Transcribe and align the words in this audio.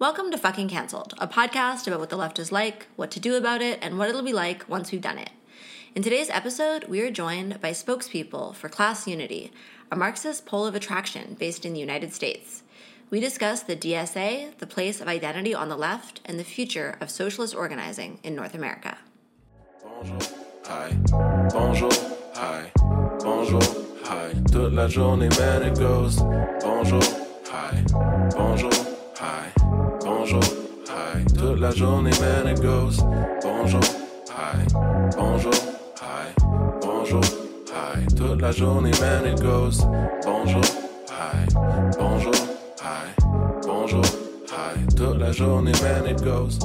Welcome 0.00 0.32
to 0.32 0.38
Fucking 0.38 0.68
Cancelled, 0.68 1.14
a 1.18 1.28
podcast 1.28 1.86
about 1.86 2.00
what 2.00 2.10
the 2.10 2.16
left 2.16 2.40
is 2.40 2.50
like, 2.50 2.88
what 2.96 3.12
to 3.12 3.20
do 3.20 3.36
about 3.36 3.62
it, 3.62 3.78
and 3.80 3.96
what 3.96 4.08
it'll 4.08 4.24
be 4.24 4.32
like 4.32 4.68
once 4.68 4.90
we've 4.90 5.00
done 5.00 5.18
it. 5.18 5.30
In 5.94 6.02
today's 6.02 6.28
episode, 6.30 6.84
we 6.88 7.00
are 7.00 7.12
joined 7.12 7.60
by 7.60 7.70
spokespeople 7.70 8.56
for 8.56 8.68
Class 8.68 9.06
Unity, 9.06 9.52
a 9.92 9.96
Marxist 9.96 10.46
pole 10.46 10.66
of 10.66 10.74
attraction 10.74 11.36
based 11.38 11.64
in 11.64 11.74
the 11.74 11.78
United 11.78 12.12
States. 12.12 12.64
We 13.08 13.20
discuss 13.20 13.62
the 13.62 13.76
DSA, 13.76 14.58
the 14.58 14.66
place 14.66 15.00
of 15.00 15.06
identity 15.06 15.54
on 15.54 15.68
the 15.68 15.76
left, 15.76 16.20
and 16.24 16.40
the 16.40 16.44
future 16.44 16.96
of 17.00 17.08
socialist 17.08 17.54
organizing 17.54 18.18
in 18.24 18.34
North 18.34 18.54
America. 18.54 18.98
Bonjour, 19.80 20.18
hi, 20.64 20.90
bonjour, 21.52 21.92
hi, 22.34 22.72
bonjour, 23.20 23.62
hi. 24.02 24.32
Toute 24.50 24.72
la 24.72 24.88
journée, 24.88 25.30
man, 25.38 25.62
it 25.62 25.78
goes. 25.78 26.16
Bonjour, 26.60 27.00
hi, 27.46 27.84
bonjour, 28.34 28.72
hi, 29.16 29.52
bonjour, 30.24 30.40
hi. 30.88 31.24
Toute 31.34 31.60
la 31.60 31.70
journée, 31.70 32.10
man, 32.20 32.48
it 32.48 32.60
goes. 32.60 32.98
Bonjour, 33.42 33.80
hi, 34.30 34.64
bonjour, 35.16 35.52
hi, 36.00 36.32
bonjour, 36.80 37.20
hi. 37.68 38.06
Toute 38.16 38.40
la 38.40 38.50
journée, 38.50 38.90
man, 39.00 39.26
it 39.26 39.40
goes. 39.42 39.84
Bonjour, 40.24 40.62
hi, 41.10 41.46
bonjour, 41.98 42.32
hi, 42.80 43.12
bonjour, 43.66 44.04
hi. 44.48 44.96
Toute 44.96 45.18
la 45.18 45.32
journée, 45.32 45.72
man, 45.82 46.06
it 46.06 46.22
goes. 46.22 46.58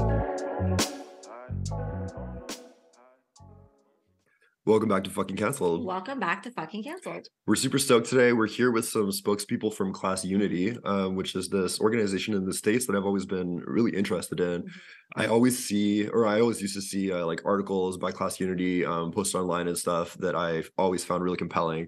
Welcome 4.70 4.88
back 4.88 5.04
to 5.06 5.10
Fucking 5.10 5.36
Cancelled. 5.36 5.84
Welcome 5.84 6.20
back 6.20 6.44
to 6.44 6.52
Fucking 6.52 6.84
Cancelled. 6.84 7.28
We're 7.48 7.56
super 7.56 7.80
stoked 7.80 8.08
today. 8.08 8.34
We're 8.34 8.46
here 8.46 8.70
with 8.70 8.88
some 8.88 9.10
spokespeople 9.10 9.74
from 9.74 9.92
Class 9.92 10.24
Unity, 10.24 10.78
um, 10.86 11.16
which 11.16 11.34
is 11.34 11.50
this 11.50 11.80
organization 11.80 12.36
in 12.36 12.46
the 12.46 12.54
States 12.54 12.86
that 12.86 12.96
I've 12.96 13.04
always 13.04 13.26
been 13.26 13.64
really 13.66 13.98
interested 13.98 14.40
in. 14.40 14.70
I 15.16 15.26
always 15.26 15.58
see, 15.58 16.08
or 16.08 16.28
I 16.28 16.40
always 16.40 16.62
used 16.62 16.76
to 16.76 16.84
see, 16.84 17.12
uh, 17.12 17.26
like 17.26 17.42
articles 17.46 17.98
by 17.98 18.12
Class 18.12 18.40
Unity 18.40 18.86
um, 18.86 19.12
posted 19.12 19.42
online 19.42 19.68
and 19.68 19.76
stuff 19.76 20.14
that 20.20 20.36
I've 20.36 20.70
always 20.78 21.04
found 21.04 21.24
really 21.24 21.38
compelling 21.38 21.88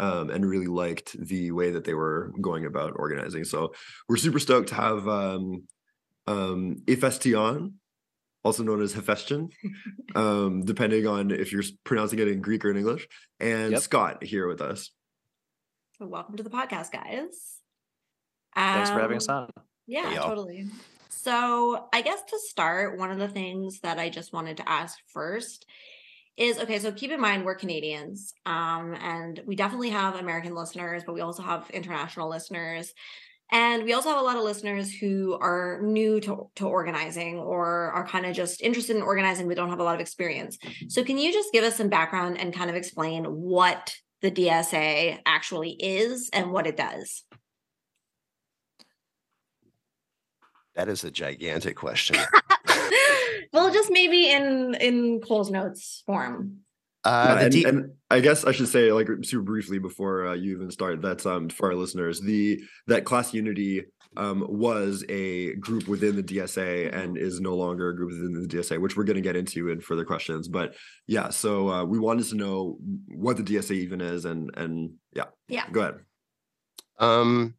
um, 0.00 0.30
and 0.30 0.48
really 0.48 0.66
liked 0.66 1.14
the 1.28 1.50
way 1.50 1.72
that 1.72 1.84
they 1.84 1.92
were 1.92 2.32
going 2.40 2.64
about 2.64 2.94
organizing. 2.96 3.44
So 3.44 3.74
we're 4.08 4.16
super 4.16 4.38
stoked 4.38 4.70
to 4.70 4.76
have 4.76 5.06
um, 5.06 5.64
um, 6.26 6.76
Ifesti 6.86 7.38
on, 7.38 7.74
also 8.44 8.62
known 8.62 8.82
as 8.82 8.92
Hephestion, 8.94 9.48
um, 10.14 10.64
depending 10.64 11.06
on 11.06 11.30
if 11.30 11.52
you're 11.52 11.62
pronouncing 11.84 12.18
it 12.18 12.28
in 12.28 12.40
Greek 12.40 12.64
or 12.64 12.70
in 12.70 12.76
English, 12.76 13.08
and 13.40 13.72
Yep. 13.72 13.80
Scott 13.82 14.24
here 14.24 14.46
with 14.46 14.60
us. 14.60 14.90
So 15.98 16.06
welcome 16.06 16.36
to 16.36 16.42
the 16.42 16.50
podcast, 16.50 16.92
guys. 16.92 17.58
Thanks 18.54 18.90
for 18.90 19.00
having 19.00 19.16
us 19.16 19.28
Um, 19.28 19.44
on. 19.44 19.50
Yeah, 19.86 20.10
Hey, 20.10 20.16
totally. 20.16 20.66
So, 21.08 21.88
I 21.92 22.02
guess 22.02 22.20
to 22.28 22.38
start, 22.38 22.98
one 22.98 23.10
of 23.10 23.18
the 23.18 23.28
things 23.28 23.80
that 23.80 23.98
I 23.98 24.08
just 24.10 24.32
wanted 24.32 24.56
to 24.58 24.68
ask 24.68 24.98
first 25.08 25.64
is 26.36 26.58
okay, 26.58 26.80
so 26.80 26.90
keep 26.90 27.12
in 27.12 27.20
mind 27.20 27.44
we're 27.44 27.54
Canadians, 27.54 28.34
um, 28.44 28.94
and 28.94 29.40
we 29.46 29.54
definitely 29.54 29.90
have 29.90 30.16
American 30.16 30.54
listeners, 30.54 31.04
but 31.04 31.14
we 31.14 31.20
also 31.20 31.42
have 31.44 31.70
international 31.70 32.28
listeners. 32.28 32.92
And 33.54 33.84
we 33.84 33.92
also 33.92 34.08
have 34.08 34.18
a 34.18 34.22
lot 34.22 34.36
of 34.36 34.42
listeners 34.42 34.92
who 34.92 35.38
are 35.40 35.78
new 35.80 36.18
to, 36.22 36.50
to 36.56 36.66
organizing 36.66 37.38
or 37.38 37.92
are 37.92 38.04
kind 38.04 38.26
of 38.26 38.34
just 38.34 38.60
interested 38.60 38.96
in 38.96 39.02
organizing 39.02 39.46
but 39.46 39.56
don't 39.56 39.70
have 39.70 39.78
a 39.78 39.84
lot 39.84 39.94
of 39.94 40.00
experience. 40.00 40.58
So, 40.88 41.04
can 41.04 41.18
you 41.18 41.32
just 41.32 41.52
give 41.52 41.62
us 41.62 41.76
some 41.76 41.88
background 41.88 42.36
and 42.36 42.52
kind 42.52 42.68
of 42.68 42.74
explain 42.74 43.24
what 43.26 43.94
the 44.22 44.32
DSA 44.32 45.20
actually 45.24 45.70
is 45.70 46.30
and 46.32 46.50
what 46.50 46.66
it 46.66 46.76
does? 46.76 47.22
That 50.74 50.88
is 50.88 51.04
a 51.04 51.10
gigantic 51.12 51.76
question. 51.76 52.16
well, 53.52 53.72
just 53.72 53.92
maybe 53.92 54.32
in 54.32 54.74
in 54.80 55.20
Cole's 55.20 55.52
notes 55.52 56.02
form. 56.06 56.63
Uh, 57.04 57.36
Yeah, 57.38 57.44
and, 57.44 57.52
D- 57.52 57.64
and 57.64 57.92
I 58.10 58.20
guess 58.20 58.44
I 58.44 58.52
should 58.52 58.68
say, 58.68 58.90
like 58.92 59.08
super 59.22 59.42
briefly 59.42 59.78
before 59.78 60.26
uh, 60.28 60.34
you 60.34 60.52
even 60.56 60.70
start, 60.70 61.02
that's 61.02 61.26
um 61.26 61.48
for 61.48 61.68
our 61.70 61.74
listeners, 61.74 62.20
the 62.20 62.62
that 62.86 63.04
Class 63.04 63.34
Unity 63.34 63.84
um 64.16 64.46
was 64.48 65.04
a 65.08 65.54
group 65.56 65.88
within 65.88 66.14
the 66.16 66.22
DSA 66.22 66.94
and 66.94 67.18
is 67.18 67.40
no 67.40 67.56
longer 67.56 67.88
a 67.90 67.96
group 67.96 68.10
within 68.10 68.32
the 68.40 68.46
DSA, 68.48 68.80
which 68.80 68.96
we're 68.96 69.04
going 69.04 69.16
to 69.16 69.20
get 69.20 69.36
into 69.36 69.68
in 69.68 69.80
further 69.80 70.04
questions. 70.04 70.48
But 70.48 70.76
yeah, 71.06 71.30
so 71.30 71.68
uh, 71.68 71.84
we 71.84 71.98
wanted 71.98 72.26
to 72.28 72.36
know 72.36 72.78
what 73.08 73.36
the 73.36 73.42
DSA 73.42 73.72
even 73.72 74.00
is, 74.00 74.24
and 74.24 74.50
and 74.56 74.92
yeah, 75.12 75.24
Yeah. 75.48 75.68
go 75.70 75.80
ahead. 75.80 75.94
um, 77.00 77.54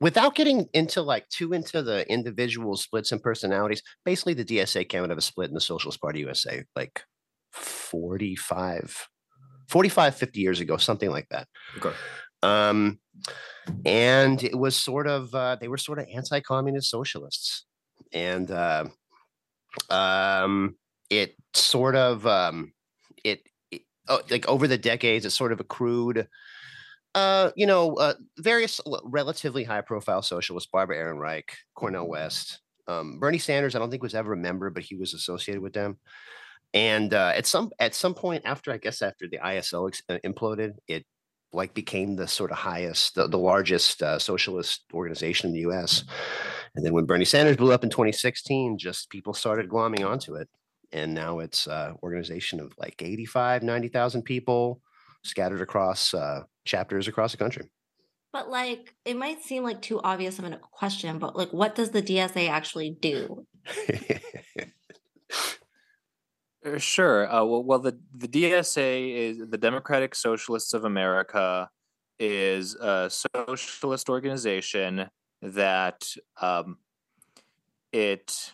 without 0.00 0.34
getting 0.34 0.68
into 0.74 1.00
like 1.02 1.28
too 1.30 1.52
into 1.52 1.82
the 1.82 2.06
individual 2.12 2.76
splits 2.76 3.10
and 3.12 3.22
personalities, 3.22 3.82
basically 4.04 4.34
the 4.34 4.44
DSA 4.44 4.88
came 4.88 5.02
out 5.02 5.10
of 5.10 5.18
a 5.18 5.22
split 5.22 5.48
in 5.48 5.54
the 5.54 5.60
Socialist 5.60 6.00
Party 6.00 6.20
USA 6.20 6.64
like 6.76 7.02
45, 7.56 9.08
45, 9.68 10.14
50 10.14 10.40
years 10.40 10.60
ago, 10.60 10.76
something 10.76 11.10
like 11.10 11.28
that. 11.30 11.48
Okay. 11.78 11.92
Um, 12.42 12.98
and 13.84 14.42
it 14.42 14.56
was 14.56 14.76
sort 14.76 15.06
of 15.06 15.34
uh, 15.34 15.56
they 15.60 15.68
were 15.68 15.78
sort 15.78 15.98
of 15.98 16.06
anti-communist 16.12 16.90
socialists, 16.90 17.64
and 18.12 18.50
uh, 18.50 18.84
um, 19.90 20.76
it 21.10 21.34
sort 21.54 21.96
of 21.96 22.26
um, 22.26 22.72
it, 23.24 23.42
it 23.70 23.82
oh, 24.08 24.20
like 24.30 24.46
over 24.48 24.68
the 24.68 24.78
decades, 24.78 25.24
it 25.24 25.30
sort 25.30 25.52
of 25.52 25.60
accrued. 25.60 26.28
Uh, 27.14 27.50
you 27.56 27.66
know, 27.66 27.94
uh, 27.94 28.14
various 28.38 28.78
relatively 29.04 29.64
high-profile 29.64 30.22
socialists: 30.22 30.70
Barbara 30.70 30.96
Ehrenreich, 30.98 31.48
Cornel 31.74 32.08
West, 32.08 32.60
um, 32.88 33.18
Bernie 33.18 33.38
Sanders. 33.38 33.74
I 33.74 33.78
don't 33.78 33.90
think 33.90 34.02
was 34.02 34.14
ever 34.14 34.34
a 34.34 34.36
member, 34.36 34.70
but 34.70 34.82
he 34.82 34.94
was 34.94 35.14
associated 35.14 35.62
with 35.62 35.72
them. 35.72 35.98
And 36.74 37.14
uh, 37.14 37.32
at 37.34 37.46
some 37.46 37.70
at 37.78 37.94
some 37.94 38.14
point 38.14 38.42
after, 38.44 38.72
I 38.72 38.78
guess 38.78 39.02
after 39.02 39.26
the 39.28 39.38
ISO 39.38 39.88
ex- 39.88 40.02
uh, 40.08 40.18
imploded, 40.24 40.72
it 40.88 41.04
like 41.52 41.74
became 41.74 42.16
the 42.16 42.28
sort 42.28 42.50
of 42.50 42.58
highest, 42.58 43.14
the, 43.14 43.26
the 43.26 43.38
largest 43.38 44.02
uh, 44.02 44.18
socialist 44.18 44.84
organization 44.92 45.48
in 45.48 45.54
the 45.54 45.60
U.S. 45.60 46.04
And 46.74 46.84
then 46.84 46.92
when 46.92 47.06
Bernie 47.06 47.24
Sanders 47.24 47.56
blew 47.56 47.72
up 47.72 47.82
in 47.82 47.90
2016, 47.90 48.78
just 48.78 49.08
people 49.10 49.32
started 49.32 49.70
glomming 49.70 50.06
onto 50.06 50.34
it, 50.34 50.48
and 50.92 51.14
now 51.14 51.38
it's 51.38 51.66
uh, 51.66 51.92
organization 52.02 52.60
of 52.60 52.72
like 52.78 53.02
85, 53.02 53.62
90,000 53.62 54.22
people 54.22 54.80
scattered 55.24 55.62
across 55.62 56.12
uh, 56.12 56.42
chapters 56.64 57.08
across 57.08 57.32
the 57.32 57.38
country. 57.38 57.70
But 58.32 58.50
like, 58.50 58.94
it 59.06 59.16
might 59.16 59.42
seem 59.42 59.62
like 59.62 59.80
too 59.80 60.00
obvious 60.02 60.38
of 60.38 60.44
a 60.44 60.60
question, 60.70 61.18
but 61.18 61.36
like, 61.36 61.52
what 61.52 61.74
does 61.74 61.90
the 61.90 62.02
DSA 62.02 62.50
actually 62.50 62.90
do? 63.00 63.46
Uh, 66.66 66.78
Sure. 66.78 67.30
Uh, 67.32 67.44
well, 67.44 67.62
well, 67.64 67.78
the 67.78 67.98
the 68.14 68.28
DSA 68.28 69.10
is 69.14 69.38
the 69.50 69.58
Democratic 69.58 70.14
Socialists 70.14 70.74
of 70.74 70.84
America 70.84 71.70
is 72.18 72.74
a 72.76 73.10
socialist 73.10 74.08
organization 74.08 75.08
that 75.42 76.08
um, 76.40 76.78
it 77.92 78.52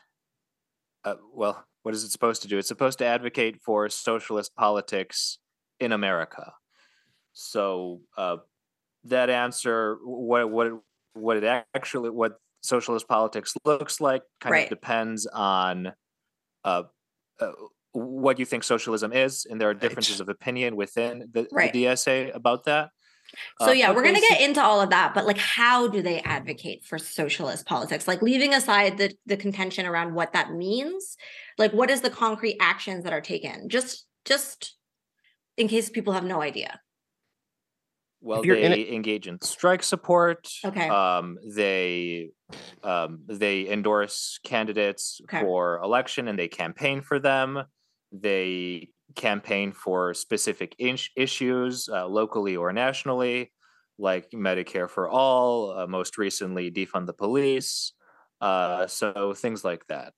uh, 1.05 1.15
well, 1.33 1.65
what 1.83 1.95
is 1.95 2.05
it 2.05 2.11
supposed 2.11 2.43
to 2.43 2.49
do? 2.49 2.59
It's 2.59 2.69
supposed 2.69 2.99
to 2.99 3.05
advocate 3.07 3.61
for 3.63 3.89
socialist 3.89 4.55
politics 4.57 5.39
in 5.81 5.93
America. 5.93 6.53
So 7.33 8.03
uh, 8.17 8.39
that 9.05 9.31
answer, 9.31 9.99
what 10.05 10.51
what 10.51 10.67
it- 10.69 10.75
what 11.15 11.37
it 11.37 11.65
actually 11.75 12.11
what 12.11 12.39
socialist 12.63 13.07
politics 13.09 13.55
looks 13.67 14.01
like, 14.01 14.23
kind 14.41 14.53
Right. 14.53 14.65
of 14.65 14.71
depends 14.71 15.27
on 15.27 15.93
uh, 16.65 16.85
uh, 17.41 17.53
what 17.93 18.37
do 18.37 18.43
you 18.43 18.47
think 18.47 18.65
socialism 18.65 19.13
is, 19.13 19.47
and 19.49 19.61
there 19.61 19.69
are 19.69 19.75
differences 19.75 20.21
of 20.21 20.29
opinion 20.29 20.77
within 20.77 21.29
the, 21.33 21.47
Right. 21.53 21.73
the 21.73 21.85
DSA 21.85 22.35
about 22.35 22.65
that. 22.65 22.91
So 23.61 23.69
Uh, 23.69 23.73
yeah, 23.73 23.93
we're 23.93 24.03
gonna 24.03 24.21
get 24.21 24.41
into 24.41 24.63
all 24.63 24.81
of 24.81 24.91
that, 24.91 25.15
but 25.15 25.25
like, 25.27 25.39
how 25.39 25.89
do 25.89 26.03
they 26.03 26.21
advocate 26.21 26.85
for 26.85 26.99
socialist 26.99 27.65
politics? 27.67 28.07
Like, 28.07 28.21
leaving 28.21 28.53
aside 28.53 28.99
the 28.99 29.15
the 29.27 29.37
contention 29.37 29.87
around 29.87 30.15
what 30.15 30.33
that 30.35 30.53
means, 30.53 31.17
like, 31.57 31.73
what 31.73 31.91
is 31.91 32.03
the 32.03 32.11
concrete 32.11 32.57
actions 32.61 33.05
that 33.05 33.13
are 33.13 33.21
taken? 33.23 33.69
Just 33.69 34.07
just 34.25 34.77
in 35.57 35.69
case 35.69 35.89
people 35.91 36.13
have 36.13 36.25
no 36.25 36.43
idea. 36.43 36.81
Well, 38.21 38.47
you're 38.47 38.57
in 38.57 38.73
they 38.73 38.89
engage 38.91 39.27
in 39.27 39.41
strike 39.41 39.83
support. 39.83 40.49
Okay. 40.65 40.89
Um, 40.89 41.39
they 41.45 42.31
um, 42.85 43.21
they 43.27 43.69
endorse 43.69 44.39
candidates 44.45 45.21
Okay. 45.25 45.41
for 45.41 45.79
election 45.79 46.29
and 46.29 46.39
they 46.39 46.49
campaign 46.49 47.01
for 47.03 47.19
them. 47.19 47.65
They 48.13 48.91
campaign 49.15 49.73
for 49.73 50.15
specific 50.15 50.75
in- 50.79 50.99
issues 51.17 51.89
uh, 51.89 52.07
locally 52.07 52.57
or 52.57 52.73
nationally, 52.73 53.53
like 53.99 54.31
Medicare 54.31 54.89
for 54.89 55.09
all. 55.09 55.77
Uh, 55.77 55.87
most 55.87 56.19
recently, 56.19 56.71
defund 56.71 57.07
the 57.07 57.13
police. 57.13 57.93
Uh, 58.41 58.87
so 58.87 59.35
things 59.35 59.65
like 59.65 59.87
that. 59.87 60.13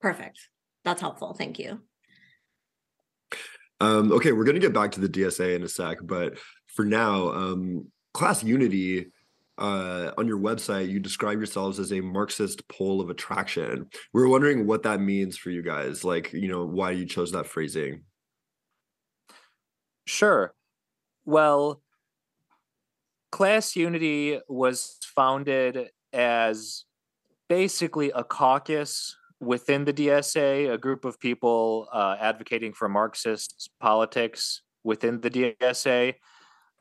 Perfect. 0.00 0.38
That's 0.84 1.00
helpful. 1.00 1.34
Thank 1.34 1.58
you. 1.58 1.80
Um, 3.80 4.12
okay, 4.12 4.32
we're 4.32 4.44
gonna 4.44 4.58
get 4.58 4.74
back 4.74 4.92
to 4.92 5.00
the 5.00 5.08
DSA 5.08 5.54
in 5.54 5.62
a 5.62 5.68
sec, 5.68 5.98
but 6.02 6.38
for 6.66 6.84
now, 6.84 7.30
um, 7.30 7.86
Class 8.12 8.44
Unity 8.44 9.06
uh, 9.60 10.12
on 10.16 10.26
your 10.26 10.38
website, 10.38 10.88
you 10.88 10.98
describe 10.98 11.38
yourselves 11.38 11.78
as 11.78 11.92
a 11.92 12.00
Marxist 12.00 12.66
pole 12.68 13.00
of 13.00 13.10
attraction. 13.10 13.88
We 14.12 14.22
are 14.22 14.28
wondering 14.28 14.66
what 14.66 14.82
that 14.84 15.00
means 15.00 15.36
for 15.36 15.50
you 15.50 15.62
guys. 15.62 16.02
Like, 16.02 16.32
you 16.32 16.48
know, 16.48 16.64
why 16.64 16.92
you 16.92 17.06
chose 17.06 17.32
that 17.32 17.46
phrasing. 17.46 18.02
Sure. 20.06 20.54
Well, 21.24 21.82
Class 23.30 23.76
Unity 23.76 24.40
was 24.48 24.98
founded 25.14 25.90
as 26.12 26.84
basically 27.48 28.10
a 28.10 28.24
caucus 28.24 29.16
within 29.40 29.84
the 29.84 29.92
DSA, 29.92 30.72
a 30.72 30.78
group 30.78 31.04
of 31.04 31.20
people 31.20 31.88
uh, 31.92 32.16
advocating 32.18 32.72
for 32.72 32.88
Marxist 32.88 33.70
politics 33.80 34.62
within 34.84 35.20
the 35.20 35.30
DSA. 35.30 36.14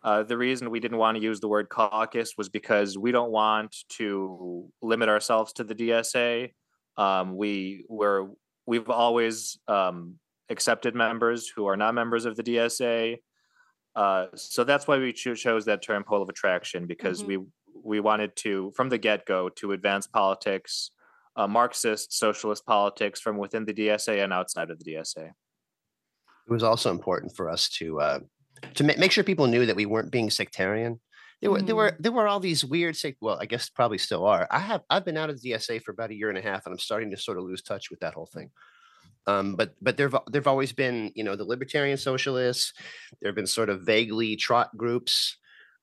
Uh, 0.02 0.24
the 0.24 0.38
reason 0.38 0.70
we 0.70 0.80
didn't 0.80 0.98
want 0.98 1.18
to 1.18 1.24
use 1.24 1.40
the 1.40 1.48
word 1.48 1.68
caucus 1.70 2.36
was 2.38 2.48
because 2.48 2.98
we 2.98 3.12
don't 3.12 3.32
want 3.32 3.76
to 3.90 4.72
limit 4.82 5.10
ourselves 5.10 5.52
to 5.54 5.64
the 5.64 5.76
DSA. 5.76 6.52
Um, 6.96 7.36
we 7.36 7.86
were 7.90 8.30
we've 8.66 8.90
always 8.90 9.60
um, 9.68 10.16
accepted 10.50 10.96
members 10.96 11.50
who 11.50 11.68
are 11.68 11.76
not 11.76 11.94
members 11.96 12.26
of 12.26 12.36
the 12.36 12.44
DSA. 12.44 13.18
Uh, 13.96 14.28
so 14.36 14.64
that's 14.64 14.88
why 14.88 14.98
we 14.98 15.12
cho- 15.12 15.36
chose 15.36 15.66
that 15.66 15.82
term 15.82 16.04
pole 16.04 16.22
of 16.22 16.30
attraction 16.30 16.86
because 16.86 17.20
mm-hmm. 17.22 17.42
we 17.42 17.46
we 17.84 18.00
wanted 18.00 18.36
to 18.36 18.72
from 18.76 18.90
the 18.90 18.98
get 18.98 19.26
go 19.26 19.50
to 19.50 19.74
advance 19.74 20.08
politics, 20.08 20.92
uh, 21.36 21.48
Marxist 21.48 22.14
socialist 22.14 22.66
politics 22.66 23.20
from 23.20 23.38
within 23.38 23.66
the 23.66 23.74
DSA 23.74 24.24
and 24.24 24.32
outside 24.32 24.70
of 24.70 24.80
the 24.80 24.94
DSA. 24.94 25.28
It 25.28 26.52
was 26.52 26.64
also 26.64 26.90
important 26.90 27.36
for 27.36 27.50
us 27.50 27.70
to 27.78 28.00
uh, 28.00 28.20
to 28.76 28.84
ma- 28.84 28.94
make 28.98 29.12
sure 29.12 29.24
people 29.24 29.48
knew 29.48 29.66
that 29.66 29.76
we 29.76 29.86
weren't 29.86 30.12
being 30.12 30.30
sectarian. 30.30 31.00
There 31.42 31.52
were 31.52 31.60
mm. 31.60 31.68
there 31.68 31.76
were 31.76 31.92
mm. 31.92 31.98
there 32.00 32.12
were 32.12 32.28
all 32.28 32.40
these 32.40 32.66
weird 32.66 32.98
well, 33.22 33.38
I 33.40 33.46
guess 33.46 33.70
probably 33.70 33.98
still 33.98 34.26
are. 34.26 34.48
I 34.52 34.60
have 34.60 34.82
I've 34.90 35.06
been 35.06 35.18
out 35.18 35.30
of 35.30 35.42
the 35.42 35.52
DSA 35.52 35.82
for 35.84 35.92
about 35.92 36.12
a 36.12 36.16
year 36.16 36.30
and 36.30 36.38
a 36.38 36.42
half, 36.42 36.66
and 36.66 36.74
I'm 36.74 36.80
starting 36.80 37.12
to 37.12 37.18
sort 37.18 37.38
of 37.38 37.46
lose 37.46 37.62
touch 37.62 37.90
with 37.90 38.00
that 38.02 38.14
whole 38.14 38.26
thing. 38.26 38.52
Um, 39.28 39.56
but 39.56 39.76
but 39.82 39.96
there've 39.96 40.16
there've 40.32 40.48
always 40.48 40.74
been 40.74 41.12
you 41.16 41.24
know 41.24 41.36
the 41.36 41.46
libertarian 41.46 41.98
socialists. 41.98 42.74
There 43.22 43.30
have 43.30 43.36
been 43.36 43.48
sort 43.48 43.70
of 43.70 43.82
vaguely 43.82 44.36
trot 44.36 44.76
groups, 44.76 45.38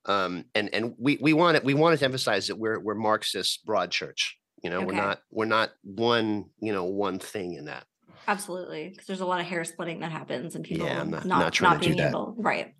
um, 0.05 0.45
and 0.55 0.69
and 0.75 0.95
we 0.99 1.19
we 1.21 1.33
wanted 1.33 1.65
we 1.65 1.75
wanted 1.75 2.01
to 2.01 2.05
emphasize 2.05 2.49
that 2.49 2.57
we're 2.57 2.81
we're 2.81 2.95
Marxist 2.95 3.65
broad 3.65 3.91
church. 3.91 4.37
You 4.63 4.71
know, 4.71 4.79
okay. 4.79 4.87
we're 4.87 4.93
not 4.95 5.21
we're 5.31 5.45
not 5.47 5.71
one 5.83 6.47
you 6.61 6.73
know 6.73 6.85
one 6.85 7.19
thing 7.19 7.55
in 7.55 7.67
that. 7.67 7.85
Absolutely, 8.29 8.89
because 8.89 9.07
there's 9.07 9.21
a 9.21 9.27
lot 9.27 9.41
of 9.41 9.47
hair 9.47 9.65
splitting 9.65 10.01
that 10.01 10.11
happens 10.11 10.57
and 10.57 10.65
people 10.65 10.87
yeah, 10.87 11.05
not, 11.05 11.25
not, 11.25 11.27
not, 11.27 11.61
not 11.61 11.81
being 11.81 11.99
able. 12.01 12.35
Right. 12.37 12.75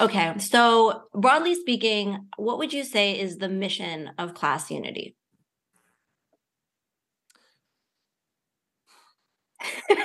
Okay. 0.00 0.38
So 0.38 1.02
broadly 1.14 1.54
speaking, 1.54 2.28
what 2.36 2.58
would 2.58 2.72
you 2.72 2.84
say 2.84 3.18
is 3.18 3.36
the 3.38 3.48
mission 3.48 4.10
of 4.18 4.32
class 4.34 4.70
unity? 4.70 5.16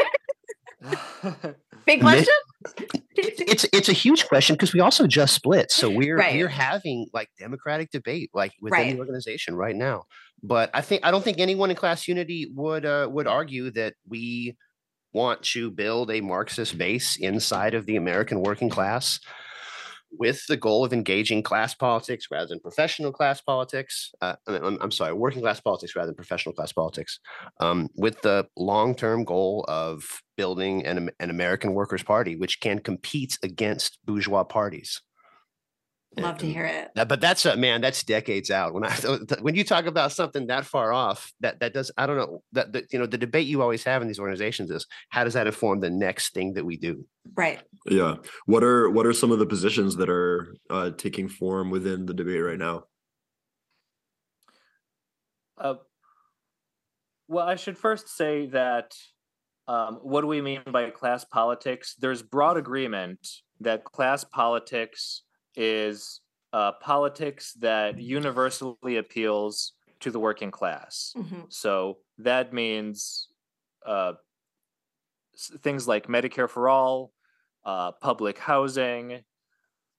Big 1.85 2.01
question. 2.01 2.33
it's 3.15 3.65
it's 3.71 3.89
a 3.89 3.93
huge 3.93 4.27
question 4.27 4.55
because 4.55 4.73
we 4.73 4.79
also 4.79 5.07
just 5.07 5.33
split, 5.35 5.71
so 5.71 5.89
we're 5.89 6.17
right. 6.17 6.35
we're 6.35 6.47
having 6.47 7.07
like 7.13 7.29
democratic 7.39 7.91
debate 7.91 8.31
like 8.33 8.53
within 8.59 8.79
right. 8.79 8.93
the 8.93 8.99
organization 8.99 9.55
right 9.55 9.75
now. 9.75 10.03
But 10.43 10.69
I 10.73 10.81
think 10.81 11.05
I 11.05 11.11
don't 11.11 11.23
think 11.23 11.39
anyone 11.39 11.69
in 11.69 11.75
class 11.75 12.07
unity 12.07 12.51
would 12.53 12.85
uh, 12.85 13.07
would 13.11 13.27
argue 13.27 13.71
that 13.71 13.93
we 14.07 14.57
want 15.15 15.41
to 15.41 15.71
build 15.71 16.11
a 16.11 16.19
Marxist 16.19 16.77
base 16.77 17.15
inside 17.15 17.73
of 17.73 17.85
the 17.85 17.95
American 17.95 18.41
working 18.41 18.69
class 18.69 19.19
with 20.11 20.45
the 20.47 20.57
goal 20.57 20.83
of 20.83 20.91
engaging 20.91 21.41
class 21.41 21.73
politics 21.73 22.27
rather 22.29 22.47
than 22.47 22.59
professional 22.59 23.11
class 23.11 23.41
politics. 23.41 24.11
Uh, 24.21 24.35
I'm, 24.45 24.77
I'm, 24.81 24.91
sorry, 24.91 25.13
working 25.13 25.41
class 25.41 25.61
politics 25.61 25.95
rather 25.95 26.07
than 26.07 26.15
professional 26.15 26.53
class 26.53 26.73
politics, 26.73 27.19
um, 27.61 27.89
with 27.95 28.21
the 28.21 28.45
long 28.57 28.93
term 28.93 29.23
goal 29.23 29.65
of 29.69 30.03
building 30.35 30.85
an, 30.85 31.09
an 31.19 31.29
American 31.29 31.73
Workers' 31.73 32.03
Party 32.03 32.35
which 32.35 32.59
can 32.59 32.79
compete 32.79 33.37
against 33.41 33.99
bourgeois 34.05 34.43
parties. 34.43 35.01
Love 36.17 36.37
to 36.37 36.45
hear 36.45 36.65
it. 36.65 36.91
But 36.95 37.19
that's 37.19 37.45
a 37.45 37.55
man. 37.57 37.81
That's 37.81 38.03
decades 38.03 38.49
out. 38.49 38.73
When 38.73 38.85
I 38.85 38.91
when 39.41 39.55
you 39.55 39.63
talk 39.63 39.85
about 39.85 40.11
something 40.11 40.47
that 40.47 40.65
far 40.65 40.93
off, 40.93 41.33
that 41.41 41.59
that 41.59 41.73
does. 41.73 41.91
I 41.97 42.05
don't 42.05 42.17
know 42.17 42.43
that, 42.53 42.73
that 42.73 42.93
you 42.93 42.99
know 42.99 43.05
the 43.05 43.17
debate 43.17 43.47
you 43.47 43.61
always 43.61 43.83
have 43.83 44.01
in 44.01 44.07
these 44.07 44.19
organizations 44.19 44.71
is 44.71 44.85
how 45.09 45.23
does 45.23 45.33
that 45.33 45.47
inform 45.47 45.79
the 45.79 45.89
next 45.89 46.33
thing 46.33 46.53
that 46.53 46.65
we 46.65 46.77
do? 46.77 47.05
Right. 47.33 47.61
Yeah. 47.85 48.15
What 48.45 48.63
are 48.63 48.89
what 48.89 49.05
are 49.05 49.13
some 49.13 49.31
of 49.31 49.39
the 49.39 49.45
positions 49.45 49.97
that 49.97 50.09
are 50.09 50.55
uh, 50.69 50.91
taking 50.91 51.27
form 51.27 51.69
within 51.69 52.05
the 52.05 52.13
debate 52.13 52.43
right 52.43 52.59
now? 52.59 52.85
Uh, 55.57 55.75
well, 57.27 57.47
I 57.47 57.55
should 57.55 57.77
first 57.77 58.09
say 58.09 58.47
that 58.47 58.95
um, 59.67 59.99
what 60.03 60.21
do 60.21 60.27
we 60.27 60.41
mean 60.41 60.61
by 60.71 60.89
class 60.91 61.25
politics? 61.25 61.95
There's 61.99 62.21
broad 62.21 62.57
agreement 62.57 63.27
that 63.59 63.83
class 63.83 64.23
politics 64.23 65.23
is 65.55 66.21
uh, 66.53 66.73
politics 66.81 67.53
that 67.59 67.99
universally 67.99 68.97
appeals 68.97 69.73
to 69.99 70.11
the 70.11 70.19
working 70.19 70.51
class. 70.51 71.13
Mm-hmm. 71.17 71.41
So 71.49 71.97
that 72.19 72.53
means 72.53 73.27
uh, 73.85 74.13
things 75.59 75.87
like 75.87 76.07
Medicare 76.07 76.49
for 76.49 76.69
all, 76.69 77.11
uh, 77.65 77.91
public 77.93 78.37
housing, 78.37 79.21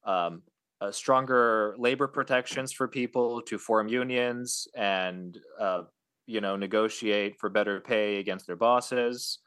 um, 0.05 0.43
uh, 0.81 0.91
stronger 0.91 1.75
labor 1.79 2.07
protections 2.07 2.73
for 2.73 2.87
people 2.87 3.43
to 3.43 3.59
form 3.59 3.89
unions 3.89 4.69
and 4.75 5.39
uh, 5.59 5.83
you 6.27 6.41
know 6.41 6.57
negotiate 6.57 7.39
for 7.39 7.49
better 7.49 7.81
pay 7.81 8.19
against 8.19 8.47
their 8.47 8.57
bosses. 8.57 9.39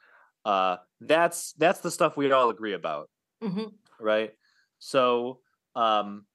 Uh, 0.46 0.78
that's 1.02 1.54
that's 1.54 1.82
the 1.82 1.92
stuff 1.92 2.18
we 2.18 2.32
all 2.32 2.50
agree 2.50 2.74
about, 2.74 3.10
mm-hmm. 3.44 3.66
right? 4.00 4.32
So 4.80 5.40
um, 5.80 6.26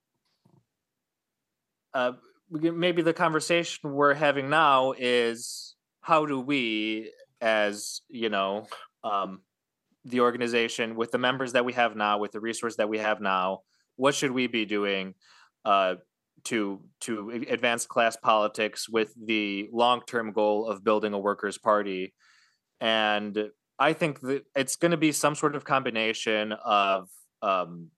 uh, 1.93 2.12
maybe 2.50 3.02
the 3.02 3.12
conversation 3.12 3.93
we're 3.93 4.14
having 4.14 4.49
now 4.49 4.94
is 4.99 5.76
how 6.00 6.25
do 6.25 6.41
we, 6.41 7.12
as 7.43 8.00
you 8.08 8.31
know, 8.31 8.67
um, 9.05 9.43
the 10.06 10.20
organization 10.20 10.96
with 10.96 11.11
the 11.11 11.19
members 11.19 11.52
that 11.52 11.64
we 11.64 11.75
have 11.75 11.94
now, 11.94 12.19
with 12.19 12.32
the 12.32 12.41
resource 12.41 12.76
that 12.76 12.88
we 12.88 12.99
have 12.99 13.20
now, 13.20 13.61
what 13.96 14.14
should 14.14 14.31
we 14.31 14.46
be 14.46 14.64
doing 14.64 15.14
uh, 15.67 15.97
to 16.44 16.81
to 17.00 17.44
advance 17.49 17.87
class 17.87 18.17
politics 18.17 18.88
with 18.88 19.12
the 19.26 19.69
long 19.73 20.00
term 20.06 20.32
goal 20.32 20.67
of 20.67 20.82
building 20.82 21.12
a 21.12 21.19
workers' 21.19 21.58
party? 21.58 22.14
And 22.80 23.50
I 23.78 23.92
think 23.92 24.21
that 24.21 24.45
it's 24.57 24.76
going 24.76 24.92
to 24.92 24.97
be 24.97 25.12
some 25.12 25.35
sort 25.35 25.54
of 25.54 25.64
combination 25.64 26.52
of 26.52 27.09
um, 27.42 27.90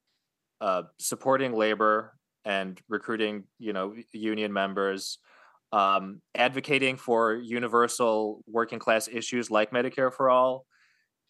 uh, 0.61 0.83
supporting 0.99 1.53
labor 1.53 2.15
and 2.45 2.81
recruiting, 2.89 3.45
you 3.59 3.73
know, 3.73 3.95
union 4.13 4.53
members, 4.53 5.19
um, 5.73 6.21
advocating 6.35 6.97
for 6.97 7.35
universal 7.35 8.43
working 8.47 8.79
class 8.79 9.09
issues 9.09 9.51
like 9.51 9.73
Medicare 9.73 10.13
for 10.13 10.31
all, 10.31 10.65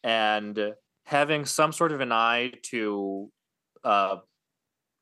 and 0.05 0.75
having 1.05 1.45
some 1.45 1.73
sort 1.73 1.93
of 1.93 2.01
an 2.01 2.13
eye 2.13 2.53
to, 2.63 3.31
uh, 3.83 4.17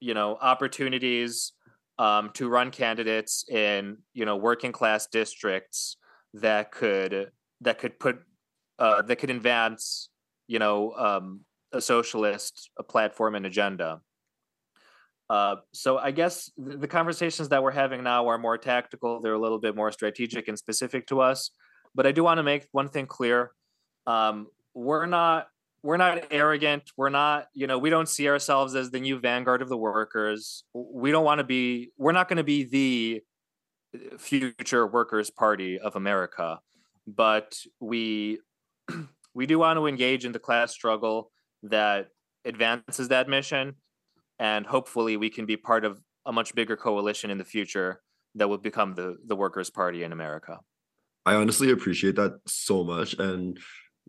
you 0.01 0.15
know, 0.15 0.39
opportunities 0.41 1.53
um, 1.99 2.31
to 2.35 2.49
run 2.49 2.71
candidates 2.71 3.45
in, 3.51 3.99
you 4.13 4.25
know, 4.25 4.37
working 4.37 4.73
class 4.73 5.07
districts 5.07 5.97
that 6.35 6.71
could 6.71 7.31
that 7.61 7.79
could 7.79 7.99
put 7.99 8.19
uh, 8.79 9.03
that 9.03 9.17
could 9.17 9.31
advance, 9.31 10.11
you 10.47 10.59
know, 10.59 10.93
um, 10.93 11.41
a 11.73 11.81
socialist 11.81 12.71
a 12.79 12.83
platform 12.83 13.35
and 13.35 13.47
agenda. 13.47 14.01
Uh, 15.31 15.57
so 15.73 15.99
I 15.99 16.11
guess 16.11 16.51
the 16.57 16.89
conversations 16.89 17.49
that 17.49 17.63
we're 17.63 17.71
having 17.71 18.03
now 18.03 18.29
are 18.29 18.39
more 18.39 18.59
tactical. 18.59 19.21
They're 19.21 19.35
a 19.35 19.39
little 19.39 19.59
bit 19.59 19.75
more 19.75 19.91
strategic 19.91 20.49
and 20.49 20.59
specific 20.59 21.07
to 21.09 21.21
us. 21.21 21.51
But 21.95 22.07
I 22.07 22.13
do 22.13 22.25
want 22.25 22.39
to 22.39 22.43
make 22.43 22.67
one 22.73 22.89
thing 22.89 23.07
clear: 23.07 23.53
um, 24.07 24.49
we're 24.75 25.07
not 25.07 25.49
we're 25.83 25.97
not 25.97 26.25
arrogant. 26.31 26.91
We're 26.97 27.09
not 27.09 27.47
you 27.55 27.67
know 27.67 27.79
we 27.79 27.91
don't 27.91 28.09
see 28.09 28.29
ourselves 28.29 28.75
as 28.75 28.91
the 28.91 29.01
new 29.01 29.19
vanguard 29.19 29.63
of 29.63 29.69
the 29.69 29.77
workers. 29.77 30.65
We 30.75 31.11
don't 31.11 31.25
want 31.25 31.39
to 31.39 31.45
be. 31.45 31.91
We're 31.97 32.13
not 32.13 32.29
going 32.29 32.39
to 32.39 32.45
be 32.45 32.65
the 32.65 33.23
uh, 33.95 34.19
future 34.19 34.87
workers' 34.87 35.31
party 35.31 35.79
of 35.79 35.97
America. 35.97 36.61
But 37.07 37.57
we 37.81 38.41
we 39.35 39.47
do 39.47 39.59
want 39.59 39.79
to 39.79 39.87
engage 39.87 40.27
in 40.27 40.33
the 40.33 40.39
class 40.39 40.73
struggle 40.73 41.31
that 41.63 42.09
advances 42.45 43.09
that 43.09 43.27
mission 43.27 43.77
and 44.39 44.67
hopefully 44.67 45.17
we 45.17 45.31
can 45.31 45.47
be 45.47 45.57
part 45.57 45.85
of 45.85 46.01
a 46.27 46.33
much 46.33 46.55
bigger 46.55 46.77
coalition 46.77 47.31
in 47.31 47.39
the 47.39 47.45
future 47.45 48.01
that 48.35 48.49
will 48.49 48.59
become 48.59 48.95
the 48.95 49.17
the 49.27 49.37
workers 49.37 49.71
party 49.71 50.03
in 50.03 50.13
america. 50.13 50.59
I 51.27 51.35
honestly 51.35 51.71
appreciate 51.71 52.17
that 52.17 52.41
so 52.47 52.85
much 52.85 53.15
and 53.15 53.59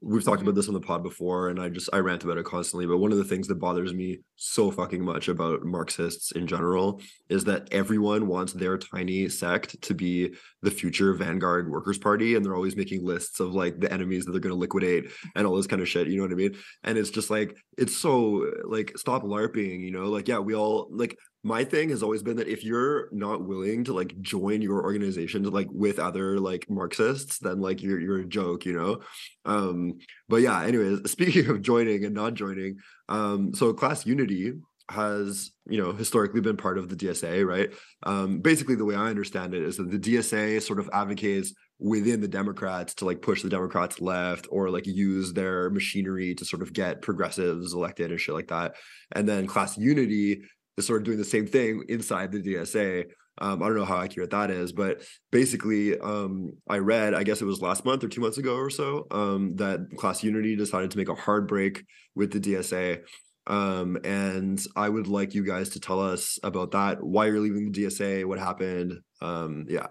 we've 0.02 0.24
talked 0.24 0.40
Mhm. 0.40 0.44
about 0.44 0.56
this 0.56 0.68
on 0.68 0.74
the 0.74 0.82
pod 0.82 1.04
before 1.04 1.50
and 1.50 1.60
i 1.60 1.70
just 1.70 1.90
i 1.94 1.98
rant 2.00 2.24
about 2.24 2.38
it 2.38 2.46
constantly 2.46 2.86
but 2.86 2.98
one 2.98 3.12
of 3.12 3.18
the 3.18 3.24
things 3.24 3.48
that 3.48 3.56
bothers 3.56 3.94
me 3.94 4.20
so 4.36 4.70
fucking 4.70 5.04
much 5.04 5.28
about 5.30 5.64
marxists 5.64 6.32
in 6.34 6.46
general 6.48 7.02
is 7.30 7.46
that 7.46 7.68
everyone 7.72 8.28
wants 8.28 8.52
their 8.54 8.78
tiny 8.78 9.30
sect 9.30 9.82
to 9.82 9.94
be 9.94 10.34
the 10.62 10.70
future 10.72 11.14
vanguard 11.14 11.72
workers 11.72 11.98
party 11.98 12.36
and 12.36 12.46
they're 12.46 12.56
always 12.56 12.76
making 12.76 13.06
lists 13.06 13.40
of 13.40 13.54
like 13.54 13.80
the 13.80 13.92
enemies 13.92 14.26
that 14.26 14.32
they're 14.34 14.42
going 14.42 14.54
to 14.54 14.60
liquidate 14.60 15.06
and 15.36 15.48
all 15.48 15.56
this 15.56 15.68
kind 15.68 15.82
of 15.82 15.88
shit 15.88 16.08
you 16.08 16.18
know 16.18 16.24
what 16.24 16.32
i 16.32 16.36
mean 16.36 16.56
and 16.84 16.98
it's 16.98 17.10
just 17.10 17.30
like 17.30 17.56
it's 17.78 17.96
so 17.96 18.52
like 18.66 18.92
stop 18.98 19.24
larping 19.24 19.80
you 19.80 19.92
know 19.92 20.06
like 20.06 20.28
yeah 20.28 20.40
we 20.40 20.54
all 20.54 20.88
like 20.92 21.18
my 21.46 21.64
thing 21.64 21.90
has 21.90 22.02
always 22.02 22.24
been 22.24 22.38
that 22.38 22.48
if 22.48 22.64
you're 22.64 23.08
not 23.12 23.46
willing 23.46 23.84
to 23.84 23.94
like 23.94 24.20
join 24.20 24.64
your 24.64 24.82
organization 24.82 25.44
like 25.44 25.68
with 25.70 26.00
other 26.00 26.40
like 26.40 26.68
marxists 26.72 27.38
then 27.38 27.62
like 27.62 27.84
you're 27.84 28.00
you're 28.00 28.22
a 28.22 28.26
joke 28.26 28.66
you 28.66 28.74
know? 28.74 29.00
Um 29.46 30.00
but 30.28 30.38
yeah 30.38 30.64
anyways 30.64 31.00
speaking 31.12 31.48
of 31.48 31.62
joining 31.62 32.04
and 32.04 32.16
not 32.16 32.34
joining 32.34 32.80
um 33.10 33.54
so 33.54 33.72
class 33.74 34.08
unity 34.08 34.54
has 34.90 35.52
you 35.70 35.82
know 35.82 35.92
historically 35.92 36.42
been 36.42 36.58
part 36.58 36.80
of 36.80 36.90
the 36.90 36.96
dsa 36.96 37.46
right? 37.46 37.72
Um 38.02 38.40
basically 38.40 38.76
the 38.76 38.86
way 38.86 38.96
i 38.96 39.08
understand 39.08 39.54
it 39.54 39.62
is 39.62 39.78
that 39.78 39.92
the 39.92 40.00
dsa 40.00 40.60
sort 40.64 40.80
of 40.80 40.90
advocates 40.94 41.54
within 41.78 42.22
the 42.22 42.28
democrats 42.28 42.96
to 42.96 43.06
like 43.06 43.22
push 43.22 43.44
the 43.44 43.50
democrats 43.50 44.02
left 44.02 44.48
or 44.50 44.72
like 44.72 44.88
use 44.88 45.32
their 45.34 45.70
machinery 45.70 46.34
to 46.34 46.46
sort 46.46 46.64
of 46.64 46.74
get 46.74 47.04
progressives 47.04 47.74
elected 47.74 48.10
and 48.10 48.20
shit 48.20 48.34
like 48.34 48.48
that. 48.48 48.76
And 49.12 49.28
then 49.28 49.46
class 49.46 49.78
unity 49.78 50.42
is 50.78 50.86
sort 50.86 51.02
of 51.02 51.06
doing 51.06 51.18
the 51.18 51.24
same 51.24 51.48
thing 51.48 51.84
inside 51.90 52.32
the 52.32 52.42
dsa 52.42 53.06
um, 53.40 53.62
I 53.62 53.68
don't 53.68 53.76
know 53.76 53.86
how 53.86 54.02
accurate 54.02 54.30
that 54.30 54.50
is, 54.50 54.72
but 54.72 55.04
basically, 55.32 56.00
um, 56.00 56.54
I 56.70 56.78
read, 56.78 57.14
I 57.14 57.24
guess 57.24 57.42
it 57.42 57.46
was 57.46 57.62
last 57.62 57.84
month 57.84 58.04
or 58.04 58.08
two 58.08 58.22
months 58.22 58.38
ago 58.38 58.56
or 58.56 58.70
so, 58.70 59.08
um, 59.12 59.56
that 59.58 59.80
Class 59.98 60.24
Unity 60.24 60.56
decided 60.56 60.92
to 60.92 60.98
make 60.98 61.10
a 61.10 61.16
hard 61.16 61.48
break 61.48 61.84
with 62.16 62.32
the 62.32 62.40
DSA. 62.40 63.02
Um, 63.48 63.98
and 64.04 64.64
I 64.76 64.90
would 64.90 65.08
like 65.08 65.36
you 65.36 65.46
guys 65.46 65.70
to 65.72 65.80
tell 65.80 66.00
us 66.00 66.40
about 66.44 66.72
that, 66.72 67.04
why 67.04 67.26
you're 67.26 67.42
leaving 67.42 67.72
the 67.72 67.84
DSA, 67.84 68.26
what 68.26 68.40
happened. 68.40 69.02
Um, 69.22 69.66
yeah. 69.68 69.88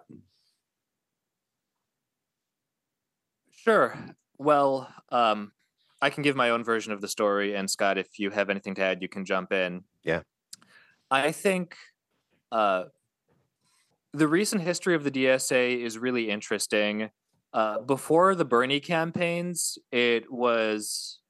Sure. 3.53 3.95
Well, 4.39 4.91
um, 5.11 5.53
I 6.01 6.11
can 6.11 6.23
give 6.23 6.35
my 6.35 6.51
own 6.51 6.65
version 6.65 6.93
of 6.93 7.01
the 7.01 7.09
story, 7.09 7.55
and 7.55 7.71
Scott, 7.71 7.99
if 7.99 8.19
you 8.19 8.31
have 8.31 8.51
anything 8.51 8.75
to 8.77 8.83
add, 8.83 9.03
you 9.03 9.09
can 9.09 9.25
jump 9.25 9.53
in. 9.53 9.85
Yeah. 10.03 10.23
I 11.15 11.33
think 11.33 11.77
uh, 12.51 12.85
the 14.13 14.27
recent 14.27 14.63
history 14.63 14.95
of 14.95 15.05
the 15.05 15.11
DSA 15.11 15.81
is 15.81 15.97
really 15.97 16.29
interesting. 16.29 17.11
Uh, 17.53 17.81
before 17.81 18.35
the 18.35 18.45
Bernie 18.45 18.81
campaigns, 18.81 19.79
it 19.93 20.31
was 20.33 21.21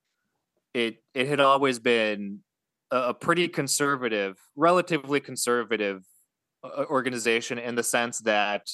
it 0.73 1.03
it 1.13 1.29
had 1.29 1.41
always 1.41 1.79
been 1.79 2.41
a, 2.91 3.11
a 3.11 3.15
pretty 3.15 3.47
conservative, 3.47 4.39
relatively 4.57 5.21
conservative 5.21 6.03
uh, 6.63 6.85
organization 6.89 7.59
in 7.59 7.75
the 7.75 7.83
sense 7.83 8.21
that 8.21 8.67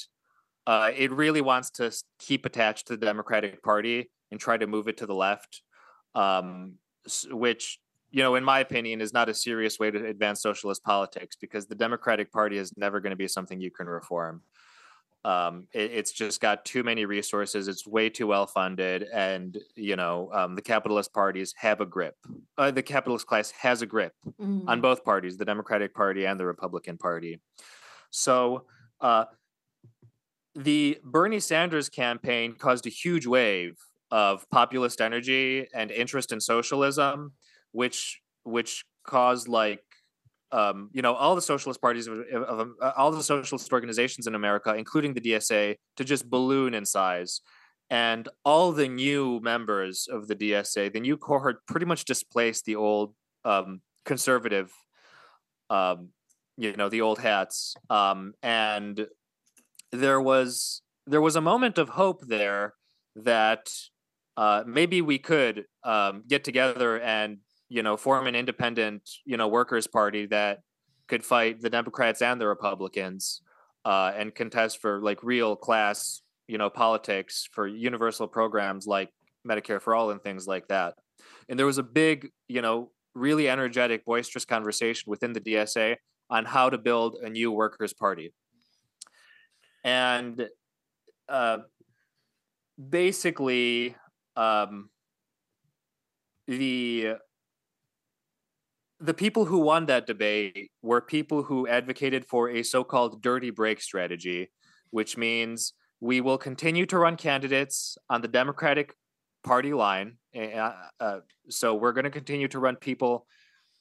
uh, 0.67 0.93
it 0.97 1.11
really 1.11 1.41
wants 1.41 1.71
to 1.71 1.93
keep 2.21 2.47
attached 2.47 2.87
to 2.87 2.97
the 2.97 3.05
Democratic 3.05 3.63
Party 3.65 4.11
and 4.31 4.39
try 4.39 4.57
to 4.57 4.69
move 4.69 4.87
it 4.87 4.99
to 4.99 5.07
the 5.07 5.15
left, 5.15 5.63
um, 6.15 6.75
which 7.33 7.81
you 8.11 8.23
know, 8.23 8.35
in 8.35 8.45
my 8.45 8.61
opinion, 8.61 9.01
is 9.01 9.13
not 9.13 9.29
a 9.29 9.35
serious 9.35 9.79
way 9.79 9.91
to 9.91 10.07
advance 10.07 10.43
socialist 10.43 10.83
politics 10.85 11.37
because 11.37 11.67
the 11.67 11.75
Democratic 11.75 12.33
Party 12.33 12.59
is 12.59 12.77
never 12.77 13.01
going 13.01 13.11
to 13.11 13.17
be 13.17 13.29
something 13.29 13.61
you 13.61 13.71
can 13.71 13.87
reform. 13.87 14.43
Um, 15.23 15.69
it, 15.75 15.91
it's 15.93 16.13
just 16.13 16.41
got 16.41 16.65
too 16.65 16.83
many 16.83 17.05
resources. 17.05 17.69
It's 17.69 17.87
way 17.87 18.09
too 18.09 18.27
well 18.27 18.47
funded, 18.47 19.03
and 19.13 19.59
you 19.77 19.95
know, 19.97 20.33
um, 20.33 20.55
the 20.57 20.63
capitalist 20.63 21.13
parties 21.13 21.55
have 21.59 21.81
a 21.83 21.87
grip. 21.87 22.17
Uh, 22.57 22.71
the 22.71 22.83
capitalist 22.83 23.27
class 23.27 23.51
has 23.51 23.83
a 23.83 23.87
grip 23.87 24.15
Mhm. 24.41 24.65
on 24.67 24.81
both 24.81 25.05
parties, 25.05 25.37
the 25.37 25.45
Democratic 25.45 25.95
Party 25.95 26.27
and 26.27 26.41
the 26.41 26.47
Republican 26.47 26.97
Party. 26.97 27.43
So 28.11 28.67
uh, 29.01 29.27
the 30.55 30.99
Bernie 31.05 31.41
Sanders 31.41 31.89
campaign 31.89 32.55
caused 32.55 32.87
a 32.87 32.91
huge 32.91 33.27
wave 33.27 33.79
of 34.11 34.49
populist 34.51 35.01
energy 35.01 35.69
and 35.73 35.91
interest 35.91 36.33
in 36.33 36.41
socialism, 36.41 37.35
which 37.73 38.21
which 38.45 38.85
caused 39.07 39.49
like 39.49 39.83
um, 40.53 40.91
you 40.93 41.03
know 41.03 41.15
all 41.15 41.35
the 41.35 41.43
socialist 41.43 41.81
parties 41.81 42.07
of, 42.07 42.19
of, 42.33 42.43
of 42.43 42.69
uh, 42.83 42.93
all 42.97 43.11
the 43.11 43.23
socialist 43.23 43.73
organizations 43.73 44.27
in 44.27 44.35
America, 44.35 44.75
including 44.75 45.15
the 45.15 45.21
DSA, 45.21 45.77
to 45.97 46.05
just 46.05 46.29
balloon 46.29 46.75
in 46.75 46.85
size. 46.85 47.41
And 47.93 48.29
all 48.45 48.71
the 48.71 48.87
new 48.87 49.41
members 49.43 50.07
of 50.09 50.29
the 50.29 50.37
DSA, 50.37 50.93
the 50.93 51.01
new 51.01 51.17
cohort, 51.17 51.67
pretty 51.67 51.87
much 51.87 52.05
displaced 52.05 52.65
the 52.65 52.77
old 52.77 53.15
um, 53.45 53.81
conservative 54.05 54.71
um, 55.71 56.11
you 56.57 56.77
know 56.77 56.89
the 56.89 57.01
old 57.01 57.19
hats 57.19 57.75
um, 57.89 58.35
and 58.43 59.07
there 59.93 60.21
was 60.21 60.83
there 61.07 61.21
was 61.21 61.37
a 61.37 61.41
moment 61.41 61.79
of 61.79 61.91
hope 61.91 62.27
there 62.27 62.75
that 63.17 63.69
uh, 64.37 64.63
maybe 64.67 65.01
we 65.01 65.19
could 65.19 65.65
um, 65.85 66.23
get 66.29 66.45
together 66.45 67.01
and 67.01 67.39
you 67.71 67.83
know 67.83 67.97
form 67.97 68.27
an 68.27 68.35
independent 68.35 69.09
you 69.25 69.39
know 69.39 69.49
workers 69.49 69.87
party 69.87 70.27
that 70.27 70.59
could 71.09 71.25
fight 71.25 71.61
the 71.63 71.71
democrats 71.71 72.21
and 72.21 72.39
the 72.41 72.47
republicans 72.47 73.41
uh, 73.87 74.13
and 74.15 74.35
contest 74.35 74.79
for 74.83 75.01
like 75.01 75.23
real 75.23 75.57
class 75.57 76.21
you 76.47 76.59
know 76.59 76.69
politics 76.69 77.49
for 77.51 77.67
universal 77.67 78.29
programs 78.29 78.87
like 78.87 79.09
medicare 79.49 79.81
for 79.81 79.95
all 79.95 80.11
and 80.11 80.23
things 80.23 80.47
like 80.47 80.69
that 80.69 80.95
and 81.49 81.59
there 81.59 81.65
was 81.65 81.79
a 81.79 81.83
big 81.83 82.29
you 82.49 82.61
know 82.61 82.91
really 83.15 83.49
energetic 83.49 84.05
boisterous 84.05 84.45
conversation 84.45 85.09
within 85.09 85.33
the 85.33 85.41
dsa 85.41 85.97
on 86.31 86.45
how 86.45 86.71
to 86.71 86.79
build 86.79 87.17
a 87.23 87.29
new 87.29 87.51
workers' 87.51 87.93
party. 87.93 88.33
And 89.83 90.49
uh, 91.29 91.59
basically, 92.89 93.97
um, 94.37 94.91
the 96.47 97.17
the 99.01 99.15
people 99.15 99.47
who 99.47 99.61
won 99.61 99.87
that 99.87 100.07
debate 100.07 100.71
were 100.83 101.01
people 101.01 101.43
who 101.43 101.67
advocated 101.67 102.27
for 102.27 102.51
a 102.51 102.63
so-called 102.63 103.23
dirty 103.23 103.51
break 103.51 103.81
strategy, 103.81 104.51
which 104.91 105.17
means 105.17 105.73
we 106.01 106.21
will 106.21 106.39
continue 106.39 106.85
to 106.87 106.99
run 106.99 107.17
candidates 107.17 107.97
on 108.11 108.21
the 108.21 108.29
Democratic 108.29 108.95
Party 109.43 109.73
line. 109.73 110.19
Uh, 110.37 110.73
uh, 111.01 111.21
so 111.49 111.75
we're 111.75 111.93
going 111.93 112.05
to 112.05 112.11
continue 112.11 112.49
to 112.49 112.59
run 112.59 112.77
people 112.77 113.27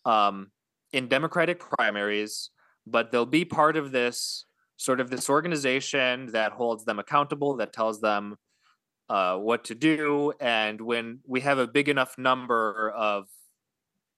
um, 0.05 0.51
in 0.93 1.09
Democratic 1.09 1.59
primaries, 1.59 2.49
but 2.87 3.11
they'll 3.11 3.25
be 3.25 3.43
part 3.43 3.75
of 3.75 3.91
this 3.91 4.45
sort 4.77 5.01
of 5.01 5.09
this 5.09 5.29
organization 5.29 6.27
that 6.31 6.53
holds 6.53 6.85
them 6.85 6.99
accountable, 6.99 7.57
that 7.57 7.73
tells 7.73 7.99
them 7.99 8.37
uh, 9.09 9.35
what 9.35 9.65
to 9.65 9.75
do. 9.75 10.31
And 10.39 10.79
when 10.79 11.19
we 11.27 11.41
have 11.41 11.57
a 11.57 11.67
big 11.67 11.89
enough 11.89 12.17
number 12.17 12.89
of 12.91 13.27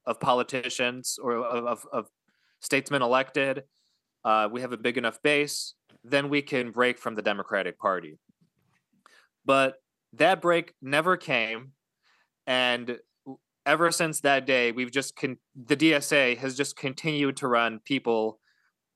of 0.06 0.20
politicians 0.20 1.18
or 1.22 1.38
of, 1.46 1.86
of, 1.92 2.08
statesmen 2.60 3.02
elected, 3.02 3.64
uh, 4.24 4.48
we 4.52 4.62
have 4.62 4.72
a 4.72 4.78
big 4.78 4.98
enough 4.98 5.20
base, 5.24 5.74
then 6.04 6.30
we 6.30 6.44
can 6.44 6.70
break 6.70 7.00
from 7.00 7.16
the 7.16 7.22
Democratic 7.22 7.80
Party. 7.80 8.20
But 9.46 9.78
that 10.14 10.42
break 10.42 10.74
never 10.80 11.18
came, 11.18 11.72
and 12.46 13.00
ever 13.66 13.92
since 13.92 14.22
that 14.22 14.46
day, 14.46 14.72
we've 14.72 14.92
just 14.92 15.16
con- 15.16 15.38
the 15.56 15.76
DSA 15.76 16.38
has 16.38 16.56
just 16.56 16.76
continued 16.76 17.38
to 17.38 17.48
run 17.48 17.80
people 17.84 18.40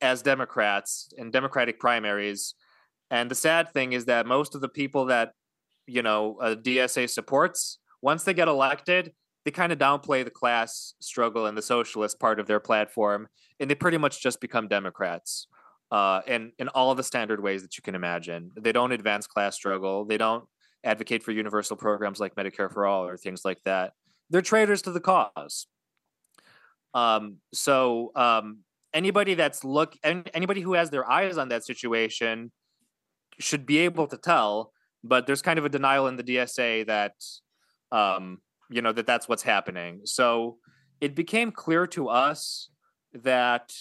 as 0.02 0.22
Democrats 0.22 1.10
in 1.18 1.32
Democratic 1.32 1.80
primaries. 1.80 2.54
And 3.10 3.30
the 3.30 3.36
sad 3.36 3.72
thing 3.72 3.94
is 3.94 4.06
that 4.06 4.26
most 4.26 4.56
of 4.56 4.62
the 4.62 4.70
people 4.70 5.06
that 5.06 5.32
you 5.88 6.02
know 6.02 6.38
a 6.42 6.56
DSA 6.56 7.10
supports, 7.10 7.80
once 8.02 8.24
they 8.24 8.34
get 8.34 8.48
elected, 8.48 9.14
they 9.46 9.52
kind 9.52 9.72
of 9.72 9.80
downplay 9.80 10.24
the 10.26 10.32
class 10.32 10.96
struggle 11.00 11.46
and 11.46 11.58
the 11.58 11.62
socialist 11.62 12.20
part 12.20 12.40
of 12.40 12.48
their 12.48 12.60
platform, 12.60 13.28
and 13.60 13.70
they 13.70 13.76
pretty 13.76 13.98
much 13.98 14.22
just 14.22 14.42
become 14.42 14.68
Democrats. 14.68 15.48
Uh, 15.92 16.22
in 16.28 16.52
in 16.58 16.68
all 16.70 16.96
the 16.96 17.04
standard 17.04 17.42
ways 17.42 17.62
that 17.62 17.78
you 17.78 17.84
can 17.84 17.96
imagine, 17.96 18.52
they 18.58 18.72
don't 18.72 18.92
advance 18.92 19.28
class 19.28 19.56
struggle. 19.56 20.04
They 20.04 20.18
don't 20.18 20.44
advocate 20.84 21.24
for 21.24 21.32
universal 21.32 21.78
programs 21.78 22.20
like 22.20 22.36
Medicare 22.36 22.72
for 22.72 22.86
all 22.86 23.06
or 23.06 23.18
things 23.18 23.46
like 23.46 23.60
that 23.66 23.94
they're 24.30 24.42
traitors 24.42 24.82
to 24.84 24.92
the 24.92 25.00
cause. 25.00 25.68
Um, 26.94 27.38
so 27.54 28.12
um, 28.16 28.60
anybody 28.94 29.34
that's 29.36 29.64
look 29.64 29.96
and 30.04 30.30
anybody 30.34 30.62
who 30.62 30.74
has 30.74 30.90
their 30.90 31.10
eyes 31.10 31.38
on 31.38 31.50
that 31.50 31.66
situation 31.66 32.52
should 33.40 33.66
be 33.66 33.80
able 33.80 34.08
to 34.08 34.18
tell. 34.18 34.72
But 35.04 35.28
there's 35.28 35.42
kind 35.42 35.60
of 35.60 35.66
a 35.66 35.70
denial 35.70 36.08
in 36.08 36.16
the 36.16 36.24
DSA 36.24 36.88
that 36.88 37.14
um, 37.92 38.40
you 38.70 38.82
know 38.82 38.92
that 38.92 39.06
that's 39.06 39.28
what's 39.28 39.44
happening. 39.44 40.02
So 40.06 40.58
it 41.02 41.16
became 41.16 41.52
clear 41.52 41.88
to 41.88 42.10
us 42.10 42.70
that 43.14 43.72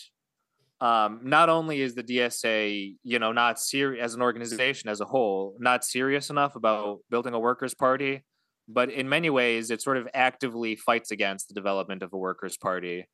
um, 0.80 1.20
not 1.22 1.48
only 1.48 1.80
is 1.80 1.94
the 1.94 2.02
DSA, 2.02 2.96
you 3.02 3.18
know, 3.18 3.32
not 3.32 3.58
serious 3.58 4.04
as 4.04 4.14
an 4.14 4.22
organization 4.22 4.90
as 4.90 5.00
a 5.00 5.04
whole, 5.04 5.56
not 5.58 5.84
serious 5.84 6.30
enough 6.30 6.56
about 6.56 6.98
building 7.10 7.32
a 7.34 7.38
workers' 7.38 7.74
party, 7.74 8.24
but 8.68 8.90
in 8.90 9.08
many 9.08 9.30
ways, 9.30 9.70
it 9.70 9.82
sort 9.82 9.96
of 9.96 10.08
actively 10.14 10.76
fights 10.76 11.10
against 11.10 11.48
the 11.48 11.54
development 11.54 12.02
of 12.02 12.12
a 12.12 12.16
workers' 12.16 12.56
party 12.56 13.06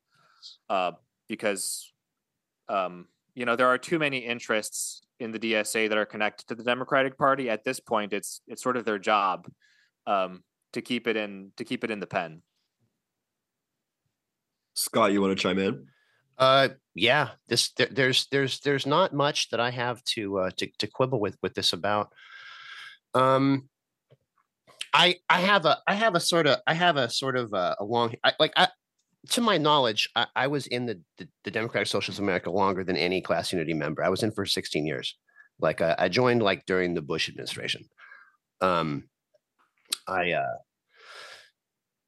uh, 0.69 0.91
because, 1.27 1.93
um, 2.67 3.07
you 3.35 3.45
know, 3.45 3.55
there 3.55 3.67
are 3.67 3.77
too 3.77 3.99
many 3.99 4.19
interests 4.19 5.01
in 5.19 5.31
the 5.31 5.39
DSA 5.39 5.87
that 5.89 5.97
are 5.97 6.05
connected 6.05 6.47
to 6.47 6.55
the 6.55 6.63
Democratic 6.63 7.17
Party. 7.17 7.49
At 7.49 7.63
this 7.63 7.79
point, 7.79 8.11
it's 8.11 8.41
it's 8.47 8.63
sort 8.63 8.75
of 8.75 8.85
their 8.85 8.99
job 8.99 9.47
um, 10.07 10.43
to 10.73 10.81
keep 10.81 11.07
it 11.07 11.15
in 11.15 11.51
to 11.57 11.63
keep 11.63 11.83
it 11.83 11.91
in 11.91 11.99
the 11.99 12.07
pen. 12.07 12.41
Scott, 14.73 15.11
you 15.11 15.21
want 15.21 15.37
to 15.37 15.41
chime 15.41 15.59
in? 15.59 15.87
Uh, 16.37 16.69
yeah. 16.95 17.29
This 17.47 17.71
there, 17.73 17.89
there's 17.91 18.27
there's 18.31 18.59
there's 18.61 18.85
not 18.85 19.13
much 19.13 19.49
that 19.49 19.59
I 19.59 19.69
have 19.71 20.03
to 20.15 20.39
uh, 20.39 20.51
to 20.57 20.67
to 20.79 20.87
quibble 20.87 21.19
with 21.19 21.37
with 21.41 21.53
this 21.53 21.73
about. 21.73 22.11
Um, 23.13 23.69
I 24.93 25.17
I 25.29 25.41
have 25.41 25.65
a 25.65 25.77
I 25.87 25.93
have 25.93 26.15
a 26.15 26.19
sort 26.19 26.47
of 26.47 26.57
I 26.65 26.73
have 26.73 26.97
a 26.97 27.09
sort 27.09 27.37
of 27.37 27.53
a, 27.53 27.75
a 27.79 27.83
long 27.83 28.13
I, 28.23 28.33
like 28.39 28.53
I 28.57 28.69
to 29.29 29.41
my 29.41 29.57
knowledge 29.57 30.09
I, 30.15 30.25
I 30.35 30.47
was 30.47 30.67
in 30.67 30.85
the, 30.85 30.99
the, 31.17 31.27
the 31.43 31.51
Democratic 31.51 31.87
Socialists 31.87 32.19
of 32.19 32.23
America 32.23 32.49
longer 32.49 32.83
than 32.83 32.97
any 32.97 33.21
class 33.21 33.51
unity 33.51 33.73
member. 33.73 34.03
I 34.03 34.09
was 34.09 34.23
in 34.23 34.31
for 34.31 34.45
16 34.45 34.85
years. 34.85 35.15
Like 35.59 35.81
I, 35.81 35.95
I 35.97 36.09
joined 36.09 36.41
like 36.41 36.65
during 36.65 36.95
the 36.95 37.03
Bush 37.03 37.29
administration. 37.29 37.85
Um, 38.61 39.03
I 40.07 40.33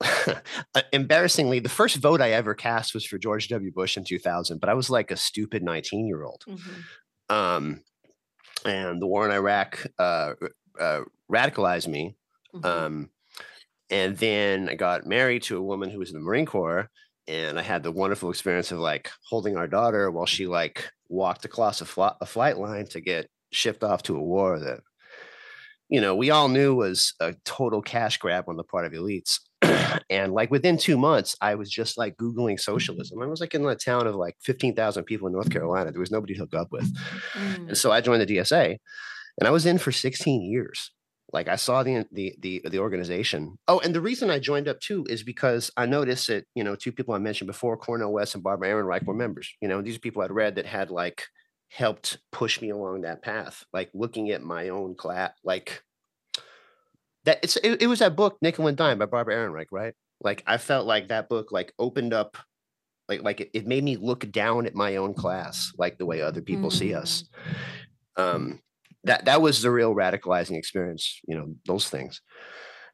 uh, 0.76 0.82
embarrassingly, 0.92 1.60
the 1.60 1.70
first 1.70 1.98
vote 1.98 2.22
I 2.22 2.32
ever 2.32 2.54
cast 2.54 2.94
was 2.94 3.06
for 3.06 3.18
George 3.18 3.48
W. 3.50 3.72
Bush 3.72 3.98
in 3.98 4.04
2000, 4.04 4.60
but 4.60 4.70
I 4.70 4.74
was 4.74 4.90
like 4.90 5.12
a 5.12 5.18
stupid 5.18 5.64
19 5.64 6.08
year 6.08 6.24
old. 6.24 6.44
Mm-hmm. 6.48 7.36
Um, 7.36 7.82
and 8.66 9.02
the 9.02 9.08
war 9.08 9.26
in 9.26 9.32
Iraq 9.34 9.86
uh, 10.00 10.34
uh, 10.80 11.02
radicalized 11.32 11.88
me. 11.88 12.16
Mm-hmm. 12.54 12.66
Um, 12.66 13.10
and 13.90 14.18
then 14.18 14.70
I 14.70 14.76
got 14.76 15.06
married 15.06 15.44
to 15.44 15.58
a 15.58 15.64
woman 15.64 15.90
who 15.90 16.00
was 16.00 16.10
in 16.10 16.16
the 16.16 16.26
Marine 16.26 16.46
Corps, 16.46 16.90
and 17.28 17.60
I 17.60 17.62
had 17.62 17.84
the 17.84 17.92
wonderful 17.92 18.30
experience 18.30 18.72
of 18.72 18.80
like 18.80 19.12
holding 19.30 19.58
our 19.58 19.68
daughter 19.68 20.10
while 20.12 20.26
she 20.26 20.48
like 20.48 20.90
walked 21.10 21.46
across 21.46 21.82
a, 21.82 21.86
fl- 21.86 22.18
a 22.20 22.26
flight 22.26 22.58
line 22.58 22.88
to 22.88 23.02
get 23.02 23.30
shipped 23.52 23.84
off 23.84 24.04
to 24.04 24.18
a 24.18 24.24
war 24.24 24.60
that 24.60 24.80
you 25.94 26.02
know 26.02 26.16
we 26.16 26.32
all 26.32 26.50
knew 26.50 26.76
was 26.76 27.14
a 27.20 27.34
total 27.46 27.82
cash 27.82 28.18
grab 28.18 28.46
on 28.48 28.58
the 28.58 28.64
part 28.64 28.86
of 28.86 28.94
elites 28.94 29.40
and 30.10 30.34
like 30.34 30.52
within 30.52 30.78
two 30.78 30.98
months, 30.98 31.36
I 31.42 31.56
was 31.56 31.70
just 31.70 31.98
like 31.98 32.18
Googling 32.18 32.60
socialism. 32.60 33.22
I 33.22 33.28
was 33.28 33.40
like 33.40 33.54
in 33.54 33.66
a 33.66 33.76
town 33.76 34.08
of 34.08 34.16
like 34.16 34.36
15,000 34.42 35.04
people 35.04 35.28
in 35.28 35.34
North 35.34 35.50
Carolina. 35.50 35.92
There 35.92 36.00
was 36.00 36.12
nobody 36.12 36.34
to 36.34 36.42
hook 36.42 36.54
up 36.54 36.72
with. 36.72 36.94
Mm. 37.34 37.70
And 37.70 37.78
so 37.78 37.92
I 37.92 38.02
joined 38.02 38.22
the 38.22 38.38
DSA 38.38 38.78
and 39.40 39.48
I 39.48 39.52
was 39.52 39.66
in 39.66 39.78
for 39.78 39.92
16 39.92 40.42
years. 40.42 40.92
Like 41.32 41.48
I 41.48 41.56
saw 41.56 41.82
the, 41.82 42.06
the, 42.12 42.36
the, 42.40 42.62
the 42.70 42.80
organization. 42.80 43.58
Oh, 43.68 43.80
and 43.80 43.96
the 43.96 44.02
reason 44.02 44.30
I 44.30 44.38
joined 44.38 44.68
up 44.68 44.80
too 44.80 45.06
is 45.10 45.24
because 45.24 45.72
I 45.76 45.86
noticed 45.88 46.28
that, 46.28 46.46
you 46.54 46.64
know, 46.64 46.76
two 46.76 46.92
people 46.92 47.16
I 47.16 47.20
mentioned 47.20 47.48
before, 47.48 47.76
Cornel 47.78 48.14
West 48.14 48.36
and 48.36 48.44
Barbara 48.44 48.70
Ehrenreich 48.70 49.06
were 49.06 49.16
members. 49.16 49.52
You 49.62 49.68
know, 49.68 49.82
these 49.82 49.96
are 49.96 50.00
people 50.00 50.22
I'd 50.22 50.32
read 50.32 50.56
that 50.56 50.68
had 50.68 50.92
like 50.92 51.24
helped 51.74 52.20
push 52.32 52.62
me 52.62 52.70
along 52.70 53.02
that 53.02 53.24
path, 53.24 53.66
like 53.74 53.90
looking 53.94 54.30
at 54.30 54.44
my 54.44 54.70
own 54.70 54.96
class, 54.96 55.32
like 55.44 55.84
that 57.26 57.40
it's 57.42 57.56
it, 57.58 57.82
it 57.82 57.88
was 57.88 58.00
that 58.00 58.16
book 58.16 58.38
Nickel 58.42 58.68
and 58.68 58.78
Dime 58.78 59.00
by 59.00 59.06
Barbara 59.06 59.36
Ehrenreich, 59.36 59.68
right? 59.72 59.94
Like 60.22 60.44
I 60.46 60.58
felt 60.58 60.86
like 60.86 61.08
that 61.08 61.30
book 61.30 61.52
like 61.52 61.74
opened 61.80 62.14
up 62.14 62.38
like 63.10 63.24
like 63.24 63.42
it, 63.42 63.50
it 63.54 63.68
made 63.68 63.84
me 63.84 63.98
look 63.98 64.30
down 64.32 64.68
at 64.68 64.76
my 64.76 64.98
own 64.98 65.14
class 65.14 65.72
like 65.78 65.98
the 65.98 66.06
way 66.06 66.22
other 66.22 66.42
people 66.42 66.70
mm. 66.70 66.74
see 66.74 66.94
us. 66.94 67.26
Um 68.18 68.60
that 69.04 69.26
that 69.26 69.42
was 69.42 69.62
the 69.62 69.72
real 69.72 69.96
radicalizing 69.96 70.58
experience, 70.58 71.20
you 71.28 71.36
know, 71.36 71.56
those 71.66 71.90
things. 71.90 72.22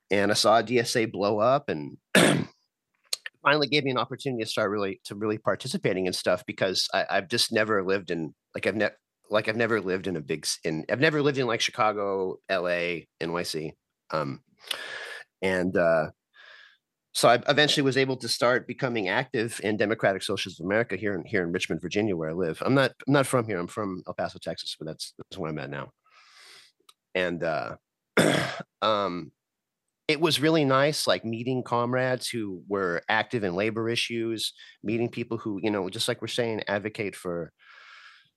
And 0.09 0.31
I 0.31 0.35
saw 0.35 0.61
DSA 0.61 1.11
blow 1.11 1.39
up 1.39 1.69
and 1.69 1.97
finally 3.43 3.67
gave 3.67 3.83
me 3.83 3.91
an 3.91 3.97
opportunity 3.97 4.43
to 4.43 4.49
start 4.49 4.69
really 4.69 4.99
to 5.05 5.15
really 5.15 5.37
participating 5.37 6.05
in 6.05 6.13
stuff 6.13 6.43
because 6.45 6.87
I, 6.93 7.05
have 7.09 7.27
just 7.27 7.51
never 7.51 7.83
lived 7.83 8.11
in 8.11 8.33
like 8.53 8.67
I've 8.67 8.75
never 8.75 8.95
like 9.29 9.47
I've 9.47 9.55
never 9.55 9.79
lived 9.79 10.07
in 10.07 10.15
a 10.15 10.21
big 10.21 10.45
in 10.63 10.85
I've 10.89 10.99
never 10.99 11.21
lived 11.21 11.37
in 11.37 11.47
like 11.47 11.61
Chicago, 11.61 12.37
LA, 12.49 13.05
NYC. 13.21 13.71
Um, 14.11 14.41
and 15.41 15.75
uh, 15.77 16.09
so 17.13 17.29
I 17.29 17.41
eventually 17.47 17.83
was 17.83 17.97
able 17.97 18.17
to 18.17 18.27
start 18.27 18.67
becoming 18.67 19.09
active 19.09 19.59
in 19.63 19.77
Democratic 19.77 20.23
Socialists 20.23 20.59
of 20.59 20.65
America 20.65 20.95
here 20.95 21.15
in 21.15 21.23
here 21.25 21.43
in 21.43 21.51
Richmond, 21.51 21.81
Virginia, 21.81 22.15
where 22.15 22.29
I 22.29 22.33
live. 22.33 22.61
I'm 22.65 22.75
not 22.75 22.91
I'm 23.07 23.13
not 23.13 23.27
from 23.27 23.45
here. 23.45 23.59
I'm 23.59 23.67
from 23.67 24.03
El 24.07 24.13
Paso, 24.13 24.39
Texas, 24.39 24.75
but 24.77 24.87
that's 24.87 25.13
that's 25.17 25.37
where 25.37 25.49
I'm 25.49 25.59
at 25.59 25.69
now. 25.69 25.91
And 27.15 27.43
uh, 27.43 27.75
um, 28.81 29.31
it 30.09 30.19
was 30.19 30.41
really 30.41 30.65
nice, 30.65 31.07
like 31.07 31.23
meeting 31.23 31.63
comrades 31.63 32.27
who 32.29 32.63
were 32.67 33.03
active 33.09 33.43
in 33.45 33.55
labor 33.55 33.89
issues, 33.89 34.53
meeting 34.83 35.09
people 35.09 35.37
who 35.37 35.59
you 35.63 35.71
know, 35.71 35.89
just 35.89 36.07
like 36.09 36.21
we're 36.21 36.27
saying, 36.27 36.63
advocate 36.67 37.15
for 37.15 37.53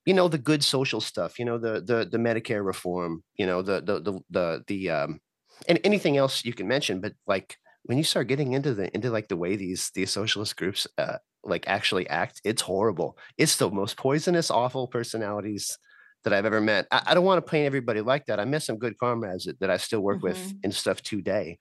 you 0.07 0.15
know 0.15 0.29
the 0.29 0.39
good 0.39 0.65
social 0.65 1.01
stuff 1.01 1.39
you 1.39 1.45
know 1.45 1.59
the 1.59 1.81
the 1.81 2.09
the 2.11 2.19
medicare 2.19 2.65
reform 2.65 3.23
you 3.37 3.47
know 3.47 3.63
the 3.63 3.81
the 3.81 4.01
the 4.01 4.21
the, 4.31 4.65
the 4.67 4.91
um 4.91 5.21
and 5.69 5.79
anything 5.85 6.17
else 6.17 6.45
you 6.45 6.53
can 6.53 6.67
mention 6.67 7.01
but 7.01 7.13
like 7.27 7.57
when 7.85 7.99
you 7.99 8.05
start 8.05 8.27
getting 8.29 8.53
into 8.53 8.75
the 8.75 8.93
into 8.95 9.11
like 9.11 9.29
the 9.29 9.37
way 9.37 9.57
these 9.57 9.91
these 9.95 10.11
socialist 10.11 10.57
groups 10.57 10.87
uh 10.99 11.19
like 11.45 11.65
actually 11.67 12.09
act 12.09 12.41
it's 12.45 12.63
horrible. 12.63 13.19
It's 13.37 13.57
the 13.57 13.71
most 13.71 13.97
poisonous 13.97 14.51
awful 14.51 14.87
personalities 14.87 15.77
that 16.25 16.33
i've 16.33 16.47
ever 16.47 16.61
met 16.61 16.87
i, 16.91 17.03
I 17.07 17.15
don't 17.15 17.25
want 17.25 17.45
to 17.45 17.51
paint 17.51 17.67
everybody 17.67 18.01
like 18.01 18.27
that 18.27 18.41
i 18.41 18.45
met 18.45 18.63
some 18.63 18.79
good 18.79 18.99
comrades 18.99 19.45
that, 19.45 19.61
that 19.61 19.71
i 19.71 19.77
still 19.77 20.01
work 20.01 20.19
mm-hmm. 20.19 20.29
with 20.29 20.55
and 20.63 20.75
stuff 20.75 21.03
today 21.03 21.59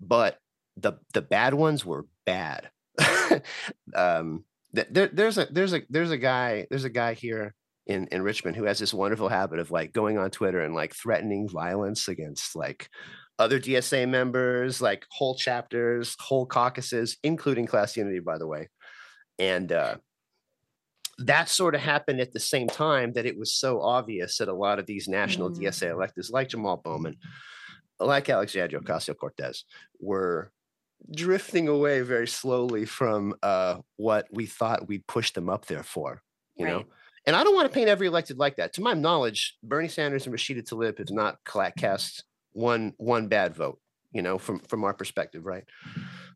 but 0.00 0.38
the 0.76 0.94
the 1.14 1.22
bad 1.22 1.54
ones 1.54 1.84
were 1.84 2.06
bad 2.24 2.70
um 3.94 4.44
there, 4.72 5.10
there's 5.12 5.38
a 5.38 5.46
there's 5.50 5.74
a 5.74 5.82
there's 5.90 6.10
a 6.10 6.16
guy 6.16 6.66
there's 6.70 6.84
a 6.84 6.90
guy 6.90 7.14
here 7.14 7.54
in 7.86 8.06
in 8.08 8.22
Richmond 8.22 8.56
who 8.56 8.64
has 8.64 8.78
this 8.78 8.94
wonderful 8.94 9.28
habit 9.28 9.58
of 9.58 9.70
like 9.70 9.92
going 9.92 10.18
on 10.18 10.30
Twitter 10.30 10.60
and 10.60 10.74
like 10.74 10.94
threatening 10.94 11.48
violence 11.48 12.08
against 12.08 12.56
like 12.56 12.88
other 13.38 13.58
DSA 13.58 14.08
members, 14.08 14.80
like 14.80 15.04
whole 15.10 15.34
chapters, 15.34 16.16
whole 16.20 16.46
caucuses, 16.46 17.16
including 17.22 17.66
Class 17.66 17.96
Unity, 17.96 18.20
by 18.20 18.38
the 18.38 18.46
way. 18.46 18.68
And 19.38 19.72
uh, 19.72 19.96
that 21.26 21.48
sort 21.48 21.74
of 21.74 21.80
happened 21.80 22.20
at 22.20 22.32
the 22.32 22.40
same 22.40 22.68
time 22.68 23.12
that 23.12 23.26
it 23.26 23.38
was 23.38 23.52
so 23.52 23.80
obvious 23.80 24.38
that 24.38 24.48
a 24.48 24.54
lot 24.54 24.78
of 24.78 24.86
these 24.86 25.08
national 25.08 25.50
mm. 25.50 25.56
DSA 25.56 25.90
electors, 25.90 26.30
like 26.30 26.48
Jamal 26.48 26.76
Bowman, 26.76 27.16
like 27.98 28.28
Alexandria 28.28 28.80
Ocasio 28.80 29.16
Cortez, 29.16 29.64
were 30.00 30.52
drifting 31.14 31.68
away 31.68 32.00
very 32.02 32.28
slowly 32.28 32.84
from 32.84 33.34
uh, 33.42 33.78
what 33.96 34.26
we 34.30 34.46
thought 34.46 34.88
we'd 34.88 35.06
push 35.06 35.32
them 35.32 35.48
up 35.48 35.66
there 35.66 35.82
for. 35.82 36.22
You 36.56 36.66
right. 36.66 36.72
know, 36.72 36.84
and 37.26 37.36
I 37.36 37.44
don't 37.44 37.54
want 37.54 37.70
to 37.70 37.74
paint 37.74 37.88
every 37.88 38.06
elected 38.06 38.38
like 38.38 38.56
that. 38.56 38.74
To 38.74 38.82
my 38.82 38.94
knowledge, 38.94 39.56
Bernie 39.62 39.88
Sanders 39.88 40.26
and 40.26 40.34
Rashida 40.34 40.62
Tlaib 40.62 40.98
have 40.98 41.10
not 41.10 41.38
cast 41.76 42.24
one 42.52 42.94
one 42.98 43.28
bad 43.28 43.54
vote. 43.54 43.80
You 44.12 44.22
know, 44.22 44.38
from 44.38 44.58
from 44.60 44.84
our 44.84 44.92
perspective, 44.92 45.46
right? 45.46 45.64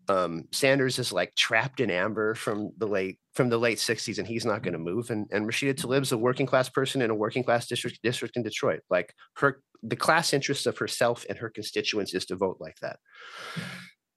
Um, 0.09 0.45
Sanders 0.53 0.99
is 0.99 1.13
like 1.13 1.35
trapped 1.35 1.81
in 1.81 1.91
amber 1.91 2.35
from 2.35 2.73
the 2.79 2.87
late 2.87 3.19
from 3.35 3.49
the 3.49 3.59
late 3.59 3.79
'60s, 3.79 4.19
and 4.19 4.27
he's 4.27 4.45
not 4.45 4.63
going 4.63 4.73
to 4.73 4.79
move. 4.79 5.11
And 5.11 5.27
and 5.33 5.47
Rashida 5.47 5.75
Tlaib's 5.75 6.13
a 6.13 6.19
working 6.19 6.47
class 6.47 6.69
person 6.69 7.03
in 7.03 7.11
a 7.11 7.15
working 7.15 7.45
class 7.45 7.67
district 7.67 8.01
district 8.03 8.37
in 8.37 8.43
Detroit. 8.43 8.81
Like 8.89 9.15
her, 9.37 9.63
the 9.83 9.97
class 9.97 10.33
interest 10.33 10.67
of 10.67 10.79
herself 10.79 11.25
and 11.29 11.39
her 11.39 11.51
constituents 11.51 12.15
is 12.15 12.27
to 12.27 12.37
vote 12.37 12.59
like 12.61 12.77
that. 12.83 12.99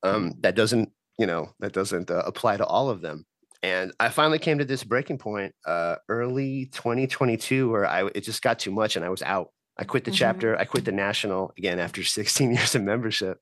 Um, 0.03 0.33
that 0.41 0.55
doesn't, 0.55 0.89
you 1.17 1.25
know, 1.25 1.49
that 1.59 1.73
doesn't 1.73 2.09
uh, 2.09 2.23
apply 2.25 2.57
to 2.57 2.65
all 2.65 2.89
of 2.89 3.01
them 3.01 3.25
and 3.61 3.91
I 3.99 4.09
finally 4.09 4.39
came 4.39 4.57
to 4.59 4.65
this 4.65 4.83
breaking 4.83 5.17
point 5.17 5.53
uh, 5.65 5.95
early 6.07 6.69
2022 6.73 7.69
where 7.69 7.85
I 7.85 8.07
it 8.15 8.21
just 8.21 8.41
got 8.41 8.59
too 8.59 8.71
much 8.71 8.95
and 8.95 9.03
I 9.03 9.09
was 9.09 9.21
out. 9.21 9.49
I 9.77 9.83
quit 9.83 10.05
the 10.05 10.11
mm-hmm. 10.11 10.17
chapter. 10.17 10.57
I 10.57 10.65
quit 10.65 10.85
the 10.85 10.91
national 10.91 11.53
again 11.57 11.79
after 11.79 12.03
16 12.03 12.51
years 12.51 12.75
of 12.75 12.83
membership, 12.83 13.39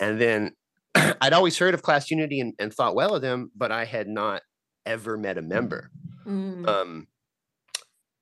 and 0.00 0.20
then 0.20 0.52
I'd 1.20 1.32
always 1.32 1.58
heard 1.58 1.74
of 1.74 1.82
Class 1.82 2.10
Unity 2.10 2.40
and, 2.40 2.54
and, 2.58 2.72
thought 2.72 2.94
well 2.94 3.14
of 3.14 3.22
them, 3.22 3.50
but 3.54 3.72
I 3.72 3.84
had 3.84 4.08
not 4.08 4.42
ever 4.86 5.16
met 5.16 5.38
a 5.38 5.42
member. 5.42 5.90
Mm. 6.26 6.68
Um, 6.68 7.06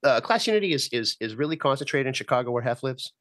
uh, 0.03 0.21
Class 0.21 0.47
Unity 0.47 0.73
is 0.73 0.89
is 0.93 1.17
is 1.21 1.35
really 1.35 1.57
concentrated 1.57 2.07
in 2.07 2.15
Chicago 2.15 2.51
where 2.51 2.63
Hef 2.63 2.83
lives. 2.83 3.13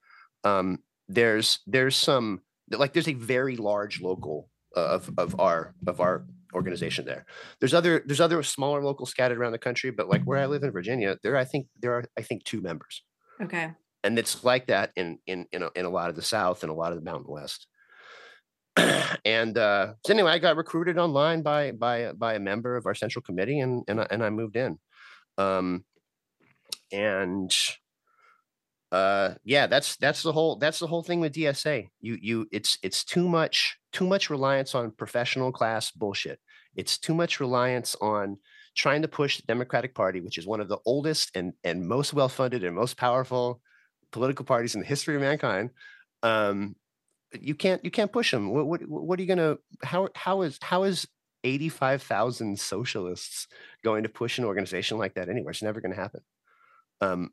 Um, 0.44 0.80
there's 1.08 1.60
there's 1.66 1.96
some 1.96 2.42
like 2.70 2.94
there's 2.94 3.08
a 3.08 3.14
very 3.14 3.58
large 3.58 4.02
local 4.02 4.50
uh, 4.76 4.82
of 4.82 5.12
of 5.18 5.40
our 5.40 5.74
of 5.88 6.00
our 6.00 6.26
organization 6.54 7.06
there. 7.06 7.26
There's 7.60 7.74
other 7.74 8.04
there's 8.06 8.22
other 8.22 8.42
smaller 8.44 8.84
locals 8.84 9.10
scattered 9.10 9.38
around 9.38 9.52
the 9.52 9.58
country, 9.58 9.92
but 9.92 10.10
like 10.10 10.24
where 10.24 10.40
I 10.40 10.46
live 10.46 10.64
in 10.64 10.72
Virginia, 10.72 11.18
there 11.24 11.38
I 11.38 11.46
think 11.46 11.68
there 11.80 11.94
are 11.94 12.06
I 12.18 12.22
think 12.22 12.44
two 12.44 12.62
members. 12.62 13.04
Okay. 13.42 13.72
And 14.04 14.20
it's 14.20 14.44
like 14.44 14.68
that 14.68 14.92
in 14.96 15.20
in 15.28 15.48
in 15.52 15.64
a, 15.64 15.70
in 15.76 15.86
a 15.86 15.90
lot 15.90 16.10
of 16.10 16.16
the 16.16 16.22
South 16.22 16.64
and 16.64 16.72
a 16.72 16.76
lot 16.76 16.92
of 16.92 16.98
the 16.98 17.04
Mountain 17.04 17.32
West. 17.32 17.68
and 19.26 19.58
uh, 19.58 19.94
so 20.06 20.14
anyway, 20.14 20.32
I 20.32 20.40
got 20.40 20.58
recruited 20.58 20.98
online 20.98 21.42
by 21.42 21.72
by 21.72 22.12
by 22.14 22.36
a 22.36 22.40
member 22.40 22.76
of 22.76 22.86
our 22.86 22.96
central 22.96 23.22
committee, 23.22 23.60
and 23.60 23.84
and 23.88 24.06
and 24.10 24.24
I 24.24 24.30
moved 24.30 24.56
in. 24.56 24.78
Um, 25.38 25.84
and 26.92 27.54
uh 28.92 29.34
yeah 29.44 29.68
that's 29.68 29.96
that's 29.98 30.22
the 30.22 30.32
whole 30.32 30.58
that's 30.58 30.80
the 30.80 30.88
whole 30.88 31.02
thing 31.02 31.20
with 31.20 31.34
dsa 31.34 31.88
you 32.02 32.18
you 32.22 32.48
it's 32.52 32.78
it's 32.84 33.04
too 33.04 33.28
much 33.28 33.78
too 33.92 34.06
much 34.06 34.30
reliance 34.30 34.76
on 34.76 34.92
professional 34.92 35.52
class 35.52 35.92
bullshit 35.92 36.40
it's 36.76 36.98
too 36.98 37.14
much 37.14 37.40
reliance 37.40 37.96
on 38.00 38.38
trying 38.76 39.02
to 39.02 39.08
push 39.08 39.38
the 39.38 39.44
democratic 39.48 39.96
party 39.96 40.22
which 40.22 40.38
is 40.38 40.46
one 40.46 40.62
of 40.62 40.70
the 40.70 40.78
oldest 40.86 41.36
and 41.36 41.54
and 41.64 41.88
most 41.88 42.14
well 42.14 42.30
funded 42.30 42.64
and 42.64 42.76
most 42.76 42.96
powerful 42.96 43.60
political 44.12 44.46
parties 44.46 44.76
in 44.76 44.82
the 44.82 44.88
history 44.88 45.16
of 45.16 45.22
mankind 45.22 45.72
um 46.22 46.76
you 47.34 47.56
can't 47.56 47.84
you 47.84 47.92
can't 47.92 48.12
push 48.12 48.32
them 48.32 48.52
what 48.52 48.66
what, 48.66 48.82
what 48.88 49.20
are 49.20 49.22
you 49.22 49.28
gonna 49.28 49.58
how 49.84 50.08
how 50.16 50.42
is 50.42 50.58
how 50.62 50.84
is 50.84 51.08
85,000 51.46 52.60
socialists 52.60 53.48
going 53.84 54.04
to 54.04 54.10
push 54.10 54.40
an 54.40 54.46
organization 54.46 54.98
like 54.98 55.14
that 55.14 55.30
anywhere 55.30 55.52
it's 55.52 55.62
never 55.62 55.80
going 55.80 55.94
to 55.94 56.02
happen. 56.02 56.22
Um 57.00 57.30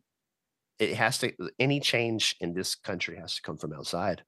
it 0.78 0.94
has 0.94 1.18
to 1.18 1.32
any 1.58 1.80
change 1.80 2.36
in 2.40 2.54
this 2.54 2.74
country 2.74 3.16
has 3.16 3.36
to 3.36 3.42
come 3.42 3.56
from 3.56 3.72
outside. 3.72 4.22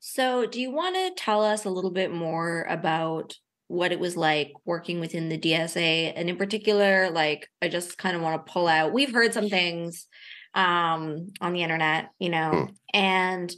So 0.00 0.46
do 0.46 0.60
you 0.60 0.70
want 0.70 0.94
to 0.96 1.22
tell 1.22 1.44
us 1.44 1.64
a 1.64 1.70
little 1.70 1.90
bit 1.90 2.12
more 2.12 2.66
about 2.68 3.34
what 3.68 3.92
it 3.92 4.00
was 4.00 4.16
like 4.16 4.52
working 4.64 4.98
within 4.98 5.28
the 5.28 5.36
dsa 5.36 6.12
and 6.16 6.30
in 6.30 6.36
particular 6.36 7.10
like 7.10 7.50
i 7.60 7.68
just 7.68 7.98
kind 7.98 8.16
of 8.16 8.22
want 8.22 8.46
to 8.46 8.50
pull 8.50 8.66
out 8.66 8.94
we've 8.94 9.12
heard 9.12 9.34
some 9.34 9.50
things 9.50 10.06
um 10.54 11.28
on 11.42 11.52
the 11.52 11.62
internet 11.62 12.08
you 12.18 12.30
know? 12.30 12.50
Hmm. 12.50 12.74
and 12.94 13.54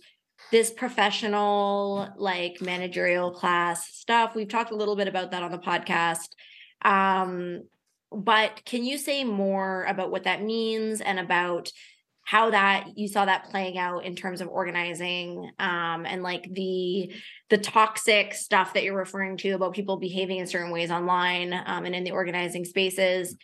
this 0.50 0.70
professional 0.70 2.08
like 2.16 2.60
managerial 2.60 3.30
class 3.30 3.86
stuff. 3.94 4.34
We've 4.34 4.48
talked 4.48 4.72
a 4.72 4.76
little 4.76 4.96
bit 4.96 5.08
about 5.08 5.30
that 5.30 5.42
on 5.42 5.50
the 5.50 5.58
podcast. 5.58 6.28
Um 6.82 7.62
but 8.12 8.64
can 8.64 8.84
you 8.84 8.98
say 8.98 9.22
more 9.22 9.84
about 9.84 10.10
what 10.10 10.24
that 10.24 10.42
means 10.42 11.00
and 11.00 11.20
about 11.20 11.70
how 12.24 12.50
that 12.50 12.86
you 12.96 13.08
saw 13.08 13.24
that 13.24 13.50
playing 13.50 13.78
out 13.78 14.04
in 14.04 14.14
terms 14.14 14.40
of 14.40 14.48
organizing 14.48 15.50
um, 15.58 16.06
and 16.06 16.22
like 16.22 16.46
the 16.52 17.12
the 17.48 17.58
toxic 17.58 18.34
stuff 18.34 18.74
that 18.74 18.84
you're 18.84 18.96
referring 18.96 19.36
to 19.36 19.50
about 19.50 19.74
people 19.74 19.96
behaving 19.96 20.38
in 20.38 20.46
certain 20.46 20.70
ways 20.70 20.90
online 20.90 21.52
um, 21.52 21.86
and 21.86 21.94
in 21.94 22.04
the 22.04 22.12
organizing 22.12 22.64
spaces? 22.64 23.36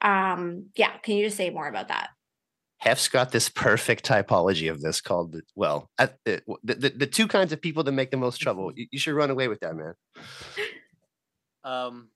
Um, 0.00 0.66
yeah 0.74 0.96
can 0.98 1.16
you 1.16 1.24
just 1.24 1.36
say 1.36 1.48
more 1.50 1.68
about 1.68 1.88
that 1.88 2.10
Hef's 2.84 3.08
got 3.08 3.32
this 3.32 3.48
perfect 3.48 4.04
typology 4.04 4.70
of 4.70 4.80
this 4.80 5.00
called 5.00 5.40
well 5.54 5.90
the, 5.96 6.42
the, 6.62 6.90
the 6.90 7.06
two 7.06 7.26
kinds 7.26 7.52
of 7.52 7.60
people 7.60 7.82
that 7.82 7.92
make 7.92 8.10
the 8.10 8.16
most 8.16 8.38
trouble 8.38 8.72
you, 8.76 8.86
you 8.90 8.98
should 8.98 9.14
run 9.14 9.30
away 9.30 9.48
with 9.48 9.60
that 9.60 9.74
man 9.74 9.94
um 11.64 12.08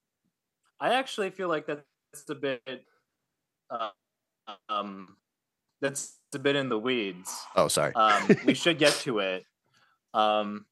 i 0.78 0.94
actually 0.94 1.30
feel 1.30 1.48
like 1.48 1.66
that's 1.66 1.82
a 2.28 2.34
bit 2.34 2.62
uh, 3.70 3.90
um 4.68 5.16
that's 5.80 6.18
a 6.34 6.38
bit 6.38 6.56
in 6.56 6.68
the 6.68 6.78
weeds. 6.78 7.46
Oh, 7.56 7.68
sorry. 7.68 7.94
um, 7.94 8.28
we 8.44 8.54
should 8.62 8.78
get 8.78 8.92
to 9.00 9.20
it. 9.20 9.44
Um, 10.14 10.66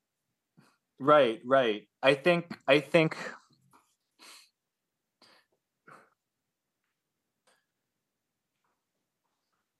right, 0.98 1.40
right. 1.44 1.86
I 2.02 2.14
think 2.14 2.58
I 2.66 2.80
think 2.80 3.16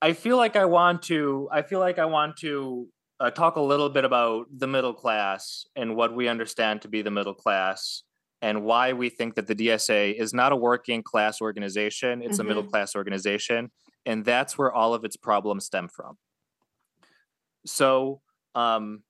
I 0.07 0.12
feel 0.12 0.37
like 0.37 0.55
I 0.55 0.66
want 0.66 1.03
to 1.11 1.49
I 1.51 1.62
feel 1.62 1.81
like 1.81 1.99
I 1.99 2.05
want 2.05 2.37
to 2.37 2.87
uh, 3.19 3.31
talk 3.31 3.57
a 3.57 3.61
little 3.61 3.88
bit 3.88 4.05
about 4.05 4.47
the 4.57 4.69
middle 4.69 4.95
class 4.95 5.66
and 5.75 5.97
what 5.97 6.14
we 6.14 6.29
understand 6.29 6.83
to 6.83 6.88
be 6.88 7.03
the 7.03 7.11
middle 7.11 7.35
class 7.35 8.05
and 8.40 8.62
why 8.62 8.92
we 8.92 9.09
think 9.09 9.35
that 9.35 9.49
the 9.49 9.57
DSA 9.57 10.14
is 10.14 10.33
not 10.33 10.53
a 10.53 10.57
working 10.57 11.03
class 11.03 11.40
organization, 11.40 12.23
it's 12.23 12.35
mm-hmm. 12.35 12.40
a 12.42 12.45
middle 12.45 12.62
mm-hmm. 12.62 12.71
class 12.71 12.95
organization. 12.95 13.73
And 14.05 14.25
that's 14.25 14.57
where 14.57 14.73
all 14.73 14.95
of 14.95 15.05
its 15.05 15.16
problems 15.16 15.64
stem 15.66 15.88
from. 15.88 16.19
So, 17.66 18.21
um, 18.55 19.03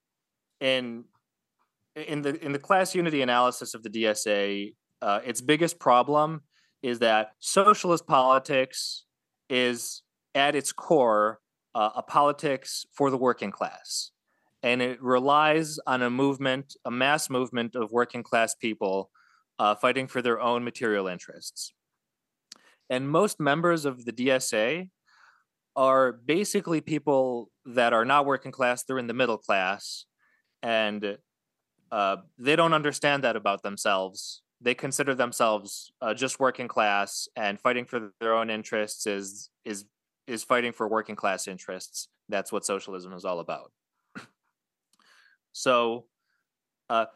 in 0.62 1.04
in 1.94 2.22
the 2.22 2.42
in 2.42 2.52
the 2.52 2.58
class 2.58 2.94
unity 2.94 3.20
analysis 3.20 3.74
of 3.74 3.82
the 3.82 3.90
DSA, 3.90 4.72
uh, 5.02 5.20
its 5.26 5.42
biggest 5.42 5.78
problem 5.78 6.40
is 6.82 7.00
that 7.00 7.32
socialist 7.38 8.06
politics 8.06 9.04
is 9.50 10.02
at 10.36 10.54
its 10.54 10.70
core 10.70 11.40
uh, 11.74 11.90
a 11.96 12.02
politics 12.02 12.86
for 12.92 13.10
the 13.10 13.16
working 13.16 13.50
class 13.50 14.12
and 14.66 14.82
it 14.82 15.00
relies 15.00 15.78
on 15.86 16.02
a 16.02 16.10
movement, 16.10 16.74
a 16.84 16.90
mass 16.90 17.30
movement 17.30 17.76
of 17.76 17.92
working 17.92 18.24
class 18.24 18.54
people 18.54 19.10
uh, 19.60 19.76
fighting 19.76 20.08
for 20.08 20.20
their 20.20 20.40
own 20.40 20.64
material 20.64 21.06
interests. 21.06 21.72
And 22.90 23.08
most 23.08 23.38
members 23.38 23.84
of 23.84 24.04
the 24.04 24.12
DSA 24.12 24.90
are 25.76 26.12
basically 26.12 26.80
people 26.80 27.50
that 27.64 27.92
are 27.92 28.04
not 28.04 28.26
working 28.26 28.50
class, 28.50 28.82
they're 28.82 28.98
in 28.98 29.06
the 29.06 29.14
middle 29.14 29.38
class, 29.38 30.06
and 30.64 31.16
uh, 31.92 32.16
they 32.36 32.56
don't 32.56 32.72
understand 32.72 33.22
that 33.22 33.36
about 33.36 33.62
themselves. 33.62 34.42
They 34.60 34.74
consider 34.74 35.14
themselves 35.14 35.92
uh, 36.00 36.14
just 36.14 36.40
working 36.40 36.66
class, 36.66 37.28
and 37.36 37.60
fighting 37.60 37.84
for 37.84 38.10
their 38.20 38.34
own 38.34 38.50
interests 38.50 39.06
is 39.06 39.50
is 39.64 39.84
is 40.26 40.44
fighting 40.44 40.72
for 40.72 40.88
working 40.88 41.16
class 41.16 41.48
interests. 41.48 42.08
That's 42.28 42.52
what 42.52 42.64
socialism 42.64 43.12
is 43.12 43.24
all 43.24 43.40
about. 43.40 43.72
so, 45.52 46.06
uh, 46.90 47.06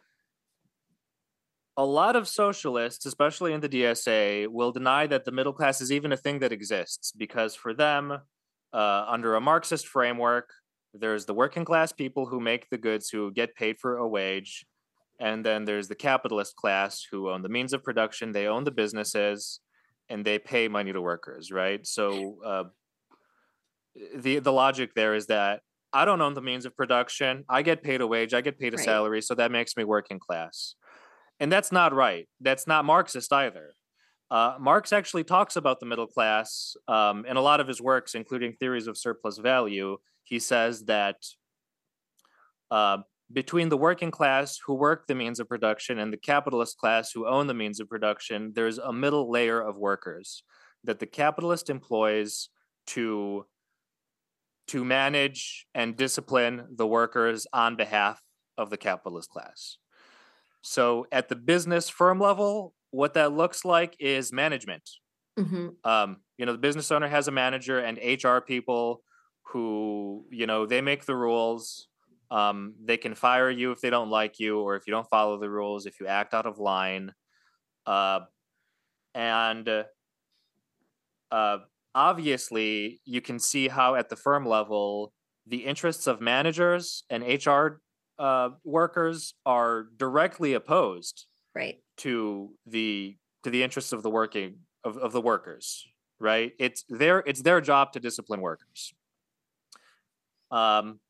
a 1.76 1.84
lot 1.84 2.16
of 2.16 2.28
socialists, 2.28 3.06
especially 3.06 3.52
in 3.52 3.60
the 3.60 3.68
DSA, 3.68 4.48
will 4.48 4.72
deny 4.72 5.06
that 5.06 5.24
the 5.24 5.32
middle 5.32 5.52
class 5.52 5.80
is 5.80 5.90
even 5.90 6.12
a 6.12 6.16
thing 6.16 6.40
that 6.40 6.52
exists 6.52 7.12
because 7.16 7.54
for 7.54 7.72
them, 7.72 8.18
uh, 8.72 9.04
under 9.08 9.34
a 9.34 9.40
Marxist 9.40 9.86
framework, 9.86 10.50
there's 10.92 11.24
the 11.24 11.34
working 11.34 11.64
class 11.64 11.92
people 11.92 12.26
who 12.26 12.40
make 12.40 12.68
the 12.68 12.78
goods 12.78 13.08
who 13.08 13.32
get 13.32 13.54
paid 13.54 13.78
for 13.78 13.96
a 13.96 14.06
wage. 14.06 14.66
And 15.18 15.44
then 15.44 15.64
there's 15.64 15.88
the 15.88 15.94
capitalist 15.94 16.56
class 16.56 17.06
who 17.10 17.30
own 17.30 17.42
the 17.42 17.48
means 17.48 17.72
of 17.72 17.84
production, 17.84 18.32
they 18.32 18.46
own 18.46 18.64
the 18.64 18.70
businesses, 18.70 19.60
and 20.08 20.24
they 20.24 20.38
pay 20.38 20.66
money 20.66 20.92
to 20.92 21.00
workers, 21.00 21.52
right? 21.52 21.86
So 21.86 22.38
uh, 22.44 22.64
the 24.16 24.38
the 24.38 24.52
logic 24.52 24.94
there 24.94 25.14
is 25.14 25.26
that 25.26 25.60
I 25.92 26.04
don't 26.04 26.20
own 26.20 26.34
the 26.34 26.42
means 26.42 26.66
of 26.66 26.76
production. 26.76 27.44
I 27.48 27.62
get 27.62 27.82
paid 27.82 28.00
a 28.00 28.06
wage, 28.06 28.34
I 28.34 28.40
get 28.40 28.58
paid 28.58 28.74
a 28.74 28.76
right. 28.76 28.84
salary, 28.84 29.22
so 29.22 29.34
that 29.34 29.50
makes 29.50 29.76
me 29.76 29.84
working 29.84 30.18
class. 30.18 30.74
And 31.40 31.50
that's 31.50 31.72
not 31.72 31.94
right. 31.94 32.28
That's 32.40 32.66
not 32.66 32.84
Marxist 32.84 33.32
either. 33.32 33.70
Uh, 34.30 34.54
Marx 34.60 34.92
actually 34.92 35.24
talks 35.24 35.56
about 35.56 35.80
the 35.80 35.86
middle 35.86 36.06
class 36.06 36.76
um, 36.86 37.24
in 37.26 37.36
a 37.36 37.40
lot 37.40 37.60
of 37.60 37.66
his 37.66 37.80
works, 37.80 38.14
including 38.14 38.52
theories 38.52 38.86
of 38.86 38.96
surplus 38.96 39.38
value. 39.38 39.96
He 40.22 40.38
says 40.38 40.84
that 40.84 41.16
uh, 42.70 42.98
between 43.32 43.68
the 43.68 43.76
working 43.76 44.12
class 44.12 44.58
who 44.64 44.74
work 44.74 45.06
the 45.08 45.16
means 45.16 45.40
of 45.40 45.48
production 45.48 45.98
and 45.98 46.12
the 46.12 46.16
capitalist 46.16 46.78
class 46.78 47.10
who 47.12 47.26
own 47.26 47.48
the 47.48 47.54
means 47.54 47.80
of 47.80 47.88
production, 47.88 48.52
there's 48.54 48.78
a 48.78 48.92
middle 48.92 49.28
layer 49.30 49.60
of 49.60 49.76
workers 49.76 50.44
that 50.84 51.00
the 51.00 51.06
capitalist 51.06 51.68
employs 51.68 52.50
to 52.86 53.46
to 54.70 54.84
manage 54.84 55.66
and 55.74 55.96
discipline 55.96 56.64
the 56.76 56.86
workers 56.86 57.44
on 57.52 57.74
behalf 57.74 58.22
of 58.56 58.70
the 58.70 58.76
capitalist 58.76 59.28
class. 59.28 59.78
So 60.62 61.06
at 61.10 61.28
the 61.28 61.34
business 61.34 61.88
firm 61.88 62.20
level, 62.20 62.72
what 62.92 63.14
that 63.14 63.32
looks 63.32 63.64
like 63.64 63.96
is 63.98 64.32
management. 64.32 64.88
Mm-hmm. 65.36 65.68
Um, 65.82 66.18
you 66.38 66.46
know, 66.46 66.52
the 66.52 66.58
business 66.58 66.92
owner 66.92 67.08
has 67.08 67.26
a 67.26 67.32
manager 67.32 67.80
and 67.80 67.98
HR 67.98 68.38
people 68.38 69.02
who, 69.46 70.24
you 70.30 70.46
know, 70.46 70.66
they 70.66 70.80
make 70.80 71.04
the 71.04 71.16
rules. 71.16 71.88
Um, 72.30 72.74
they 72.84 72.96
can 72.96 73.16
fire 73.16 73.50
you 73.50 73.72
if 73.72 73.80
they 73.80 73.90
don't 73.90 74.10
like 74.10 74.38
you 74.38 74.60
or 74.60 74.76
if 74.76 74.86
you 74.86 74.92
don't 74.92 75.08
follow 75.08 75.40
the 75.40 75.50
rules, 75.50 75.86
if 75.86 75.98
you 75.98 76.06
act 76.06 76.32
out 76.32 76.46
of 76.46 76.58
line. 76.58 77.12
Uh, 77.86 78.20
and 79.16 79.68
uh, 81.32 81.58
obviously, 81.94 83.00
you 83.04 83.20
can 83.20 83.38
see 83.38 83.68
how 83.68 83.94
at 83.94 84.08
the 84.08 84.16
firm 84.16 84.46
level, 84.46 85.12
the 85.46 85.64
interests 85.64 86.06
of 86.06 86.20
managers 86.20 87.04
and 87.10 87.22
HR 87.24 87.80
uh, 88.18 88.50
workers 88.64 89.34
are 89.46 89.86
directly 89.96 90.54
opposed 90.54 91.26
right. 91.54 91.78
to 91.98 92.50
the 92.66 93.16
to 93.42 93.50
the 93.50 93.62
interests 93.62 93.92
of 93.92 94.02
the 94.02 94.10
working 94.10 94.56
of, 94.84 94.98
of 94.98 95.12
the 95.12 95.20
workers 95.20 95.86
right? 96.20 96.52
It's 96.58 96.84
their 96.88 97.20
it's 97.26 97.42
their 97.42 97.60
job 97.60 97.92
to 97.94 98.00
discipline 98.00 98.40
workers. 98.40 98.92
Um 100.50 101.00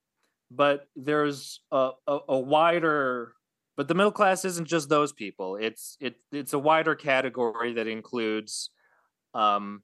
but 0.53 0.87
there's 0.97 1.61
a, 1.71 1.91
a, 2.07 2.19
a 2.29 2.39
wider 2.39 3.35
but 3.77 3.89
the 3.89 3.95
middle 3.95 4.13
class 4.13 4.45
isn't 4.45 4.67
just 4.67 4.89
those 4.89 5.13
people. 5.13 5.57
It's 5.57 5.97
it, 6.01 6.15
it's 6.33 6.53
a 6.53 6.59
wider 6.59 6.95
category 6.95 7.75
that 7.75 7.87
includes 7.87 8.71
um 9.35 9.83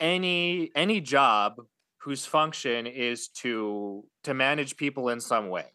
any 0.00 0.70
any 0.74 1.00
job 1.00 1.56
whose 1.98 2.24
function 2.24 2.86
is 2.86 3.28
to 3.28 4.04
to 4.24 4.34
manage 4.34 4.76
people 4.76 5.08
in 5.08 5.20
some 5.20 5.48
way. 5.48 5.66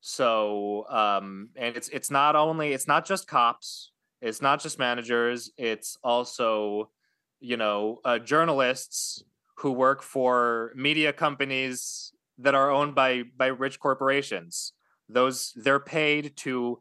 So 0.00 0.86
um, 0.90 1.50
and 1.56 1.76
it's 1.76 1.88
it's 1.88 2.10
not 2.10 2.36
only 2.36 2.72
it's 2.72 2.88
not 2.88 3.06
just 3.06 3.26
cops, 3.26 3.92
it's 4.20 4.42
not 4.42 4.60
just 4.60 4.78
managers, 4.78 5.50
it's 5.56 5.96
also 6.02 6.90
you 7.40 7.56
know 7.56 8.00
uh, 8.04 8.18
journalists 8.18 9.22
who 9.58 9.72
work 9.72 10.02
for 10.02 10.72
media 10.74 11.12
companies 11.12 12.12
that 12.38 12.54
are 12.54 12.70
owned 12.70 12.94
by 12.94 13.22
by 13.36 13.46
rich 13.46 13.78
corporations. 13.80 14.72
Those 15.08 15.52
they're 15.56 15.80
paid 15.80 16.36
to 16.38 16.80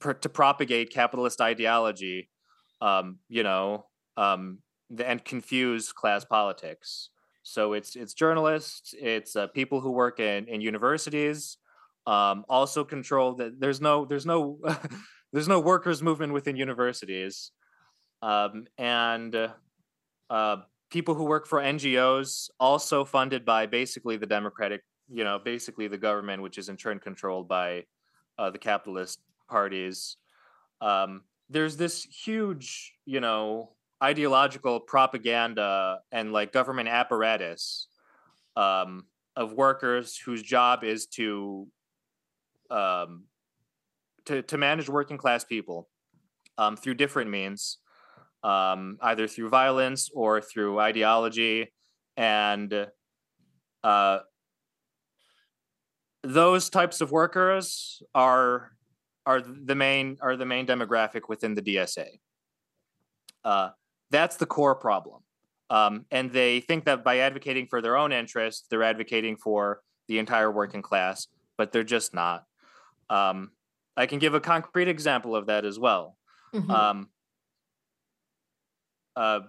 to 0.00 0.28
propagate 0.28 0.92
capitalist 0.92 1.40
ideology, 1.40 2.30
um, 2.80 3.18
you 3.28 3.42
know, 3.42 3.86
um, 4.16 4.58
and 4.98 5.24
confuse 5.24 5.92
class 5.92 6.24
politics. 6.24 7.10
So 7.42 7.72
it's 7.72 7.96
it's 7.96 8.14
journalists, 8.14 8.94
it's 8.98 9.34
uh, 9.36 9.46
people 9.48 9.80
who 9.80 9.90
work 9.90 10.20
in 10.20 10.46
in 10.46 10.60
universities, 10.60 11.58
um, 12.06 12.44
also 12.48 12.84
control 12.84 13.34
that 13.34 13.60
there's 13.60 13.80
no 13.80 14.04
there's 14.04 14.26
no 14.26 14.58
there's 15.32 15.48
no 15.48 15.60
workers 15.60 16.02
movement 16.02 16.32
within 16.32 16.56
universities, 16.56 17.52
um, 18.22 18.66
and 18.78 19.50
uh, 20.28 20.56
people 20.90 21.14
who 21.14 21.24
work 21.24 21.46
for 21.46 21.60
NGOs 21.60 22.50
also 22.58 23.04
funded 23.04 23.44
by 23.44 23.66
basically 23.66 24.16
the 24.16 24.26
Democratic, 24.26 24.82
you 25.08 25.24
know, 25.24 25.38
basically 25.38 25.88
the 25.88 25.98
government, 25.98 26.42
which 26.42 26.58
is 26.58 26.68
in 26.68 26.76
turn 26.76 26.98
controlled 26.98 27.48
by 27.48 27.84
uh, 28.38 28.50
the 28.50 28.58
capitalist 28.58 29.20
parties. 29.48 30.16
Um, 30.80 31.22
there's 31.48 31.76
this 31.76 32.04
huge, 32.04 32.92
you 33.06 33.20
know, 33.20 33.72
ideological 34.02 34.80
propaganda 34.80 36.00
and 36.10 36.32
like 36.32 36.52
government 36.52 36.88
apparatus 36.88 37.88
um, 38.56 39.04
of 39.36 39.52
workers 39.52 40.16
whose 40.16 40.42
job 40.42 40.84
is 40.84 41.06
to 41.06 41.66
um, 42.70 43.24
to 44.26 44.42
to 44.42 44.58
manage 44.58 44.88
working 44.88 45.18
class 45.18 45.44
people 45.44 45.88
um, 46.58 46.76
through 46.76 46.94
different 46.94 47.30
means, 47.30 47.78
um, 48.42 48.98
either 49.02 49.26
through 49.26 49.48
violence 49.48 50.10
or 50.14 50.40
through 50.40 50.78
ideology, 50.78 51.72
and 52.16 52.86
uh, 53.82 54.18
those 56.22 56.70
types 56.70 57.00
of 57.00 57.10
workers 57.10 58.02
are 58.14 58.72
are 59.26 59.40
the 59.40 59.74
main 59.74 60.16
are 60.20 60.36
the 60.36 60.46
main 60.46 60.66
demographic 60.66 61.22
within 61.28 61.54
the 61.54 61.62
DSA. 61.62 62.20
Uh, 63.44 63.70
that's 64.10 64.36
the 64.36 64.46
core 64.46 64.74
problem. 64.74 65.22
Um, 65.70 66.06
and 66.10 66.32
they 66.32 66.60
think 66.60 66.84
that 66.86 67.04
by 67.04 67.18
advocating 67.18 67.66
for 67.66 67.80
their 67.80 67.96
own 67.96 68.12
interests, 68.12 68.66
they're 68.68 68.82
advocating 68.82 69.36
for 69.36 69.80
the 70.08 70.18
entire 70.18 70.50
working 70.50 70.82
class, 70.82 71.28
but 71.56 71.70
they're 71.70 71.84
just 71.84 72.12
not. 72.12 72.44
Um, 73.08 73.52
I 73.96 74.06
can 74.06 74.18
give 74.18 74.34
a 74.34 74.40
concrete 74.40 74.88
example 74.88 75.36
of 75.36 75.46
that 75.46 75.64
as 75.64 75.78
well. 75.78 76.16
Mm-hmm. 76.52 76.70
Um, 76.70 77.08
uh, 79.14 79.40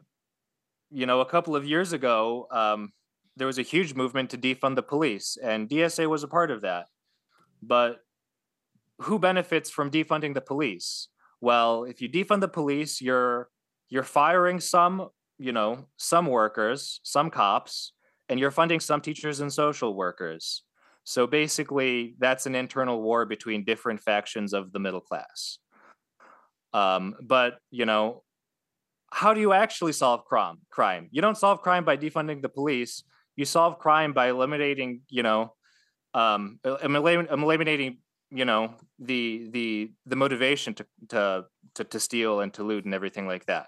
you 0.91 1.05
know, 1.05 1.21
a 1.21 1.25
couple 1.25 1.55
of 1.55 1.65
years 1.65 1.93
ago, 1.93 2.47
um, 2.51 2.91
there 3.37 3.47
was 3.47 3.57
a 3.57 3.63
huge 3.63 3.95
movement 3.95 4.29
to 4.31 4.37
defund 4.37 4.75
the 4.75 4.83
police, 4.83 5.37
and 5.41 5.69
DSA 5.69 6.07
was 6.07 6.23
a 6.23 6.27
part 6.27 6.51
of 6.51 6.61
that. 6.61 6.87
But 7.63 7.99
who 8.99 9.17
benefits 9.17 9.69
from 9.69 9.89
defunding 9.89 10.33
the 10.33 10.41
police? 10.41 11.07
Well, 11.39 11.85
if 11.85 12.01
you 12.01 12.09
defund 12.09 12.41
the 12.41 12.47
police, 12.47 13.01
you're 13.01 13.49
you're 13.91 14.03
firing 14.03 14.59
some, 14.59 15.09
you 15.37 15.51
know, 15.51 15.85
some 15.97 16.25
workers, 16.25 17.01
some 17.03 17.29
cops, 17.29 17.91
and 18.29 18.39
you're 18.39 18.49
funding 18.49 18.79
some 18.79 19.01
teachers 19.01 19.41
and 19.41 19.51
social 19.53 19.93
workers. 19.93 20.63
So 21.03 21.27
basically, 21.27 22.15
that's 22.17 22.45
an 22.45 22.55
internal 22.55 23.01
war 23.01 23.25
between 23.25 23.65
different 23.65 23.99
factions 23.99 24.53
of 24.53 24.71
the 24.71 24.79
middle 24.79 25.01
class. 25.01 25.59
Um, 26.73 27.15
but 27.21 27.57
you 27.69 27.85
know, 27.85 28.23
how 29.11 29.33
do 29.33 29.41
you 29.41 29.51
actually 29.51 29.91
solve 29.91 30.23
crime? 30.23 30.59
Crime. 30.69 31.09
You 31.11 31.21
don't 31.21 31.37
solve 31.37 31.61
crime 31.61 31.83
by 31.83 31.97
defunding 31.97 32.41
the 32.41 32.49
police. 32.49 33.03
You 33.35 33.43
solve 33.43 33.77
crime 33.77 34.13
by 34.13 34.29
eliminating, 34.29 35.01
you 35.09 35.23
know, 35.23 35.53
um, 36.13 36.59
eliminating, 36.63 37.97
you 38.29 38.45
know, 38.45 38.75
the 38.99 39.49
the 39.51 39.91
the 40.05 40.15
motivation 40.15 40.75
to 40.75 40.85
to 41.09 41.45
to, 41.75 41.83
to 41.83 41.99
steal 41.99 42.39
and 42.39 42.53
to 42.53 42.63
loot 42.63 42.85
and 42.85 42.93
everything 42.93 43.27
like 43.27 43.45
that. 43.47 43.67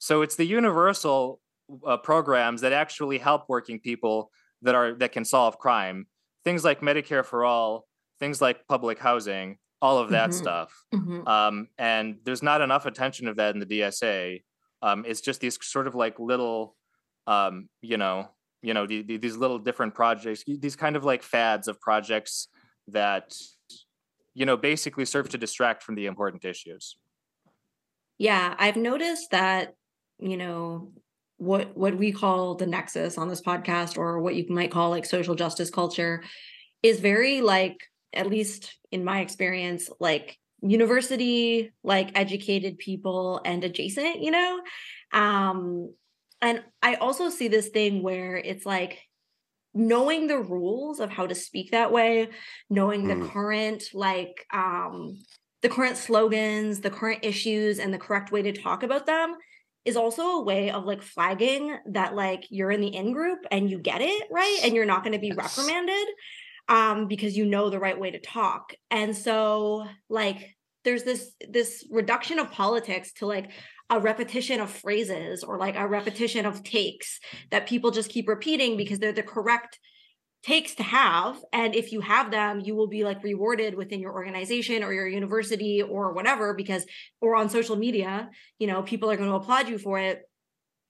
So 0.00 0.22
it's 0.22 0.34
the 0.34 0.46
universal 0.46 1.40
uh, 1.86 1.98
programs 1.98 2.62
that 2.62 2.72
actually 2.72 3.18
help 3.18 3.44
working 3.48 3.78
people 3.78 4.32
that 4.62 4.74
are 4.74 4.94
that 4.94 5.12
can 5.12 5.24
solve 5.24 5.58
crime. 5.58 6.06
Things 6.42 6.64
like 6.64 6.80
Medicare 6.80 7.24
for 7.24 7.44
all, 7.44 7.86
things 8.18 8.40
like 8.40 8.66
public 8.66 8.98
housing, 8.98 9.58
all 9.82 9.98
of 9.98 10.10
that 10.10 10.30
mm-hmm. 10.30 10.38
stuff. 10.38 10.84
Mm-hmm. 10.94 11.28
Um, 11.28 11.68
and 11.78 12.16
there's 12.24 12.42
not 12.42 12.62
enough 12.62 12.86
attention 12.86 13.28
of 13.28 13.36
that 13.36 13.54
in 13.54 13.60
the 13.60 13.66
DSA. 13.66 14.42
Um, 14.82 15.04
it's 15.06 15.20
just 15.20 15.40
these 15.40 15.58
sort 15.60 15.86
of 15.86 15.94
like 15.94 16.18
little, 16.18 16.76
um, 17.26 17.68
you 17.82 17.98
know, 17.98 18.30
you 18.62 18.72
know, 18.72 18.86
the, 18.86 19.02
the, 19.02 19.18
these 19.18 19.36
little 19.36 19.58
different 19.58 19.94
projects, 19.94 20.44
these 20.46 20.76
kind 20.76 20.96
of 20.96 21.04
like 21.04 21.22
fads 21.22 21.68
of 21.68 21.78
projects 21.80 22.48
that, 22.88 23.34
you 24.32 24.46
know, 24.46 24.56
basically 24.56 25.04
serve 25.04 25.28
to 25.28 25.38
distract 25.38 25.82
from 25.82 25.94
the 25.94 26.06
important 26.06 26.44
issues. 26.44 26.96
Yeah, 28.18 28.54
I've 28.58 28.76
noticed 28.76 29.30
that 29.30 29.74
you 30.20 30.36
know 30.36 30.92
what 31.40 31.76
what 31.76 31.96
we 31.96 32.12
call 32.12 32.54
the 32.54 32.66
nexus 32.66 33.16
on 33.16 33.28
this 33.28 33.40
podcast 33.40 33.96
or 33.96 34.20
what 34.20 34.34
you 34.34 34.44
might 34.50 34.70
call 34.70 34.90
like 34.90 35.06
social 35.06 35.34
justice 35.34 35.70
culture 35.70 36.22
is 36.82 37.00
very 37.00 37.40
like 37.40 37.78
at 38.12 38.26
least 38.26 38.76
in 38.92 39.04
my 39.04 39.20
experience 39.20 39.88
like 40.00 40.38
university 40.62 41.72
like 41.82 42.10
educated 42.14 42.78
people 42.78 43.40
and 43.44 43.64
adjacent 43.64 44.20
you 44.20 44.30
know 44.30 44.60
um 45.12 45.92
and 46.42 46.62
i 46.82 46.94
also 46.96 47.30
see 47.30 47.48
this 47.48 47.68
thing 47.68 48.02
where 48.02 48.36
it's 48.36 48.66
like 48.66 48.98
knowing 49.72 50.26
the 50.26 50.38
rules 50.38 51.00
of 51.00 51.10
how 51.10 51.26
to 51.26 51.34
speak 51.34 51.70
that 51.70 51.92
way 51.92 52.28
knowing 52.68 53.04
mm. 53.04 53.08
the 53.08 53.28
current 53.28 53.84
like 53.94 54.46
um 54.52 55.18
the 55.62 55.68
current 55.68 55.96
slogans 55.96 56.80
the 56.80 56.90
current 56.90 57.20
issues 57.24 57.78
and 57.78 57.94
the 57.94 57.98
correct 57.98 58.30
way 58.30 58.42
to 58.42 58.52
talk 58.52 58.82
about 58.82 59.06
them 59.06 59.34
is 59.84 59.96
also 59.96 60.22
a 60.22 60.42
way 60.42 60.70
of 60.70 60.84
like 60.84 61.02
flagging 61.02 61.76
that 61.86 62.14
like 62.14 62.44
you're 62.50 62.70
in 62.70 62.80
the 62.80 62.94
in 62.94 63.12
group 63.12 63.40
and 63.50 63.70
you 63.70 63.78
get 63.78 64.00
it 64.00 64.24
right? 64.30 64.60
And 64.62 64.74
you're 64.74 64.84
not 64.84 65.02
going 65.02 65.14
to 65.14 65.18
be 65.18 65.32
reprimanded 65.32 66.06
um 66.68 67.08
because 67.08 67.36
you 67.36 67.46
know 67.46 67.70
the 67.70 67.78
right 67.78 67.98
way 67.98 68.10
to 68.10 68.20
talk. 68.20 68.74
And 68.90 69.16
so 69.16 69.86
like 70.08 70.56
there's 70.84 71.02
this 71.02 71.34
this 71.48 71.86
reduction 71.90 72.38
of 72.38 72.50
politics 72.50 73.12
to 73.14 73.26
like 73.26 73.50
a 73.90 73.98
repetition 73.98 74.60
of 74.60 74.70
phrases 74.70 75.42
or 75.42 75.58
like 75.58 75.76
a 75.76 75.86
repetition 75.86 76.46
of 76.46 76.62
takes 76.62 77.18
that 77.50 77.66
people 77.66 77.90
just 77.90 78.08
keep 78.08 78.28
repeating 78.28 78.76
because 78.76 79.00
they're 79.00 79.12
the 79.12 79.22
correct 79.22 79.78
takes 80.42 80.74
to 80.74 80.82
have 80.82 81.36
and 81.52 81.74
if 81.74 81.92
you 81.92 82.00
have 82.00 82.30
them 82.30 82.60
you 82.60 82.74
will 82.74 82.86
be 82.86 83.04
like 83.04 83.22
rewarded 83.22 83.74
within 83.74 84.00
your 84.00 84.12
organization 84.12 84.82
or 84.82 84.92
your 84.92 85.06
university 85.06 85.82
or 85.82 86.14
whatever 86.14 86.54
because 86.54 86.86
or 87.20 87.36
on 87.36 87.50
social 87.50 87.76
media 87.76 88.30
you 88.58 88.66
know 88.66 88.82
people 88.82 89.10
are 89.10 89.16
going 89.16 89.28
to 89.28 89.36
applaud 89.36 89.68
you 89.68 89.78
for 89.78 89.98
it. 89.98 90.22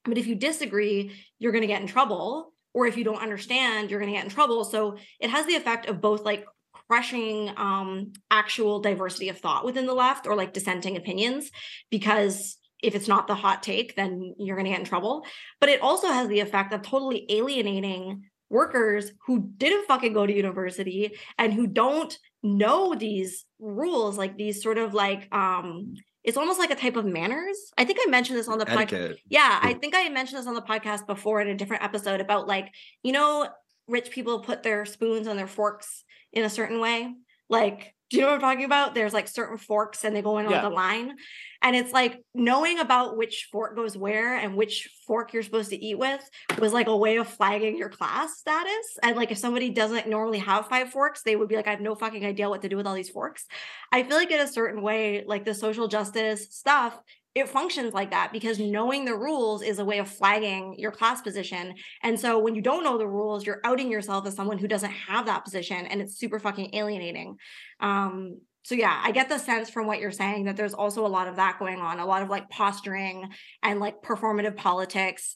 But 0.05 0.19
if 0.19 0.27
you 0.27 0.37
disagree 0.37 1.13
you're 1.39 1.53
going 1.53 1.63
to 1.63 1.69
get 1.69 1.81
in 1.81 1.89
trouble 1.89 2.53
or 2.75 2.87
if 2.87 2.97
you 2.97 3.03
don't 3.03 3.21
understand 3.23 3.91
you're 3.91 3.99
going 3.99 4.13
to 4.13 4.17
get 4.17 4.25
in 4.25 4.31
trouble. 4.31 4.65
So 4.65 4.99
it 5.19 5.31
has 5.31 5.47
the 5.47 5.57
effect 5.57 5.87
of 5.87 6.01
both 6.01 6.23
like 6.23 6.47
crushing 6.87 7.51
um 7.57 8.13
actual 8.31 8.81
diversity 8.81 9.29
of 9.31 9.39
thought 9.39 9.65
within 9.65 9.87
the 9.87 9.95
left 9.95 10.29
or 10.29 10.37
like 10.37 10.53
dissenting 10.53 10.97
opinions 10.97 11.51
because 11.91 12.57
if 12.83 12.95
it's 12.95 13.09
not 13.09 13.27
the 13.27 13.35
hot 13.35 13.63
take 13.63 13.97
then 13.97 14.35
you're 14.39 14.57
going 14.57 14.65
to 14.65 14.71
get 14.71 14.79
in 14.79 14.87
trouble. 14.87 15.25
But 15.59 15.71
it 15.71 15.83
also 15.83 16.07
has 16.07 16.29
the 16.29 16.39
effect 16.39 16.73
of 16.73 16.83
totally 16.83 17.27
alienating 17.29 18.31
workers 18.51 19.13
who 19.27 19.51
didn't 19.57 19.87
fucking 19.87 20.13
go 20.13 20.27
to 20.27 20.35
university 20.35 21.17
and 21.39 21.55
who 21.55 21.67
don't 21.67 22.19
know 22.43 22.95
these 22.95 23.45
rules 23.59 24.19
like 24.19 24.37
these 24.37 24.63
sort 24.63 24.79
of 24.79 24.93
like 24.95 25.33
um 25.35 25.95
it's 26.23 26.37
almost 26.37 26.59
like 26.59 26.71
a 26.71 26.75
type 26.75 26.97
of 26.97 27.07
manners. 27.07 27.73
I 27.79 27.85
think 27.85 27.99
I 28.03 28.11
mentioned 28.11 28.39
this 28.39 28.49
on 28.49 28.59
the 28.59 28.67
podcast. 28.67 29.17
Yeah, 29.29 29.59
I 29.63 29.73
think 29.75 29.95
I 29.97 30.09
mentioned 30.11 30.39
this 30.39 30.47
on 30.47 30.55
the 30.55 30.61
podcast 30.61 31.07
before 31.07 31.41
in 31.41 31.49
a 31.49 31.55
different 31.55 31.83
episode 31.83 32.21
about 32.21 32.47
like, 32.47 32.75
you 33.03 33.13
know, 33.13 33.49
rich 33.89 34.11
people 34.11 34.41
put 34.41 34.63
their 34.63 34.85
spoons 34.85 35.27
on 35.27 35.37
their 35.37 35.47
forks 35.47 36.05
in 36.33 36.45
a 36.45 36.51
certain 36.51 36.79
way. 36.79 37.11
Like 37.49 37.95
do 38.11 38.17
you 38.17 38.23
know 38.23 38.31
what 38.31 38.35
I'm 38.35 38.41
talking 38.41 38.65
about? 38.65 38.95
There's 38.95 39.13
like 39.13 39.29
certain 39.29 39.57
forks 39.57 40.05
and 40.05 40.15
they 40.15 40.21
go 40.21 40.39
in 40.39 40.51
yeah. 40.51 40.59
on 40.59 40.65
the 40.65 40.77
line. 40.77 41.17
And 41.63 41.77
it's 41.77 41.93
like 41.93 42.19
knowing 42.35 42.81
about 42.81 43.17
which 43.17 43.49
fork 43.53 43.77
goes 43.77 43.97
where 43.97 44.37
and 44.37 44.57
which 44.57 44.89
fork 45.07 45.33
you're 45.33 45.45
supposed 45.45 45.71
to 45.71 45.85
eat 45.85 45.97
with 45.97 46.21
was 46.59 46.73
like 46.73 46.89
a 46.89 46.97
way 46.97 47.19
of 47.19 47.29
flagging 47.29 47.77
your 47.77 47.89
class 47.89 48.39
status. 48.39 48.99
And 49.03 49.17
like 49.17 49.31
if 49.31 49.39
somebody 49.39 49.71
doesn't 49.71 50.09
normally 50.09 50.39
have 50.39 50.67
five 50.67 50.91
forks, 50.91 51.23
they 51.23 51.37
would 51.37 51.49
be 51.49 51.55
like, 51.55 51.69
I 51.69 51.71
have 51.71 51.81
no 51.81 51.95
fucking 51.95 52.25
idea 52.25 52.49
what 52.49 52.63
to 52.63 52.69
do 52.69 52.77
with 52.77 52.87
all 52.87 52.95
these 52.95 53.11
forks. 53.11 53.47
I 53.93 54.03
feel 54.03 54.17
like 54.17 54.33
in 54.33 54.41
a 54.41 54.49
certain 54.49 54.83
way, 54.83 55.23
like 55.25 55.45
the 55.45 55.55
social 55.55 55.87
justice 55.87 56.49
stuff 56.51 56.99
it 57.35 57.49
functions 57.49 57.95
like 57.95 58.11
that 58.11 58.33
because 58.33 58.59
knowing 58.59 59.05
the 59.05 59.15
rules 59.15 59.63
is 59.63 59.79
a 59.79 59.85
way 59.85 59.99
of 59.99 60.09
flagging 60.09 60.75
your 60.79 60.91
class 60.91 61.21
position. 61.21 61.75
And 62.03 62.19
so 62.19 62.39
when 62.41 62.55
you 62.55 62.63
don't 62.63 62.83
know 62.83 62.99
the 62.99 63.07
rules, 63.07 63.47
you're 63.47 63.61
outing 63.65 63.91
yourself 63.91 64.27
as 64.27 64.35
someone 64.35 64.59
who 64.59 64.67
doesn't 64.67 64.91
have 64.91 65.27
that 65.27 65.45
position 65.45 65.87
and 65.87 66.01
it's 66.01 66.19
super 66.19 66.41
fucking 66.41 66.75
alienating. 66.75 67.37
Um, 67.79 68.41
so 68.63 68.75
yeah, 68.75 69.01
I 69.03 69.13
get 69.13 69.29
the 69.29 69.39
sense 69.39 69.71
from 69.71 69.87
what 69.87 70.01
you're 70.01 70.11
saying 70.11 70.45
that 70.45 70.57
there's 70.57 70.75
also 70.75 71.07
a 71.07 71.09
lot 71.09 71.29
of 71.29 71.37
that 71.37 71.59
going 71.59 71.79
on, 71.79 72.01
a 72.01 72.07
lot 72.07 72.23
of 72.23 72.29
like 72.29 72.51
posturing 72.51 73.29
and 73.63 73.79
like 73.79 74.03
performative 74.03 74.57
politics 74.57 75.35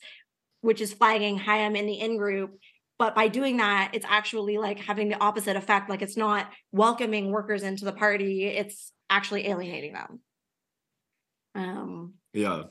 which 0.64 0.80
is 0.80 0.94
flagging, 0.94 1.36
hi, 1.36 1.58
I'm 1.58 1.76
in 1.76 1.84
the 1.84 2.00
in 2.00 2.16
group. 2.16 2.58
But 2.98 3.14
by 3.14 3.28
doing 3.28 3.58
that, 3.58 3.90
it's 3.92 4.06
actually 4.08 4.56
like 4.56 4.80
having 4.80 5.10
the 5.10 5.22
opposite 5.22 5.56
effect. 5.56 5.90
Like 5.90 6.00
it's 6.00 6.16
not 6.16 6.48
welcoming 6.72 7.30
workers 7.30 7.62
into 7.62 7.84
the 7.84 7.92
party, 7.92 8.46
it's 8.46 8.90
actually 9.10 9.46
alienating 9.46 9.92
them. 9.92 10.20
Um, 11.54 12.14
yeah. 12.32 12.64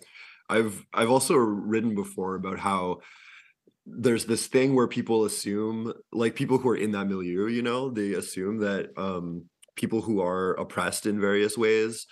I've 0.50 0.86
I've 0.94 1.10
also 1.10 1.36
written 1.36 1.96
before 1.96 2.36
about 2.36 2.60
how 2.60 3.00
there's 3.86 4.26
this 4.26 4.48
thing 4.48 4.76
where 4.76 4.88
people 4.88 5.26
assume 5.26 5.94
like 6.12 6.36
people 6.36 6.58
who 6.58 6.70
are 6.70 6.76
in 6.76 6.92
that 6.92 7.08
milieu, 7.08 7.48
you 7.48 7.62
know, 7.62 7.90
they 7.90 8.14
assume 8.14 8.60
that 8.60 8.90
um 8.98 9.46
people 9.76 10.02
who 10.02 10.22
are 10.22 10.54
oppressed 10.56 11.06
in 11.06 11.20
various 11.20 11.58
ways 11.58 12.06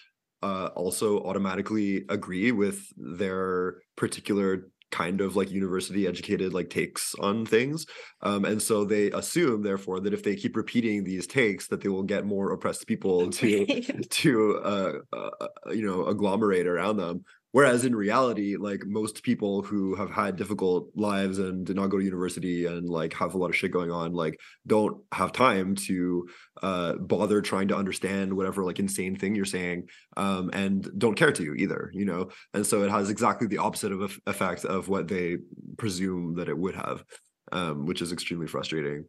uh, 0.43 0.69
also 0.75 1.19
automatically 1.23 2.03
agree 2.10 2.51
with 2.51 2.88
their 2.97 3.75
particular 3.95 4.69
kind 4.91 5.21
of 5.21 5.36
like 5.36 5.49
university 5.49 6.08
educated 6.08 6.54
like 6.54 6.69
takes 6.69 7.15
on 7.15 7.45
things. 7.45 7.86
Um, 8.21 8.45
and 8.45 8.62
so 8.62 8.86
they 8.86 9.12
assume 9.12 9.63
therefore 9.63 9.99
that 10.01 10.13
if 10.13 10.23
they 10.23 10.36
keep 10.36 10.56
repeating 10.56 11.04
these 11.04 11.25
takes 11.27 11.67
that 11.67 11.82
they 11.82 11.89
will 11.89 12.04
get 12.04 12.25
more 12.25 12.51
oppressed 12.51 12.88
people 12.88 13.32
to 13.32 13.65
to 14.10 14.58
uh, 14.63 14.93
uh, 15.13 15.30
uh, 15.41 15.71
you 15.71 15.86
know 15.86 16.06
agglomerate 16.06 16.67
around 16.67 16.97
them 16.97 17.23
Whereas 17.53 17.83
in 17.83 17.93
reality, 17.93 18.55
like 18.55 18.85
most 18.85 19.23
people 19.23 19.61
who 19.61 19.95
have 19.95 20.09
had 20.09 20.37
difficult 20.37 20.89
lives 20.95 21.37
and 21.37 21.65
did 21.65 21.75
not 21.75 21.87
go 21.87 21.97
to 21.97 22.03
university 22.03 22.65
and 22.65 22.87
like 22.87 23.13
have 23.13 23.33
a 23.33 23.37
lot 23.37 23.49
of 23.49 23.55
shit 23.55 23.71
going 23.71 23.91
on, 23.91 24.13
like 24.13 24.39
don't 24.65 25.03
have 25.11 25.33
time 25.33 25.75
to 25.75 26.29
uh, 26.63 26.93
bother 26.95 27.41
trying 27.41 27.67
to 27.67 27.75
understand 27.75 28.33
whatever 28.33 28.63
like 28.63 28.79
insane 28.79 29.17
thing 29.17 29.35
you're 29.35 29.43
saying, 29.43 29.89
um, 30.15 30.49
and 30.53 30.89
don't 30.97 31.15
care 31.15 31.33
to 31.33 31.43
you 31.43 31.53
either, 31.55 31.91
you 31.93 32.05
know. 32.05 32.29
And 32.53 32.65
so 32.65 32.83
it 32.83 32.91
has 32.91 33.09
exactly 33.09 33.47
the 33.47 33.57
opposite 33.57 33.91
of 33.91 34.17
effect 34.25 34.63
of 34.63 34.87
what 34.87 35.09
they 35.09 35.37
presume 35.77 36.35
that 36.35 36.47
it 36.47 36.57
would 36.57 36.75
have, 36.75 37.03
um, 37.51 37.85
which 37.85 38.01
is 38.01 38.13
extremely 38.13 38.47
frustrating. 38.47 39.05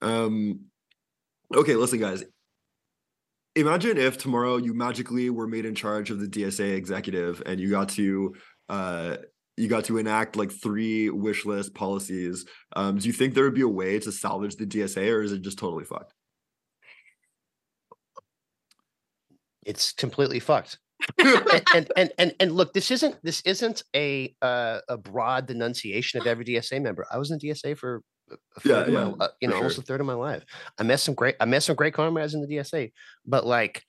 Um, 0.00 0.60
okay, 1.54 1.74
listen, 1.74 1.98
guys 1.98 2.24
imagine 3.58 3.98
if 3.98 4.18
tomorrow 4.18 4.56
you 4.56 4.74
magically 4.74 5.30
were 5.30 5.46
made 5.46 5.64
in 5.64 5.74
charge 5.74 6.10
of 6.10 6.20
the 6.20 6.26
DSA 6.26 6.76
executive 6.76 7.42
and 7.46 7.60
you 7.60 7.70
got 7.70 7.88
to 7.90 8.34
uh, 8.68 9.16
you 9.56 9.68
got 9.68 9.84
to 9.86 9.98
enact 9.98 10.36
like 10.36 10.52
three 10.52 11.10
wish 11.10 11.44
list 11.44 11.74
policies. 11.74 12.46
Um, 12.76 12.98
do 12.98 13.06
you 13.06 13.12
think 13.12 13.34
there 13.34 13.44
would 13.44 13.54
be 13.54 13.62
a 13.62 13.68
way 13.68 13.98
to 13.98 14.12
salvage 14.12 14.56
the 14.56 14.66
DSA, 14.66 15.12
or 15.12 15.22
is 15.22 15.32
it 15.32 15.42
just 15.42 15.58
totally 15.58 15.84
fucked? 15.84 16.14
It's 19.66 19.92
completely 19.92 20.38
fucked. 20.38 20.78
and, 21.18 21.90
and, 21.96 22.12
and 22.18 22.34
and 22.40 22.52
look, 22.52 22.72
this 22.72 22.90
isn't 22.90 23.16
this 23.22 23.40
isn't 23.42 23.82
a 23.94 24.34
uh, 24.42 24.80
a 24.88 24.96
broad 24.96 25.46
denunciation 25.46 26.20
of 26.20 26.26
every 26.26 26.44
DSA 26.44 26.80
member. 26.82 27.06
I 27.10 27.18
was 27.18 27.30
in 27.30 27.38
DSA 27.38 27.76
for 27.76 28.02
yeah, 28.64 28.86
yeah, 28.86 29.04
my, 29.04 29.24
uh, 29.24 29.28
you 29.40 29.48
know, 29.48 29.52
sure. 29.52 29.58
almost 29.58 29.78
a 29.78 29.82
third 29.82 30.00
of 30.00 30.06
my 30.06 30.14
life. 30.14 30.44
I 30.78 30.82
met 30.82 31.00
some 31.00 31.14
great, 31.14 31.36
I 31.40 31.44
met 31.44 31.62
some 31.62 31.76
great 31.76 31.94
comrades 31.94 32.34
in 32.34 32.40
the 32.40 32.46
DSA, 32.46 32.92
but 33.26 33.46
like, 33.46 33.84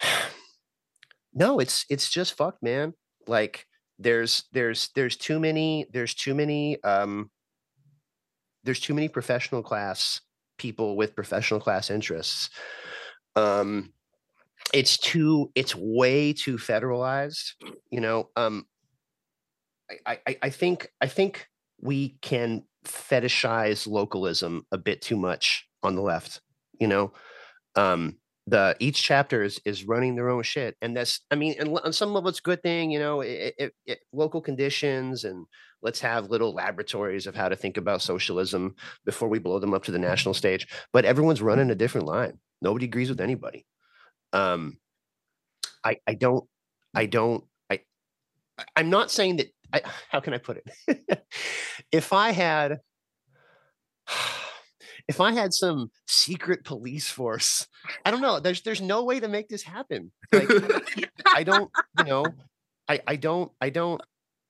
no, 1.34 1.58
it's 1.58 1.84
it's 1.88 2.10
just 2.10 2.36
fucked, 2.36 2.62
man. 2.62 2.94
Like, 3.26 3.66
there's 3.98 4.44
there's 4.52 4.90
there's 4.94 5.16
too 5.16 5.38
many 5.38 5.86
there's 5.92 6.14
too 6.14 6.34
many 6.34 6.82
um 6.82 7.30
there's 8.64 8.80
too 8.80 8.94
many 8.94 9.08
professional 9.08 9.62
class 9.62 10.20
people 10.58 10.96
with 10.96 11.14
professional 11.14 11.60
class 11.60 11.90
interests. 11.90 12.50
Um, 13.34 13.92
it's 14.72 14.96
too 14.98 15.50
it's 15.54 15.74
way 15.74 16.32
too 16.32 16.56
federalized. 16.56 17.52
You 17.90 18.00
know, 18.00 18.30
um, 18.36 18.66
I 20.06 20.18
I, 20.26 20.38
I 20.42 20.50
think 20.50 20.88
I 21.00 21.08
think 21.08 21.48
we 21.80 22.16
can 22.22 22.64
fetishize 22.84 23.86
localism 23.86 24.64
a 24.72 24.78
bit 24.78 25.00
too 25.02 25.16
much 25.16 25.68
on 25.82 25.94
the 25.94 26.02
left 26.02 26.40
you 26.78 26.88
know? 26.88 27.12
Um 27.76 28.16
the 28.46 28.76
each 28.80 29.02
chapter 29.02 29.42
is 29.42 29.60
is 29.64 29.86
running 29.86 30.16
their 30.16 30.28
own 30.28 30.42
shit 30.42 30.76
and 30.82 30.96
that's 30.96 31.20
i 31.30 31.34
mean 31.36 31.54
and 31.60 31.78
on 31.84 31.92
some 31.92 32.12
level 32.12 32.28
it's 32.28 32.40
a 32.40 32.42
good 32.42 32.60
thing 32.62 32.90
you 32.90 32.98
know 32.98 33.20
it, 33.20 33.54
it, 33.56 33.74
it, 33.86 34.00
local 34.12 34.40
conditions 34.40 35.22
and 35.24 35.46
let's 35.80 36.00
have 36.00 36.28
little 36.28 36.52
laboratories 36.52 37.26
of 37.28 37.36
how 37.36 37.48
to 37.48 37.54
think 37.54 37.76
about 37.76 38.02
socialism 38.02 38.74
before 39.04 39.28
we 39.28 39.38
blow 39.38 39.60
them 39.60 39.74
up 39.74 39.84
to 39.84 39.92
the 39.92 39.98
national 39.98 40.34
stage 40.34 40.66
but 40.92 41.04
everyone's 41.04 41.42
running 41.42 41.70
a 41.70 41.74
different 41.74 42.06
line. 42.06 42.38
Nobody 42.60 42.86
agrees 42.86 43.08
with 43.08 43.20
anybody. 43.20 43.64
Um 44.32 44.78
i 45.84 45.98
i 46.06 46.14
don't 46.14 46.44
i 46.94 47.06
don't 47.06 47.44
i 47.70 47.80
i'm 48.74 48.90
not 48.90 49.10
saying 49.10 49.36
that 49.36 49.52
I, 49.72 49.82
how 50.10 50.20
can 50.20 50.34
I 50.34 50.38
put 50.38 50.62
it? 50.64 51.22
if 51.92 52.12
I 52.12 52.30
had, 52.30 52.80
if 55.08 55.20
I 55.20 55.32
had 55.32 55.52
some 55.52 55.90
secret 56.06 56.64
police 56.64 57.08
force, 57.08 57.66
I 58.04 58.10
don't 58.10 58.20
know. 58.20 58.40
There's 58.40 58.62
there's 58.62 58.80
no 58.80 59.04
way 59.04 59.20
to 59.20 59.28
make 59.28 59.48
this 59.48 59.62
happen. 59.62 60.12
Like, 60.32 60.48
I 61.34 61.42
don't, 61.42 61.70
you 61.98 62.04
know, 62.04 62.24
I 62.88 63.00
I 63.06 63.16
don't 63.16 63.50
I 63.60 63.70
don't 63.70 64.00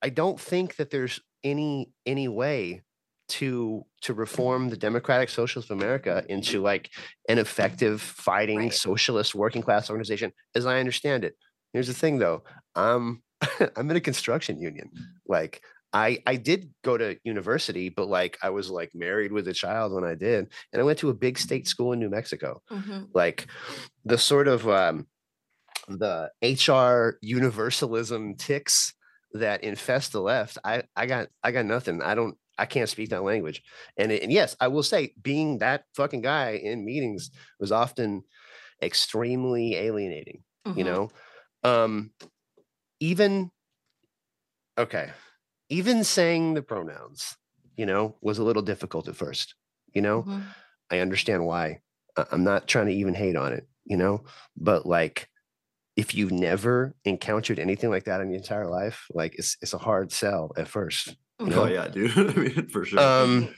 I 0.03 0.09
don't 0.09 0.39
think 0.39 0.77
that 0.77 0.91
there's 0.91 1.21
any 1.45 1.93
any 2.07 2.29
way 2.29 2.83
to 3.29 3.85
to 4.03 4.13
reform 4.13 4.69
the 4.69 4.77
democratic 4.77 5.29
socialist 5.29 5.71
of 5.71 5.79
america 5.79 6.25
into 6.29 6.61
like 6.61 6.91
an 7.29 7.39
effective 7.39 8.01
fighting 8.01 8.59
right. 8.59 8.75
socialist 8.75 9.35
working 9.35 9.63
class 9.63 9.89
organization 9.89 10.33
as 10.55 10.67
i 10.67 10.79
understand 10.79 11.25
it 11.25 11.35
here's 11.73 11.87
the 11.87 11.95
thing 11.95 12.19
though 12.19 12.43
i'm 12.75 13.23
I'm 13.77 13.91
in 13.91 13.97
a 13.97 14.01
construction 14.01 14.61
union. 14.61 14.91
Like 15.27 15.63
I 15.93 16.23
I 16.27 16.37
did 16.37 16.73
go 16.83 16.97
to 16.97 17.19
university, 17.25 17.89
but 17.89 18.09
like 18.09 18.39
I 18.43 18.51
was 18.51 18.71
like 18.71 18.95
married 18.95 19.33
with 19.33 19.49
a 19.49 19.53
child 19.53 19.93
when 19.93 20.05
I 20.05 20.15
did, 20.15 20.49
and 20.73 20.81
I 20.81 20.85
went 20.85 20.99
to 21.01 21.11
a 21.11 21.15
big 21.15 21.39
state 21.39 21.69
school 21.69 21.93
in 21.93 22.01
New 22.01 22.11
Mexico. 22.11 22.63
Mm-hmm. 22.71 23.05
Like 23.15 23.47
the 24.05 24.19
sort 24.19 24.49
of 24.49 24.69
um, 24.69 25.07
the 25.89 26.31
HR 26.43 27.19
universalism 27.21 28.37
ticks 28.37 28.95
that 29.35 29.65
infest 29.65 30.13
the 30.13 30.21
left. 30.21 30.59
I 30.65 30.85
I 30.97 31.07
got 31.07 31.29
I 31.43 31.53
got 31.53 31.67
nothing. 31.67 32.03
I 32.03 32.15
don't 32.15 32.37
I 32.59 32.67
can't 32.67 32.89
speak 32.89 33.11
that 33.11 33.25
language. 33.25 33.63
And, 33.97 34.13
and 34.13 34.31
yes, 34.31 34.57
I 34.61 34.69
will 34.69 34.83
say 34.83 35.15
being 35.21 35.59
that 35.59 35.85
fucking 35.95 36.21
guy 36.21 36.61
in 36.63 36.85
meetings 36.85 37.31
was 37.59 37.73
often 37.73 38.23
extremely 38.83 39.75
alienating, 39.75 40.43
mm-hmm. 40.67 40.79
you 40.79 40.85
know. 40.85 41.11
Um 41.65 42.11
even 43.03 43.51
okay, 44.79 45.11
even 45.69 46.05
saying 46.05 46.55
the 46.55 46.63
pronouns, 46.63 47.37
you 47.77 47.85
know, 47.85 48.15
was 48.21 48.39
a 48.39 48.45
little 48.45 48.63
difficult 48.63 49.09
at 49.09 49.17
first. 49.17 49.57
You 49.93 50.03
know, 50.03 50.23
mm-hmm. 50.23 50.41
I 50.91 51.01
understand 51.01 51.45
why. 51.45 51.81
I'm 52.31 52.45
not 52.45 52.69
trying 52.69 52.87
to 52.87 52.95
even 52.95 53.15
hate 53.15 53.37
on 53.37 53.53
it, 53.53 53.67
you 53.85 53.97
know, 53.97 54.25
but 54.57 54.87
like 54.87 55.29
if 55.97 56.15
you've 56.15 56.33
never 56.33 56.95
encountered 57.05 57.59
anything 57.59 57.91
like 57.91 58.05
that 58.05 58.21
in 58.21 58.31
your 58.31 58.39
entire 58.39 58.69
life, 58.69 59.07
like 59.13 59.35
it's 59.37 59.57
it's 59.61 59.75
a 59.75 59.79
hard 59.79 60.13
sell 60.13 60.53
at 60.57 60.69
first. 60.69 61.09
You 61.41 61.47
oh, 61.47 61.47
know? 61.47 61.63
Oh 61.63 61.67
yeah, 61.67 61.89
dude. 61.89 62.17
I 62.17 62.41
mean, 62.41 62.69
for 62.69 62.85
sure. 62.85 63.01
Um, 63.01 63.53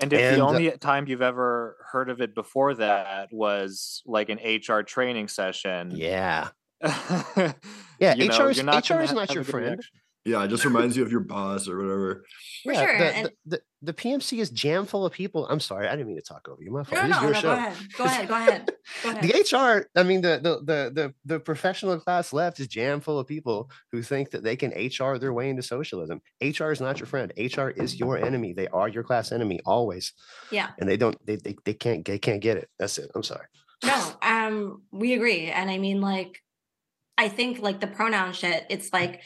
and 0.00 0.12
if 0.12 0.18
and, 0.20 0.36
the 0.36 0.44
only 0.44 0.72
uh, 0.72 0.76
time 0.78 1.06
you've 1.06 1.22
ever 1.22 1.76
heard 1.92 2.10
of 2.10 2.20
it 2.20 2.34
before 2.34 2.74
that 2.74 3.28
was 3.30 4.02
like 4.04 4.30
an 4.30 4.40
HR 4.42 4.80
training 4.80 5.28
session, 5.28 5.92
yeah, 5.94 6.48
yeah, 7.98 8.14
you 8.14 8.28
HR 8.28 8.50
is, 8.50 8.62
HR 8.62 9.00
is 9.00 9.12
not 9.12 9.34
your 9.34 9.44
friend. 9.44 9.76
Reaction. 9.76 10.00
Yeah, 10.26 10.42
it 10.42 10.48
just 10.48 10.64
reminds 10.64 10.96
you 10.96 11.02
of 11.02 11.10
your 11.10 11.20
boss 11.20 11.68
or 11.68 11.76
whatever. 11.76 12.24
For 12.62 12.72
yeah, 12.72 12.84
sure. 12.84 12.98
The, 12.98 13.04
and... 13.04 13.26
the, 13.26 13.32
the, 13.44 13.62
the, 13.82 13.92
PMC 13.92 14.38
is 14.38 14.48
jam 14.48 14.86
full 14.86 15.04
of 15.04 15.12
people. 15.12 15.46
I'm 15.48 15.60
sorry, 15.60 15.86
I 15.86 15.90
didn't 15.90 16.06
mean 16.06 16.16
to 16.16 16.22
talk 16.22 16.48
over 16.48 16.62
you. 16.62 16.70
My 16.70 16.82
fault. 16.82 17.10
No, 17.10 17.20
no, 17.20 17.30
no, 17.30 17.42
Go 17.42 17.52
ahead. 17.52 17.76
Go 17.98 18.04
ahead. 18.04 18.28
Go 18.28 18.34
ahead. 18.34 18.70
Go 19.02 19.10
ahead. 19.10 19.22
the 19.22 19.56
HR, 19.56 19.86
I 19.94 20.02
mean, 20.02 20.22
the, 20.22 20.40
the 20.42 20.58
the 20.64 20.92
the 20.94 21.14
the 21.26 21.40
professional 21.40 22.00
class 22.00 22.32
left 22.32 22.58
is 22.58 22.68
jam 22.68 23.02
full 23.02 23.18
of 23.18 23.26
people 23.26 23.68
who 23.92 24.02
think 24.02 24.30
that 24.30 24.42
they 24.42 24.56
can 24.56 24.70
HR 24.70 25.18
their 25.18 25.34
way 25.34 25.50
into 25.50 25.62
socialism. 25.62 26.22
HR 26.40 26.70
is 26.70 26.80
not 26.80 26.98
your 27.00 27.06
friend. 27.06 27.30
HR 27.36 27.68
is 27.68 27.98
your 28.00 28.16
enemy. 28.16 28.54
They 28.54 28.68
are 28.68 28.88
your 28.88 29.04
class 29.04 29.30
enemy 29.30 29.60
always. 29.66 30.14
Yeah. 30.50 30.70
And 30.78 30.88
they 30.88 30.96
don't. 30.96 31.18
They 31.26 31.36
they, 31.36 31.56
they 31.66 31.74
can't. 31.74 32.02
They 32.02 32.18
can't 32.18 32.40
get 32.40 32.56
it. 32.56 32.70
That's 32.78 32.96
it. 32.96 33.10
I'm 33.14 33.24
sorry. 33.24 33.46
No, 33.84 34.12
um, 34.22 34.82
we 34.90 35.12
agree, 35.12 35.50
and 35.50 35.70
I 35.70 35.76
mean, 35.76 36.00
like, 36.00 36.40
I 37.16 37.28
think 37.28 37.60
like 37.60 37.80
the 37.80 37.86
pronoun 37.86 38.32
shit, 38.32 38.66
it's 38.68 38.92
like 38.92 39.20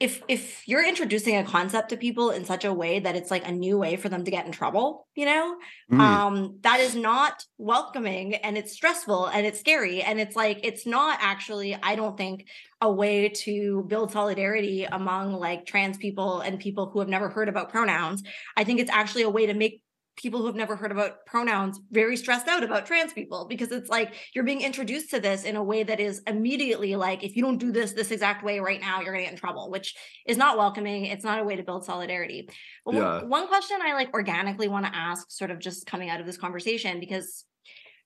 if 0.00 0.22
if 0.28 0.62
you're 0.68 0.86
introducing 0.86 1.36
a 1.36 1.42
concept 1.42 1.88
to 1.88 1.96
people 1.96 2.30
in 2.30 2.44
such 2.44 2.64
a 2.64 2.72
way 2.72 3.00
that 3.00 3.16
it's 3.16 3.32
like 3.32 3.46
a 3.46 3.50
new 3.50 3.76
way 3.76 3.96
for 3.96 4.08
them 4.08 4.24
to 4.24 4.30
get 4.30 4.46
in 4.46 4.52
trouble, 4.52 5.08
you 5.16 5.24
know, 5.24 5.56
mm. 5.90 5.98
um, 5.98 6.58
that 6.60 6.78
is 6.78 6.94
not 6.94 7.44
welcoming 7.58 8.36
and 8.36 8.56
it's 8.56 8.72
stressful 8.72 9.26
and 9.26 9.44
it's 9.44 9.58
scary 9.58 10.00
and 10.00 10.20
it's 10.20 10.36
like 10.36 10.60
it's 10.62 10.86
not 10.86 11.18
actually, 11.20 11.74
I 11.74 11.96
don't 11.96 12.16
think, 12.16 12.46
a 12.80 12.90
way 12.90 13.30
to 13.30 13.84
build 13.88 14.12
solidarity 14.12 14.84
among 14.84 15.32
like 15.32 15.66
trans 15.66 15.98
people 15.98 16.40
and 16.40 16.60
people 16.60 16.90
who 16.90 17.00
have 17.00 17.08
never 17.08 17.28
heard 17.28 17.48
about 17.48 17.70
pronouns. 17.70 18.22
I 18.56 18.62
think 18.62 18.78
it's 18.78 18.92
actually 18.92 19.22
a 19.22 19.30
way 19.30 19.46
to 19.46 19.54
make 19.54 19.82
people 20.18 20.40
who 20.40 20.46
have 20.46 20.56
never 20.56 20.76
heard 20.76 20.92
about 20.92 21.24
pronouns 21.24 21.80
very 21.90 22.16
stressed 22.16 22.48
out 22.48 22.62
about 22.62 22.84
trans 22.84 23.12
people 23.12 23.46
because 23.48 23.70
it's 23.70 23.88
like 23.88 24.14
you're 24.34 24.44
being 24.44 24.60
introduced 24.60 25.10
to 25.10 25.20
this 25.20 25.44
in 25.44 25.56
a 25.56 25.62
way 25.62 25.82
that 25.84 26.00
is 26.00 26.20
immediately 26.26 26.96
like 26.96 27.22
if 27.22 27.36
you 27.36 27.42
don't 27.42 27.58
do 27.58 27.70
this 27.70 27.92
this 27.92 28.10
exact 28.10 28.44
way 28.44 28.58
right 28.58 28.80
now 28.80 29.00
you're 29.00 29.12
going 29.12 29.24
to 29.24 29.30
get 29.30 29.32
in 29.32 29.38
trouble 29.38 29.70
which 29.70 29.94
is 30.26 30.36
not 30.36 30.58
welcoming. 30.58 31.06
It's 31.06 31.24
not 31.24 31.38
a 31.38 31.44
way 31.44 31.56
to 31.56 31.62
build 31.62 31.84
solidarity. 31.84 32.50
Yeah. 32.90 33.20
one, 33.20 33.28
one 33.28 33.48
question 33.48 33.78
i 33.82 33.94
like 33.94 34.12
organically 34.12 34.68
want 34.68 34.84
to 34.86 34.94
ask 34.94 35.30
sort 35.30 35.50
of 35.50 35.58
just 35.58 35.86
coming 35.86 36.10
out 36.10 36.20
of 36.20 36.26
this 36.26 36.36
conversation 36.36 37.00
because 37.00 37.44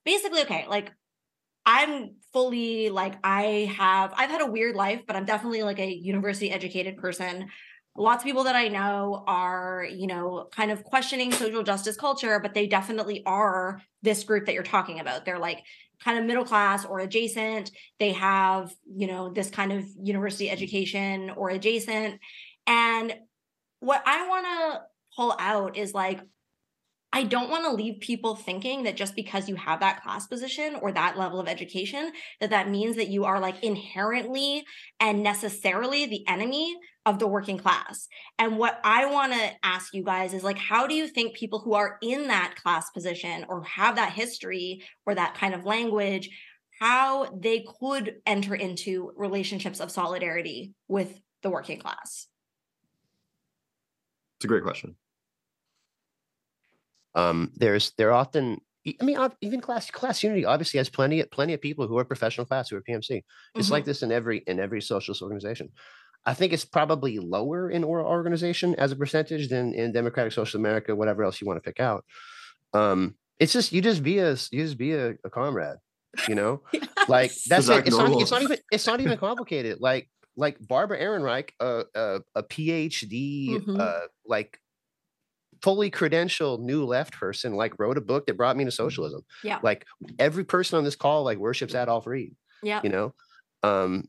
basically 0.04 0.42
okay 0.42 0.66
like 0.68 0.92
i'm 1.64 2.16
fully 2.32 2.90
like 2.90 3.14
i 3.24 3.72
have 3.76 4.12
i've 4.16 4.30
had 4.30 4.42
a 4.42 4.46
weird 4.46 4.74
life 4.74 5.02
but 5.06 5.16
i'm 5.16 5.24
definitely 5.24 5.62
like 5.62 5.78
a 5.78 5.86
university 5.86 6.50
educated 6.50 6.96
person 6.96 7.48
lots 7.96 8.22
of 8.22 8.26
people 8.26 8.44
that 8.44 8.56
I 8.56 8.68
know 8.68 9.22
are, 9.26 9.86
you 9.90 10.06
know, 10.06 10.48
kind 10.50 10.70
of 10.70 10.82
questioning 10.82 11.32
social 11.32 11.62
justice 11.62 11.96
culture, 11.96 12.40
but 12.40 12.54
they 12.54 12.66
definitely 12.66 13.22
are 13.26 13.82
this 14.02 14.24
group 14.24 14.46
that 14.46 14.54
you're 14.54 14.62
talking 14.62 15.00
about. 15.00 15.24
They're 15.24 15.38
like 15.38 15.62
kind 16.02 16.18
of 16.18 16.24
middle 16.24 16.44
class 16.44 16.84
or 16.84 17.00
adjacent. 17.00 17.70
They 17.98 18.12
have, 18.12 18.74
you 18.86 19.06
know, 19.06 19.32
this 19.32 19.50
kind 19.50 19.72
of 19.72 19.84
university 20.02 20.50
education 20.50 21.30
or 21.30 21.50
adjacent. 21.50 22.18
And 22.66 23.14
what 23.80 24.02
I 24.06 24.28
want 24.28 24.46
to 24.46 24.80
pull 25.14 25.36
out 25.38 25.76
is 25.76 25.92
like, 25.92 26.20
I 27.14 27.24
don't 27.24 27.50
want 27.50 27.66
to 27.66 27.72
leave 27.72 28.00
people 28.00 28.36
thinking 28.36 28.84
that 28.84 28.96
just 28.96 29.14
because 29.14 29.46
you 29.46 29.54
have 29.56 29.80
that 29.80 30.02
class 30.02 30.26
position 30.26 30.76
or 30.80 30.92
that 30.92 31.18
level 31.18 31.38
of 31.38 31.46
education, 31.46 32.10
that 32.40 32.50
that 32.50 32.70
means 32.70 32.96
that 32.96 33.08
you 33.08 33.26
are 33.26 33.38
like 33.38 33.62
inherently 33.62 34.64
and 34.98 35.22
necessarily 35.22 36.06
the 36.06 36.26
enemy 36.26 36.74
of 37.04 37.18
the 37.18 37.26
working 37.26 37.58
class. 37.58 38.08
And 38.38 38.58
what 38.58 38.80
I 38.84 39.06
want 39.06 39.32
to 39.32 39.50
ask 39.62 39.92
you 39.92 40.04
guys 40.04 40.34
is 40.34 40.44
like, 40.44 40.58
how 40.58 40.86
do 40.86 40.94
you 40.94 41.08
think 41.08 41.36
people 41.36 41.58
who 41.58 41.74
are 41.74 41.98
in 42.02 42.28
that 42.28 42.54
class 42.62 42.90
position 42.90 43.44
or 43.48 43.64
have 43.64 43.96
that 43.96 44.12
history 44.12 44.82
or 45.04 45.14
that 45.14 45.34
kind 45.34 45.54
of 45.54 45.64
language, 45.64 46.30
how 46.80 47.26
they 47.36 47.64
could 47.80 48.16
enter 48.26 48.54
into 48.54 49.12
relationships 49.16 49.80
of 49.80 49.90
solidarity 49.90 50.74
with 50.88 51.18
the 51.42 51.50
working 51.50 51.78
class? 51.78 52.28
It's 54.38 54.44
a 54.44 54.48
great 54.48 54.62
question. 54.62 54.96
um, 57.14 57.52
there's 57.56 57.92
there 57.98 58.12
often 58.12 58.60
I 59.00 59.04
mean 59.04 59.18
even 59.40 59.60
class 59.60 59.90
class 59.90 60.22
unity 60.22 60.44
obviously 60.44 60.78
has 60.78 60.88
plenty 60.88 61.20
of 61.20 61.30
plenty 61.30 61.52
of 61.52 61.60
people 61.60 61.86
who 61.86 61.98
are 61.98 62.04
professional 62.04 62.46
class 62.46 62.70
who 62.70 62.76
are 62.76 62.82
PMC. 62.82 63.22
It's 63.54 63.70
like 63.70 63.84
this 63.84 64.02
in 64.02 64.10
every 64.10 64.38
in 64.46 64.58
every 64.58 64.80
socialist 64.80 65.22
organization. 65.22 65.68
I 66.24 66.34
think 66.34 66.52
it's 66.52 66.64
probably 66.64 67.18
lower 67.18 67.68
in 67.70 67.82
our 67.84 68.04
organization 68.06 68.74
as 68.76 68.92
a 68.92 68.96
percentage 68.96 69.48
than 69.48 69.74
in 69.74 69.92
Democratic 69.92 70.32
Social 70.32 70.60
America, 70.60 70.94
whatever 70.94 71.24
else 71.24 71.40
you 71.40 71.46
want 71.46 71.56
to 71.56 71.68
pick 71.68 71.80
out. 71.80 72.04
Um, 72.74 73.16
it's 73.40 73.52
just 73.52 73.72
you 73.72 73.82
just 73.82 74.02
be 74.02 74.18
a 74.18 74.32
s- 74.32 74.48
you 74.52 74.62
just 74.62 74.78
be 74.78 74.92
a, 74.92 75.14
a 75.24 75.30
comrade, 75.30 75.78
you 76.28 76.34
know. 76.34 76.62
Like 77.08 77.32
that's 77.48 77.68
it. 77.68 77.78
act 77.78 77.88
It's 77.88 77.96
not, 77.96 78.20
it's 78.22 78.30
not 78.30 78.42
even 78.42 78.58
it's 78.70 78.86
not 78.86 79.00
even 79.00 79.18
complicated. 79.18 79.78
Like 79.80 80.08
like 80.36 80.56
Barbara 80.60 81.00
Ehrenreich, 81.00 81.50
a 81.58 81.82
a, 81.96 82.20
a 82.36 82.42
PhD, 82.44 83.60
Mhm. 83.60 83.80
uh, 83.80 84.06
like 84.24 84.60
fully 85.62 85.90
credentialed 85.90 86.60
new 86.60 86.84
left 86.84 87.14
person, 87.14 87.54
like 87.54 87.78
wrote 87.78 87.98
a 87.98 88.00
book 88.00 88.26
that 88.26 88.36
brought 88.36 88.56
me 88.56 88.64
to 88.64 88.70
socialism. 88.70 89.22
Yeah. 89.44 89.58
Like 89.62 89.84
every 90.18 90.44
person 90.44 90.78
on 90.78 90.84
this 90.84 90.96
call 90.96 91.24
like 91.24 91.38
worships 91.38 91.74
Adolph 91.74 92.06
Reed. 92.06 92.34
Yeah. 92.62 92.80
You 92.84 92.90
know, 92.90 93.14
um, 93.64 93.90
w- 93.92 94.08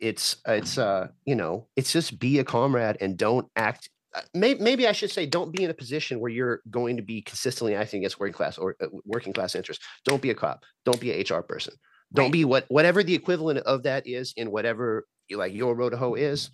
it's 0.00 0.36
it's 0.46 0.78
uh 0.78 1.08
you 1.24 1.34
know 1.34 1.68
it's 1.76 1.92
just 1.92 2.18
be 2.18 2.38
a 2.38 2.44
comrade 2.44 2.96
and 3.00 3.16
don't 3.16 3.48
act. 3.56 3.88
Maybe, 4.34 4.60
maybe 4.62 4.88
I 4.88 4.92
should 4.92 5.10
say, 5.10 5.26
don't 5.26 5.52
be 5.52 5.62
in 5.62 5.70
a 5.70 5.74
position 5.74 6.18
where 6.18 6.30
you're 6.30 6.62
going 6.70 6.96
to 6.96 7.02
be 7.02 7.20
consistently 7.20 7.74
acting 7.74 7.98
against 8.00 8.18
working 8.18 8.32
class 8.32 8.56
or 8.56 8.74
uh, 8.80 8.86
working 9.04 9.32
class 9.34 9.54
interests. 9.54 9.84
Don't 10.04 10.22
be 10.22 10.30
a 10.30 10.34
cop. 10.34 10.64
Don't 10.84 10.98
be 11.00 11.12
a 11.12 11.20
HR 11.20 11.42
person 11.42 11.74
don't 12.14 12.30
Right. 12.30 12.32
be 12.32 12.44
what 12.44 12.64
whatever 12.68 13.02
the 13.02 13.14
equivalent 13.14 13.58
of 13.60 13.82
that 13.82 14.06
is 14.06 14.32
in 14.36 14.50
whatever 14.50 15.06
like 15.30 15.52
your 15.52 15.74
road 15.74 15.90
to 15.90 15.98
hoe 15.98 16.14
is 16.14 16.48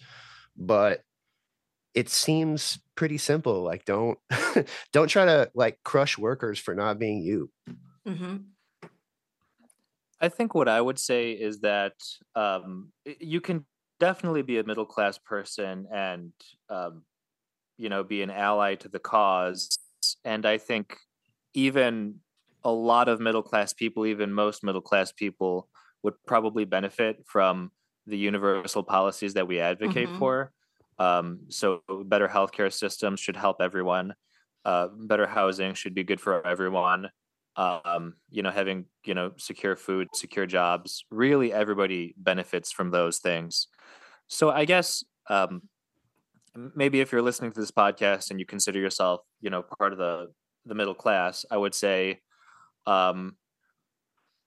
but 0.57 1.03
it 1.95 2.09
seems 2.09 2.79
pretty 2.97 3.19
simple 3.19 3.63
like 3.63 3.85
don't 3.85 4.19
don't 4.93 5.09
try 5.09 5.25
to 5.25 5.51
like 5.55 5.79
crush 5.85 6.19
workers 6.19 6.59
for 6.59 6.75
not 6.75 6.99
being 6.99 7.23
you 7.23 7.51
hmm 8.07 8.54
I 10.25 10.29
think 10.31 10.55
what 10.55 10.69
I 10.69 10.81
would 10.81 10.99
say 10.99 11.33
is 11.33 11.61
that 11.61 11.95
um, 12.35 12.93
you 13.05 13.41
can 13.41 13.67
definitely 14.01 14.43
be 14.43 14.59
a 14.59 14.65
middle 14.65 14.87
class 14.87 15.19
person 15.19 15.87
and 15.93 16.33
um, 16.71 17.05
you 17.79 17.89
know 17.89 18.05
be 18.05 18.23
an 18.23 18.31
ally 18.31 18.77
to 18.77 18.89
the 18.89 18.99
cause. 18.99 19.69
And 20.25 20.47
I 20.47 20.59
think 20.59 20.97
even 21.55 22.21
a 22.65 22.73
lot 22.73 23.09
of 23.09 23.21
middle 23.21 23.43
class 23.43 23.73
people, 23.73 24.07
even 24.07 24.33
most 24.33 24.65
middle 24.65 24.81
class 24.81 25.13
people, 25.13 25.69
would 26.03 26.15
probably 26.27 26.65
benefit 26.65 27.25
from 27.27 27.73
the 28.07 28.19
universal 28.19 28.83
policies 28.83 29.35
that 29.35 29.49
we 29.49 29.61
advocate 29.61 30.11
Mhm. 30.11 30.19
for. 30.19 30.53
Um, 30.99 31.41
so 31.51 31.83
better 32.07 32.29
healthcare 32.29 32.73
systems 32.73 33.21
should 33.21 33.37
help 33.37 33.59
everyone. 33.61 34.15
Uh, 34.65 34.89
better 34.89 35.27
housing 35.27 35.75
should 35.75 35.95
be 35.95 36.05
good 36.05 36.21
for 36.21 36.47
everyone 36.47 37.11
um, 37.57 38.15
you 38.31 38.43
know, 38.43 38.51
having 38.51 38.87
you 39.05 39.15
know 39.15 39.33
secure 39.37 39.77
food, 39.77 40.09
secure 40.15 40.47
jobs. 40.47 41.05
Really, 41.11 41.53
everybody 41.53 42.15
benefits 42.17 42.73
from 42.73 42.91
those 42.91 43.19
things. 43.19 43.69
So 44.27 44.51
I 44.51 44.65
guess 44.65 45.05
um, 45.29 45.63
maybe 46.75 47.01
if 47.01 47.13
you're 47.13 47.23
listening 47.23 47.53
to 47.53 47.61
this 47.61 47.71
podcast 47.71 48.31
and 48.31 48.41
you 48.41 48.47
consider 48.47 48.79
yourself, 48.79 49.21
you 49.41 49.51
know, 49.51 49.63
part 49.63 49.93
of 49.93 49.99
the 49.99 50.29
the 50.67 50.75
middle 50.75 50.95
class, 50.95 51.45
I 51.51 51.57
would 51.57 51.75
say, 51.75 52.21
um, 52.87 53.37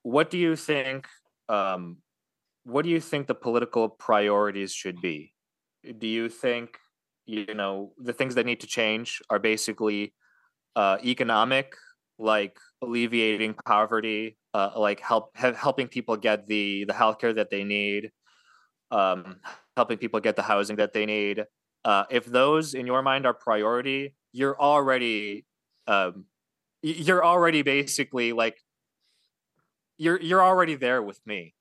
what 0.04 0.30
do 0.30 0.38
you 0.38 0.56
think? 0.56 1.08
Um, 1.50 1.98
what 2.64 2.84
do 2.84 2.90
you 2.90 3.00
think 3.00 3.28
the 3.28 3.36
political 3.36 3.88
priorities 3.88 4.74
should 4.74 5.02
be? 5.02 5.34
Do 5.98 6.08
you 6.08 6.28
think 6.28 6.78
you 7.26 7.54
know 7.54 7.94
the 7.98 8.14
things 8.14 8.36
that 8.36 8.46
need 8.46 8.62
to 8.62 8.68
change 8.68 9.22
are 9.30 9.40
basically 9.40 10.14
uh, 10.76 10.98
economic 11.04 11.76
like 12.20 12.58
alleviating 12.82 13.56
poverty, 13.66 14.38
uh, 14.54 14.72
like 14.76 15.00
help 15.00 15.32
he- 15.38 15.54
helping 15.54 15.88
people 15.88 16.18
get 16.18 16.48
the 16.48 16.86
the 16.86 16.94
healthcare 16.94 17.36
that 17.36 17.50
they 17.50 17.64
need, 17.64 18.12
um, 18.92 19.38
helping 19.76 19.98
people 19.98 20.20
get 20.20 20.36
the 20.36 20.42
housing 20.42 20.78
that 20.78 20.94
they 20.94 21.06
need. 21.06 21.46
Uh, 21.86 22.06
if 22.10 22.26
those 22.26 22.74
in 22.74 22.86
your 22.86 23.02
mind 23.02 23.26
are 23.26 23.34
priority, 23.34 24.16
you're 24.32 24.60
already 24.60 25.46
um, 25.88 26.26
you're 26.82 27.24
already 27.24 27.62
basically 27.62 28.34
like 28.34 28.58
you're 29.98 30.20
you're 30.20 30.44
already 30.44 30.76
there 30.76 31.02
with 31.02 31.20
me. 31.26 31.54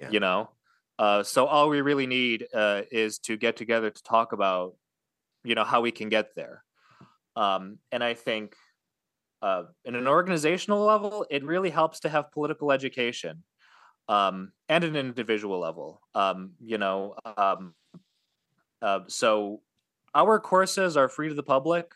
Yeah. 0.00 0.10
You 0.10 0.20
know, 0.20 0.50
uh, 0.98 1.22
so 1.22 1.46
all 1.46 1.68
we 1.68 1.80
really 1.80 2.06
need 2.06 2.46
uh, 2.54 2.82
is 2.90 3.18
to 3.20 3.36
get 3.36 3.56
together 3.56 3.90
to 3.90 4.02
talk 4.02 4.32
about 4.32 4.74
you 5.44 5.54
know 5.54 5.64
how 5.64 5.80
we 5.80 5.90
can 5.90 6.08
get 6.08 6.34
there. 6.34 6.64
Um, 7.36 7.78
and 7.92 8.02
I 8.02 8.14
think 8.14 8.56
uh, 9.42 9.64
in 9.84 9.94
an 9.94 10.08
organizational 10.08 10.84
level, 10.84 11.26
it 11.30 11.44
really 11.44 11.70
helps 11.70 12.00
to 12.00 12.08
have 12.08 12.32
political 12.32 12.72
education, 12.72 13.42
um, 14.08 14.52
and 14.68 14.84
an 14.84 14.96
individual 14.96 15.60
level. 15.60 16.00
Um, 16.14 16.52
you 16.60 16.78
know, 16.78 17.14
um, 17.36 17.74
uh, 18.82 19.00
so 19.06 19.60
our 20.14 20.40
courses 20.40 20.96
are 20.96 21.08
free 21.08 21.28
to 21.28 21.34
the 21.34 21.42
public. 21.42 21.92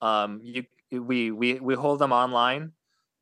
Um, 0.00 0.40
you, 0.42 0.64
we 0.90 1.30
we 1.30 1.54
we 1.54 1.74
hold 1.74 1.98
them 1.98 2.12
online. 2.12 2.72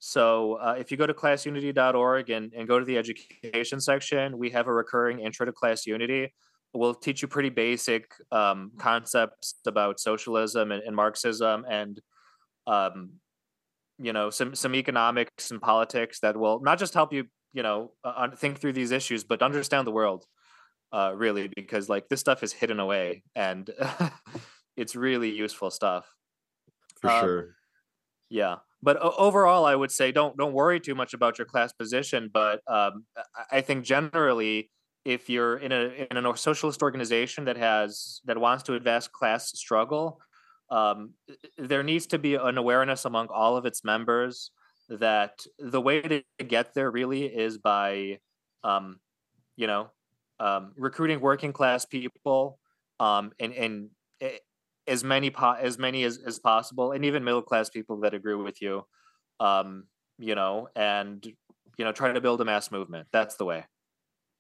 So 0.01 0.55
uh, 0.55 0.77
if 0.79 0.91
you 0.91 0.99
go 0.99 1.07
to 1.07 1.15
classunity.org 1.15 2.29
and, 2.29 2.53
and 2.55 2.69
go 2.69 2.79
to 2.79 2.85
the 2.85 2.99
education 2.99 3.81
section, 3.81 4.37
we 4.37 4.51
have 4.51 4.67
a 4.67 4.73
recurring 4.73 5.21
intro 5.21 5.47
to 5.47 5.53
class 5.53 5.87
unity. 5.87 6.35
We'll 6.75 6.95
teach 6.95 7.23
you 7.23 7.29
pretty 7.29 7.49
basic 7.49 8.13
um, 8.31 8.73
concepts 8.77 9.55
about 9.67 10.01
socialism 10.01 10.73
and, 10.73 10.83
and 10.83 10.95
Marxism 10.95 11.65
and 11.71 11.99
um, 12.67 13.13
you 14.05 14.13
know 14.13 14.31
some 14.31 14.55
some 14.55 14.75
economics 14.75 15.51
and 15.51 15.61
politics 15.61 16.21
that 16.21 16.37
will 16.37 16.61
not 16.61 16.79
just 16.79 16.95
help 16.95 17.13
you 17.13 17.27
you 17.53 17.63
know 17.63 17.93
uh, 18.05 18.29
think 18.37 18.59
through 18.61 18.73
these 18.73 18.91
issues 18.91 19.25
but 19.25 19.43
understand 19.43 19.87
the 19.87 19.93
world 19.93 20.27
uh 20.93 21.13
really 21.17 21.49
because 21.57 21.89
like 21.89 22.09
this 22.09 22.21
stuff 22.21 22.43
is 22.43 22.53
hidden 22.53 22.81
away 22.81 23.25
and 23.35 23.71
it's 24.77 24.97
really 24.97 25.31
useful 25.31 25.71
stuff 25.71 26.15
For 27.01 27.09
Um, 27.09 27.11
sure. 27.11 27.57
yeah 28.31 28.59
but 28.83 28.97
overall 28.99 29.65
i 29.65 29.75
would 29.75 29.91
say 29.91 30.13
don't 30.13 30.37
don't 30.37 30.53
worry 30.53 30.81
too 30.81 30.95
much 30.95 31.15
about 31.15 31.39
your 31.39 31.47
class 31.47 31.73
position 31.73 32.31
but 32.33 32.61
um 32.69 33.07
I- 33.37 33.59
i 33.59 33.61
think 33.61 33.85
generally 33.85 34.71
if 35.05 35.29
you're 35.29 35.59
in 35.59 35.73
a 35.73 36.07
in 36.11 36.17
a 36.17 36.37
socialist 36.37 36.83
organization 36.83 37.45
that 37.45 37.57
has 37.57 38.21
that 38.25 38.39
wants 38.39 38.63
to 38.65 38.75
advance 38.75 39.09
class 39.09 39.51
struggle 39.59 40.21
um, 40.71 41.15
there 41.59 41.83
needs 41.83 42.07
to 42.09 42.19
be 42.19 42.35
an 42.35 42.59
awareness 42.59 43.05
among 43.05 43.29
all 43.29 43.57
of 43.57 43.67
its 43.67 43.85
members 43.85 44.51
that 44.89 45.47
the 45.59 45.81
way 45.81 46.03
to 46.03 46.23
get 46.45 46.75
there 46.75 46.91
really 46.91 47.25
is 47.25 47.59
by 47.59 48.19
um, 48.63 49.01
you 49.57 49.67
know 49.67 49.91
um, 50.41 50.73
recruiting 50.77 51.21
working 51.21 51.53
class 51.53 51.85
people 51.85 52.59
um, 53.01 53.33
and 53.41 53.53
and 53.55 53.91
eh, 54.21 54.39
as 54.87 55.05
many 55.05 55.31
po- 55.31 55.53
as 55.53 55.79
many 55.79 56.05
as, 56.05 56.19
as 56.19 56.39
possible 56.39 56.93
and 56.93 57.05
even 57.05 57.25
middle 57.25 57.43
class 57.43 57.71
people 57.71 58.01
that 58.01 58.13
agree 58.13 58.35
with 58.35 58.61
you 58.61 58.85
um 59.41 59.85
you 60.19 60.35
know 60.35 60.69
and 60.77 61.35
you 61.79 61.85
know 61.85 61.93
try 61.93 62.13
to 62.13 62.21
build 62.21 62.41
a 62.41 62.45
mass 62.45 62.71
movement. 62.71 63.09
That's 63.13 63.37
the 63.37 63.45
way. 63.45 63.65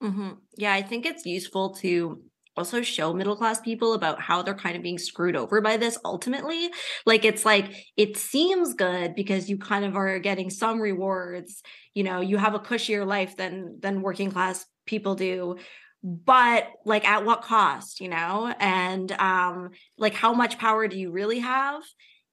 Hmm 0.00 0.32
Yeah, 0.56 0.72
I 0.72 0.82
think 0.82 1.06
it's 1.06 1.26
useful 1.26 1.70
to 1.76 2.22
also 2.56 2.82
show 2.82 3.12
middle 3.12 3.36
class 3.36 3.60
people 3.60 3.94
about 3.94 4.20
how 4.20 4.42
they're 4.42 4.54
kind 4.54 4.76
of 4.76 4.82
being 4.82 4.98
screwed 4.98 5.36
over 5.36 5.60
by 5.60 5.76
this 5.76 5.98
ultimately. 6.04 6.70
Like 7.06 7.24
it's 7.24 7.44
like 7.44 7.74
it 7.96 8.16
seems 8.16 8.74
good 8.74 9.14
because 9.14 9.48
you 9.50 9.58
kind 9.58 9.84
of 9.84 9.96
are 9.96 10.18
getting 10.18 10.50
some 10.50 10.80
rewards, 10.80 11.62
you 11.94 12.04
know, 12.04 12.20
you 12.20 12.36
have 12.36 12.54
a 12.54 12.60
cushier 12.60 13.06
life 13.06 13.36
than 13.36 13.78
than 13.80 14.02
working 14.02 14.30
class 14.30 14.66
people 14.86 15.14
do. 15.14 15.56
But 16.02 16.68
like 16.84 17.06
at 17.06 17.24
what 17.24 17.42
cost, 17.42 18.00
you 18.00 18.08
know? 18.08 18.54
And 18.60 19.10
um 19.12 19.70
like 19.98 20.14
how 20.14 20.32
much 20.34 20.58
power 20.58 20.86
do 20.88 20.98
you 20.98 21.10
really 21.10 21.40
have? 21.40 21.82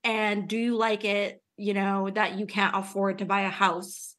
And 0.03 0.47
do 0.47 0.57
you 0.57 0.75
like 0.77 1.05
it, 1.05 1.41
you 1.57 1.73
know, 1.73 2.09
that 2.09 2.37
you 2.37 2.45
can't 2.45 2.75
afford 2.75 3.19
to 3.19 3.25
buy 3.25 3.41
a 3.41 3.49
house 3.49 4.10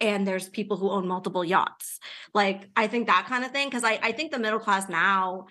and 0.00 0.26
there's 0.26 0.48
people 0.48 0.76
who 0.76 0.90
own 0.90 1.06
multiple 1.06 1.44
yachts. 1.44 1.98
Like 2.34 2.68
i 2.76 2.86
think 2.86 3.06
that 3.06 3.26
kind 3.28 3.44
of 3.44 3.50
thing 3.50 3.68
because 3.68 3.84
I, 3.84 3.98
I 4.02 4.12
think 4.12 4.32
the 4.32 4.38
middle 4.38 4.60
class 4.60 4.88
now 4.88 5.46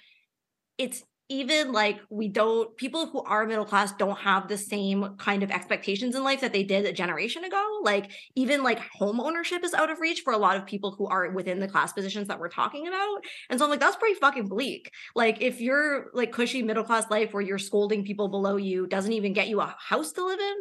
it's 0.77 1.03
even 1.29 1.73
like 1.73 1.99
we 2.09 2.29
don't 2.29 2.75
people 2.77 3.07
who 3.07 3.21
are 3.23 3.45
middle 3.45 3.65
class 3.65 3.91
don't 3.93 4.17
have 4.17 4.47
the 4.47 4.57
same 4.57 5.15
kind 5.17 5.43
of 5.43 5.51
expectations 5.51 6.15
in 6.15 6.23
life 6.23 6.39
that 6.39 6.53
they 6.53 6.63
did 6.63 6.85
a 6.85 6.93
generation 6.93 7.43
ago. 7.43 7.79
Like 7.83 8.11
even 8.35 8.63
like 8.63 8.79
home 8.93 9.19
ownership 9.19 9.63
is 9.65 9.73
out 9.73 9.89
of 9.89 9.99
reach 9.99 10.21
for 10.21 10.31
a 10.31 10.37
lot 10.37 10.55
of 10.55 10.65
people 10.65 10.95
who 10.97 11.05
are 11.07 11.29
within 11.31 11.59
the 11.59 11.67
class 11.67 11.91
positions 11.91 12.29
that 12.29 12.39
we're 12.39 12.47
talking 12.47 12.87
about. 12.87 13.17
And 13.49 13.59
so 13.59 13.65
i'm 13.65 13.71
like 13.71 13.81
that's 13.81 13.97
pretty 13.97 14.15
fucking 14.15 14.47
bleak. 14.47 14.91
Like 15.15 15.41
if 15.41 15.59
you're 15.59 16.11
like 16.13 16.31
cushy 16.31 16.63
middle 16.63 16.85
class 16.85 17.09
life 17.09 17.33
where 17.33 17.43
you're 17.43 17.57
scolding 17.57 18.05
people 18.05 18.29
below 18.29 18.55
you 18.55 18.87
doesn't 18.87 19.13
even 19.13 19.33
get 19.33 19.49
you 19.49 19.59
a 19.59 19.75
house 19.77 20.13
to 20.13 20.23
live 20.23 20.39
in 20.39 20.55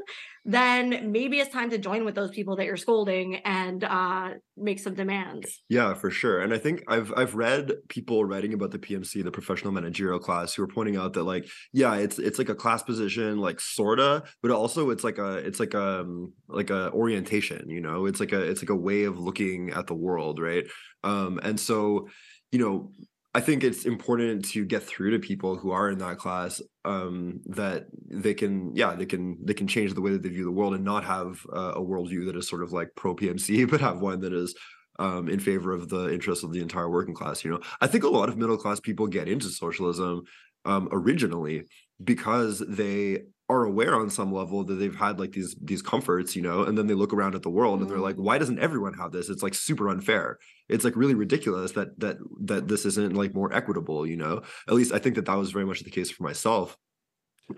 then 0.46 1.10
maybe 1.10 1.40
it's 1.40 1.52
time 1.52 1.70
to 1.70 1.78
join 1.78 2.04
with 2.04 2.14
those 2.14 2.30
people 2.30 2.54
that 2.56 2.66
you're 2.66 2.76
scolding 2.76 3.36
and 3.36 3.82
uh, 3.82 4.30
make 4.56 4.78
some 4.78 4.94
demands. 4.94 5.62
Yeah, 5.68 5.92
for 5.92 6.08
sure. 6.08 6.40
And 6.40 6.54
I 6.54 6.58
think 6.58 6.84
I've 6.86 7.12
I've 7.16 7.34
read 7.34 7.72
people 7.88 8.24
writing 8.24 8.54
about 8.54 8.70
the 8.70 8.78
PMC, 8.78 9.24
the 9.24 9.32
professional 9.32 9.72
managerial 9.72 10.20
class, 10.20 10.54
who 10.54 10.62
are 10.62 10.68
pointing 10.68 10.96
out 10.96 11.14
that 11.14 11.24
like, 11.24 11.48
yeah, 11.72 11.96
it's 11.96 12.20
it's 12.20 12.38
like 12.38 12.48
a 12.48 12.54
class 12.54 12.84
position, 12.84 13.38
like 13.38 13.60
sorta, 13.60 14.22
but 14.40 14.52
also 14.52 14.90
it's 14.90 15.02
like 15.02 15.18
a 15.18 15.38
it's 15.38 15.58
like 15.58 15.74
a 15.74 16.00
um, 16.00 16.32
like 16.46 16.70
a 16.70 16.92
orientation, 16.92 17.68
you 17.68 17.80
know, 17.80 18.06
it's 18.06 18.20
like 18.20 18.32
a 18.32 18.40
it's 18.40 18.62
like 18.62 18.70
a 18.70 18.76
way 18.76 19.02
of 19.02 19.18
looking 19.18 19.70
at 19.70 19.88
the 19.88 19.94
world, 19.94 20.38
right? 20.38 20.66
Um, 21.02 21.40
and 21.42 21.58
so, 21.58 22.08
you 22.52 22.60
know, 22.60 22.92
I 23.36 23.40
think 23.40 23.62
it's 23.62 23.84
important 23.84 24.46
to 24.52 24.64
get 24.64 24.82
through 24.82 25.10
to 25.10 25.18
people 25.18 25.56
who 25.56 25.70
are 25.70 25.90
in 25.90 25.98
that 25.98 26.16
class 26.16 26.62
um, 26.86 27.42
that 27.44 27.84
they 28.08 28.32
can, 28.32 28.74
yeah, 28.74 28.94
they 28.94 29.04
can 29.04 29.36
they 29.44 29.52
can 29.52 29.66
change 29.66 29.92
the 29.92 30.00
way 30.00 30.12
that 30.12 30.22
they 30.22 30.30
view 30.30 30.46
the 30.46 30.50
world 30.50 30.72
and 30.72 30.82
not 30.82 31.04
have 31.04 31.44
uh, 31.54 31.74
a 31.74 31.82
worldview 31.82 32.24
that 32.24 32.36
is 32.36 32.48
sort 32.48 32.62
of 32.62 32.72
like 32.72 32.88
pro 32.96 33.14
PMC, 33.14 33.70
but 33.70 33.82
have 33.82 34.00
one 34.00 34.20
that 34.20 34.32
is 34.32 34.54
um, 34.98 35.28
in 35.28 35.38
favor 35.38 35.72
of 35.72 35.90
the 35.90 36.10
interests 36.14 36.44
of 36.44 36.52
the 36.54 36.62
entire 36.62 36.88
working 36.88 37.12
class. 37.12 37.44
You 37.44 37.50
know, 37.50 37.60
I 37.82 37.88
think 37.88 38.04
a 38.04 38.08
lot 38.08 38.30
of 38.30 38.38
middle 38.38 38.56
class 38.56 38.80
people 38.80 39.06
get 39.06 39.28
into 39.28 39.50
socialism 39.50 40.22
um, 40.64 40.88
originally 40.90 41.64
because 42.02 42.60
they 42.66 43.24
are 43.48 43.64
aware 43.64 43.94
on 43.94 44.10
some 44.10 44.32
level 44.32 44.64
that 44.64 44.74
they've 44.74 44.96
had 44.96 45.20
like 45.20 45.32
these 45.32 45.54
these 45.62 45.82
comforts 45.82 46.34
you 46.34 46.42
know 46.42 46.62
and 46.62 46.76
then 46.76 46.86
they 46.86 46.94
look 46.94 47.12
around 47.12 47.34
at 47.34 47.42
the 47.42 47.50
world 47.50 47.80
and 47.80 47.88
they're 47.88 47.98
like 47.98 48.16
mm. 48.16 48.24
why 48.24 48.38
doesn't 48.38 48.58
everyone 48.58 48.94
have 48.94 49.12
this? 49.12 49.28
It's 49.28 49.42
like 49.42 49.54
super 49.54 49.88
unfair. 49.88 50.38
It's 50.68 50.84
like 50.84 50.96
really 50.96 51.14
ridiculous 51.14 51.72
that 51.72 51.98
that 52.00 52.18
that 52.40 52.68
this 52.68 52.84
isn't 52.84 53.14
like 53.14 53.34
more 53.34 53.52
equitable 53.52 54.06
you 54.06 54.16
know? 54.16 54.42
At 54.68 54.74
least 54.74 54.92
i 54.92 54.98
think 54.98 55.14
that 55.14 55.26
that 55.26 55.36
was 55.36 55.50
very 55.52 55.64
much 55.64 55.80
the 55.80 55.90
case 55.90 56.10
for 56.10 56.22
myself 56.22 56.76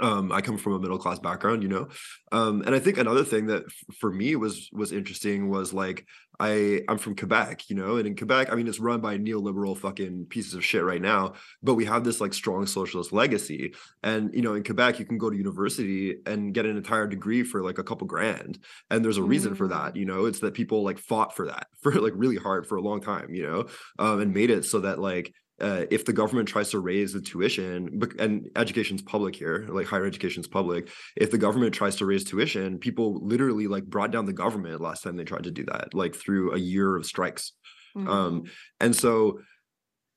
um 0.01 0.31
i 0.33 0.41
come 0.41 0.59
from 0.59 0.75
a 0.75 0.79
middle 0.79 0.99
class 0.99 1.19
background 1.19 1.63
you 1.63 1.69
know? 1.69 1.89
Um 2.33 2.63
and 2.63 2.75
i 2.75 2.79
think 2.79 2.99
another 2.99 3.25
thing 3.25 3.47
that 3.47 3.65
f- 3.65 3.97
for 3.97 4.13
me 4.13 4.37
was 4.37 4.69
was 4.73 4.93
interesting 4.93 5.49
was 5.49 5.73
like 5.73 6.07
i 6.41 6.83
i'm 6.89 6.99
from 6.99 7.17
quebec 7.17 7.69
you 7.71 7.77
know? 7.77 7.97
And 7.97 8.07
in 8.07 8.15
quebec 8.15 8.53
i 8.53 8.55
mean 8.55 8.69
it's 8.69 8.79
run 8.79 9.01
by 9.01 9.17
neoliberal 9.17 9.77
fucking 9.77 10.27
pieces 10.27 10.55
of 10.55 10.65
shit 10.65 10.85
right 10.85 11.01
now 11.01 11.35
but 11.63 11.75
we 11.75 11.87
have 11.87 12.05
this 12.05 12.21
like 12.21 12.35
strong 12.35 12.67
socialist 12.67 13.13
legacy. 13.13 13.75
And 14.03 14.35
you 14.35 14.43
know 14.43 14.55
in 14.55 14.63
quebec 14.63 14.99
you 14.99 15.07
can 15.07 15.19
go 15.19 15.31
to 15.31 15.37
university 15.37 16.17
and 16.27 16.53
get 16.53 16.67
an 16.67 16.77
entire 16.77 17.07
degree 17.07 17.43
for 17.43 17.63
like 17.63 17.79
a 17.79 17.85
couple 17.85 18.07
grand. 18.07 18.59
And 18.91 19.05
there's 19.05 19.17
a 19.17 19.23
reason 19.23 19.55
mm. 19.55 19.57
for 19.57 19.69
that 19.69 19.97
you 19.97 20.05
know? 20.05 20.27
It's 20.27 20.41
that 20.41 20.55
people 20.55 20.83
like 20.83 20.99
fought 20.99 21.35
for 21.35 21.47
that 21.47 21.69
for 21.83 21.93
like 21.93 22.13
really 22.15 22.37
hard 22.37 22.67
for 22.67 22.77
a 22.77 22.83
long 22.83 23.01
time 23.01 23.35
you 23.35 23.43
know? 23.47 23.67
Um 23.99 24.21
and 24.21 24.35
made 24.35 24.51
it 24.51 24.65
so 24.67 24.81
that 24.81 24.99
like 24.99 25.33
uh, 25.61 25.85
if 25.91 26.05
the 26.05 26.13
government 26.13 26.49
tries 26.49 26.71
to 26.71 26.79
raise 26.79 27.13
the 27.13 27.21
tuition 27.21 28.01
and 28.19 28.49
education's 28.57 29.03
public 29.03 29.35
here 29.35 29.67
like 29.71 29.87
higher 29.87 30.07
education's 30.07 30.47
public 30.47 30.89
if 31.17 31.31
the 31.31 31.39
government 31.39 31.75
tries 31.75 31.97
to 31.97 32.07
raise 32.07 32.25
tuition 32.25 32.79
people 32.79 33.19
literally 33.27 33.67
like 33.67 33.85
brought 33.85 34.11
down 34.11 34.25
the 34.25 34.33
government 34.33 34.81
last 34.81 35.03
time 35.03 35.17
they 35.17 35.25
tried 35.25 35.45
to 35.45 35.51
do 35.51 35.65
that 35.65 35.93
like 35.95 36.15
through 36.15 36.55
a 36.55 36.59
year 36.59 36.97
of 36.97 37.07
strikes 37.07 37.53
um, 37.97 38.05
mm-hmm. 38.05 38.13
um, 38.13 38.45
and 38.81 38.95
so 38.95 39.41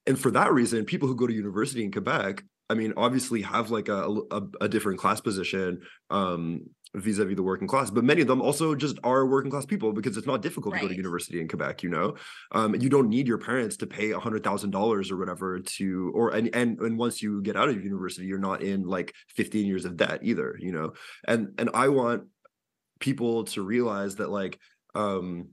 and 0.06 0.20
for 0.20 0.32
that 0.32 0.54
reason 0.54 0.86
people 0.86 1.08
who 1.08 1.16
go 1.16 1.28
to 1.28 1.34
university 1.34 1.84
in 1.84 1.92
quebec 1.92 2.44
i 2.70 2.74
mean 2.74 2.94
obviously 2.98 3.42
have 3.42 3.72
like 3.72 3.88
a, 3.88 4.08
a, 4.32 4.42
a 4.62 4.70
different 4.70 5.00
class 5.00 5.22
position 5.22 5.82
um, 6.10 6.62
vis-a-vis 6.96 7.36
the 7.36 7.44
working 7.44 7.68
class 7.68 7.90
but 7.90 8.04
many 8.04 8.22
of 8.22 8.28
them 8.28 8.42
also 8.42 8.76
just 8.76 8.98
are 9.04 9.26
working 9.26 9.50
class 9.50 9.66
people 9.66 9.94
because 9.94 10.18
it's 10.18 10.28
not 10.28 10.42
difficult 10.42 10.74
right. 10.74 10.82
to 10.82 10.88
go 10.88 10.90
to 10.90 10.98
university 10.98 11.40
in 11.40 11.48
quebec 11.48 11.84
you 11.84 11.90
know 11.90 12.16
um, 12.52 12.76
you 12.76 12.90
don't 12.90 13.08
need 13.08 13.28
your 13.28 13.38
parents 13.38 13.78
to 13.78 13.88
pay 13.88 14.12
a 14.12 14.20
hundred 14.20 14.44
thousand 14.44 14.72
dollars 14.72 15.10
or 15.10 15.18
whatever 15.18 15.60
to 15.60 16.12
or 16.14 16.32
and, 16.32 16.54
and 16.54 16.80
and 16.82 16.98
once 16.98 17.22
you 17.22 17.42
get 17.42 17.56
out 17.56 17.70
of 17.70 17.84
university 17.84 18.26
you're 18.26 18.38
not 18.38 18.62
in 18.62 18.84
like 18.84 19.14
15 19.30 19.66
years 19.66 19.86
of 19.86 19.96
debt 19.96 20.20
either 20.22 20.58
you 20.60 20.72
know 20.72 20.94
and 21.28 21.54
and 21.58 21.70
i 21.74 21.88
want 21.88 22.24
people 23.00 23.46
to 23.46 23.62
realize 23.62 24.18
that 24.18 24.30
like 24.30 24.60
um 24.94 25.50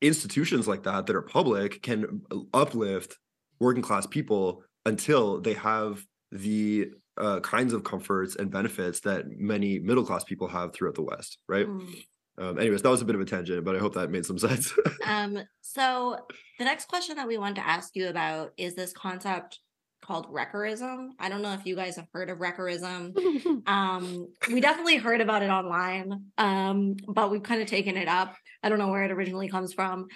institutions 0.00 0.66
like 0.66 0.84
that 0.84 1.06
that 1.06 1.16
are 1.16 1.22
public 1.22 1.82
can 1.82 2.22
uplift 2.54 3.18
working 3.58 3.82
class 3.82 4.06
people 4.06 4.62
until 4.86 5.40
they 5.40 5.52
have 5.52 6.02
the 6.32 6.90
uh, 7.20 7.40
kinds 7.40 7.72
of 7.72 7.84
comforts 7.84 8.36
and 8.36 8.50
benefits 8.50 9.00
that 9.00 9.26
many 9.30 9.78
middle 9.78 10.04
class 10.04 10.24
people 10.24 10.48
have 10.48 10.72
throughout 10.72 10.94
the 10.94 11.02
West, 11.02 11.38
right? 11.48 11.66
Mm. 11.66 11.94
Um, 12.38 12.58
anyways, 12.58 12.80
that 12.82 12.88
was 12.88 13.02
a 13.02 13.04
bit 13.04 13.14
of 13.14 13.20
a 13.20 13.26
tangent, 13.26 13.64
but 13.64 13.76
I 13.76 13.78
hope 13.78 13.94
that 13.94 14.10
made 14.10 14.24
some 14.24 14.38
sense. 14.38 14.72
um, 15.04 15.38
so 15.60 16.16
the 16.58 16.64
next 16.64 16.88
question 16.88 17.16
that 17.16 17.28
we 17.28 17.36
want 17.36 17.56
to 17.56 17.66
ask 17.66 17.90
you 17.94 18.08
about 18.08 18.52
is 18.56 18.74
this 18.74 18.92
concept 18.92 19.60
called 20.02 20.32
Wreckerism. 20.32 21.10
I 21.18 21.28
don't 21.28 21.42
know 21.42 21.52
if 21.52 21.66
you 21.66 21.76
guys 21.76 21.96
have 21.96 22.08
heard 22.14 22.30
of 22.30 22.38
Wreckerism. 22.38 23.62
um, 23.68 24.28
we 24.50 24.60
definitely 24.60 24.96
heard 24.96 25.20
about 25.20 25.42
it 25.42 25.50
online, 25.50 26.24
um, 26.38 26.96
but 27.06 27.30
we've 27.30 27.42
kind 27.42 27.60
of 27.60 27.68
taken 27.68 27.98
it 27.98 28.08
up. 28.08 28.34
I 28.62 28.70
don't 28.70 28.78
know 28.78 28.88
where 28.88 29.04
it 29.04 29.10
originally 29.10 29.48
comes 29.48 29.74
from, 29.74 30.06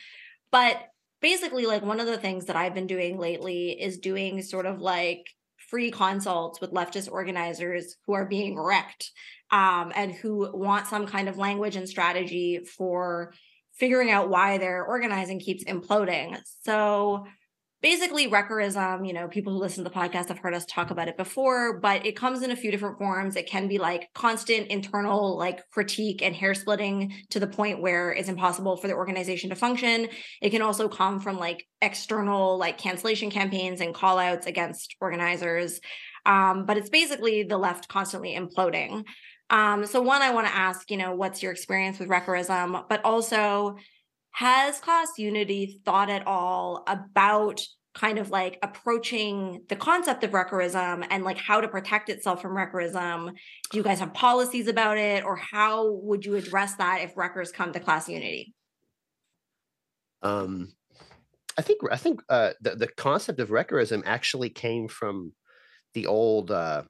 but 0.50 0.80
basically, 1.20 1.66
like 1.66 1.82
one 1.82 2.00
of 2.00 2.06
the 2.06 2.18
things 2.18 2.46
that 2.46 2.56
I've 2.56 2.74
been 2.74 2.86
doing 2.86 3.18
lately 3.18 3.70
is 3.70 3.98
doing 3.98 4.40
sort 4.40 4.64
of 4.64 4.80
like 4.80 5.26
free 5.74 5.90
consults 5.90 6.60
with 6.60 6.70
leftist 6.70 7.10
organizers 7.10 7.96
who 8.06 8.12
are 8.12 8.26
being 8.26 8.56
wrecked 8.56 9.10
um, 9.50 9.90
and 9.96 10.12
who 10.12 10.48
want 10.56 10.86
some 10.86 11.04
kind 11.04 11.28
of 11.28 11.36
language 11.36 11.74
and 11.74 11.88
strategy 11.88 12.60
for 12.64 13.34
figuring 13.76 14.08
out 14.08 14.28
why 14.28 14.56
their 14.56 14.84
organizing 14.84 15.40
keeps 15.40 15.64
imploding. 15.64 16.38
So 16.62 17.26
basically 17.84 18.28
wreckerism 18.28 19.06
you 19.06 19.12
know 19.12 19.28
people 19.28 19.52
who 19.52 19.58
listen 19.58 19.84
to 19.84 19.90
the 19.90 19.94
podcast 19.94 20.28
have 20.28 20.38
heard 20.38 20.54
us 20.54 20.64
talk 20.64 20.90
about 20.90 21.06
it 21.06 21.18
before 21.18 21.78
but 21.84 22.06
it 22.06 22.16
comes 22.16 22.42
in 22.42 22.50
a 22.50 22.56
few 22.56 22.70
different 22.70 22.96
forms. 22.96 23.36
It 23.36 23.46
can 23.46 23.68
be 23.68 23.76
like 23.76 24.08
constant 24.14 24.68
internal 24.68 25.36
like 25.36 25.68
critique 25.70 26.22
and 26.22 26.34
hair 26.34 26.54
splitting 26.54 27.12
to 27.28 27.38
the 27.38 27.46
point 27.46 27.82
where 27.82 28.10
it's 28.10 28.30
impossible 28.30 28.78
for 28.78 28.88
the 28.88 28.94
organization 28.94 29.50
to 29.50 29.56
function. 29.56 30.08
It 30.40 30.48
can 30.48 30.62
also 30.62 30.88
come 30.88 31.20
from 31.20 31.38
like 31.38 31.66
external 31.82 32.56
like 32.56 32.78
cancellation 32.78 33.30
campaigns 33.30 33.82
and 33.82 33.94
call 33.94 34.18
outs 34.18 34.46
against 34.46 34.96
organizers. 35.00 35.80
Um, 36.24 36.64
but 36.64 36.78
it's 36.78 36.88
basically 36.88 37.42
the 37.42 37.58
left 37.58 37.88
constantly 37.88 38.34
imploding. 38.34 39.04
Um, 39.50 39.84
so 39.84 40.00
one 40.00 40.22
i 40.22 40.30
want 40.30 40.46
to 40.46 40.56
ask 40.56 40.90
you 40.90 40.96
know 40.96 41.14
what's 41.14 41.42
your 41.42 41.52
experience 41.52 41.98
with 41.98 42.08
wreckerism 42.08 42.88
but 42.88 43.04
also 43.04 43.76
has 44.34 44.80
class 44.80 45.10
unity 45.16 45.80
thought 45.84 46.10
at 46.10 46.26
all 46.26 46.82
about 46.88 47.60
kind 47.94 48.18
of 48.18 48.30
like 48.30 48.58
approaching 48.62 49.62
the 49.68 49.76
concept 49.76 50.24
of 50.24 50.32
wreckerism 50.32 51.06
and 51.08 51.22
like 51.22 51.38
how 51.38 51.60
to 51.60 51.68
protect 51.68 52.08
itself 52.08 52.42
from 52.42 52.50
wreckerism 52.50 53.32
do 53.70 53.78
you 53.78 53.84
guys 53.84 54.00
have 54.00 54.12
policies 54.12 54.66
about 54.66 54.98
it 54.98 55.24
or 55.24 55.36
how 55.36 55.92
would 56.02 56.24
you 56.24 56.34
address 56.34 56.74
that 56.74 57.00
if 57.02 57.16
wreckers 57.16 57.52
come 57.52 57.72
to 57.72 57.78
class 57.78 58.08
unity? 58.08 58.52
Um 60.22 60.72
i 61.56 61.62
think 61.62 61.80
i 61.92 61.96
think 61.96 62.20
uh 62.28 62.50
the, 62.60 62.74
the 62.74 62.88
concept 62.88 63.38
of 63.38 63.50
wreckerism 63.50 64.02
actually 64.04 64.50
came 64.50 64.88
from 64.88 65.32
the 65.92 66.08
old 66.08 66.50
uh 66.50 66.82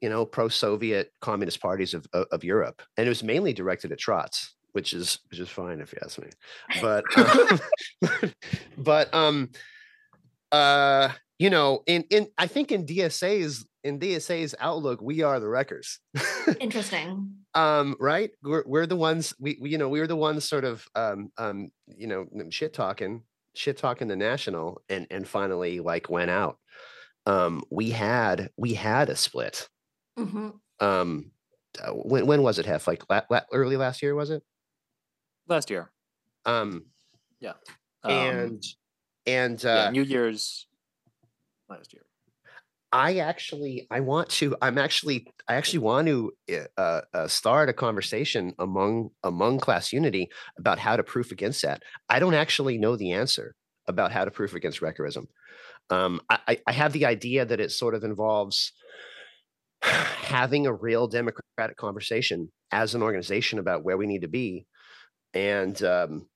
you 0.00 0.08
know 0.08 0.24
pro-soviet 0.24 1.10
communist 1.20 1.60
parties 1.60 1.94
of, 1.94 2.06
of, 2.12 2.26
of 2.30 2.44
europe 2.44 2.80
and 2.96 3.06
it 3.06 3.08
was 3.08 3.24
mainly 3.24 3.52
directed 3.52 3.90
at 3.90 3.98
trots 3.98 4.53
which 4.74 4.92
is 4.92 5.20
which 5.30 5.40
is 5.40 5.48
fine 5.48 5.80
if 5.80 5.92
you 5.92 5.98
ask 6.04 6.18
me. 6.18 6.28
But 6.82 7.04
um, 8.22 8.32
but 8.76 9.14
um 9.14 9.50
uh 10.52 11.10
you 11.38 11.48
know 11.48 11.82
in 11.86 12.04
in 12.10 12.28
I 12.36 12.46
think 12.48 12.72
in 12.72 12.84
DSA's 12.84 13.64
in 13.84 13.98
DSA's 13.98 14.54
outlook, 14.60 15.00
we 15.02 15.22
are 15.22 15.38
the 15.38 15.48
wreckers. 15.48 16.00
Interesting. 16.58 17.36
um, 17.54 17.96
right? 18.00 18.30
We're 18.42 18.64
we're 18.66 18.86
the 18.86 18.96
ones 18.96 19.34
we, 19.38 19.58
we 19.60 19.70
you 19.70 19.78
know 19.78 19.88
we 19.88 20.00
were 20.00 20.06
the 20.06 20.16
ones 20.16 20.44
sort 20.44 20.64
of 20.64 20.86
um 20.94 21.30
um 21.38 21.70
you 21.86 22.06
know 22.06 22.26
shit 22.50 22.74
talking 22.74 23.22
shit 23.54 23.76
talking 23.76 24.08
the 24.08 24.16
national 24.16 24.82
and 24.88 25.06
and 25.10 25.26
finally 25.28 25.80
like 25.80 26.10
went 26.10 26.30
out. 26.30 26.58
Um, 27.26 27.62
we 27.70 27.90
had 27.90 28.50
we 28.56 28.74
had 28.74 29.08
a 29.08 29.16
split. 29.16 29.68
hmm 30.18 30.50
Um, 30.80 31.30
uh, 31.80 31.92
when 31.92 32.26
when 32.26 32.42
was 32.42 32.58
it? 32.58 32.66
Hef 32.66 32.88
like 32.88 33.04
la- 33.08 33.22
la- 33.30 33.40
early 33.52 33.76
last 33.76 34.02
year 34.02 34.14
was 34.14 34.30
it? 34.30 34.42
Last 35.48 35.70
year. 35.70 35.90
Um, 36.44 36.86
Um, 38.02 38.12
and 38.12 38.64
and 39.26 39.62
yeah, 39.62 39.86
uh, 39.86 39.90
New 39.90 40.02
Year's 40.02 40.66
last 41.68 41.92
year. 41.92 42.02
I 42.92 43.16
actually 43.16 43.86
I 43.90 44.00
want 44.00 44.28
to 44.30 44.56
I'm 44.62 44.78
actually 44.78 45.26
I 45.48 45.54
actually 45.54 45.80
want 45.80 46.06
to 46.06 46.32
uh, 46.76 47.00
uh, 47.12 47.28
start 47.28 47.68
a 47.68 47.72
conversation 47.72 48.52
among 48.58 49.10
among 49.22 49.58
class 49.58 49.92
unity 49.92 50.28
about 50.58 50.78
how 50.78 50.96
to 50.96 51.02
proof 51.02 51.32
against 51.32 51.62
that. 51.62 51.82
I 52.08 52.18
don't 52.18 52.34
actually 52.34 52.78
know 52.78 52.96
the 52.96 53.12
answer 53.12 53.54
about 53.88 54.12
how 54.12 54.24
to 54.24 54.30
proof 54.30 54.54
against 54.54 54.80
wreckerism. 54.80 55.26
Um, 55.90 56.20
I- 56.30 56.62
I 56.66 56.72
have 56.72 56.92
the 56.92 57.04
idea 57.06 57.44
that 57.44 57.60
it 57.60 57.70
sort 57.72 57.94
of 57.94 58.04
involves 58.04 58.72
having 59.82 60.66
a 60.66 60.72
real 60.72 61.06
democratic 61.08 61.76
conversation 61.76 62.50
as 62.70 62.94
an 62.94 63.02
organization 63.02 63.58
about 63.58 63.84
where 63.84 63.96
we 63.96 64.06
need 64.06 64.22
to 64.22 64.28
be 64.28 64.66
and 65.34 65.82
um, 65.82 66.26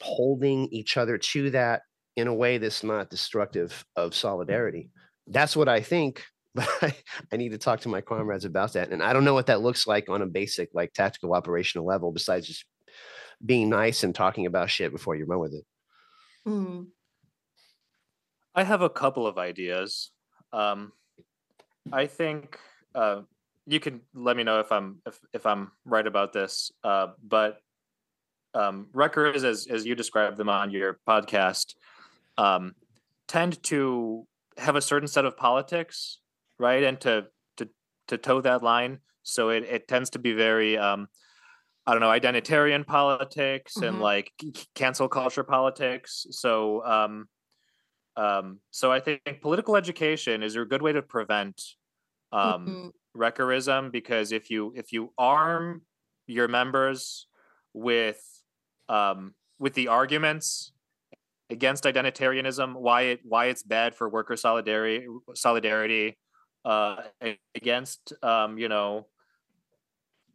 holding 0.00 0.68
each 0.68 0.96
other 0.96 1.18
to 1.18 1.50
that 1.50 1.82
in 2.16 2.26
a 2.26 2.34
way 2.34 2.58
that's 2.58 2.82
not 2.82 3.10
destructive 3.10 3.84
of 3.96 4.14
solidarity 4.14 4.90
that's 5.30 5.56
what 5.56 5.68
I 5.68 5.80
think, 5.80 6.22
but 6.54 6.68
I, 6.82 6.94
I 7.32 7.36
need 7.36 7.52
to 7.52 7.58
talk 7.58 7.80
to 7.80 7.88
my 7.88 8.00
comrades 8.00 8.44
about 8.44 8.74
that. 8.74 8.90
And 8.90 9.02
I 9.02 9.12
don't 9.12 9.24
know 9.24 9.34
what 9.34 9.46
that 9.46 9.62
looks 9.62 9.86
like 9.86 10.08
on 10.08 10.20
a 10.20 10.26
basic, 10.26 10.70
like 10.74 10.92
tactical 10.92 11.34
operational 11.34 11.86
level, 11.86 12.12
besides 12.12 12.46
just 12.46 12.64
being 13.44 13.70
nice 13.70 14.02
and 14.02 14.14
talking 14.14 14.46
about 14.46 14.68
shit 14.68 14.92
before 14.92 15.14
you 15.14 15.24
run 15.24 15.38
with 15.38 15.54
it. 15.54 15.64
Mm. 16.46 16.88
I 18.54 18.64
have 18.64 18.82
a 18.82 18.90
couple 18.90 19.26
of 19.26 19.38
ideas. 19.38 20.10
Um, 20.52 20.92
I 21.92 22.06
think 22.06 22.58
uh, 22.94 23.22
you 23.66 23.78
can 23.78 24.00
let 24.12 24.36
me 24.36 24.42
know 24.42 24.58
if 24.58 24.72
I'm 24.72 25.00
if, 25.06 25.20
if 25.32 25.46
I'm 25.46 25.70
right 25.84 26.06
about 26.06 26.32
this. 26.32 26.72
Uh, 26.82 27.08
but 27.22 27.58
um, 28.54 28.88
wreckers, 28.92 29.44
as 29.44 29.66
as 29.66 29.86
you 29.86 29.94
described 29.94 30.36
them 30.36 30.48
on 30.48 30.70
your 30.70 31.00
podcast, 31.08 31.74
um, 32.38 32.74
tend 33.28 33.62
to 33.64 34.26
have 34.58 34.76
a 34.76 34.82
certain 34.82 35.08
set 35.08 35.24
of 35.24 35.36
politics, 35.36 36.20
right? 36.58 36.82
And 36.84 37.00
to 37.02 37.28
to 37.58 37.68
to 38.08 38.18
toe 38.18 38.40
that 38.42 38.62
line, 38.62 39.00
so 39.22 39.50
it 39.50 39.64
it 39.64 39.88
tends 39.88 40.10
to 40.10 40.18
be 40.18 40.32
very 40.32 40.78
um, 40.78 41.08
I 41.86 41.92
don't 41.92 42.00
know, 42.00 42.10
identitarian 42.10 42.86
politics 42.86 43.76
and 43.76 43.98
Mhm. 43.98 44.00
like 44.00 44.32
cancel 44.74 45.08
culture 45.08 45.44
politics. 45.44 46.26
So 46.30 46.84
um, 46.84 47.28
um, 48.16 48.60
so 48.70 48.92
I 48.92 49.00
think 49.00 49.22
political 49.40 49.76
education 49.76 50.42
is 50.42 50.56
a 50.56 50.64
good 50.64 50.82
way 50.82 50.92
to 50.92 51.02
prevent 51.02 51.62
um, 52.32 52.66
Mhm. 52.66 52.92
wreckerism 53.16 53.90
because 53.90 54.32
if 54.32 54.50
you 54.50 54.72
if 54.76 54.92
you 54.92 55.12
arm 55.18 55.82
your 56.26 56.48
members 56.48 57.26
with 57.72 58.39
um, 58.90 59.34
with 59.58 59.74
the 59.74 59.88
arguments 59.88 60.72
against 61.50 61.84
identitarianism, 61.84 62.74
why 62.76 63.02
it 63.02 63.20
why 63.24 63.46
it's 63.46 63.62
bad 63.62 63.94
for 63.94 64.08
worker 64.08 64.36
solidarity 64.36 65.06
solidarity 65.34 66.18
uh, 66.64 67.04
against 67.54 68.12
um, 68.22 68.58
you 68.58 68.68
know 68.68 69.08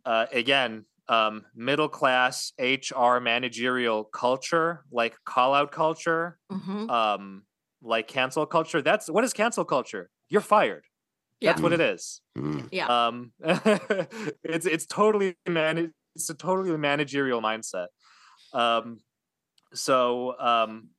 uh, 0.06 0.26
again 0.32 0.86
um, 1.08 1.46
middle 1.56 1.90
class 1.90 2.52
HR 2.60 3.20
managerial 3.20 4.04
culture 4.04 4.86
like 4.92 5.16
call 5.26 5.54
out 5.54 5.72
culture 5.72 6.40
Mhm. 6.52 6.90
um 6.90 7.46
like 7.82 8.08
cancel 8.08 8.46
culture 8.46 8.82
that's 8.82 9.10
what 9.10 9.24
is 9.24 9.34
cancel 9.34 9.66
culture 9.66 10.10
you're 10.30 10.42
fired 10.42 10.86
that's 11.44 11.62
what 11.62 11.74
it 11.74 11.82
is 11.82 12.22
Mm. 12.38 12.70
Yeah. 12.72 12.88
um 13.10 13.34
it's 14.44 14.66
it's 14.66 14.86
totally 14.88 15.38
man 15.48 15.94
it's 16.16 16.30
a 16.30 16.36
totally 16.36 16.76
managerial 16.78 17.42
mindset 17.42 17.88
um 18.56 19.00
so 19.74 20.36
um 20.40 20.90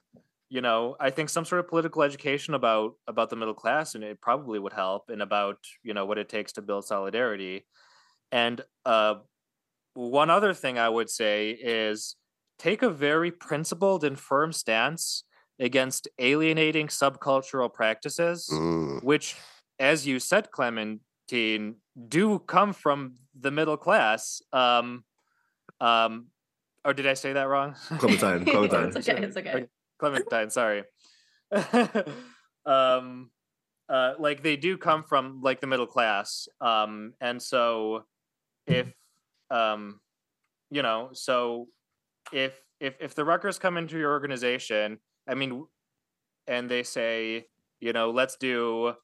you 0.49 0.61
know 0.61 0.95
i 1.01 1.11
think 1.11 1.29
some 1.29 1.45
sort 1.45 1.59
of 1.59 1.67
political 1.69 2.03
education 2.03 2.55
about 2.55 2.95
about 3.09 3.31
the 3.31 3.37
middle 3.37 3.55
class 3.55 3.95
and 3.97 4.05
it 4.05 4.21
probably 4.21 4.59
would 4.59 4.73
help 4.73 5.11
and 5.11 5.23
about 5.23 5.59
you 5.83 5.93
know 5.95 6.05
what 6.07 6.19
it 6.19 6.29
takes 6.29 6.53
to 6.53 6.63
build 6.63 6.85
solidarity 6.85 7.67
and 8.31 8.61
uh 8.85 9.15
one 9.95 10.31
other 10.31 10.55
thing 10.55 10.79
i 10.79 10.89
would 10.89 11.11
say 11.11 11.51
is 11.51 12.17
take 12.59 12.83
a 12.83 12.91
very 12.91 13.31
principled 13.31 14.05
and 14.05 14.19
firm 14.19 14.53
stance 14.53 15.25
against 15.59 16.07
alienating 16.19 16.87
subcultural 16.89 17.73
practices 17.73 18.49
Mm. 18.53 19.03
which, 19.03 19.37
as 19.79 20.07
you 20.07 20.19
said, 20.21 20.51
Clementine, 20.51 21.77
do 22.09 22.39
come 22.41 22.73
from 22.73 23.17
the 23.39 23.51
middle 23.51 23.77
class. 23.77 24.43
Um, 24.53 25.05
um, 25.81 26.27
or 26.87 26.95
did 26.95 27.07
I 27.07 27.14
say 27.14 27.32
that 27.32 27.49
wrong? 27.49 27.74
Clementine, 27.99 28.45
Clementine. 28.47 28.84
it's 28.84 28.97
okay. 28.97 29.22
It's 29.22 29.37
okay. 29.37 29.66
Clementine, 29.99 30.51
sorry. 30.51 30.84
um, 32.66 33.30
uh, 33.89 34.12
like 34.18 34.43
they 34.43 34.57
do 34.57 34.78
come 34.78 35.03
from 35.03 35.41
like 35.43 35.61
the 35.61 35.66
middle 35.66 35.87
class. 35.87 36.49
Um, 36.61 37.14
and 37.20 37.43
so 37.43 38.05
if 38.66 38.87
um, 39.51 40.01
you 40.70 40.82
know, 40.82 41.11
so 41.12 41.66
if 42.32 42.61
if 42.80 42.95
if 43.01 43.14
the 43.14 43.24
wreckers 43.24 43.59
come 43.59 43.76
into 43.76 43.99
your 43.99 44.12
organization, 44.12 44.99
I 45.28 45.34
mean, 45.34 45.64
and 46.47 46.70
they 46.70 46.84
say, 46.84 47.47
you 47.80 47.93
know, 47.93 48.11
let's 48.11 48.37
do 48.37 48.95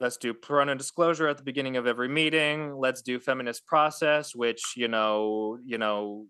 let's 0.00 0.16
do 0.16 0.34
parental 0.34 0.76
disclosure 0.76 1.28
at 1.28 1.38
the 1.38 1.42
beginning 1.42 1.76
of 1.76 1.86
every 1.86 2.08
meeting. 2.08 2.74
Let's 2.76 3.02
do 3.02 3.18
feminist 3.18 3.66
process, 3.66 4.34
which 4.34 4.62
you 4.76 4.88
know, 4.88 5.58
you 5.64 5.78
know, 5.78 6.26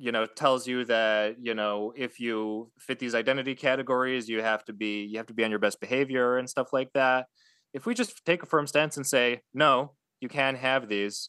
you 0.00 0.12
know, 0.12 0.24
tells 0.24 0.66
you 0.66 0.86
that 0.86 1.36
you 1.42 1.54
know 1.54 1.92
if 1.94 2.18
you 2.18 2.72
fit 2.78 2.98
these 2.98 3.14
identity 3.14 3.54
categories, 3.54 4.28
you 4.28 4.40
have 4.40 4.64
to 4.64 4.72
be 4.72 5.04
you 5.04 5.18
have 5.18 5.26
to 5.26 5.34
be 5.34 5.44
on 5.44 5.50
your 5.50 5.58
best 5.58 5.78
behavior 5.78 6.38
and 6.38 6.48
stuff 6.48 6.72
like 6.72 6.90
that. 6.94 7.26
If 7.74 7.84
we 7.84 7.94
just 7.94 8.24
take 8.24 8.42
a 8.42 8.46
firm 8.46 8.66
stance 8.66 8.96
and 8.96 9.06
say 9.06 9.42
no, 9.52 9.92
you 10.20 10.28
can't 10.28 10.56
have 10.56 10.88
these, 10.88 11.28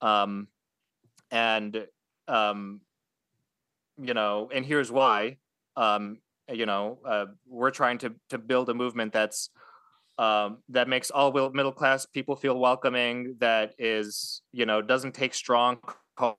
um, 0.00 0.48
and 1.30 1.86
um, 2.26 2.80
you 4.02 4.14
know, 4.14 4.50
and 4.52 4.66
here's 4.66 4.90
why. 4.90 5.36
Um, 5.76 6.18
you 6.52 6.66
know, 6.66 6.98
uh, 7.06 7.26
we're 7.46 7.70
trying 7.70 7.98
to 7.98 8.14
to 8.30 8.38
build 8.38 8.68
a 8.68 8.74
movement 8.74 9.12
that's 9.12 9.50
um, 10.18 10.58
that 10.70 10.88
makes 10.88 11.12
all 11.12 11.32
middle 11.50 11.72
class 11.72 12.04
people 12.04 12.34
feel 12.34 12.58
welcoming. 12.58 13.36
That 13.38 13.74
is, 13.78 14.42
you 14.50 14.66
know, 14.66 14.82
doesn't 14.82 15.14
take 15.14 15.34
strong 15.34 15.78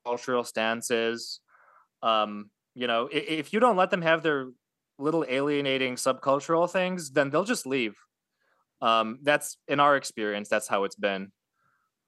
cultural 0.04 0.44
stances. 0.44 1.40
Um, 2.02 2.50
you 2.74 2.86
know, 2.86 3.08
if 3.12 3.52
you 3.52 3.60
don't 3.60 3.76
let 3.76 3.90
them 3.90 4.02
have 4.02 4.22
their 4.22 4.50
little 4.98 5.24
alienating 5.28 5.96
subcultural 5.96 6.70
things, 6.70 7.12
then 7.12 7.30
they'll 7.30 7.44
just 7.44 7.66
leave. 7.66 7.98
Um, 8.82 9.18
that's 9.22 9.58
in 9.68 9.80
our 9.80 9.96
experience. 9.96 10.48
That's 10.48 10.68
how 10.68 10.84
it's 10.84 10.96
been. 10.96 11.32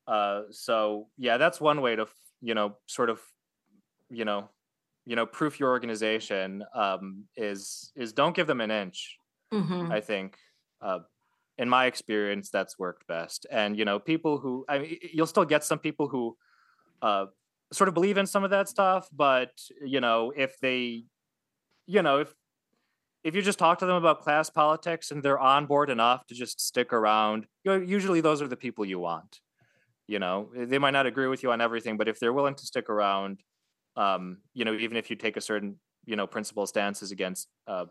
Uh, 0.07 0.45
so 0.51 1.09
yeah, 1.19 1.37
that's 1.39 1.61
one 1.61 1.81
way 1.83 1.97
to, 1.97 2.07
you 2.41 2.55
know, 2.55 2.79
sort 2.87 3.11
of, 3.11 3.23
you 4.11 4.25
know, 4.25 4.51
you 5.05 5.17
know, 5.17 5.27
proof 5.27 5.59
your 5.59 5.71
organization 5.71 6.65
um, 6.75 7.27
is 7.37 7.93
is 7.97 8.13
don't 8.13 8.37
give 8.37 8.47
them 8.47 8.61
an 8.61 8.71
inch. 8.71 9.17
Mhm. 9.53 9.93
I 9.93 10.01
think, 10.01 10.39
uh, 10.81 11.01
in 11.59 11.69
my 11.69 11.87
experience, 11.87 12.51
that's 12.51 12.79
worked 12.79 13.07
best. 13.07 13.47
And 13.51 13.79
you 13.79 13.85
know, 13.85 13.99
people 13.99 14.39
who 14.39 14.65
I 14.69 14.79
mean, 14.81 14.99
you'll 15.13 15.27
still 15.27 15.45
get 15.45 15.65
some 15.65 15.79
people 15.79 16.09
who 16.09 16.37
uh, 17.03 17.27
sort 17.73 17.89
of 17.89 17.95
believe 17.95 18.19
in 18.19 18.27
some 18.27 18.45
of 18.45 18.51
that 18.51 18.69
stuff, 18.69 19.09
but 19.13 19.51
you 19.85 20.01
know, 20.01 20.33
if 20.37 20.59
they, 20.61 21.05
you 21.87 22.03
know, 22.03 22.21
if 22.21 22.35
if 23.25 23.35
you 23.35 23.43
just 23.43 23.59
talk 23.59 23.79
to 23.79 23.87
them 23.87 23.97
about 23.97 24.21
class 24.21 24.51
politics 24.51 25.11
and 25.11 25.23
they're 25.23 25.39
on 25.39 25.67
board 25.67 25.91
enough 25.91 26.27
to 26.27 26.35
just 26.35 26.61
stick 26.61 26.93
around, 26.93 27.47
usually 27.65 28.21
those 28.21 28.43
are 28.43 28.49
the 28.49 28.57
people 28.57 28.85
you 28.85 28.99
want. 28.99 29.41
You 30.09 30.19
know, 30.19 30.51
they 30.55 30.79
might 30.79 30.91
not 30.91 31.07
agree 31.07 31.29
with 31.29 31.43
you 31.43 31.53
on 31.53 31.61
everything, 31.61 31.97
but 31.97 32.09
if 32.09 32.19
they're 32.19 32.33
willing 32.33 32.57
to 32.57 32.67
stick 32.67 32.91
around, 32.91 33.41
um, 33.97 34.39
you 34.55 34.65
know, 34.65 34.75
even 34.75 34.97
if 34.97 35.09
you 35.09 35.17
take 35.17 35.37
a 35.37 35.41
certain, 35.41 35.77
you 36.05 36.17
know, 36.17 36.27
principle 36.27 36.67
stances 36.67 37.13
against, 37.13 37.47
uh, 37.69 37.87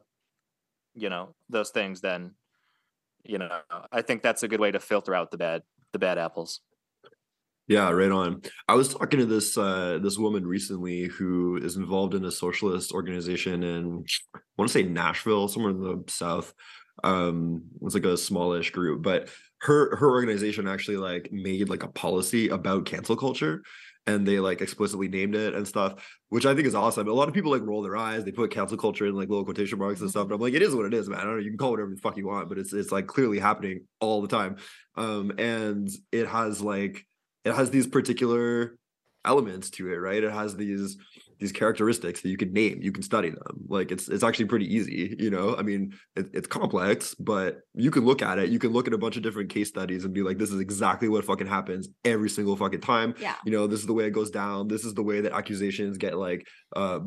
you 0.94 1.10
know, 1.10 1.34
those 1.50 1.70
things, 1.70 2.02
then, 2.02 2.32
you 3.24 3.38
know, 3.38 3.62
I 3.92 4.02
think 4.02 4.22
that's 4.22 4.44
a 4.44 4.50
good 4.50 4.60
way 4.60 4.72
to 4.72 4.80
filter 4.80 5.16
out 5.16 5.32
the 5.32 5.38
bad, 5.38 5.64
the 5.94 6.00
bad 6.00 6.18
apples. 6.18 6.60
Yeah, 7.72 7.90
right 7.92 8.12
on. 8.12 8.42
I 8.68 8.74
was 8.74 8.94
talking 8.94 9.22
to 9.22 9.26
this 9.26 9.58
uh 9.58 9.98
this 10.04 10.18
woman 10.18 10.46
recently 10.46 11.06
who 11.06 11.56
is 11.56 11.78
involved 11.78 12.14
in 12.14 12.26
a 12.26 12.32
socialist 12.32 12.92
organization 12.92 13.64
in 13.64 14.04
I 14.36 14.40
want 14.58 14.70
to 14.70 14.74
say 14.74 14.84
Nashville, 14.84 15.48
somewhere 15.48 15.72
in 15.72 15.80
the 15.82 16.04
south. 16.10 16.54
Um 17.06 17.64
it's 17.82 17.94
like 17.94 18.04
a 18.04 18.18
smallish 18.18 18.72
group, 18.72 19.02
but 19.04 19.30
her 19.62 19.96
her 19.96 20.10
organization 20.12 20.68
actually 20.68 20.98
like 20.98 21.30
made 21.32 21.70
like 21.70 21.84
a 21.84 21.88
policy 21.88 22.50
about 22.50 22.84
cancel 22.84 23.16
culture 23.16 23.62
and 24.06 24.28
they 24.28 24.42
like 24.42 24.60
explicitly 24.60 25.08
named 25.08 25.36
it 25.36 25.54
and 25.54 25.66
stuff, 25.66 26.06
which 26.28 26.46
I 26.46 26.54
think 26.54 26.68
is 26.68 26.76
awesome. 26.76 27.08
A 27.08 27.14
lot 27.14 27.30
of 27.30 27.34
people 27.34 27.52
like 27.52 27.62
roll 27.62 27.84
their 27.84 27.96
eyes. 27.96 28.26
They 28.26 28.34
put 28.34 28.52
cancel 28.52 28.76
culture 28.78 29.06
in 29.06 29.16
like 29.16 29.30
little 29.30 29.46
quotation 29.46 29.80
marks 29.80 30.02
and 30.02 30.10
stuff. 30.10 30.28
But 30.28 30.36
I'm 30.36 30.42
like, 30.42 30.56
it 30.56 30.62
is 30.62 30.76
what 30.76 30.88
it 30.88 30.94
is, 30.94 31.08
man. 31.08 31.20
I 31.20 31.24
don't 31.24 31.38
know. 31.38 31.42
You 31.42 31.52
can 31.52 31.58
call 31.58 31.70
it 31.70 31.72
whatever 31.72 31.96
the 31.96 32.02
fuck 32.02 32.18
you 32.18 32.28
want, 32.28 32.50
but 32.50 32.58
it's 32.58 32.74
it's 32.74 32.92
like 32.92 33.08
clearly 33.08 33.40
happening 33.40 33.86
all 34.02 34.22
the 34.22 34.28
time. 34.28 34.58
Um, 34.98 35.32
and 35.40 35.90
it 36.12 36.28
has 36.28 36.62
like 36.62 37.06
it 37.46 37.54
has 37.54 37.70
these 37.70 37.88
particular 37.88 38.78
elements 39.26 39.70
to 39.72 39.92
it, 39.92 39.98
right? 39.98 40.24
It 40.24 40.32
has 40.32 40.56
these 40.56 40.98
these 41.42 41.52
characteristics 41.52 42.22
that 42.22 42.30
you 42.30 42.38
can 42.38 42.54
name 42.54 42.80
you 42.82 42.92
can 42.92 43.02
study 43.04 43.32
them. 43.32 43.66
Like 43.68 43.92
it's 43.92 44.08
it's 44.08 44.24
actually 44.24 44.46
pretty 44.46 44.74
easy 44.74 45.16
you 45.20 45.32
know? 45.32 45.56
I 45.58 45.64
mean 45.64 45.94
it, 46.16 46.28
it's 46.34 46.48
complex 46.48 47.16
but 47.16 47.62
you 47.74 47.90
can 47.90 48.06
look 48.06 48.22
at 48.22 48.38
it. 48.38 48.50
You 48.50 48.60
can 48.60 48.72
look 48.72 48.88
at 48.88 48.94
a 48.94 48.98
bunch 48.98 49.18
of 49.18 49.24
different 49.24 49.50
case 49.50 49.68
studies 49.68 50.06
and 50.06 50.14
be 50.14 50.22
like 50.22 50.38
this 50.38 50.52
is 50.52 50.62
exactly 50.62 51.10
what 51.10 51.26
fucking 51.26 51.48
happens 51.48 51.90
every 52.06 52.30
single 52.30 52.56
fucking 52.56 52.82
time. 52.82 53.16
Yeah. 53.20 53.36
You 53.44 53.52
know 53.52 53.66
this 53.66 53.80
is 53.80 53.88
the 53.88 53.94
way 53.94 54.06
it 54.06 54.12
goes 54.12 54.30
down. 54.30 54.68
This 54.68 54.86
is 54.86 54.94
the 54.94 55.04
way 55.04 55.22
that 55.22 55.34
accusations 55.34 55.98
get 55.98 56.16
like 56.16 56.48
uh 56.76 57.00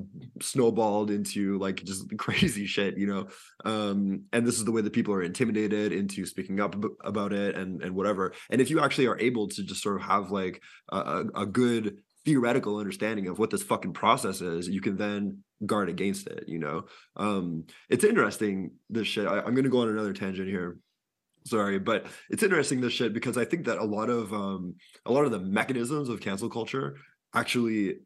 snowballed 0.42 1.12
into 1.12 1.56
like 1.58 1.82
just 1.84 2.04
crazy 2.18 2.66
shit 2.66 2.98
you 2.98 3.06
know? 3.06 3.28
Um 3.64 4.24
and 4.32 4.44
this 4.44 4.58
is 4.58 4.64
the 4.64 4.72
way 4.72 4.82
that 4.82 4.92
people 4.92 5.14
are 5.14 5.22
intimidated 5.22 5.92
into 5.92 6.26
speaking 6.26 6.58
up 6.58 6.74
about 7.04 7.32
it 7.32 7.56
and 7.56 7.82
and 7.82 7.94
whatever. 7.94 8.32
And 8.50 8.60
if 8.60 8.68
you 8.68 8.80
actually 8.80 9.06
are 9.06 9.18
able 9.20 9.46
to 9.48 9.62
just 9.62 9.80
sort 9.80 9.96
of 9.96 10.02
have 10.02 10.32
like 10.32 10.60
a, 10.90 11.24
a 11.36 11.46
good 11.46 11.98
theoretical 12.24 12.78
understanding 12.78 13.28
of 13.28 13.38
what 13.38 13.50
this 13.50 13.62
fucking 13.62 13.92
process 13.92 14.40
is, 14.40 14.68
you 14.68 14.80
can 14.80 14.96
then 14.96 15.38
guard 15.66 15.88
against 15.88 16.26
it. 16.26 16.44
You 16.46 16.58
know, 16.58 16.84
um, 17.16 17.64
it's 17.88 18.04
interesting 18.04 18.72
this 18.90 19.06
shit. 19.06 19.26
I, 19.26 19.40
I'm 19.40 19.54
gonna 19.54 19.68
go 19.68 19.80
on 19.80 19.88
another 19.88 20.12
tangent 20.12 20.48
here. 20.48 20.78
Sorry, 21.46 21.78
but 21.78 22.06
it's 22.30 22.42
interesting 22.42 22.80
this 22.80 22.94
shit 22.94 23.12
because 23.12 23.36
I 23.36 23.44
think 23.44 23.66
that 23.66 23.78
a 23.78 23.84
lot 23.84 24.08
of 24.08 24.32
um, 24.32 24.76
a 25.04 25.12
lot 25.12 25.26
of 25.26 25.30
the 25.30 25.40
mechanisms 25.40 26.08
of 26.08 26.20
cancel 26.20 26.48
culture 26.48 26.96
actually 27.34 27.96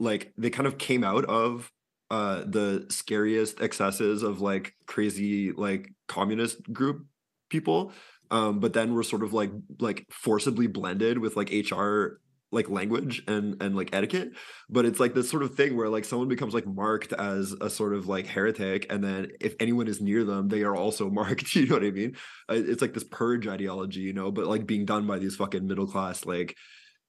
like 0.00 0.32
they 0.36 0.50
kind 0.50 0.66
of 0.66 0.78
came 0.78 1.04
out 1.04 1.24
of 1.24 1.70
uh 2.10 2.44
the 2.46 2.86
scariest 2.90 3.60
excesses 3.60 4.22
of 4.22 4.40
like 4.40 4.74
crazy 4.86 5.52
like 5.52 5.92
communist 6.08 6.62
group 6.72 7.06
people 7.48 7.92
um 8.30 8.60
but 8.60 8.72
then 8.72 8.94
we're 8.94 9.02
sort 9.02 9.22
of 9.22 9.32
like 9.32 9.50
like 9.78 10.04
forcibly 10.10 10.66
blended 10.66 11.18
with 11.18 11.36
like 11.36 11.52
hr 11.70 12.20
like 12.54 12.70
language 12.70 13.22
and 13.26 13.60
and 13.62 13.76
like 13.76 13.94
etiquette 13.94 14.30
but 14.70 14.84
it's 14.84 15.00
like 15.00 15.12
this 15.12 15.28
sort 15.28 15.42
of 15.42 15.54
thing 15.54 15.76
where 15.76 15.88
like 15.88 16.04
someone 16.04 16.28
becomes 16.28 16.54
like 16.54 16.66
marked 16.66 17.12
as 17.12 17.52
a 17.60 17.68
sort 17.68 17.92
of 17.92 18.06
like 18.06 18.26
heretic 18.26 18.86
and 18.90 19.04
then 19.04 19.30
if 19.40 19.54
anyone 19.60 19.88
is 19.88 20.00
near 20.00 20.24
them 20.24 20.48
they 20.48 20.62
are 20.62 20.76
also 20.76 21.10
marked 21.20 21.54
you 21.54 21.66
know 21.66 21.74
what 21.74 21.84
i 21.84 21.90
mean? 21.90 22.16
Uh, 22.48 22.54
it's 22.54 22.80
like 22.80 22.94
this 22.94 23.04
purge 23.04 23.46
ideology 23.46 24.00
you 24.00 24.12
know 24.12 24.30
but 24.30 24.46
like 24.46 24.66
being 24.66 24.84
done 24.84 25.06
by 25.06 25.18
these 25.18 25.36
fucking 25.36 25.66
middle 25.66 25.86
class 25.86 26.24
like 26.24 26.56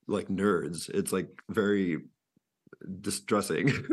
like 0.08 0.28
nerds. 0.28 0.90
It's 0.90 1.12
like 1.12 1.30
very 1.50 2.00
distressing. 3.02 3.74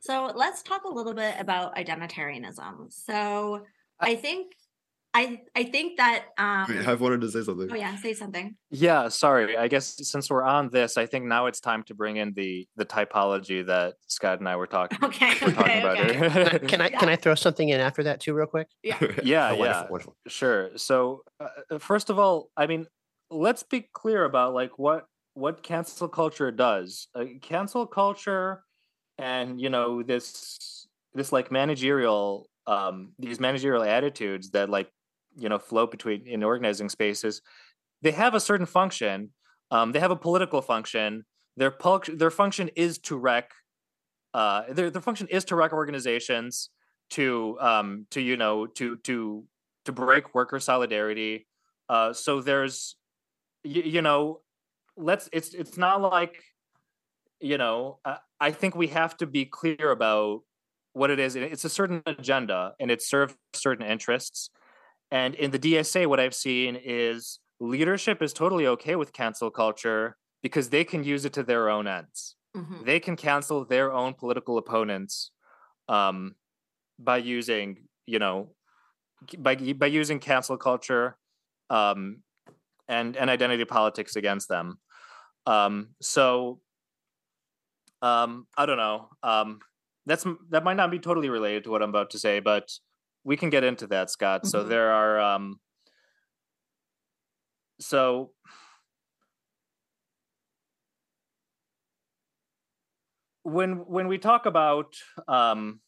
So 0.00 0.30
let's 0.32 0.62
talk 0.62 0.84
a 0.84 0.88
little 0.88 1.14
bit 1.14 1.34
about 1.40 1.74
identitarianism. 1.74 2.92
So 2.92 3.64
i 4.00 4.14
think 4.14 4.52
I 5.14 5.40
I 5.56 5.64
think 5.64 5.96
that 5.96 6.26
um 6.36 6.66
Wait, 6.68 6.86
I've 6.86 7.00
wanted 7.00 7.22
to 7.22 7.30
say 7.30 7.42
something. 7.42 7.68
Oh 7.70 7.74
yeah, 7.74 7.96
say 7.96 8.12
something. 8.12 8.56
Yeah, 8.70 9.08
sorry. 9.08 9.56
I 9.56 9.66
guess 9.68 9.96
since 10.06 10.28
we're 10.30 10.42
on 10.42 10.68
this, 10.70 10.98
I 10.98 11.06
think 11.06 11.24
now 11.24 11.46
it's 11.46 11.60
time 11.60 11.82
to 11.84 11.94
bring 11.94 12.16
in 12.16 12.34
the 12.34 12.68
the 12.76 12.84
typology 12.84 13.66
that 13.66 13.94
Scott 14.06 14.38
and 14.38 14.48
I 14.48 14.56
were 14.56 14.66
talking. 14.66 14.98
Okay, 15.08 15.32
were 15.42 15.52
talking 15.52 15.60
okay, 15.62 15.80
about 15.80 15.98
okay. 15.98 16.16
earlier. 16.18 16.58
Can 16.60 16.80
I 16.82 16.90
can 16.90 17.08
I 17.08 17.16
throw 17.16 17.34
something 17.34 17.68
in 17.68 17.80
after 17.80 18.02
that 18.04 18.20
too, 18.20 18.34
real 18.34 18.46
quick? 18.46 18.68
Yeah. 18.82 18.98
yeah, 19.00 19.48
Oh, 19.48 19.54
yeah, 19.54 19.56
wonderful, 19.56 19.86
wonderful. 19.90 20.16
sure. 20.28 20.70
So, 20.76 21.22
uh, 21.40 21.78
first 21.78 22.10
of 22.10 22.18
all, 22.18 22.50
I 22.56 22.66
mean, 22.66 22.86
let's 23.30 23.62
be 23.62 23.88
clear 23.92 24.24
about 24.24 24.52
like 24.54 24.78
what 24.78 25.06
what 25.34 25.62
cancel 25.62 26.08
culture 26.08 26.50
does. 26.50 27.08
Uh, 27.14 27.24
cancel 27.40 27.86
culture, 27.86 28.62
and 29.16 29.60
you 29.60 29.70
know 29.70 30.02
this 30.02 30.86
this 31.14 31.32
like 31.32 31.50
managerial 31.50 32.48
um 32.66 33.12
these 33.18 33.40
managerial 33.40 33.82
attitudes 33.82 34.50
that 34.50 34.68
like 34.68 34.90
you 35.38 35.48
know 35.48 35.58
float 35.58 35.90
between 35.90 36.26
in 36.26 36.42
organizing 36.42 36.88
spaces 36.88 37.40
they 38.02 38.10
have 38.10 38.34
a 38.34 38.40
certain 38.40 38.66
function 38.66 39.30
um, 39.70 39.92
they 39.92 40.00
have 40.00 40.10
a 40.10 40.16
political 40.16 40.62
function. 40.62 41.24
Their 41.56 41.70
pul- 41.70 42.02
their 42.14 42.30
function 42.30 42.70
is 42.76 42.98
to 43.00 43.16
wreck 43.16 43.50
uh, 44.34 44.62
their, 44.68 44.90
their 44.90 45.02
function 45.02 45.26
is 45.28 45.44
to 45.46 45.56
wreck 45.56 45.72
organizations 45.72 46.70
to 47.10 47.58
um, 47.60 48.06
to 48.10 48.20
you 48.20 48.36
know 48.36 48.66
to 48.66 48.96
to 48.98 49.44
to 49.84 49.92
break 49.92 50.34
worker 50.34 50.60
solidarity. 50.60 51.46
Uh, 51.88 52.12
so 52.12 52.40
there's 52.40 52.96
you, 53.64 53.82
you 53.82 54.02
know 54.02 54.40
let's 54.96 55.28
it's 55.32 55.54
it's 55.54 55.76
not 55.76 56.00
like 56.00 56.42
you 57.40 57.58
know 57.58 57.98
I, 58.04 58.18
I 58.40 58.50
think 58.52 58.76
we 58.76 58.88
have 58.88 59.16
to 59.18 59.26
be 59.26 59.44
clear 59.44 59.90
about 59.90 60.42
what 60.92 61.10
it 61.10 61.18
is. 61.18 61.36
It's 61.36 61.64
a 61.64 61.68
certain 61.68 62.02
agenda 62.06 62.74
and 62.80 62.90
it 62.90 63.02
serves 63.02 63.34
certain 63.52 63.86
interests 63.86 64.50
and 65.10 65.34
in 65.34 65.50
the 65.50 65.58
DSA, 65.58 66.06
what 66.06 66.20
I've 66.20 66.34
seen 66.34 66.76
is 66.76 67.40
leadership 67.60 68.22
is 68.22 68.32
totally 68.32 68.66
okay 68.66 68.96
with 68.96 69.12
cancel 69.12 69.50
culture 69.50 70.16
because 70.42 70.70
they 70.70 70.84
can 70.84 71.02
use 71.04 71.24
it 71.24 71.32
to 71.34 71.42
their 71.42 71.68
own 71.68 71.86
ends. 71.86 72.36
Mhm. 72.56 72.84
They 72.84 73.00
can 73.00 73.16
cancel 73.16 73.64
their 73.64 73.92
own 73.92 74.14
political 74.14 74.58
opponents 74.58 75.30
um, 75.88 76.36
by 76.98 77.18
using, 77.18 77.88
you 78.06 78.18
know, 78.18 78.54
by 79.38 79.56
by 79.56 79.86
using 79.86 80.20
cancel 80.20 80.56
culture 80.56 81.16
um, 81.70 82.22
and 82.86 83.16
and 83.16 83.30
identity 83.30 83.64
politics 83.64 84.16
against 84.16 84.48
them. 84.48 84.78
Um, 85.46 85.94
so 86.00 86.60
um, 88.02 88.46
I 88.56 88.66
don't 88.66 88.76
know. 88.76 89.08
Um, 89.22 89.60
that's 90.06 90.24
that 90.50 90.64
might 90.64 90.76
not 90.76 90.90
be 90.90 90.98
totally 90.98 91.30
related 91.30 91.64
to 91.64 91.70
what 91.70 91.82
I'm 91.82 91.90
about 91.90 92.10
to 92.10 92.18
say, 92.18 92.40
but 92.40 92.70
we 93.24 93.36
can 93.36 93.50
get 93.50 93.64
into 93.64 93.86
that, 93.88 94.10
Scott. 94.10 94.46
So 94.46 94.64
Mhm. 94.64 94.68
there 94.68 94.90
are 94.92 95.20
um 95.20 95.60
so 97.80 98.32
when 103.42 103.72
when 103.86 104.08
we 104.08 104.18
talk 104.18 104.46
about 104.46 104.94
um 105.28 105.80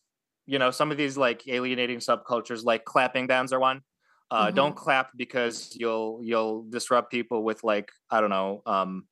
you 0.46 0.58
know 0.58 0.70
some 0.70 0.90
of 0.90 0.96
these 0.96 1.16
like 1.16 1.46
alienating 1.48 1.98
subcultures 1.98 2.64
like 2.64 2.84
clapping 2.84 3.26
bands 3.26 3.52
are 3.52 3.60
one 3.60 3.82
uh 4.30 4.50
Mhm. 4.50 4.54
don't 4.54 4.76
clap 4.76 5.10
because 5.16 5.74
you'll 5.78 6.20
you'll 6.22 6.64
disrupt 6.70 7.10
people 7.10 7.42
with 7.42 7.62
like 7.64 7.90
i 8.10 8.20
don't 8.20 8.30
know 8.30 8.62
um 8.66 9.06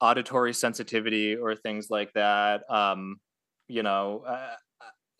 auditory 0.00 0.54
sensitivity 0.54 1.36
or 1.36 1.54
things 1.56 1.88
like 1.90 2.12
that 2.14 2.62
um 2.70 3.16
you 3.68 3.82
know 3.82 4.24
uh, 4.26 4.56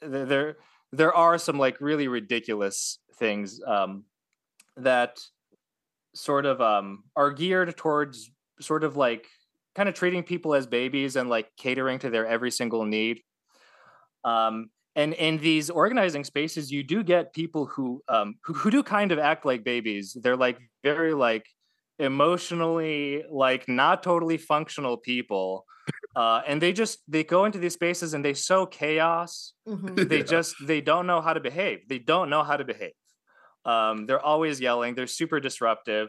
there 0.03 0.57
there- 0.93 1.15
are 1.15 1.39
some 1.39 1.59
like 1.59 1.81
really 1.81 2.09
ridiculous 2.09 2.99
things 3.19 3.61
um 3.67 4.05
that 4.77 5.19
sort 6.15 6.47
of 6.47 6.61
um 6.61 7.05
are 7.17 7.31
geared 7.31 7.77
towards 7.77 8.31
sort 8.61 8.85
of 8.85 8.97
like 8.97 9.27
kind 9.75 9.89
of 9.89 9.95
treating 9.95 10.23
people 10.23 10.55
as 10.55 10.67
babies 10.67 11.17
and 11.17 11.29
like 11.31 11.49
catering 11.57 11.99
to 12.01 12.11
their 12.11 12.27
every 12.27 12.51
single 12.51 12.85
need. 12.85 13.21
Um 14.25 14.71
and 14.97 15.15
in 15.15 15.39
these 15.39 15.71
organizing 15.71 16.25
spaces 16.25 16.73
you 16.73 16.83
do 16.83 17.03
get 17.05 17.33
people 17.35 17.67
who 17.67 18.03
um 18.09 18.35
who, 18.45 18.55
who 18.55 18.71
do 18.71 18.83
kind 18.83 19.13
of 19.13 19.19
act 19.19 19.45
like 19.45 19.65
babies. 19.65 20.17
They're 20.21 20.37
like 20.37 20.59
very 20.83 21.15
like 21.15 21.47
emotionally 21.99 23.25
like 23.31 23.69
not 23.69 24.03
totally 24.03 24.39
functional 24.39 24.97
people 24.97 25.65
uh 26.21 26.41
and 26.49 26.57
they 26.65 26.73
just 26.83 26.95
they 27.15 27.23
go 27.35 27.41
into 27.49 27.59
these 27.65 27.75
spaces 27.81 28.09
and 28.15 28.23
they 28.27 28.35
sow 28.49 28.61
chaos 28.81 29.33
Mhm. 29.75 30.09
they 30.13 30.23
Yeah. 30.25 30.35
just 30.37 30.51
they 30.71 30.81
don't 30.91 31.07
know 31.11 31.21
how 31.27 31.33
to 31.39 31.43
behave 31.51 31.79
they 31.93 32.01
don't 32.13 32.29
know 32.35 32.43
how 32.49 32.57
to 32.63 32.67
behave 32.73 32.97
um 33.75 33.95
they're 34.07 34.25
always 34.33 34.55
yelling 34.67 34.91
they're 34.97 35.15
super 35.23 35.39
disruptive 35.49 36.07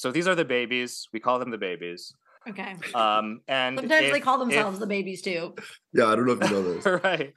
so 0.00 0.06
these 0.16 0.26
are 0.30 0.36
the 0.42 0.48
babies 0.56 0.90
we 1.14 1.20
call 1.26 1.36
them 1.42 1.50
the 1.56 1.62
babies 1.70 2.02
Okay. 2.50 2.72
um 3.04 3.26
and 3.46 3.72
Sometimes 3.78 4.10
they 4.12 4.18
if- 4.18 4.24
call 4.28 4.36
if- 4.40 4.42
themselves 4.44 4.76
the 4.84 4.90
babies 4.96 5.20
too. 5.28 5.42
Yeah, 5.98 6.06
I 6.10 6.12
don't 6.16 6.26
know 6.28 6.36
if 6.38 6.42
you 6.44 6.50
know 6.56 6.64
this. 6.72 6.84
right 7.08 7.34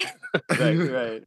right 0.64 0.82
right 1.00 1.24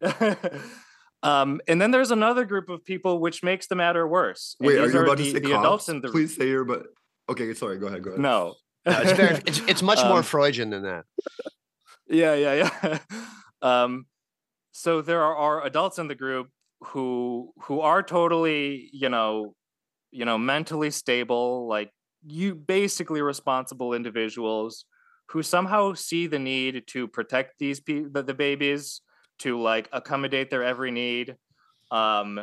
um 1.31 1.61
and 1.69 1.81
then 1.81 1.91
there's 1.95 2.11
another 2.21 2.45
group 2.53 2.69
of 2.75 2.79
people 2.93 3.13
which 3.25 3.39
makes 3.51 3.67
the 3.73 3.75
matter 3.85 4.05
worse 4.19 4.57
Wait, 4.61 4.79
are 4.79 4.85
these 4.87 4.95
you 4.95 5.03
about 5.03 5.19
the, 5.19 5.25
to 5.25 5.31
say 5.31 5.39
the 5.39 5.51
cops? 5.51 5.65
adults 5.65 5.89
in 5.93 6.01
the 6.01 6.09
Please 6.17 6.33
say 6.37 6.47
you're 6.49 6.65
but 6.65 6.83
okay, 7.31 7.53
sorry, 7.55 7.79
go 7.79 7.87
ahead, 7.87 8.03
go 8.03 8.11
ahead. 8.11 8.21
no 8.21 8.55
No, 8.89 9.01
it's 9.03 9.13
very 9.13 9.35
it's, 9.47 9.61
it's 9.69 9.83
much 9.83 10.03
more 10.05 10.19
Um, 10.19 10.23
Freudian 10.23 10.71
than 10.71 10.83
that. 10.83 11.05
yeah 12.09 12.35
yeah 12.35 12.55
yeah. 12.83 12.99
Um 13.63 14.07
so 14.73 15.03
there 15.03 15.23
are, 15.23 15.37
are 15.37 15.67
adults 15.67 15.99
in 15.99 16.07
the 16.09 16.15
group 16.15 16.49
who 16.81 17.53
who 17.65 17.81
are 17.81 18.03
totally 18.03 18.89
you 18.93 19.09
know 19.09 19.55
you 20.13 20.25
know 20.25 20.39
mentally 20.39 20.91
stable 20.91 21.67
like 21.69 21.91
you 22.27 22.55
basically 22.55 23.21
responsible 23.21 23.93
individuals 23.95 24.85
who 25.31 25.43
somehow 25.43 25.93
see 25.95 26.27
the 26.27 26.39
need 26.39 26.85
to 26.87 27.09
protect 27.09 27.59
these 27.59 27.81
people 27.81 28.11
the, 28.13 28.23
the 28.23 28.35
babies 28.35 29.01
to 29.41 29.61
like 29.61 29.89
accommodate 29.93 30.51
their 30.51 30.63
every 30.65 30.91
need. 30.91 31.37
Um 31.91 32.41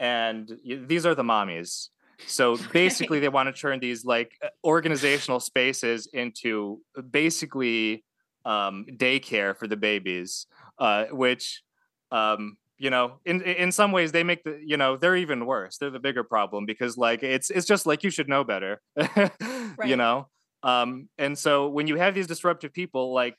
and 0.00 0.50
these 0.64 1.06
are 1.06 1.14
the 1.14 1.22
mommies 1.22 1.88
So 2.26 2.56
basically, 2.72 3.20
they 3.20 3.28
want 3.28 3.54
to 3.54 3.60
turn 3.60 3.80
these 3.80 4.04
like 4.04 4.32
uh, 4.42 4.48
organizational 4.64 5.40
spaces 5.40 6.08
into 6.12 6.80
basically 7.10 8.04
um, 8.44 8.86
daycare 8.90 9.56
for 9.56 9.66
the 9.66 9.76
babies, 9.76 10.46
uh, 10.78 11.06
which 11.06 11.62
um, 12.10 12.56
you 12.78 12.90
know, 12.90 13.20
in 13.24 13.42
in 13.42 13.72
some 13.72 13.92
ways 13.92 14.12
they 14.12 14.24
make 14.24 14.44
the 14.44 14.60
you 14.64 14.76
know 14.76 14.96
they're 14.96 15.16
even 15.16 15.46
worse. 15.46 15.78
They're 15.78 15.90
the 15.90 16.00
bigger 16.00 16.24
problem 16.24 16.66
because 16.66 16.96
like 16.96 17.22
it's 17.22 17.50
it's 17.50 17.66
just 17.66 17.86
like 17.86 18.02
you 18.02 18.10
should 18.10 18.28
know 18.28 18.44
better, 18.44 18.80
right. 18.96 19.30
you 19.84 19.96
know. 19.96 20.28
Um, 20.62 21.08
and 21.18 21.38
so 21.38 21.68
when 21.68 21.86
you 21.86 21.96
have 21.96 22.14
these 22.14 22.26
disruptive 22.26 22.72
people, 22.72 23.12
like 23.12 23.36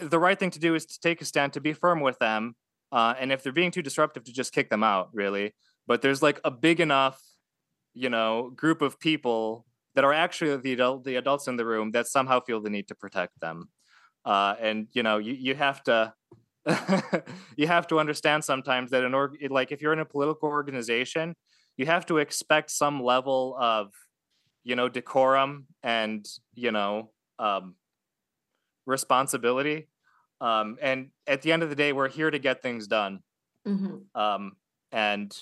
the 0.00 0.18
right 0.18 0.38
thing 0.38 0.50
to 0.50 0.58
do 0.58 0.74
is 0.74 0.86
to 0.86 1.00
take 1.00 1.20
a 1.20 1.24
stand, 1.24 1.54
to 1.54 1.60
be 1.60 1.72
firm 1.72 2.00
with 2.00 2.18
them, 2.18 2.54
uh, 2.92 3.14
and 3.18 3.32
if 3.32 3.42
they're 3.42 3.52
being 3.52 3.70
too 3.70 3.82
disruptive, 3.82 4.24
to 4.24 4.32
just 4.32 4.52
kick 4.52 4.70
them 4.70 4.84
out, 4.84 5.10
really. 5.12 5.54
But 5.86 6.02
there's 6.02 6.22
like 6.22 6.40
a 6.44 6.50
big 6.50 6.80
enough, 6.80 7.20
you 7.96 8.10
know, 8.10 8.52
group 8.54 8.82
of 8.82 9.00
people 9.00 9.64
that 9.94 10.04
are 10.04 10.12
actually 10.12 10.56
the 10.58 10.74
adult, 10.74 11.04
the 11.04 11.16
adults 11.16 11.48
in 11.48 11.56
the 11.56 11.64
room 11.64 11.90
that 11.92 12.06
somehow 12.06 12.38
feel 12.40 12.60
the 12.60 12.70
need 12.70 12.86
to 12.88 12.94
protect 12.94 13.40
them, 13.40 13.70
uh, 14.24 14.54
and 14.60 14.88
you 14.92 15.02
know, 15.02 15.18
you 15.18 15.32
you 15.32 15.54
have 15.54 15.82
to. 15.84 16.12
you 17.56 17.68
have 17.68 17.86
to 17.86 18.00
understand 18.00 18.42
sometimes 18.42 18.90
that 18.90 19.04
an 19.04 19.14
org 19.14 19.36
like 19.50 19.70
if 19.70 19.80
you're 19.80 19.92
in 19.92 20.00
a 20.00 20.04
political 20.04 20.48
organization 20.48 21.32
you 21.76 21.86
have 21.86 22.04
to 22.04 22.18
expect 22.18 22.72
some 22.72 23.00
level 23.00 23.56
of 23.56 23.92
you 24.64 24.74
know 24.74 24.88
decorum 24.88 25.66
and 25.84 26.26
you 26.56 26.72
know 26.72 27.10
um, 27.38 27.76
responsibility 28.84 29.88
um, 30.40 30.76
and 30.82 31.10
at 31.28 31.42
the 31.42 31.52
end 31.52 31.62
of 31.62 31.70
the 31.70 31.76
day 31.76 31.92
we're 31.92 32.08
here 32.08 32.32
to 32.32 32.40
get 32.40 32.62
things 32.62 32.88
done 32.88 33.20
mm-hmm. 33.64 34.20
um, 34.20 34.56
and 34.90 35.38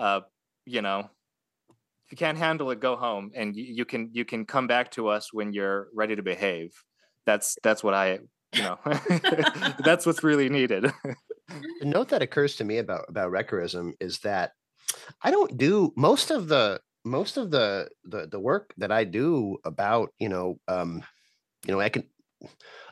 uh, 0.00 0.22
you 0.66 0.82
know 0.82 1.10
if 2.04 2.12
you 2.12 2.16
can't 2.16 2.38
handle 2.38 2.70
it 2.70 2.80
go 2.80 2.96
home 2.96 3.30
and 3.34 3.56
you, 3.56 3.64
you 3.64 3.84
can 3.84 4.10
you 4.12 4.24
can 4.24 4.44
come 4.44 4.66
back 4.66 4.90
to 4.92 5.08
us 5.08 5.32
when 5.32 5.52
you're 5.52 5.88
ready 5.94 6.14
to 6.16 6.22
behave. 6.22 6.70
That's 7.26 7.56
that's 7.62 7.82
what 7.82 7.94
i 7.94 8.18
you 8.52 8.62
know 8.62 8.78
that's 9.84 10.06
what's 10.06 10.22
really 10.22 10.48
needed. 10.48 10.92
The 11.80 11.86
note 11.86 12.08
that 12.10 12.22
occurs 12.22 12.56
to 12.56 12.64
me 12.64 12.78
about 12.78 13.06
about 13.08 13.30
wreckerism 13.30 13.92
is 14.00 14.18
that 14.20 14.52
i 15.22 15.30
don't 15.30 15.56
do 15.56 15.92
most 15.96 16.30
of 16.30 16.48
the 16.48 16.80
most 17.04 17.36
of 17.36 17.50
the 17.50 17.88
the, 18.04 18.26
the 18.26 18.38
work 18.38 18.72
that 18.76 18.92
i 18.92 19.02
do 19.02 19.56
about 19.64 20.10
you 20.18 20.28
know 20.28 20.58
um 20.68 21.02
you 21.66 21.72
know 21.72 21.80
i 21.80 21.88
can 21.88 22.04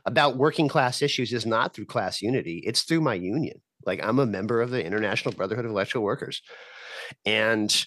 about 0.07 0.37
working 0.37 0.69
class 0.69 1.03
issues 1.03 1.33
is 1.33 1.47
not 1.47 1.75
through 1.75 1.87
class 1.87 2.23
unity. 2.23 2.63
It's 2.65 2.83
through 2.83 3.03
my 3.03 3.15
union 3.15 3.61
like 3.87 4.03
i'm 4.03 4.19
a 4.19 4.27
member 4.27 4.61
of 4.61 4.71
the 4.71 4.85
international 4.85 5.35
brotherhood 5.35 5.65
of 5.65 5.71
electrical 5.71 6.03
workers 6.03 6.43
and 7.25 7.87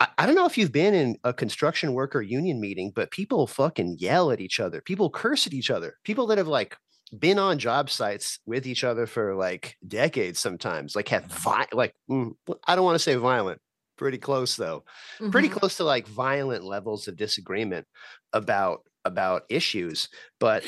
I, 0.00 0.08
I 0.18 0.26
don't 0.26 0.34
know 0.34 0.46
if 0.46 0.58
you've 0.58 0.72
been 0.72 0.94
in 0.94 1.16
a 1.22 1.32
construction 1.32 1.92
worker 1.92 2.20
union 2.20 2.60
meeting, 2.60 2.90
but 2.94 3.12
people 3.12 3.46
fucking 3.46 3.98
yell 4.00 4.32
at 4.32 4.40
each 4.40 4.58
other. 4.58 4.80
People 4.80 5.08
curse 5.08 5.46
at 5.46 5.54
each 5.54 5.70
other. 5.70 5.94
People 6.02 6.26
that 6.26 6.38
have 6.38 6.48
like 6.48 6.76
been 7.18 7.38
on 7.38 7.58
job 7.58 7.90
sites 7.90 8.38
with 8.46 8.66
each 8.66 8.84
other 8.84 9.06
for 9.06 9.34
like 9.34 9.76
decades 9.86 10.40
sometimes 10.40 10.96
like 10.96 11.08
have 11.08 11.24
vi- 11.26 11.68
like 11.72 11.94
mm, 12.10 12.32
i 12.66 12.74
don't 12.74 12.84
want 12.84 12.94
to 12.94 13.02
say 13.02 13.14
violent 13.14 13.60
pretty 13.96 14.18
close 14.18 14.56
though 14.56 14.82
mm-hmm. 15.18 15.30
pretty 15.30 15.48
close 15.48 15.76
to 15.76 15.84
like 15.84 16.08
violent 16.08 16.64
levels 16.64 17.06
of 17.06 17.16
disagreement 17.16 17.86
about 18.32 18.80
about 19.04 19.42
issues 19.48 20.08
but 20.40 20.64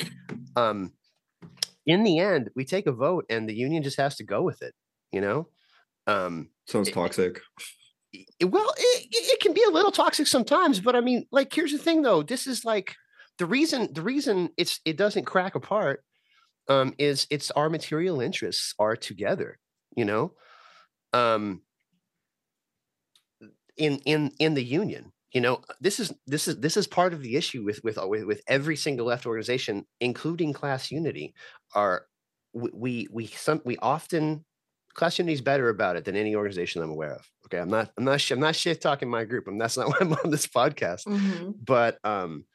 um 0.55 0.93
in 1.87 2.03
the 2.03 2.19
end 2.19 2.51
we 2.55 2.65
take 2.65 2.87
a 2.87 2.93
vote 2.93 3.25
and 3.29 3.49
the 3.49 3.55
union 3.55 3.83
just 3.83 3.97
has 3.97 4.15
to 4.17 4.23
go 4.23 4.43
with 4.43 4.61
it 4.61 4.75
you 5.11 5.21
know? 5.21 5.47
Um 6.07 6.49
sounds 6.67 6.91
toxic. 6.91 7.41
it, 8.13 8.45
well 8.45 8.71
it, 8.77 9.07
it 9.11 9.39
can 9.41 9.53
be 9.53 9.63
a 9.67 9.71
little 9.71 9.91
toxic 9.91 10.27
sometimes 10.27 10.79
but 10.79 10.95
i 10.95 11.01
mean 11.01 11.25
like 11.31 11.53
here's 11.53 11.71
the 11.71 11.77
thing 11.77 12.01
though. 12.01 12.23
This 12.23 12.47
is 12.47 12.63
like 12.65 12.95
the 13.37 13.45
reason 13.45 13.93
the 13.93 14.01
reason 14.01 14.49
it's 14.57 14.79
it 14.85 14.97
doesn't 14.97 15.25
crack 15.25 15.55
apart 15.55 16.03
um, 16.69 16.93
is 16.97 17.27
it's 17.29 17.51
our 17.51 17.69
material 17.69 18.21
interests 18.21 18.73
are 18.79 18.95
together, 18.95 19.59
you 19.95 20.05
know, 20.05 20.33
um, 21.13 21.61
in 23.77 23.99
in 24.05 24.31
in 24.39 24.53
the 24.53 24.63
union. 24.63 25.11
You 25.37 25.41
know, 25.41 25.61
this 25.79 25.99
is 25.99 26.11
this 26.25 26.47
is 26.47 26.59
this 26.61 26.77
is 26.77 26.87
part 26.87 27.13
of 27.13 27.21
the 27.21 27.35
issue 27.35 27.63
with 27.63 27.83
with 27.83 27.99
with, 28.01 28.23
with 28.23 28.41
every 28.47 28.75
single 28.75 29.05
left 29.05 29.27
organization, 29.27 29.85
including 29.99 30.51
Class 30.51 30.89
Unity. 30.89 31.35
Are 31.75 32.07
we 32.53 32.71
we 32.73 33.07
we 33.11 33.27
some 33.27 33.61
we 33.63 33.77
often 33.77 34.43
Class 34.95 35.19
Unity 35.19 35.33
is 35.33 35.41
better 35.41 35.69
about 35.69 35.95
it 35.95 36.05
than 36.05 36.15
any 36.15 36.33
organization 36.33 36.81
I'm 36.81 36.89
aware 36.89 37.13
of. 37.13 37.29
Okay, 37.45 37.59
I'm 37.59 37.69
not 37.69 37.91
I'm 37.99 38.03
not 38.03 38.31
I'm 38.31 38.39
not 38.39 38.55
shit 38.55 38.81
talking 38.81 39.11
my 39.11 39.25
group. 39.25 39.47
I'm 39.47 39.59
that's 39.59 39.77
not 39.77 39.87
why 39.89 39.97
I'm 40.01 40.13
on 40.13 40.31
this 40.31 40.47
podcast. 40.47 41.05
Mm-hmm. 41.05 41.51
But 41.63 41.99
um, 42.03 42.45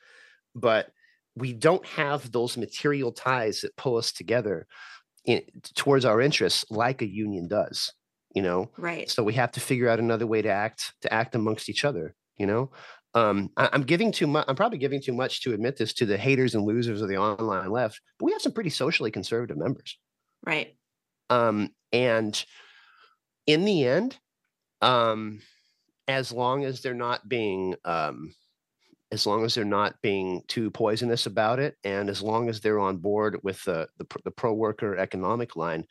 but 0.53 0.91
we 1.37 1.53
don't 1.53 1.87
have 1.87 2.33
those 2.33 2.57
material 2.57 3.12
ties 3.12 3.61
that 3.61 3.76
pull 3.76 3.97
us 3.97 4.11
together 4.11 4.66
in, 5.24 5.43
towards 5.76 6.05
our 6.05 6.20
interests 6.20 6.64
like 6.68 7.01
a 7.01 7.07
union 7.07 7.47
does 7.47 7.93
you 8.35 8.43
know 8.43 8.68
right 8.76 9.09
so 9.09 9.22
we 9.22 9.35
have 9.35 9.53
to 9.53 9.61
figure 9.61 9.89
out 9.89 10.01
another 10.01 10.26
way 10.26 10.43
to 10.43 10.49
act 10.49 10.95
to 11.01 11.14
act 11.14 11.37
amongst 11.37 11.68
each 11.68 11.85
other 11.85 12.16
you 12.43 12.47
know? 12.47 12.70
Um, 13.14 13.51
I, 13.57 13.70
am 13.72 13.82
giving 13.82 14.11
too 14.11 14.26
much 14.26 14.47
i'm 14.49 14.57
probably 14.57 14.78
giving 14.78 15.01
too 15.01 15.12
much 15.12 15.43
to 15.43 15.53
admit 15.53 15.76
this 15.76 15.93
to 15.95 16.07
the 16.07 16.16
haters 16.16 16.55
and 16.55 16.64
losers 16.64 17.03
of 17.03 17.09
the 17.09 17.18
online 17.18 17.70
left 17.70 18.01
but 18.18 18.24
we 18.24 18.32
have 18.32 18.40
some 18.40 18.53
pretty 18.53 18.70
socially 18.70 19.11
conservative 19.11 19.59
members. 19.59 19.99
Right. 20.45 20.76
Um, 21.28 21.70
and 21.93 22.43
in 23.47 23.64
the 23.64 23.86
end 23.86 24.18
um, 24.80 25.40
as 26.09 26.32
long 26.32 26.64
as 26.64 26.82
they're 26.82 26.95
not 26.95 27.28
being 27.28 27.76
um, 27.84 28.34
as 29.12 29.26
long 29.26 29.45
as 29.45 29.55
they're 29.55 29.64
not 29.64 30.01
being 30.01 30.43
too 30.49 30.70
poisonous 30.70 31.26
about 31.26 31.59
it, 31.59 31.76
and 31.84 32.09
as 32.09 32.22
long 32.22 32.49
as 32.49 32.61
they're 32.61 32.80
on 32.80 32.97
board 32.97 33.38
with 33.43 33.62
the 33.64 33.88
the, 33.99 34.07
the 34.24 34.30
pro 34.30 34.53
worker 34.53 34.97
economic 34.97 35.55
line, 35.55 35.84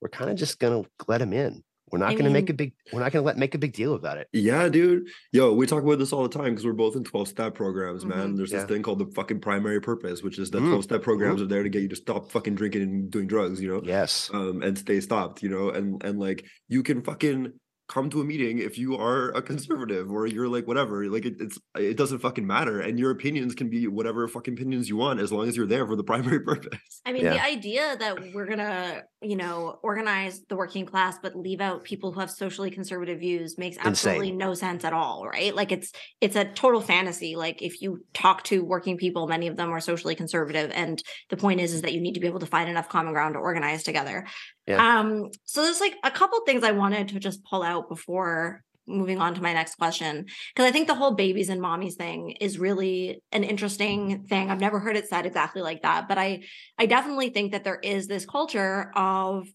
we're 0.00 0.08
kind 0.08 0.30
of 0.30 0.36
just 0.36 0.58
gonna 0.58 0.84
let 1.08 1.18
them 1.18 1.32
in. 1.32 1.64
We're 1.90 1.98
not 1.98 2.10
I 2.10 2.14
gonna 2.14 2.24
mean, 2.24 2.34
make 2.34 2.50
a 2.50 2.54
big. 2.54 2.72
We're 2.92 3.00
not 3.00 3.12
gonna 3.12 3.24
let 3.24 3.36
make 3.36 3.54
a 3.54 3.58
big 3.58 3.72
deal 3.72 3.94
about 3.94 4.18
it. 4.18 4.28
Yeah, 4.32 4.68
dude. 4.68 5.08
Yo, 5.32 5.52
we 5.52 5.66
talk 5.66 5.82
about 5.82 5.98
this 5.98 6.12
all 6.12 6.22
the 6.22 6.28
time 6.28 6.50
because 6.50 6.64
we're 6.64 6.72
both 6.72 6.96
in 6.96 7.04
twelve 7.04 7.28
step 7.28 7.54
programs, 7.54 8.04
man. 8.04 8.18
Mm-hmm, 8.18 8.36
There's 8.36 8.52
yeah. 8.52 8.58
this 8.58 8.68
thing 8.68 8.82
called 8.82 8.98
the 8.98 9.06
fucking 9.14 9.40
primary 9.40 9.80
purpose, 9.80 10.22
which 10.22 10.38
is 10.38 10.50
that 10.50 10.62
mm, 10.62 10.68
twelve 10.68 10.84
step 10.84 11.02
programs 11.02 11.36
mm-hmm. 11.36 11.44
are 11.44 11.48
there 11.48 11.62
to 11.62 11.68
get 11.68 11.82
you 11.82 11.88
to 11.88 11.96
stop 11.96 12.30
fucking 12.30 12.54
drinking 12.54 12.82
and 12.82 13.10
doing 13.10 13.26
drugs. 13.26 13.60
You 13.60 13.68
know. 13.68 13.80
Yes. 13.84 14.30
Um, 14.32 14.62
and 14.62 14.76
stay 14.76 15.00
stopped. 15.00 15.42
You 15.42 15.48
know, 15.48 15.70
and 15.70 16.02
and 16.02 16.18
like 16.18 16.44
you 16.68 16.82
can 16.82 17.02
fucking 17.02 17.52
come 17.88 18.10
to 18.10 18.20
a 18.20 18.24
meeting 18.24 18.58
if 18.58 18.76
you 18.76 18.96
are 18.96 19.30
a 19.30 19.40
conservative 19.40 20.10
or 20.10 20.26
you're 20.26 20.46
like 20.46 20.66
whatever 20.66 21.06
like 21.06 21.24
it, 21.24 21.36
it's 21.40 21.58
it 21.76 21.96
doesn't 21.96 22.18
fucking 22.18 22.46
matter 22.46 22.80
and 22.80 22.98
your 22.98 23.10
opinions 23.10 23.54
can 23.54 23.70
be 23.70 23.86
whatever 23.86 24.28
fucking 24.28 24.54
opinions 24.54 24.90
you 24.90 24.96
want 24.96 25.18
as 25.18 25.32
long 25.32 25.48
as 25.48 25.56
you're 25.56 25.66
there 25.66 25.86
for 25.86 25.96
the 25.96 26.04
primary 26.08 26.40
purpose 26.40 27.00
i 27.06 27.12
mean 27.12 27.24
yeah. 27.24 27.32
the 27.32 27.42
idea 27.42 27.96
that 27.96 28.34
we're 28.34 28.46
gonna 28.46 29.02
you 29.22 29.36
know 29.36 29.78
organize 29.82 30.42
the 30.48 30.56
working 30.56 30.84
class 30.84 31.18
but 31.22 31.34
leave 31.34 31.60
out 31.62 31.82
people 31.82 32.12
who 32.12 32.20
have 32.20 32.30
socially 32.30 32.70
conservative 32.70 33.20
views 33.20 33.56
makes 33.56 33.78
absolutely 33.80 34.28
Insane. 34.28 34.38
no 34.38 34.54
sense 34.54 34.84
at 34.84 34.92
all 34.92 35.26
right 35.26 35.54
like 35.54 35.72
it's 35.72 35.90
it's 36.20 36.36
a 36.36 36.44
total 36.44 36.82
fantasy 36.82 37.36
like 37.36 37.62
if 37.62 37.80
you 37.80 38.04
talk 38.12 38.44
to 38.44 38.62
working 38.62 38.98
people 38.98 39.26
many 39.26 39.46
of 39.46 39.56
them 39.56 39.70
are 39.70 39.80
socially 39.80 40.14
conservative 40.14 40.70
and 40.74 41.02
the 41.30 41.36
point 41.38 41.60
is 41.60 41.72
is 41.72 41.82
that 41.82 41.94
you 41.94 42.00
need 42.00 42.14
to 42.14 42.20
be 42.20 42.26
able 42.26 42.40
to 42.40 42.46
find 42.46 42.68
enough 42.68 42.88
common 42.88 43.14
ground 43.14 43.34
to 43.34 43.40
organize 43.40 43.82
together 43.82 44.26
yeah. 44.68 44.98
Um, 45.00 45.30
so 45.44 45.62
there's 45.62 45.80
like 45.80 45.96
a 46.04 46.10
couple 46.10 46.40
things 46.40 46.62
I 46.62 46.72
wanted 46.72 47.08
to 47.08 47.18
just 47.18 47.42
pull 47.44 47.62
out 47.62 47.88
before 47.88 48.62
moving 48.86 49.18
on 49.18 49.34
to 49.34 49.42
my 49.42 49.52
next 49.52 49.76
question 49.76 50.26
because 50.54 50.68
I 50.68 50.70
think 50.70 50.86
the 50.86 50.94
whole 50.94 51.14
babies 51.14 51.48
and 51.48 51.60
mommies 51.60 51.94
thing 51.94 52.30
is 52.32 52.58
really 52.58 53.22
an 53.32 53.44
interesting 53.44 54.24
thing. 54.24 54.50
I've 54.50 54.60
never 54.60 54.78
heard 54.78 54.96
it 54.96 55.08
said 55.08 55.26
exactly 55.26 55.62
like 55.62 55.82
that, 55.82 56.06
but 56.08 56.18
I 56.18 56.42
I 56.78 56.86
definitely 56.86 57.30
think 57.30 57.52
that 57.52 57.64
there 57.64 57.78
is 57.82 58.06
this 58.06 58.26
culture 58.26 58.90
of 58.94 59.48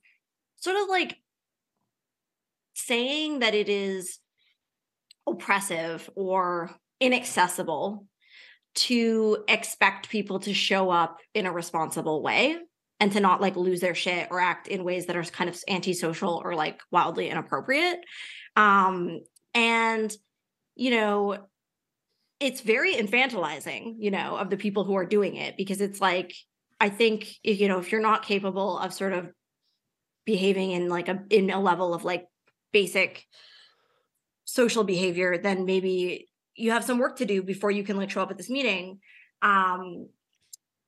sort 0.55 0.77
of 0.77 0.89
like 0.89 1.17
saying 2.73 3.39
that 3.39 3.53
it 3.53 3.69
is 3.69 4.19
oppressive 5.27 6.09
or 6.15 6.71
inaccessible 6.99 8.07
to 8.75 9.43
expect 9.47 10.09
people 10.09 10.39
to 10.39 10.53
show 10.53 10.89
up 10.89 11.19
in 11.35 11.45
a 11.45 11.51
responsible 11.51 12.23
way 12.23 12.57
and 13.03 13.11
to 13.11 13.19
not 13.19 13.41
like 13.41 13.57
lose 13.57 13.81
their 13.81 13.93
shit 13.93 14.29
or 14.31 14.39
act 14.39 14.69
in 14.69 14.85
ways 14.85 15.07
that 15.07 15.17
are 15.17 15.23
kind 15.23 15.49
of 15.49 15.61
antisocial 15.67 16.41
or 16.41 16.55
like 16.55 16.79
wildly 16.89 17.29
inappropriate. 17.29 17.99
Um, 18.55 19.19
and, 19.53 20.15
you 20.75 20.91
know, 20.91 21.37
it's 22.39 22.61
very 22.61 22.93
infantilizing, 22.93 23.95
you 23.97 24.09
know, 24.09 24.37
of 24.37 24.49
the 24.49 24.55
people 24.55 24.85
who 24.85 24.95
are 24.95 25.05
doing 25.05 25.35
it 25.35 25.57
because 25.57 25.81
it's 25.81 25.99
like, 25.99 26.33
I 26.79 26.87
think, 26.87 27.27
you 27.43 27.67
know, 27.67 27.79
if 27.79 27.91
you're 27.91 27.99
not 27.99 28.23
capable 28.23 28.79
of 28.79 28.93
sort 28.93 29.11
of 29.11 29.27
behaving 30.25 30.71
in 30.71 30.87
like 30.87 31.09
a, 31.09 31.23
in 31.29 31.49
a 31.49 31.59
level 31.59 31.93
of 31.93 32.05
like 32.05 32.27
basic 32.71 33.25
social 34.45 34.85
behavior, 34.85 35.37
then 35.37 35.65
maybe 35.65 36.29
you 36.55 36.71
have 36.71 36.85
some 36.85 36.99
work 36.99 37.17
to 37.17 37.25
do 37.25 37.43
before 37.43 37.69
you 37.69 37.83
can 37.83 37.97
like 37.97 38.11
show 38.11 38.21
up 38.21 38.31
at 38.31 38.37
this 38.37 38.49
meeting. 38.49 38.99
Um, 39.41 40.07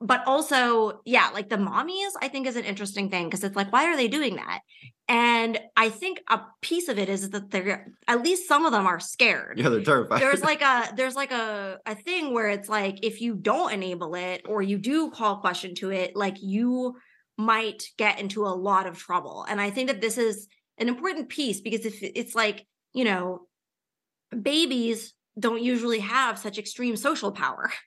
but 0.02 0.24
also, 0.28 1.02
yeah, 1.06 1.30
like 1.34 1.50
the 1.50 1.58
mommies, 1.58 2.12
I 2.22 2.28
think 2.28 2.48
is 2.48 2.56
an 2.56 2.66
interesting 2.66 3.10
thing 3.10 3.26
because 3.26 3.44
it's 3.44 3.56
like, 3.56 3.72
why 3.72 3.86
are 3.86 3.96
they 3.96 4.08
doing 4.08 4.36
that? 4.36 4.60
And 5.08 5.60
I 5.78 5.90
think 5.90 6.22
a 6.30 6.42
piece 6.62 6.90
of 6.90 7.00
it 7.00 7.10
is 7.10 7.30
that 7.30 7.52
they're 7.52 7.88
at 8.08 8.22
least 8.22 8.48
some 8.48 8.66
of 8.66 8.72
them 8.72 8.88
are 8.88 9.00
scared. 9.00 9.60
Yeah, 9.60 9.70
they're 9.70 9.84
terrified. 9.84 10.22
There's 10.22 10.44
like 10.44 10.62
a 10.64 10.92
there's 10.96 11.16
like 11.16 11.32
a 11.32 11.80
a 11.86 11.96
thing 11.96 12.34
where 12.34 12.50
it's 12.50 12.68
like 12.68 13.04
if 13.04 13.22
you 13.22 13.36
don't 13.36 13.72
enable 13.72 14.16
it 14.16 14.42
or 14.48 14.62
you 14.62 14.78
do 14.78 15.12
call 15.12 15.38
question 15.38 15.76
to 15.76 15.92
it, 15.92 16.16
like 16.16 16.38
you 16.42 16.96
might 17.38 17.84
get 17.98 18.20
into 18.20 18.46
a 18.46 18.50
lot 18.50 18.88
of 18.88 18.98
trouble. 18.98 19.46
And 19.48 19.62
I 19.62 19.70
think 19.70 19.88
that 19.88 20.02
this 20.02 20.18
is 20.18 20.48
an 20.78 20.88
important 20.88 21.30
piece 21.30 21.62
because 21.62 21.86
if 21.86 22.00
it's 22.02 22.36
like, 22.36 22.66
you 22.94 23.04
know, 23.04 23.42
babies 24.42 25.14
don't 25.38 25.62
usually 25.62 26.00
have 26.00 26.40
such 26.40 26.58
extreme 26.58 26.96
social 26.98 27.32
power. 27.32 27.72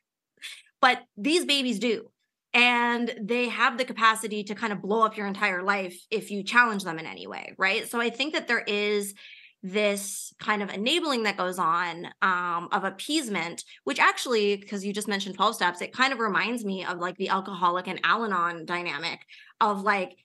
But 0.80 1.02
these 1.16 1.44
babies 1.44 1.78
do. 1.78 2.10
And 2.54 3.14
they 3.20 3.48
have 3.48 3.76
the 3.76 3.84
capacity 3.84 4.42
to 4.44 4.54
kind 4.54 4.72
of 4.72 4.80
blow 4.80 5.02
up 5.02 5.16
your 5.16 5.26
entire 5.26 5.62
life 5.62 5.98
if 6.10 6.30
you 6.30 6.42
challenge 6.42 6.82
them 6.82 6.98
in 6.98 7.06
any 7.06 7.26
way. 7.26 7.54
Right. 7.58 7.88
So 7.88 8.00
I 8.00 8.10
think 8.10 8.32
that 8.32 8.48
there 8.48 8.64
is 8.66 9.14
this 9.62 10.32
kind 10.38 10.62
of 10.62 10.70
enabling 10.70 11.24
that 11.24 11.36
goes 11.36 11.58
on 11.58 12.06
um, 12.22 12.68
of 12.70 12.84
appeasement, 12.84 13.64
which 13.84 13.98
actually, 13.98 14.56
because 14.56 14.84
you 14.84 14.92
just 14.92 15.08
mentioned 15.08 15.34
12 15.34 15.56
steps, 15.56 15.80
it 15.82 15.92
kind 15.92 16.12
of 16.12 16.20
reminds 16.20 16.64
me 16.64 16.84
of 16.84 16.98
like 16.98 17.16
the 17.16 17.28
alcoholic 17.28 17.88
and 17.88 18.00
Al 18.04 18.24
Anon 18.24 18.64
dynamic 18.64 19.20
of 19.60 19.82
like 19.82 20.16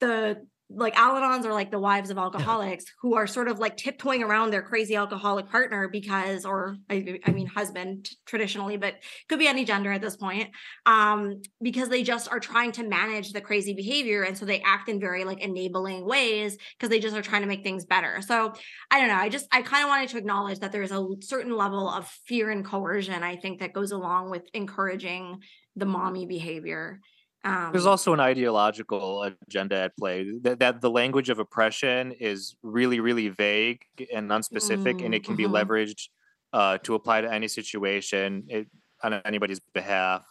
the 0.00 0.44
like 0.72 0.96
Al-Anons 0.96 1.44
are 1.44 1.52
like 1.52 1.70
the 1.70 1.80
wives 1.80 2.10
of 2.10 2.18
alcoholics 2.18 2.84
who 3.00 3.16
are 3.16 3.26
sort 3.26 3.48
of 3.48 3.58
like 3.58 3.76
tiptoeing 3.76 4.22
around 4.22 4.50
their 4.50 4.62
crazy 4.62 4.94
alcoholic 4.94 5.48
partner 5.48 5.88
because, 5.88 6.44
or 6.44 6.76
I, 6.88 7.18
I 7.24 7.32
mean, 7.32 7.46
husband 7.46 8.08
traditionally, 8.24 8.76
but 8.76 8.94
could 9.28 9.40
be 9.40 9.48
any 9.48 9.64
gender 9.64 9.90
at 9.90 10.00
this 10.00 10.16
point, 10.16 10.50
um, 10.86 11.42
because 11.60 11.88
they 11.88 12.02
just 12.02 12.30
are 12.30 12.38
trying 12.38 12.72
to 12.72 12.84
manage 12.84 13.32
the 13.32 13.40
crazy 13.40 13.74
behavior. 13.74 14.22
And 14.22 14.38
so 14.38 14.44
they 14.44 14.60
act 14.60 14.88
in 14.88 15.00
very 15.00 15.24
like 15.24 15.40
enabling 15.40 16.06
ways 16.06 16.56
because 16.78 16.88
they 16.88 17.00
just 17.00 17.16
are 17.16 17.22
trying 17.22 17.42
to 17.42 17.48
make 17.48 17.64
things 17.64 17.84
better. 17.84 18.22
So 18.22 18.52
I 18.90 19.00
don't 19.00 19.08
know. 19.08 19.16
I 19.16 19.28
just, 19.28 19.46
I 19.52 19.62
kind 19.62 19.82
of 19.82 19.88
wanted 19.88 20.10
to 20.10 20.18
acknowledge 20.18 20.60
that 20.60 20.70
there's 20.70 20.92
a 20.92 21.04
certain 21.20 21.56
level 21.56 21.88
of 21.90 22.06
fear 22.26 22.48
and 22.50 22.64
coercion, 22.64 23.22
I 23.22 23.36
think, 23.36 23.58
that 23.58 23.72
goes 23.72 23.90
along 23.90 24.30
with 24.30 24.42
encouraging 24.54 25.40
the 25.74 25.86
mommy 25.86 26.26
behavior. 26.26 27.00
Um, 27.42 27.70
There's 27.72 27.86
also 27.86 28.12
an 28.12 28.20
ideological 28.20 29.22
agenda 29.22 29.76
at 29.76 29.96
play 29.96 30.30
that, 30.42 30.58
that 30.58 30.80
the 30.80 30.90
language 30.90 31.30
of 31.30 31.38
oppression 31.38 32.12
is 32.12 32.54
really, 32.62 33.00
really 33.00 33.28
vague 33.28 33.82
and 34.12 34.30
unspecific, 34.30 35.00
mm, 35.00 35.06
and 35.06 35.14
it 35.14 35.24
can 35.24 35.36
mm-hmm. 35.36 35.52
be 35.52 35.58
leveraged 35.58 36.08
uh, 36.52 36.78
to 36.78 36.94
apply 36.94 37.22
to 37.22 37.32
any 37.32 37.48
situation 37.48 38.44
it, 38.48 38.68
on 39.02 39.14
anybody's 39.24 39.60
behalf. 39.72 40.26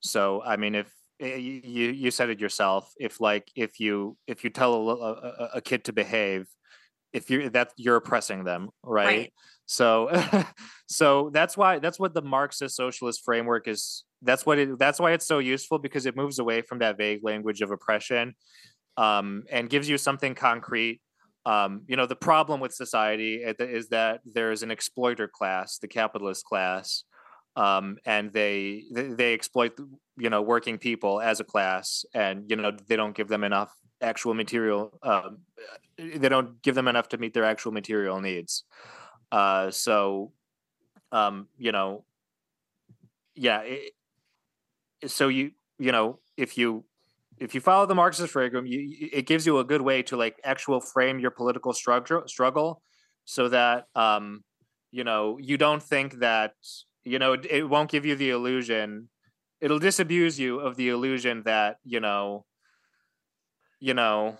So, 0.00 0.42
I 0.42 0.56
mean, 0.56 0.74
if 0.74 0.90
eh, 1.20 1.36
you 1.36 1.90
you 1.90 2.10
said 2.10 2.30
it 2.30 2.40
yourself, 2.40 2.90
if 2.98 3.20
like 3.20 3.50
if 3.54 3.78
you 3.78 4.16
if 4.26 4.44
you 4.44 4.50
tell 4.50 4.88
a, 4.88 4.94
a, 4.94 5.50
a 5.54 5.60
kid 5.60 5.84
to 5.84 5.92
behave, 5.92 6.46
if 7.12 7.30
you're 7.30 7.50
that 7.50 7.72
you're 7.76 7.96
oppressing 7.96 8.44
them, 8.44 8.70
right? 8.82 9.06
right. 9.06 9.32
So, 9.66 10.10
so 10.88 11.30
that's 11.32 11.56
why 11.56 11.78
that's 11.78 11.98
what 11.98 12.14
the 12.14 12.22
Marxist 12.22 12.76
socialist 12.76 13.22
framework 13.24 13.68
is 13.68 14.04
that's 14.22 14.46
what 14.46 14.58
it 14.58 14.78
that's 14.78 14.98
why 14.98 15.12
it's 15.12 15.26
so 15.26 15.38
useful 15.38 15.78
because 15.78 16.06
it 16.06 16.16
moves 16.16 16.38
away 16.38 16.62
from 16.62 16.78
that 16.78 16.96
vague 16.96 17.20
language 17.22 17.60
of 17.60 17.70
oppression 17.70 18.34
um, 18.96 19.44
and 19.50 19.70
gives 19.70 19.88
you 19.88 19.98
something 19.98 20.34
concrete. 20.34 21.00
Um, 21.46 21.82
you 21.86 21.96
know 21.96 22.06
the 22.06 22.16
problem 22.16 22.60
with 22.60 22.72
society 22.72 23.42
is 23.44 23.88
that 23.88 24.20
there's 24.24 24.62
an 24.62 24.70
exploiter 24.70 25.28
class 25.28 25.76
the 25.76 25.88
capitalist 25.88 26.46
class 26.46 27.04
um, 27.56 27.98
and 28.06 28.32
they 28.32 28.84
they 28.90 29.34
exploit 29.34 29.78
you 30.16 30.30
know 30.30 30.40
working 30.40 30.78
people 30.78 31.20
as 31.20 31.40
a 31.40 31.44
class 31.44 32.06
and 32.14 32.44
you 32.48 32.56
know 32.56 32.72
they 32.88 32.96
don't 32.96 33.14
give 33.14 33.28
them 33.28 33.44
enough 33.44 33.74
actual 34.00 34.32
material 34.32 34.98
um, 35.02 35.38
they 35.98 36.30
don't 36.30 36.62
give 36.62 36.74
them 36.74 36.88
enough 36.88 37.10
to 37.10 37.18
meet 37.18 37.34
their 37.34 37.44
actual 37.44 37.72
material 37.72 38.22
needs 38.22 38.64
uh, 39.34 39.70
so 39.70 40.32
um, 41.10 41.48
you 41.58 41.72
know 41.72 42.04
yeah 43.34 43.62
it, 43.62 43.92
so 45.06 45.28
you 45.28 45.50
you 45.78 45.90
know 45.90 46.20
if 46.36 46.56
you 46.56 46.84
if 47.38 47.54
you 47.54 47.60
follow 47.60 47.84
the 47.86 47.94
Marxist 47.94 48.32
program, 48.32 48.64
you, 48.64 49.08
it 49.12 49.26
gives 49.26 49.44
you 49.44 49.58
a 49.58 49.64
good 49.64 49.82
way 49.82 50.02
to 50.04 50.16
like 50.16 50.40
actual 50.44 50.80
frame 50.80 51.18
your 51.18 51.32
political 51.32 51.72
struggle 51.72 52.22
struggle, 52.26 52.80
so 53.24 53.48
that 53.48 53.86
um, 53.96 54.44
you 54.92 55.04
know 55.04 55.38
you 55.40 55.56
don't 55.58 55.82
think 55.82 56.20
that 56.20 56.52
you 57.04 57.18
know 57.18 57.32
it, 57.32 57.46
it 57.50 57.68
won't 57.68 57.90
give 57.90 58.06
you 58.06 58.14
the 58.14 58.30
illusion. 58.30 59.08
It'll 59.60 59.80
disabuse 59.80 60.38
you 60.38 60.60
of 60.60 60.76
the 60.76 60.90
illusion 60.90 61.42
that 61.44 61.78
you 61.84 61.98
know, 61.98 62.44
you 63.80 63.94
know, 63.94 64.36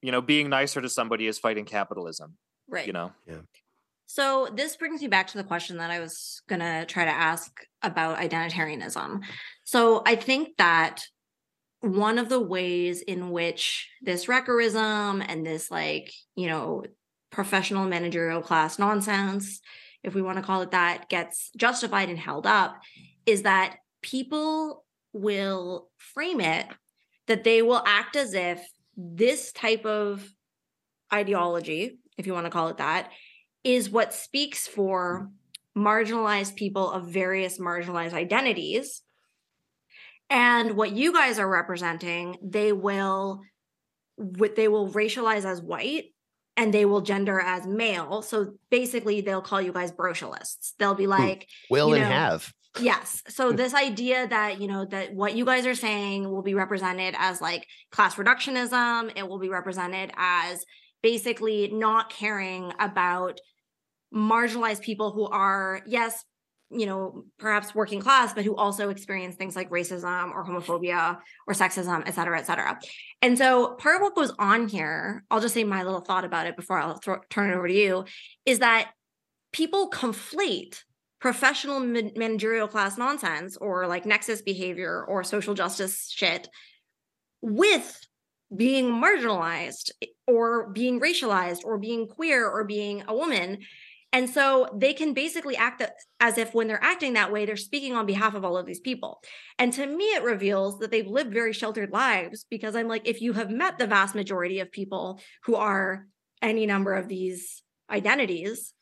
you 0.00 0.12
know, 0.12 0.22
being 0.22 0.48
nicer 0.48 0.80
to 0.80 0.88
somebody 0.88 1.26
is 1.26 1.38
fighting 1.38 1.66
capitalism. 1.66 2.38
Right. 2.68 2.86
You 2.86 2.94
know. 2.94 3.12
Yeah. 3.26 3.42
So 4.06 4.48
this 4.54 4.76
brings 4.76 5.00
me 5.00 5.08
back 5.08 5.28
to 5.28 5.38
the 5.38 5.44
question 5.44 5.78
that 5.78 5.90
I 5.90 6.00
was 6.00 6.42
going 6.48 6.60
to 6.60 6.84
try 6.86 7.04
to 7.04 7.10
ask 7.10 7.50
about 7.82 8.18
identitarianism. 8.18 9.22
So 9.64 10.02
I 10.04 10.16
think 10.16 10.56
that 10.58 11.02
one 11.80 12.18
of 12.18 12.28
the 12.28 12.40
ways 12.40 13.00
in 13.00 13.30
which 13.30 13.88
this 14.02 14.26
wreckerism 14.26 15.24
and 15.26 15.44
this 15.44 15.70
like, 15.70 16.12
you 16.36 16.46
know, 16.48 16.84
professional 17.30 17.86
managerial 17.86 18.42
class 18.42 18.78
nonsense, 18.78 19.60
if 20.02 20.14
we 20.14 20.22
want 20.22 20.36
to 20.36 20.44
call 20.44 20.62
it 20.62 20.72
that, 20.72 21.08
gets 21.08 21.50
justified 21.56 22.08
and 22.08 22.18
held 22.18 22.46
up 22.46 22.76
is 23.26 23.42
that 23.42 23.76
people 24.02 24.84
will 25.12 25.88
frame 25.96 26.40
it 26.40 26.66
that 27.26 27.44
they 27.44 27.62
will 27.62 27.82
act 27.86 28.16
as 28.16 28.34
if 28.34 28.66
this 28.96 29.52
type 29.52 29.86
of 29.86 30.28
ideology, 31.12 31.98
if 32.18 32.26
you 32.26 32.32
want 32.32 32.46
to 32.46 32.50
call 32.50 32.68
it 32.68 32.78
that, 32.78 33.10
is 33.64 33.90
what 33.90 34.14
speaks 34.14 34.66
for 34.66 35.30
marginalized 35.76 36.56
people 36.56 36.90
of 36.90 37.06
various 37.06 37.58
marginalized 37.58 38.12
identities. 38.12 39.02
And 40.28 40.76
what 40.76 40.92
you 40.92 41.12
guys 41.12 41.38
are 41.38 41.48
representing, 41.48 42.38
they 42.42 42.72
will 42.72 43.42
what 44.16 44.56
they 44.56 44.68
will 44.68 44.88
racialize 44.90 45.44
as 45.44 45.60
white 45.60 46.12
and 46.56 46.72
they 46.72 46.84
will 46.84 47.00
gender 47.00 47.40
as 47.40 47.66
male. 47.66 48.22
So 48.22 48.54
basically 48.70 49.20
they'll 49.20 49.42
call 49.42 49.60
you 49.60 49.72
guys 49.72 49.90
brocialists. 49.90 50.72
They'll 50.78 50.94
be 50.94 51.04
hmm. 51.04 51.10
like 51.10 51.48
will 51.70 51.92
and 51.94 52.02
know, 52.02 52.08
have. 52.08 52.52
Yes. 52.80 53.22
So 53.28 53.52
this 53.52 53.74
idea 53.74 54.26
that, 54.28 54.60
you 54.60 54.68
know, 54.68 54.84
that 54.86 55.14
what 55.14 55.34
you 55.34 55.44
guys 55.44 55.66
are 55.66 55.74
saying 55.74 56.30
will 56.30 56.42
be 56.42 56.54
represented 56.54 57.14
as 57.18 57.40
like 57.40 57.66
class 57.90 58.16
reductionism, 58.16 59.12
it 59.16 59.26
will 59.26 59.38
be 59.38 59.48
represented 59.48 60.12
as 60.16 60.64
basically 61.02 61.68
not 61.72 62.10
caring 62.10 62.72
about 62.78 63.40
marginalized 64.14 64.82
people 64.82 65.12
who 65.12 65.26
are, 65.26 65.80
yes, 65.86 66.24
you 66.70 66.86
know, 66.86 67.24
perhaps 67.38 67.74
working 67.74 68.00
class, 68.00 68.32
but 68.32 68.44
who 68.44 68.56
also 68.56 68.88
experience 68.88 69.36
things 69.36 69.54
like 69.54 69.68
racism 69.70 70.30
or 70.32 70.44
homophobia 70.44 71.18
or 71.46 71.54
sexism, 71.54 72.02
et 72.06 72.14
cetera, 72.14 72.38
et 72.38 72.46
cetera. 72.46 72.78
And 73.20 73.36
so 73.36 73.74
part 73.74 73.96
of 73.96 74.02
what 74.02 74.14
goes 74.14 74.32
on 74.38 74.68
here, 74.68 75.22
I'll 75.30 75.40
just 75.40 75.54
say 75.54 75.64
my 75.64 75.82
little 75.82 76.00
thought 76.00 76.24
about 76.24 76.46
it 76.46 76.56
before 76.56 76.78
I'll 76.78 76.96
throw, 76.96 77.18
turn 77.28 77.50
it 77.50 77.56
over 77.56 77.68
to 77.68 77.74
you, 77.74 78.04
is 78.46 78.60
that 78.60 78.90
people 79.52 79.90
conflate 79.90 80.82
professional 81.20 81.78
managerial 81.78 82.68
class 82.68 82.96
nonsense 82.96 83.56
or 83.58 83.86
like 83.86 84.06
nexus 84.06 84.42
behavior 84.42 85.04
or 85.04 85.22
social 85.22 85.54
justice 85.54 86.10
shit 86.10 86.48
with 87.42 88.00
being 88.54 88.90
marginalized 88.90 89.90
or 90.26 90.70
being 90.70 91.00
racialized 91.00 91.64
or 91.64 91.78
being 91.78 92.08
queer 92.08 92.48
or 92.48 92.64
being 92.64 93.04
a 93.08 93.14
woman 93.14 93.58
and 94.12 94.28
so 94.28 94.68
they 94.74 94.92
can 94.92 95.14
basically 95.14 95.56
act 95.56 95.82
as 96.20 96.36
if 96.36 96.54
when 96.54 96.68
they're 96.68 96.82
acting 96.84 97.14
that 97.14 97.32
way, 97.32 97.46
they're 97.46 97.56
speaking 97.56 97.94
on 97.94 98.04
behalf 98.04 98.34
of 98.34 98.44
all 98.44 98.58
of 98.58 98.66
these 98.66 98.80
people. 98.80 99.22
And 99.58 99.72
to 99.72 99.86
me, 99.86 100.04
it 100.04 100.22
reveals 100.22 100.78
that 100.80 100.90
they've 100.90 101.06
lived 101.06 101.32
very 101.32 101.54
sheltered 101.54 101.90
lives 101.92 102.44
because 102.50 102.76
I'm 102.76 102.88
like, 102.88 103.08
if 103.08 103.22
you 103.22 103.32
have 103.32 103.50
met 103.50 103.78
the 103.78 103.86
vast 103.86 104.14
majority 104.14 104.60
of 104.60 104.70
people 104.70 105.20
who 105.44 105.56
are 105.56 106.06
any 106.42 106.66
number 106.66 106.92
of 106.92 107.08
these 107.08 107.62
identities, 107.90 108.74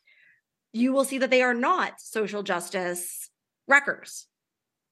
you 0.73 0.91
will 0.91 1.05
see 1.05 1.19
that 1.19 1.29
they 1.29 1.41
are 1.41 1.53
not 1.53 2.01
social 2.01 2.43
justice 2.43 3.29
wreckers. 3.67 4.27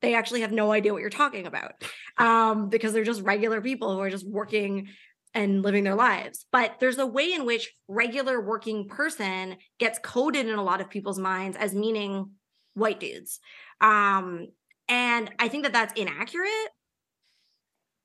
They 0.02 0.16
actually 0.16 0.42
have 0.42 0.54
no 0.54 0.72
idea 0.72 0.94
what 0.94 1.02
you're 1.02 1.10
talking 1.10 1.48
about 1.48 1.74
um, 2.18 2.70
because 2.70 2.94
they're 2.94 3.04
just 3.04 3.24
regular 3.24 3.60
people 3.60 3.94
who 3.94 4.00
are 4.00 4.10
just 4.10 4.28
working 4.28 4.88
and 5.34 5.62
living 5.62 5.84
their 5.84 5.96
lives. 5.96 6.46
But 6.52 6.76
there's 6.80 6.98
a 6.98 7.06
way 7.06 7.34
in 7.34 7.46
which 7.46 7.72
regular 7.88 8.42
working 8.42 8.88
person 8.88 9.58
gets 9.80 10.00
coded 10.00 10.48
in 10.48 10.56
a 10.56 10.64
lot 10.64 10.82
of 10.82 10.90
people's 10.90 11.20
minds 11.20 11.56
as 11.58 11.76
meaning 11.76 12.32
white 12.74 13.00
dudes. 13.00 13.40
Um, 13.82 14.48
and 14.88 15.30
I 15.38 15.48
think 15.48 15.64
that 15.64 15.74
that's 15.74 15.94
inaccurate. 16.00 16.70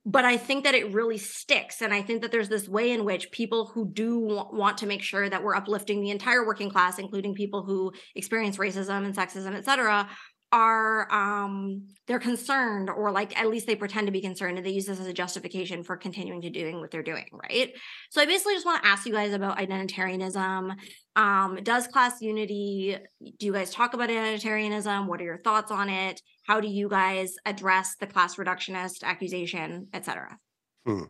But 0.07 0.27
I 0.27 0.37
think 0.37 0.65
that 0.65 0.75
it 0.75 0.93
really 0.93 1.17
sticks. 1.17 1.81
And 1.81 1.95
I 1.95 2.03
think 2.03 2.21
that 2.21 2.31
there's 2.31 2.51
this 2.51 2.69
way 2.69 2.91
in 2.91 3.07
which 3.07 3.31
people 3.31 3.71
who 3.73 3.91
do 3.91 4.19
want 4.19 4.77
to 4.79 4.87
make 4.87 5.03
sure 5.03 5.27
that 5.27 5.43
we're 5.43 5.55
uplifting 5.55 6.03
the 6.03 6.11
entire 6.11 6.47
working 6.47 6.69
class, 6.69 6.99
including 6.99 7.35
people 7.35 7.63
who 7.63 7.91
experience 8.15 8.59
racism 8.59 9.07
and 9.07 9.17
sexism, 9.17 9.55
et 9.55 9.65
cetera, 9.65 10.11
are 10.55 11.13
um 11.13 11.83
they're 12.07 12.21
concerned 12.21 12.89
or 12.89 13.11
like 13.11 13.37
at 13.37 13.49
least 13.49 13.67
they 13.67 13.75
pretend 13.75 14.07
to 14.07 14.13
be 14.13 14.21
concerned 14.21 14.57
and 14.57 14.65
they 14.65 14.71
use 14.71 14.87
this 14.87 15.01
as 15.01 15.07
a 15.09 15.13
justification 15.13 15.83
for 15.83 15.97
continuing 15.97 16.41
to 16.41 16.49
doing 16.49 16.79
what 16.79 16.93
they're 16.93 17.03
doing 17.03 17.27
right 17.33 17.73
so 18.11 18.23
i 18.23 18.25
basically 18.25 18.55
just 18.55 18.65
want 18.65 18.81
to 18.81 18.89
ask 18.89 19.05
you 19.05 19.13
guys 19.13 19.33
about 19.33 19.59
identitarianism 19.59 20.73
um 21.17 21.59
does 21.65 21.89
class 21.89 22.23
unity 22.23 22.97
do 23.41 23.47
you 23.47 23.53
guys 23.53 23.71
talk 23.73 23.95
about 23.95 24.09
identitarianism 24.09 25.09
what 25.09 25.21
are 25.21 25.25
your 25.25 25.39
thoughts 25.39 25.73
on 25.73 25.89
it 25.89 26.21
how 26.47 26.61
do 26.61 26.69
you 26.69 26.89
guys 26.89 27.35
address 27.45 27.97
the 27.99 28.07
class 28.07 28.37
reductionist 28.37 29.03
accusation 29.03 29.89
etc 29.93 30.39
Hmm. 30.87 31.05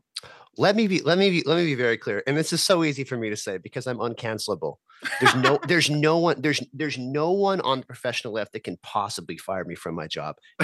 Let 0.56 0.76
me 0.76 0.86
be 0.86 1.00
let 1.00 1.18
me 1.18 1.30
be 1.30 1.42
let 1.44 1.56
me 1.56 1.64
be 1.64 1.74
very 1.74 1.98
clear. 1.98 2.22
And 2.26 2.36
this 2.36 2.52
is 2.52 2.62
so 2.62 2.84
easy 2.84 3.04
for 3.04 3.16
me 3.16 3.28
to 3.30 3.36
say 3.36 3.58
because 3.58 3.86
I'm 3.86 3.98
uncancelable. 3.98 4.76
There's 5.20 5.34
no 5.36 5.58
there's 5.66 5.90
no 5.90 6.18
one 6.18 6.40
there's 6.40 6.62
there's 6.72 6.98
no 6.98 7.32
one 7.32 7.60
on 7.60 7.80
the 7.80 7.86
professional 7.86 8.34
left 8.34 8.52
that 8.52 8.64
can 8.64 8.78
possibly 8.82 9.36
fire 9.36 9.64
me 9.64 9.74
from 9.74 9.94
my 9.94 10.06
job. 10.06 10.36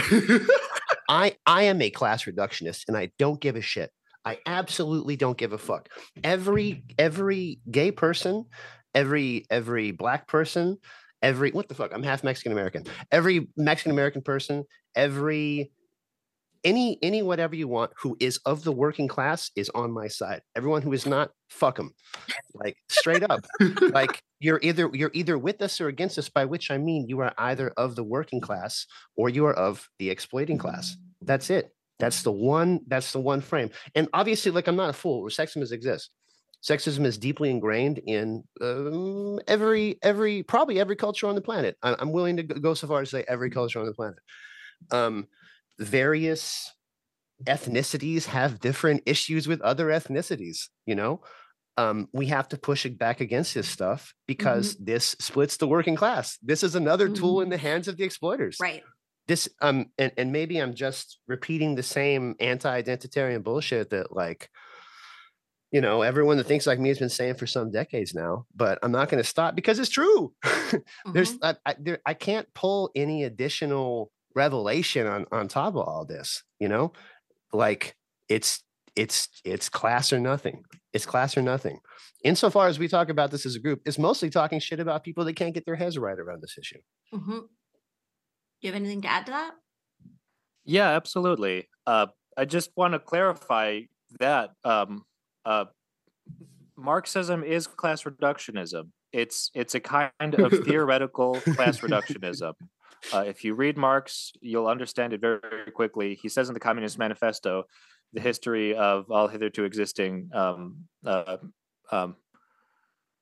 I 1.09 1.37
I 1.47 1.63
am 1.63 1.83
a 1.83 1.91
class 1.91 2.25
reductionist 2.25 2.85
and 2.89 2.97
I 2.97 3.11
don't 3.19 3.41
give 3.41 3.57
a 3.57 3.61
shit. 3.61 3.91
I 4.25 4.39
absolutely 4.47 5.17
don't 5.17 5.39
give 5.39 5.53
a 5.53 5.59
fuck. 5.59 5.89
Every 6.23 6.85
every 6.99 7.61
gay 7.71 7.91
person, 7.91 8.45
every 8.95 9.45
every 9.51 9.93
black 9.93 10.29
person, 10.29 10.79
every 11.23 11.51
what 11.51 11.69
the 11.69 11.75
fuck? 11.75 11.93
I'm 11.95 12.03
half 12.03 12.25
Mexican 12.25 12.53
American. 12.53 12.85
Every 13.11 13.49
Mexican 13.57 13.93
American 13.93 14.23
person, 14.23 14.65
every 14.95 15.71
any 16.65 16.99
any 17.03 17.23
whatever 17.23 17.55
you 17.55 17.69
want 17.69 17.91
who 18.01 18.17
is 18.21 18.39
of 18.45 18.65
the 18.65 18.73
working 18.73 19.09
class 19.09 19.51
is 19.57 19.71
on 19.75 19.91
my 19.91 20.09
side 20.09 20.43
everyone 20.55 20.83
who 20.83 20.93
is 20.93 21.07
not 21.07 21.31
fuck 21.49 21.77
them 21.77 21.91
like 22.55 22.77
straight 22.89 23.23
up 23.23 23.41
like 23.93 24.23
you're 24.41 24.59
either 24.63 24.91
you're 24.93 25.11
either 25.15 25.39
with 25.39 25.63
us 25.63 25.81
or 25.81 25.89
against 25.89 26.19
us 26.19 26.29
by 26.29 26.45
which 26.45 26.71
i 26.71 26.79
mean 26.79 27.07
you 27.09 27.21
are 27.21 27.33
either 27.39 27.69
of 27.77 27.95
the 27.95 28.05
working 28.05 28.41
class 28.41 28.87
or 29.17 29.29
you 29.29 29.47
are 29.47 29.55
of 29.55 29.89
the 29.99 30.11
exploiting 30.11 30.59
class. 30.59 30.97
That's 31.21 31.51
it. 31.51 31.75
That's 31.99 32.23
the 32.23 32.33
one 32.33 32.81
that's 32.89 33.13
the 33.13 33.21
one 33.21 33.43
frame. 33.43 33.71
And 33.95 34.09
obviously 34.13 34.51
like 34.51 34.67
i'm 34.67 34.77
not 34.77 34.91
a 34.91 34.95
fool. 34.95 35.29
Sexism 35.29 35.71
exists 35.73 36.11
sexism 36.63 37.07
is 37.07 37.17
deeply 37.17 37.51
ingrained 37.51 37.99
in 38.07 38.45
um, 38.61 39.41
every 39.49 39.99
every 40.03 40.43
probably 40.43 40.81
every 40.81 40.97
culture 40.97 41.27
on 41.27 41.35
the 41.35 41.41
planet. 41.41 41.77
I'm 41.83 42.13
willing 42.13 42.37
to 42.39 42.43
go 42.43 42.75
so 42.75 42.87
far 42.87 43.03
as 43.03 43.11
to 43.11 43.17
say 43.19 43.25
every 43.29 43.51
culture 43.51 43.81
on 43.81 43.87
the 43.87 43.95
planet. 43.95 44.19
Um 44.91 45.29
various 45.79 46.73
ethnicities 47.47 48.27
have 48.27 48.61
different 48.61 49.03
issues 49.07 49.49
with 49.49 49.61
other 49.63 49.87
ethnicities 49.87 50.69
you 50.85 50.95
know 50.95 51.23
um, 51.81 52.09
we 52.13 52.27
have 52.27 52.49
to 52.49 52.59
push 52.59 52.85
it 52.85 52.99
back 52.99 53.21
against 53.21 53.55
this 53.55 53.69
stuff 53.69 54.13
because 54.27 54.75
mm-hmm. 54.75 54.85
this 54.85 55.17
splits 55.19 55.57
the 55.57 55.67
working 55.67 55.97
class 55.97 56.39
this 56.43 56.63
is 56.63 56.75
another 56.75 57.07
mm-hmm. 57.07 57.15
tool 57.15 57.41
in 57.41 57.49
the 57.49 57.57
hands 57.57 57.89
of 57.89 57.97
the 57.97 58.05
exploiters 58.05 58.59
right 58.61 58.83
this 59.29 59.49
um 59.63 59.87
and, 59.97 60.13
and 60.17 60.33
maybe 60.33 60.59
i'm 60.59 60.75
just 60.75 61.19
repeating 61.27 61.75
the 61.75 61.83
same 61.83 62.35
anti-identitarian 62.41 63.43
bullshit 63.43 63.91
that 63.91 64.15
like 64.15 64.51
you 65.73 65.81
know 65.81 66.03
everyone 66.03 66.37
that 66.37 66.47
thinks 66.47 66.67
like 66.67 66.79
me 66.79 66.89
has 66.89 66.99
been 66.99 67.09
saying 67.09 67.35
for 67.35 67.47
some 67.47 67.71
decades 67.71 68.15
now 68.15 68.45
but 68.55 68.79
i'm 68.83 68.93
not 68.93 69.09
going 69.09 69.23
to 69.23 69.29
stop 69.29 69.55
because 69.55 69.79
it's 69.79 69.91
true 69.91 70.33
mm-hmm. 70.45 71.13
there's 71.13 71.35
I, 71.43 71.55
I, 71.65 71.75
there, 71.79 71.99
I 72.05 72.15
can't 72.15 72.53
pull 72.55 72.91
any 72.95 73.25
additional 73.25 74.11
revelation 74.35 75.07
on 75.07 75.27
on 75.33 75.49
top 75.49 75.75
of 75.75 75.89
all 75.89 76.05
this 76.05 76.43
you 76.59 76.69
know 76.69 76.93
like 77.53 77.95
it's 78.29 78.63
it's 78.97 79.29
it's 79.45 79.69
class 79.69 80.13
or 80.13 80.21
nothing. 80.21 80.65
It's 80.93 81.07
class 81.07 81.37
or 81.37 81.43
nothing. 81.43 81.81
Insofar 82.25 82.69
as 82.69 82.79
we 82.79 82.89
talk 82.89 83.09
about 83.09 83.31
this 83.31 83.47
as 83.47 83.57
a 83.57 83.61
group 83.61 83.81
it's 83.85 83.99
mostly 83.99 84.31
talking 84.31 84.61
shit 84.61 84.81
about 84.81 85.05
people 85.05 85.25
that 85.25 85.37
can't 85.37 85.55
get 85.55 85.65
their 85.65 85.77
heads 85.77 85.99
right 85.99 86.19
around 86.19 86.43
this 86.43 86.57
issue. 86.59 86.79
Mm-hmm. 87.15 87.31
do 87.31 87.49
you 88.61 88.73
have 88.73 88.81
anything 88.81 89.03
to 89.03 89.09
add 89.09 89.27
to 89.27 89.33
that? 89.33 89.53
Yeah 90.65 90.91
absolutely. 90.91 91.69
Uh, 91.87 92.07
i 92.37 92.45
just 92.45 92.71
want 92.77 92.93
to 92.95 92.99
clarify 92.99 93.81
that 94.19 94.51
um, 94.65 95.05
uh, 95.45 95.67
marxism 96.77 97.45
is 97.45 97.67
class 97.67 98.03
reductionism. 98.03 98.91
It's 99.13 99.51
it's 99.55 99.75
a 99.75 99.81
kind 99.81 100.11
of 100.21 100.53
theoretical 100.65 101.35
class 101.35 101.81
reductionism. 101.81 102.55
Uh, 103.13 103.25
if 103.27 103.45
you 103.45 103.55
read 103.55 103.79
Marx, 103.79 104.33
you'll 104.41 104.67
understand 104.67 105.13
it 105.13 105.21
very, 105.21 105.39
very, 105.41 105.71
quickly. 105.71 106.19
He 106.21 106.29
says 106.29 106.49
in 106.49 106.55
the 106.55 106.61
Communist 106.61 106.99
Manifesto, 106.99 107.65
the 108.13 108.21
history 108.21 108.75
of 108.75 109.11
all 109.11 109.29
hitherto 109.29 109.65
existing, 109.65 110.31
um, 110.35 110.85
uh, 111.05 111.37
um, 111.91 112.17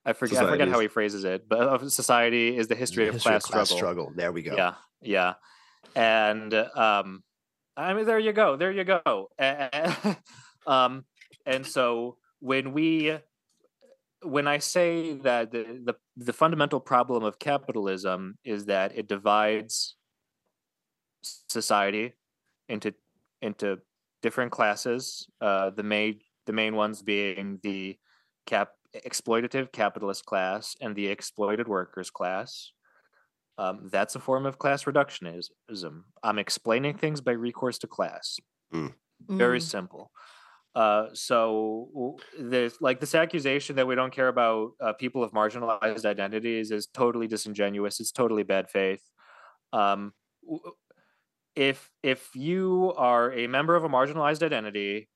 I 0.05 0.13
forget, 0.13 0.45
I 0.45 0.51
forget 0.51 0.69
how 0.69 0.81
he 0.81 0.89
phrases 0.89 1.25
it, 1.25 1.49
but 1.49 1.61
of 1.61 1.93
society 1.93 2.57
is 2.57 2.69
the 2.69 2.75
history, 2.75 3.05
the 3.05 3.17
of, 3.17 3.23
class 3.23 3.45
of, 3.45 3.51
class 3.51 3.69
struggle. 3.69 4.07
struggle. 4.07 4.13
There 4.17 4.33
we 4.33 4.43
go. 4.43 4.55
Yeah, 4.57 4.75
yeah, 5.03 5.35
and 5.95 6.55
um, 6.55 7.23
I 7.77 7.95
mean, 7.95 8.07
there 8.07 8.19
you 8.19 8.33
go, 8.33 8.57
there 8.57 8.73
you 8.73 8.85
go. 8.85 9.29
um, 10.67 11.05
and 11.45 11.67
so 11.67 12.17
when 12.41 12.73
we 12.73 13.19
when 14.23 14.49
I 14.49 14.59
say 14.59 15.15
that 15.15 15.53
the, 15.53 15.81
the, 15.85 15.95
the 16.17 16.33
fundamental 16.33 16.81
problem 16.81 17.23
of 17.23 17.39
capitalism 17.39 18.37
is 18.45 18.67
that 18.67 18.97
it 18.97 19.09
divides 19.09 19.95
society 21.23 22.15
into 22.69 22.95
into 23.41 23.79
different 24.23 24.53
classes. 24.53 25.27
Uh, 25.41 25.71
the 25.71 25.83
main 25.83 26.21
the 26.47 26.53
main 26.53 26.75
ones 26.75 27.03
being 27.03 27.59
the 27.63 27.97
cap 28.47 28.71
exploitative 28.95 29.71
capitalist 29.71 30.25
class 30.25 30.75
and 30.81 30.97
the 30.97 31.07
exploited 31.09 31.69
workers 31.69 32.11
class. 32.11 32.73
Um, 33.59 33.89
that's 33.91 34.15
a 34.15 34.21
form 34.21 34.47
of 34.47 34.59
class 34.59 34.85
reductionism. 34.85 36.03
I'm 36.23 36.39
explaining 36.39 36.97
things 36.97 37.21
by 37.21 37.33
recourse 37.33 37.79
to 37.79 37.87
class. 37.87 38.39
Mm. 38.73 38.95
Very 39.29 39.59
mm. 39.59 39.63
simple. 39.63 40.11
Uh, 40.75 41.09
so 41.13 42.17
there's 42.39 42.81
like 42.81 43.01
this 43.01 43.17
accusation 43.17 43.77
that 43.77 43.87
we 43.87 43.97
don't 43.97 44.13
care 44.13 44.29
about 44.29 44.73
uh, 44.81 44.93
people 44.93 45.25
of 45.25 45.33
marginalized 45.33 46.05
identities 46.05 46.71
is 46.71 46.87
totally 46.87 47.27
disingenuous. 47.27 47.99
It's 47.99 48.13
totally 48.13 48.45
bad 48.45 48.71
faith. 48.71 49.03
Um, 49.73 50.13
if 51.59 51.91
if 52.05 52.31
you 52.37 52.95
are 52.97 53.33
a 53.33 53.49
member 53.49 53.75
of 53.75 53.83
a 53.83 53.89
marginalized 53.89 54.45
identity, 54.45 55.09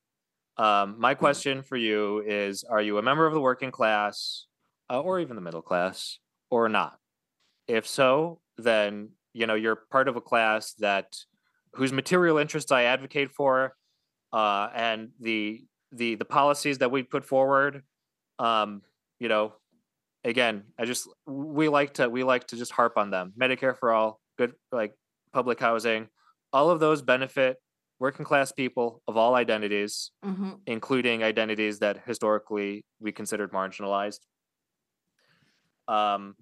um, 0.57 0.97
my 0.99 1.15
hmm. 1.15 1.21
question 1.21 1.63
for 1.63 1.77
you 1.77 2.21
is: 2.27 2.65
Are 2.65 2.83
you 2.83 2.99
a 2.99 3.03
member 3.03 3.27
of 3.27 3.33
the 3.33 3.41
working 3.41 3.71
class, 3.71 4.47
uh, 4.91 5.01
or 5.01 5.21
even 5.21 5.37
the 5.37 5.43
middle 5.43 5.63
class, 5.63 6.19
or 6.51 6.69
not? 6.69 6.99
If 7.69 7.87
so, 7.87 8.41
then 8.59 9.11
you 9.33 9.47
know 9.47 9.55
you're 9.55 9.77
part 9.77 10.09
of 10.09 10.17
a 10.17 10.21
class 10.21 10.75
that 10.81 11.15
whose 11.75 11.93
material 11.93 12.39
interests 12.39 12.73
I 12.73 12.85
advocate 12.85 13.31
for 13.31 13.77
uh, 14.33 14.69
and 14.75 15.11
the 15.21 15.63
the 15.93 16.17
the 16.17 16.25
policies 16.25 16.79
that 16.79 16.91
we 16.91 17.05
put 17.05 17.25
forward. 17.25 17.85
Um, 18.41 18.83
you 19.21 19.29
know, 19.29 19.53
again, 20.25 20.65
I 20.77 20.87
just 20.87 21.09
we 21.25 21.69
like 21.69 21.95
to 21.95 22.09
we 22.09 22.25
like 22.25 22.49
to 22.49 22.57
just 22.57 22.73
harp 22.73 22.97
on 22.97 23.11
them. 23.11 23.33
Medicare 23.41 23.79
for 23.79 23.93
all, 23.93 24.19
good 24.37 24.55
like 24.73 24.93
public 25.33 25.61
housing, 25.61 26.09
all 26.53 26.71
of 26.71 26.81
those 26.81 27.03
benefit 27.03 27.57
working 27.99 28.25
class 28.25 28.51
people 28.51 29.01
of 29.07 29.17
all 29.17 29.35
identities, 29.35 30.11
mm-hmm. 30.25 30.53
including 30.67 31.23
identities 31.23 31.79
that 31.79 32.03
historically 32.07 32.85
we 33.01 33.13
considered 33.13 33.53
marginalized. 33.53 34.21
Um, 35.87 36.35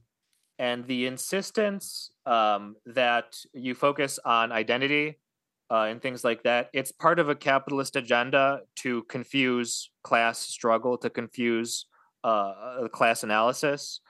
and 0.59 0.87
the 0.87 1.07
insistence 1.07 2.11
um, 2.27 2.77
that 2.87 3.37
you 3.53 3.75
focus 3.75 4.19
on 4.25 4.53
identity 4.53 5.19
uh, 5.71 5.85
and 5.85 6.03
things 6.03 6.25
like 6.25 6.43
that. 6.43 6.69
It's 6.73 6.93
part 6.93 7.19
of 7.19 7.29
a 7.29 7.35
capitalist 7.35 7.97
agenda 7.97 8.61
to 8.77 9.03
confuse 9.05 9.91
class 10.03 10.39
struggle, 10.39 10.99
to 10.99 11.11
confuse 11.11 11.87
uh, 12.25 12.89
class 12.93 13.23
analysis 13.23 14.01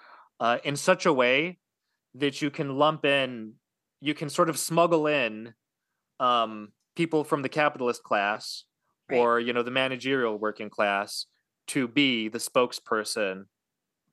uh, 0.40 0.58
in 0.64 0.74
such 0.74 1.06
a 1.06 1.12
way 1.12 1.58
that 2.14 2.42
you 2.42 2.50
can 2.50 2.76
lump 2.76 3.04
in, 3.04 3.52
you 4.00 4.14
can 4.14 4.28
sort 4.28 4.48
of 4.48 4.58
smuggle 4.58 5.06
in 5.06 5.54
um, 6.20 6.68
people 6.94 7.24
from 7.24 7.42
the 7.42 7.48
capitalist 7.48 8.02
class 8.02 8.64
right. 9.10 9.18
or 9.18 9.40
you 9.40 9.52
know 9.52 9.62
the 9.62 9.70
managerial 9.70 10.38
working 10.38 10.70
class 10.70 11.26
to 11.68 11.88
be 11.88 12.28
the 12.28 12.38
spokesperson, 12.38 13.44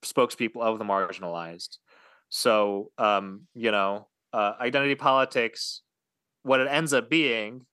spokespeople 0.04 0.62
of 0.62 0.80
the 0.80 0.86
marginalized. 0.86 1.78
So 2.30 2.92
um, 2.98 3.42
you 3.54 3.72
know, 3.72 4.08
uh, 4.34 4.54
identity 4.60 4.96
politics 4.96 5.82
what 6.48 6.62
it 6.62 6.68
ends 6.70 6.94
up 6.94 7.10
being 7.10 7.66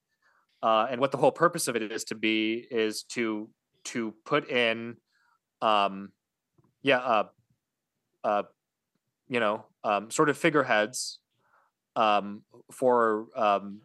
uh, 0.62 0.86
and 0.90 1.00
what 1.00 1.12
the 1.12 1.18
whole 1.18 1.30
purpose 1.30 1.68
of 1.68 1.76
it 1.76 1.92
is 1.92 2.04
to 2.04 2.14
be 2.14 2.66
is 2.70 3.04
to 3.04 3.48
to 3.84 4.14
put 4.24 4.50
in 4.50 4.96
um 5.60 6.10
yeah 6.82 6.98
uh 6.98 7.24
uh 8.24 8.42
you 9.28 9.38
know 9.38 9.64
um 9.84 10.10
sort 10.10 10.28
of 10.28 10.36
figureheads 10.36 11.18
um 11.96 12.42
for 12.72 13.26
um 13.36 13.80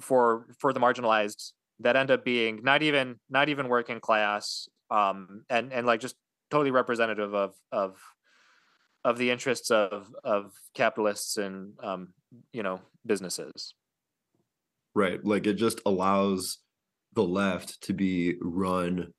for 0.00 0.46
for 0.58 0.72
the 0.72 0.80
marginalized 0.80 1.52
that 1.80 1.96
end 1.96 2.10
up 2.10 2.24
being 2.24 2.60
not 2.62 2.82
even 2.82 3.16
not 3.28 3.48
even 3.48 3.68
working 3.68 4.00
class 4.00 4.68
um 4.90 5.44
and 5.48 5.72
and 5.72 5.86
like 5.86 6.00
just 6.00 6.16
totally 6.50 6.70
representative 6.70 7.34
of 7.34 7.54
of 7.72 7.96
of 9.04 9.18
the 9.18 9.30
interests 9.30 9.70
of 9.70 10.08
of 10.24 10.52
capitalists 10.74 11.36
and 11.36 11.72
um 11.82 12.12
you 12.52 12.62
know 12.62 12.80
businesses. 13.06 13.74
Right. 14.94 15.24
Like 15.24 15.46
it 15.46 15.54
just 15.54 15.80
allows 15.86 16.58
the 17.14 17.22
left 17.22 17.80
to 17.82 17.92
be 17.92 18.36
run 18.40 19.12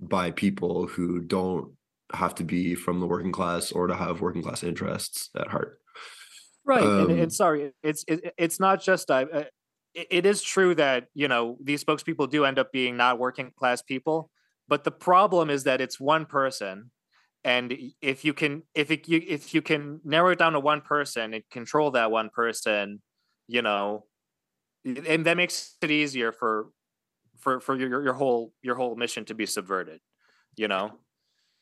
by 0.00 0.30
people 0.30 0.86
who 0.86 1.20
don't 1.20 1.72
have 2.12 2.34
to 2.36 2.44
be 2.44 2.74
from 2.74 3.00
the 3.00 3.06
working 3.06 3.32
class 3.32 3.72
or 3.72 3.86
to 3.86 3.94
have 3.94 4.20
working 4.20 4.42
class 4.42 4.62
interests 4.62 5.30
at 5.36 5.48
heart. 5.48 5.78
Right. 6.64 6.82
and, 6.82 7.10
Um, 7.10 7.18
and 7.18 7.32
sorry, 7.32 7.72
it's 7.82 8.04
it, 8.06 8.34
it's 8.36 8.60
not 8.60 8.82
just 8.82 9.10
uh, 9.10 9.26
it, 9.94 10.26
is 10.26 10.42
true 10.42 10.74
that 10.76 11.06
you 11.14 11.28
know 11.28 11.56
these 11.62 11.82
spokespeople 11.84 12.30
do 12.30 12.44
end 12.44 12.58
up 12.58 12.72
being 12.72 12.96
not 12.96 13.18
working 13.18 13.50
class 13.56 13.82
people, 13.82 14.30
but 14.68 14.84
the 14.84 14.90
problem 14.90 15.50
is 15.50 15.64
that 15.64 15.80
it's 15.80 15.98
one 15.98 16.26
person, 16.26 16.90
and 17.44 17.76
if 18.00 18.24
you 18.24 18.32
can 18.34 18.62
if 18.74 18.90
it, 18.90 19.08
you 19.08 19.22
if 19.26 19.54
you 19.54 19.62
can 19.62 20.00
narrow 20.04 20.30
it 20.30 20.38
down 20.38 20.52
to 20.52 20.60
one 20.60 20.80
person 20.80 21.34
and 21.34 21.42
control 21.50 21.90
that 21.92 22.10
one 22.10 22.30
person, 22.30 23.02
you 23.48 23.62
know, 23.62 24.04
and 24.84 25.26
that 25.26 25.36
makes 25.36 25.76
it 25.82 25.90
easier 25.90 26.32
for 26.32 26.68
for 27.38 27.60
for 27.60 27.76
your 27.76 28.02
your 28.02 28.14
whole 28.14 28.52
your 28.62 28.74
whole 28.74 28.96
mission 28.96 29.24
to 29.24 29.34
be 29.34 29.46
subverted, 29.46 30.00
you 30.56 30.68
know. 30.68 30.92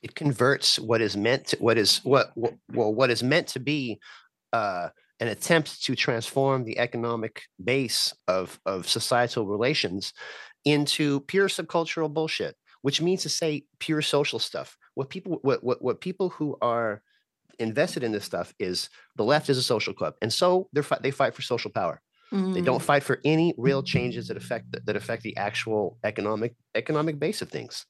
it 0.02 0.14
converts 0.14 0.78
what 0.78 1.00
is 1.00 1.16
meant 1.16 1.46
to, 1.48 1.56
what 1.56 1.76
is 1.78 1.98
what, 2.05 2.30
what 2.34 2.55
well 2.72 2.92
what 2.94 3.10
is 3.10 3.22
meant 3.22 3.48
to 3.48 3.60
be 3.60 3.98
uh, 4.52 4.88
an 5.20 5.28
attempt 5.28 5.82
to 5.85 5.95
transform 5.95 6.65
the 6.65 6.78
economic 6.78 7.43
base 7.62 8.15
of 8.27 8.61
of 8.66 8.89
societal 8.89 9.47
relations 9.47 10.12
into 10.65 11.20
pure 11.20 11.49
subcultural 11.49 12.12
bullshit 12.12 12.57
which 12.82 13.01
means 13.01 13.23
to 13.23 13.28
say 13.28 13.65
pure 13.78 14.03
social 14.03 14.39
stuff. 14.39 14.77
What 14.95 15.11
people 15.11 15.39
what 15.43 15.62
what, 15.62 15.82
what 15.82 16.01
people 16.01 16.31
who 16.31 16.57
are 16.61 17.03
invested 17.59 18.05
in 18.05 18.12
this 18.12 18.24
stuff 18.24 18.55
is 18.59 18.89
the 19.16 19.24
left 19.24 19.51
is 19.51 19.59
a 19.59 19.62
social 19.62 19.93
club 19.93 20.15
and 20.23 20.32
so 20.32 20.69
they're 20.73 20.82
fi- 20.82 20.99
they 21.03 21.11
fight 21.11 21.35
for 21.35 21.43
social 21.43 21.70
power. 21.70 22.01
They 22.31 22.61
don't 22.61 22.81
mm. 22.81 22.85
fight 22.85 23.05
for 23.05 23.20
any 23.24 23.55
real 23.57 23.82
changes 23.82 24.28
that 24.28 24.36
affect 24.36 24.85
that 24.85 24.97
affect 24.97 25.23
the 25.23 25.35
actual 25.39 25.99
economic 26.05 26.55
economic 26.74 27.19
base 27.19 27.40
of 27.40 27.49
things. 27.49 27.86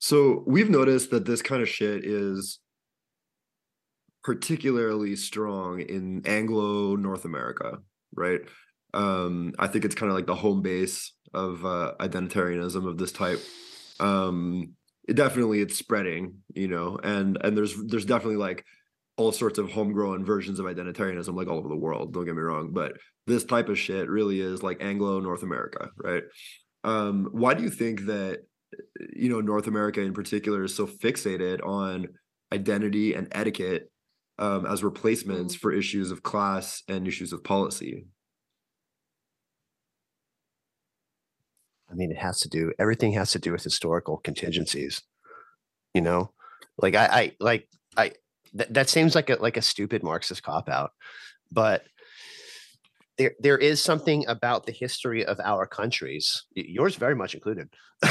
So 0.00 0.42
we've 0.48 0.68
noticed 0.68 1.10
that 1.10 1.24
this 1.24 1.40
kind 1.40 1.62
of 1.62 1.68
shit 1.68 2.04
is 2.04 2.58
particularly 4.28 5.16
strong 5.16 5.80
in 5.80 6.20
Anglo 6.26 6.96
North 6.96 7.24
America, 7.24 7.78
right? 8.14 8.42
Um, 8.92 9.54
I 9.58 9.68
think 9.68 9.86
it's 9.86 9.94
kind 9.94 10.10
of 10.10 10.16
like 10.16 10.26
the 10.26 10.34
home 10.34 10.60
base 10.60 11.14
of 11.32 11.64
uh, 11.64 11.94
identitarianism 11.98 12.86
of 12.86 12.98
this 12.98 13.10
type. 13.10 13.40
Um, 14.00 14.74
it 15.08 15.14
definitely 15.14 15.62
it's 15.62 15.78
spreading, 15.78 16.40
you 16.52 16.68
know, 16.68 16.98
and 17.02 17.38
and 17.42 17.56
there's 17.56 17.74
there's 17.86 18.04
definitely 18.04 18.36
like 18.36 18.66
all 19.16 19.32
sorts 19.32 19.58
of 19.58 19.72
homegrown 19.72 20.26
versions 20.26 20.58
of 20.58 20.66
identitarianism 20.66 21.34
like 21.34 21.48
all 21.48 21.56
over 21.56 21.70
the 21.70 21.74
world. 21.74 22.12
Don't 22.12 22.26
get 22.26 22.34
me 22.34 22.42
wrong, 22.42 22.72
but 22.74 22.98
this 23.26 23.44
type 23.44 23.70
of 23.70 23.78
shit 23.78 24.10
really 24.10 24.42
is 24.42 24.62
like 24.62 24.82
Anglo 24.82 25.20
North 25.20 25.42
America, 25.42 25.88
right? 25.96 26.24
Um, 26.84 27.30
why 27.32 27.54
do 27.54 27.62
you 27.62 27.70
think 27.70 28.04
that 28.04 28.40
you 29.10 29.30
know 29.30 29.40
North 29.40 29.68
America 29.68 30.02
in 30.02 30.12
particular 30.12 30.64
is 30.64 30.74
so 30.74 30.86
fixated 30.86 31.66
on 31.66 32.08
identity 32.52 33.14
and 33.14 33.28
etiquette 33.32 33.90
um, 34.38 34.66
as 34.66 34.84
replacements 34.84 35.56
Mm. 35.56 35.60
for 35.60 35.72
issues 35.72 36.10
of 36.10 36.22
class 36.22 36.82
and 36.88 37.06
issues 37.08 37.32
of 37.32 37.44
policy. 37.44 38.06
I 41.90 41.94
mean, 41.94 42.10
it 42.10 42.18
has 42.18 42.40
to 42.40 42.48
do 42.48 42.72
everything 42.78 43.12
has 43.12 43.32
to 43.32 43.38
do 43.38 43.52
with 43.52 43.62
historical 43.64 44.18
contingencies. 44.18 45.02
You 45.94 46.02
know, 46.02 46.32
like 46.78 46.94
I, 46.94 47.06
I 47.06 47.32
like 47.40 47.68
I 47.96 48.12
that 48.54 48.74
that 48.74 48.88
seems 48.88 49.14
like 49.14 49.30
a 49.30 49.36
like 49.36 49.56
a 49.56 49.62
stupid 49.62 50.02
Marxist 50.02 50.42
cop 50.42 50.68
out, 50.68 50.92
but 51.50 51.84
there 53.16 53.34
there 53.40 53.58
is 53.58 53.82
something 53.82 54.24
about 54.28 54.66
the 54.66 54.72
history 54.72 55.24
of 55.24 55.40
our 55.40 55.66
countries, 55.66 56.44
yours 56.54 56.94
very 56.96 57.14
much 57.14 57.34
included, 57.34 57.68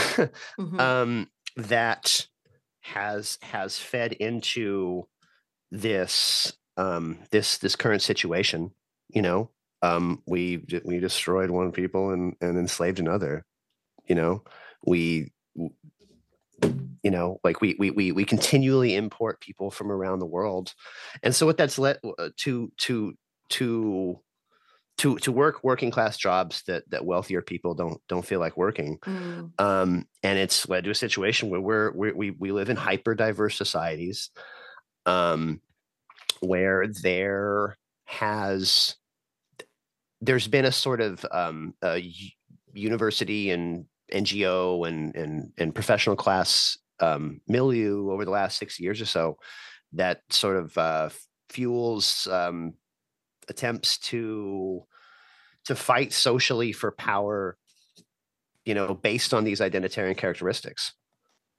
Mhm. 0.59 0.79
um, 0.79 1.27
that 1.55 2.27
has 2.81 3.37
has 3.41 3.79
fed 3.79 4.13
into 4.13 5.07
this 5.71 6.53
um, 6.77 7.19
this 7.31 7.57
this 7.57 7.75
current 7.75 8.01
situation. 8.01 8.71
You 9.09 9.21
know, 9.21 9.51
um, 9.81 10.21
we 10.27 10.65
we 10.83 10.99
destroyed 10.99 11.49
one 11.49 11.71
people 11.71 12.11
and 12.11 12.35
and 12.41 12.57
enslaved 12.57 12.99
another. 12.99 13.45
You 14.05 14.15
know, 14.15 14.43
we 14.85 15.31
you 17.03 17.11
know 17.11 17.39
like 17.43 17.61
we 17.61 17.75
we 17.79 17.91
we 17.91 18.11
we 18.11 18.25
continually 18.25 18.95
import 18.95 19.41
people 19.41 19.71
from 19.71 19.91
around 19.91 20.19
the 20.19 20.25
world, 20.25 20.73
and 21.23 21.35
so 21.35 21.45
what 21.45 21.57
that's 21.57 21.79
led 21.79 21.99
uh, 22.17 22.29
to 22.37 22.71
to 22.77 23.13
to 23.49 24.19
to 24.97 25.17
to 25.17 25.31
work 25.31 25.63
working 25.63 25.91
class 25.91 26.17
jobs 26.17 26.63
that 26.67 26.83
that 26.89 27.05
wealthier 27.05 27.41
people 27.41 27.75
don't 27.75 28.01
don't 28.09 28.25
feel 28.25 28.39
like 28.39 28.57
working 28.57 28.97
Mm. 29.05 29.51
um, 29.59 30.05
and 30.23 30.39
it's 30.39 30.67
led 30.67 30.83
to 30.85 30.89
a 30.89 30.95
situation 30.95 31.49
where 31.49 31.61
we're, 31.61 31.91
we're 31.91 32.15
we 32.15 32.31
we 32.31 32.51
live 32.51 32.69
in 32.69 32.75
hyper 32.75 33.13
diverse 33.15 33.55
societies, 33.57 34.31
um, 35.07 35.61
where 36.41 36.85
there 36.87 37.77
has 38.05 38.95
there's 40.21 40.47
been 40.47 40.65
a 40.65 40.71
sort 40.71 41.01
of 41.01 41.25
um, 41.31 41.73
a 41.83 42.13
university 42.73 43.49
and 43.49 43.85
NGO 44.13 44.87
and 44.87 45.15
and 45.15 45.51
and 45.57 45.73
professional 45.73 46.15
class 46.15 46.77
um, 46.99 47.41
milieu 47.47 48.11
over 48.11 48.25
the 48.25 48.31
last 48.31 48.57
six 48.57 48.79
years 48.79 49.01
or 49.01 49.05
so 49.05 49.37
that 49.93 50.21
sort 50.29 50.57
of 50.57 50.77
uh, 50.77 51.09
fuels 51.49 52.27
um, 52.31 52.73
attempts 53.49 53.97
to 53.97 54.83
to 55.65 55.75
fight 55.75 56.13
socially 56.13 56.71
for 56.71 56.91
power 56.91 57.57
you 58.65 58.73
know 58.73 58.93
based 58.93 59.33
on 59.33 59.43
these 59.43 59.61
identitarian 59.61 60.17
characteristics 60.17 60.93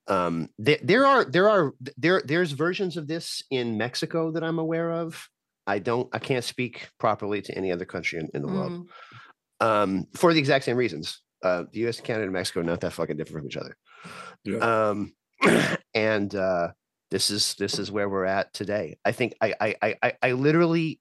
um 0.09 0.48
there, 0.59 0.78
there 0.82 1.06
are 1.06 1.24
there 1.24 1.48
are 1.48 1.74
there 1.97 2.22
there's 2.24 2.52
versions 2.52 2.97
of 2.97 3.06
this 3.06 3.43
in 3.51 3.76
mexico 3.76 4.30
that 4.30 4.43
i'm 4.43 4.59
aware 4.59 4.90
of. 4.90 5.28
I 5.66 5.78
don't 5.78 6.09
i 6.14 6.18
can't 6.18 6.44
speak 6.44 6.89
properly 6.98 7.43
to 7.43 7.55
any 7.56 7.70
other 7.70 7.85
country 7.85 8.18
in, 8.18 8.28
in 8.35 8.43
the 8.43 8.48
world. 8.48 8.89
Mm. 9.60 9.66
um 9.66 10.06
for 10.14 10.32
the 10.32 10.39
exact 10.39 10.64
same 10.64 10.76
reasons. 10.76 11.20
Uh 11.43 11.64
the 11.72 11.86
us 11.89 12.01
canada 12.01 12.24
and 12.24 12.32
mexico 12.32 12.60
are 12.60 12.64
not 12.64 12.80
that 12.80 12.94
fucking 12.94 13.16
different 13.16 13.43
from 13.43 13.47
each 13.47 13.56
other. 13.56 13.76
Yeah. 14.44 14.89
um 14.89 15.14
and 15.94 16.35
uh 16.35 16.68
this 17.10 17.30
is 17.30 17.55
this 17.59 17.78
is 17.78 17.90
where 17.90 18.09
we're 18.09 18.24
at 18.24 18.52
today. 18.55 18.98
I 19.05 19.12
think 19.12 19.35
i 19.40 19.55
i 19.60 19.74
i 19.82 19.94
i, 20.02 20.12
I 20.22 20.32
literally 20.32 21.01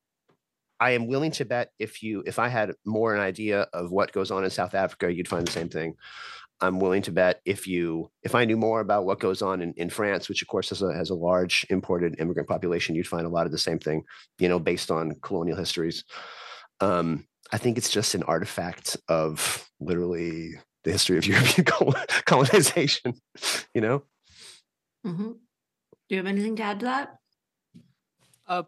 i 0.80 0.92
am 0.92 1.08
willing 1.08 1.32
to 1.32 1.46
bet 1.46 1.72
if 1.80 2.04
you 2.04 2.24
if 2.26 2.40
i 2.40 2.48
had 2.48 2.74
more 2.86 3.16
an 3.16 3.22
idea 3.22 3.68
of 3.74 3.92
what 3.92 4.12
goes 4.12 4.32
on 4.32 4.44
in 4.44 4.50
south 4.50 4.76
africa 4.76 5.12
you'd 5.12 5.28
find 5.28 5.48
the 5.48 5.52
same 5.52 5.70
thing 5.70 5.96
i'm 6.62 6.80
willing 6.80 7.02
to 7.02 7.12
bet 7.12 7.42
if 7.46 7.68
you 7.68 8.10
if 8.24 8.36
i 8.36 8.46
knew 8.46 8.58
more 8.58 8.80
about 8.80 9.06
what 9.06 9.20
goes 9.20 9.42
on 9.42 9.62
in, 9.62 9.74
in 9.78 9.90
france 9.90 10.28
which 10.30 10.42
of 10.42 10.48
course 10.48 10.70
has 10.70 10.82
a, 10.82 10.94
has 10.94 11.10
a 11.10 11.16
large 11.16 11.66
imported 11.70 12.16
immigrant 12.20 12.48
population 12.48 12.96
you'd 12.96 13.08
find 13.08 13.26
a 13.26 13.30
lot 13.30 13.46
of 13.46 13.52
the 13.52 13.58
same 13.58 13.80
thing 13.80 14.04
you 14.40 14.50
know 14.50 14.60
based 14.60 14.92
on 14.92 15.16
colonial 15.22 15.58
histories 15.58 16.04
um 16.82 17.26
i 17.52 17.58
think 17.58 17.78
it's 17.78 17.90
just 17.90 18.16
an 18.16 18.24
artifact 18.24 18.98
of 19.08 19.68
literally 19.80 20.52
the 20.84 20.92
history 20.92 21.18
of 21.18 21.26
european 21.28 21.66
colonization 22.26 23.14
you 23.74 23.82
know 23.82 24.04
Mm-hmm. 25.08 25.32
Do 25.32 26.16
you 26.16 26.18
have 26.18 26.26
anything 26.26 26.56
to 26.58 26.64
add 26.64 26.80
to 26.82 26.86
that? 26.86 27.18
Uh, 28.48 28.64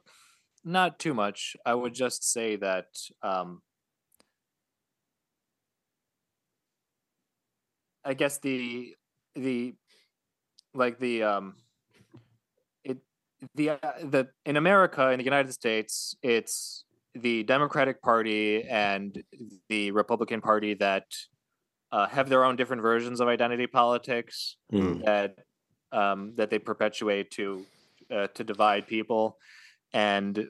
not 0.64 1.00
too 1.00 1.14
much. 1.14 1.56
I 1.66 1.74
would 1.74 1.94
just 1.94 2.32
say 2.32 2.56
that 2.58 2.88
um, 3.22 3.62
I 8.06 8.14
guess 8.14 8.40
the 8.40 8.96
the 9.36 9.74
like 10.74 11.00
the 11.00 11.24
um 11.24 11.56
it 12.84 12.98
the 13.56 13.72
uh, 13.72 13.78
the 14.04 14.30
in 14.46 14.58
America 14.58 15.10
in 15.12 15.18
the 15.18 15.26
United 15.26 15.52
States 15.54 16.16
it's 16.22 16.86
the 17.16 17.44
Democratic 17.44 18.02
Party 18.02 18.64
and 18.64 19.24
the 19.68 19.92
Republican 19.92 20.42
Party 20.42 20.76
that 20.76 21.06
uh, 21.92 22.08
have 22.08 22.30
their 22.30 22.46
own 22.46 22.56
different 22.56 22.82
versions 22.82 23.20
of 23.20 23.28
identity 23.28 23.68
politics 23.68 24.58
Mm. 24.72 25.04
that 25.06 25.36
um, 25.92 26.34
that 26.36 26.50
they 26.52 26.60
perpetuate 26.60 27.32
to 27.32 27.66
uh, 28.12 28.28
to 28.36 28.44
divide 28.44 28.88
people, 28.88 29.38
and 29.94 30.50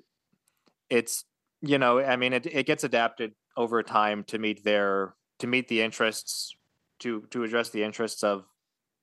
it's 0.89 1.23
you 1.61 1.77
know 1.77 1.99
I 1.99 2.17
mean 2.17 2.33
it, 2.33 2.45
it 2.45 2.65
gets 2.65 2.83
adapted 2.83 3.33
over 3.55 3.81
time 3.83 4.23
to 4.25 4.37
meet 4.37 4.63
their 4.63 5.15
to 5.39 5.47
meet 5.47 5.69
the 5.69 5.81
interests 5.81 6.53
to 6.99 7.21
to 7.31 7.43
address 7.43 7.69
the 7.69 7.83
interests 7.83 8.23
of 8.23 8.45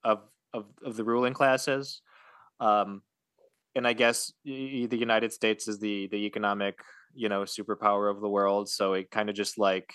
of 0.04 0.20
of, 0.52 0.66
of 0.84 0.96
the 0.96 1.04
ruling 1.04 1.34
classes, 1.34 2.00
um, 2.60 3.02
and 3.74 3.86
I 3.86 3.92
guess 3.92 4.32
the 4.44 4.88
United 4.90 5.32
States 5.32 5.68
is 5.68 5.78
the 5.78 6.08
the 6.08 6.26
economic 6.26 6.80
you 7.14 7.28
know 7.28 7.42
superpower 7.42 8.10
of 8.10 8.20
the 8.20 8.28
world, 8.28 8.68
so 8.68 8.94
it 8.94 9.10
kind 9.10 9.28
of 9.28 9.34
just 9.34 9.58
like 9.58 9.92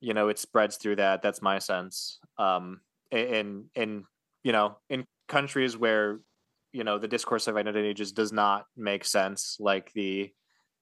you 0.00 0.14
know 0.14 0.28
it 0.28 0.38
spreads 0.38 0.76
through 0.76 0.96
that. 0.96 1.22
That's 1.22 1.42
my 1.42 1.58
sense. 1.58 2.18
Um, 2.38 2.80
in 3.10 3.66
in 3.74 4.04
you 4.42 4.52
know 4.52 4.76
in 4.88 5.04
countries 5.28 5.76
where 5.76 6.20
you 6.72 6.84
know 6.84 6.98
the 6.98 7.08
discourse 7.08 7.48
of 7.48 7.56
identity 7.56 7.94
just 7.94 8.14
does 8.14 8.32
not 8.32 8.64
make 8.76 9.04
sense 9.04 9.56
like 9.60 9.92
the 9.92 10.30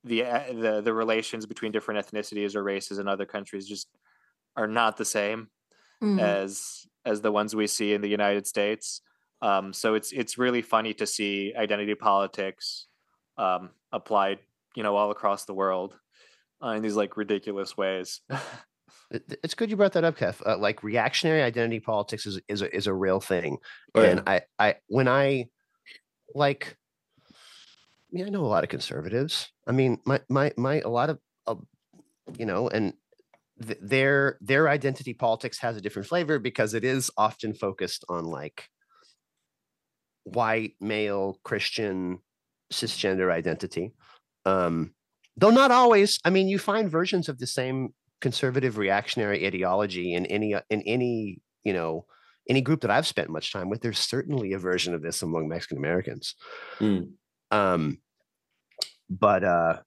the 0.05 0.25
uh, 0.25 0.53
the 0.53 0.81
the 0.83 0.93
relations 0.93 1.47
between 1.47 1.73
different 1.73 2.07
ethnicities 2.07 2.55
or 2.55 2.63
races 2.63 2.99
in 2.99 3.09
other 3.09 3.27
countries 3.27 3.67
just 3.67 3.89
are 4.57 4.67
not 4.67 4.97
the 4.97 5.05
same 5.05 5.49
Mhm. 6.03 6.21
as 6.21 6.87
as 7.05 7.21
the 7.23 7.33
ones 7.33 7.55
we 7.57 7.67
see 7.67 7.93
in 7.95 8.01
the 8.03 8.09
United 8.09 8.47
States. 8.47 9.01
Um, 9.41 9.73
so 9.73 9.95
it's 9.95 10.13
it's 10.13 10.39
really 10.39 10.63
funny 10.63 10.95
to 10.95 11.07
see 11.07 11.55
identity 11.57 11.95
politics 11.95 12.87
um, 13.37 13.71
applied, 13.93 14.39
you 14.75 14.83
know, 14.83 14.97
all 14.97 15.11
across 15.11 15.45
the 15.45 15.55
world 15.55 15.95
uh, 16.63 16.71
in 16.71 16.83
these 16.83 16.97
like 16.97 17.17
ridiculous 17.17 17.77
ways. 17.77 18.21
It- 19.11 19.25
it- 19.31 19.41
It's 19.43 19.55
good 19.55 19.71
you 19.71 19.77
brought 19.77 19.93
that 19.95 20.05
up, 20.05 20.19
Kev. 20.19 20.37
Uh, 20.47 20.59
like 20.59 20.83
reactionary 20.83 21.43
identity 21.43 21.81
politics 21.81 22.27
is 22.27 22.41
is 22.47 22.61
a, 22.63 22.69
is 22.77 22.87
a 22.87 22.93
real 22.93 23.21
thing, 23.21 23.57
Oh, 23.95 24.03
yeah. 24.03 24.09
and 24.11 24.23
I 24.29 24.43
I 24.59 24.75
when 24.89 25.09
I 25.09 25.49
like, 26.35 26.77
I 27.31 27.33
mean, 28.13 28.27
I 28.27 28.29
know 28.29 28.45
a 28.45 28.53
lot 28.53 28.65
of 28.65 28.71
conservatives. 28.71 29.51
I 29.67 29.73
mean, 29.73 29.99
my 30.05 30.21
my 30.29 30.53
my 30.59 30.81
a 30.81 30.89
lot 30.89 31.09
of, 31.11 31.19
of 31.47 31.65
you 32.39 32.45
know, 32.45 32.69
and 32.69 32.93
th- 33.65 33.79
their 33.81 34.39
their 34.41 34.69
identity 34.69 35.15
politics 35.15 35.59
has 35.59 35.77
a 35.77 35.81
different 35.81 36.09
flavor 36.09 36.39
because 36.39 36.75
it 36.75 36.85
is 36.85 37.11
often 37.17 37.55
focused 37.55 38.05
on 38.09 38.25
like 38.25 38.69
white 40.25 40.75
male 40.81 41.39
Christian 41.45 42.19
cisgender 42.73 43.33
identity. 43.33 43.93
Um, 44.45 44.95
though 45.37 45.51
not 45.51 45.71
always. 45.71 46.19
I 46.25 46.31
mean, 46.31 46.49
you 46.49 46.59
find 46.59 46.91
versions 46.91 47.29
of 47.29 47.39
the 47.39 47.47
same 47.47 47.91
conservative 48.21 48.79
reactionary 48.79 49.47
ideology 49.47 50.15
in 50.15 50.27
any 50.27 50.55
uh, 50.55 50.63
in 50.71 50.83
any 50.83 51.39
you 51.65 51.73
know 51.73 52.07
any 52.49 52.61
group 52.61 52.81
that 52.81 52.91
I've 52.91 53.07
spent 53.07 53.31
much 53.31 53.53
time 53.53 53.69
with. 53.69 53.83
There's 53.83 53.99
certainly 53.99 54.53
a 54.53 54.59
version 54.59 54.95
of 54.95 55.03
this 55.03 55.23
among 55.23 55.49
Mexican 55.49 55.79
Americans. 55.79 56.35
Mm. 56.81 57.13
Um, 57.51 57.99
but 59.11 59.45
uh, 59.45 59.81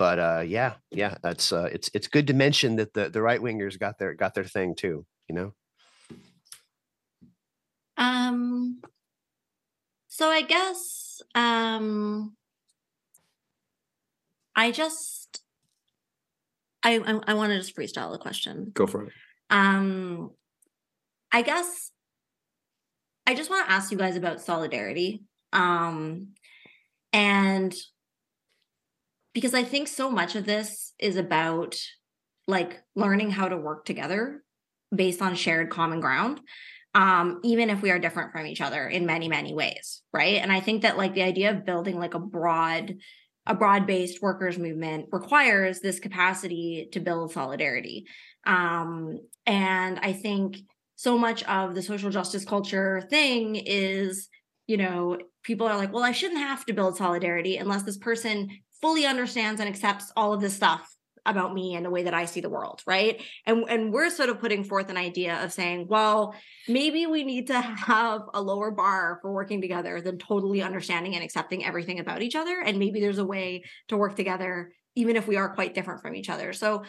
but 0.00 0.18
uh, 0.18 0.42
yeah, 0.46 0.76
yeah, 0.90 1.18
that's 1.22 1.52
uh, 1.52 1.68
it's 1.70 1.90
it's 1.92 2.08
good 2.08 2.28
to 2.28 2.32
mention 2.32 2.76
that 2.76 2.94
the 2.94 3.10
the 3.10 3.20
right 3.20 3.38
wingers 3.38 3.78
got 3.78 3.98
their 3.98 4.14
got 4.14 4.32
their 4.32 4.44
thing 4.44 4.74
too. 4.74 5.04
You 5.28 5.34
know. 5.34 5.52
Um 7.98 8.80
so 10.08 10.30
I 10.30 10.40
guess 10.40 11.20
um 11.34 12.34
I 14.56 14.70
just 14.70 15.42
I 16.82 16.96
I, 16.96 17.32
I 17.32 17.34
want 17.34 17.52
to 17.52 17.58
just 17.58 17.76
freestyle 17.76 18.14
a 18.14 18.18
question. 18.18 18.70
Go 18.72 18.86
for 18.86 19.04
it. 19.04 19.12
Um 19.50 20.30
I 21.30 21.42
guess 21.42 21.92
I 23.26 23.34
just 23.34 23.50
want 23.50 23.66
to 23.66 23.72
ask 23.72 23.92
you 23.92 23.98
guys 23.98 24.16
about 24.16 24.40
solidarity. 24.40 25.24
Um 25.52 26.28
and 27.12 27.74
because 29.34 29.54
I 29.54 29.62
think 29.62 29.88
so 29.88 30.10
much 30.10 30.34
of 30.36 30.46
this 30.46 30.92
is 30.98 31.16
about 31.16 31.76
like 32.46 32.80
learning 32.96 33.30
how 33.30 33.48
to 33.48 33.56
work 33.56 33.84
together 33.84 34.42
based 34.94 35.22
on 35.22 35.34
shared 35.34 35.70
common 35.70 36.00
ground 36.00 36.40
um 36.94 37.38
even 37.44 37.70
if 37.70 37.82
we 37.82 37.90
are 37.90 38.00
different 38.00 38.32
from 38.32 38.44
each 38.46 38.60
other 38.60 38.88
in 38.88 39.06
many 39.06 39.28
many 39.28 39.54
ways 39.54 40.02
right? 40.12 40.36
And 40.42 40.50
i 40.52 40.58
think 40.60 40.82
that 40.82 40.96
like 40.96 41.14
the 41.14 41.22
idea 41.22 41.50
of 41.50 41.64
building 41.64 41.98
like 41.98 42.14
a 42.14 42.18
broad 42.18 42.96
a 43.46 43.54
broad 43.54 43.86
based 43.86 44.20
workers 44.20 44.58
movement 44.58 45.06
requires 45.12 45.80
this 45.80 45.98
capacity 45.98 46.88
to 46.92 47.00
build 47.00 47.32
solidarity. 47.32 48.06
Um 48.44 49.20
and 49.46 49.98
i 50.00 50.12
think 50.12 50.58
so 50.96 51.16
much 51.16 51.42
of 51.44 51.74
the 51.74 51.82
social 51.82 52.10
justice 52.10 52.44
culture 52.44 53.06
thing 53.08 53.56
is 53.56 54.28
you 54.66 54.76
know 54.76 55.16
people 55.42 55.66
are 55.66 55.76
like 55.76 55.92
well 55.92 56.04
i 56.04 56.12
shouldn't 56.12 56.40
have 56.40 56.64
to 56.66 56.72
build 56.72 56.96
solidarity 56.96 57.56
unless 57.56 57.84
this 57.84 57.96
person 57.96 58.48
fully 58.82 59.06
understands 59.06 59.60
and 59.60 59.68
accepts 59.68 60.12
all 60.16 60.32
of 60.32 60.40
this 60.40 60.54
stuff 60.54 60.94
about 61.26 61.52
me 61.52 61.74
and 61.74 61.84
the 61.84 61.90
way 61.90 62.04
that 62.04 62.14
I 62.14 62.24
see 62.24 62.40
the 62.40 62.48
world, 62.48 62.82
right? 62.86 63.22
And 63.46 63.64
and 63.68 63.92
we're 63.92 64.10
sort 64.10 64.30
of 64.30 64.40
putting 64.40 64.64
forth 64.64 64.88
an 64.88 64.96
idea 64.96 65.42
of 65.44 65.52
saying, 65.52 65.86
well, 65.88 66.34
maybe 66.68 67.06
we 67.06 67.24
need 67.24 67.48
to 67.48 67.60
have 67.60 68.22
a 68.32 68.40
lower 68.40 68.70
bar 68.70 69.18
for 69.20 69.32
working 69.32 69.60
together 69.60 70.00
than 70.00 70.18
totally 70.18 70.62
understanding 70.62 71.14
and 71.14 71.24
accepting 71.24 71.64
everything 71.64 72.00
about 72.00 72.22
each 72.22 72.36
other 72.36 72.60
and 72.60 72.78
maybe 72.78 73.00
there's 73.00 73.18
a 73.18 73.24
way 73.24 73.62
to 73.88 73.96
work 73.96 74.16
together 74.16 74.72
even 74.96 75.16
if 75.16 75.28
we 75.28 75.36
are 75.36 75.54
quite 75.54 75.74
different 75.74 76.02
from 76.02 76.14
each 76.14 76.28
other. 76.28 76.52
So, 76.52 76.82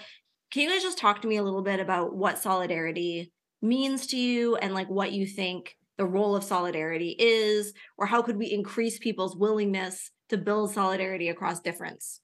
can 0.51 0.63
you 0.63 0.69
guys 0.69 0.81
just 0.81 0.97
talk 0.97 1.21
to 1.21 1.27
me 1.27 1.37
a 1.37 1.43
little 1.43 1.61
bit 1.61 1.79
about 1.79 2.15
what 2.15 2.39
solidarity 2.39 3.31
means 3.61 4.07
to 4.07 4.17
you 4.17 4.55
and 4.55 4.73
like 4.73 4.89
what 4.89 5.13
you 5.13 5.25
think 5.25 5.75
the 6.01 6.07
role 6.07 6.35
of 6.35 6.43
solidarity 6.43 7.15
is 7.19 7.75
or 7.95 8.07
how 8.07 8.23
could 8.23 8.35
we 8.35 8.51
increase 8.51 8.97
people's 8.97 9.35
willingness 9.35 10.09
to 10.29 10.35
build 10.35 10.73
solidarity 10.73 11.29
across 11.29 11.59
difference? 11.59 12.21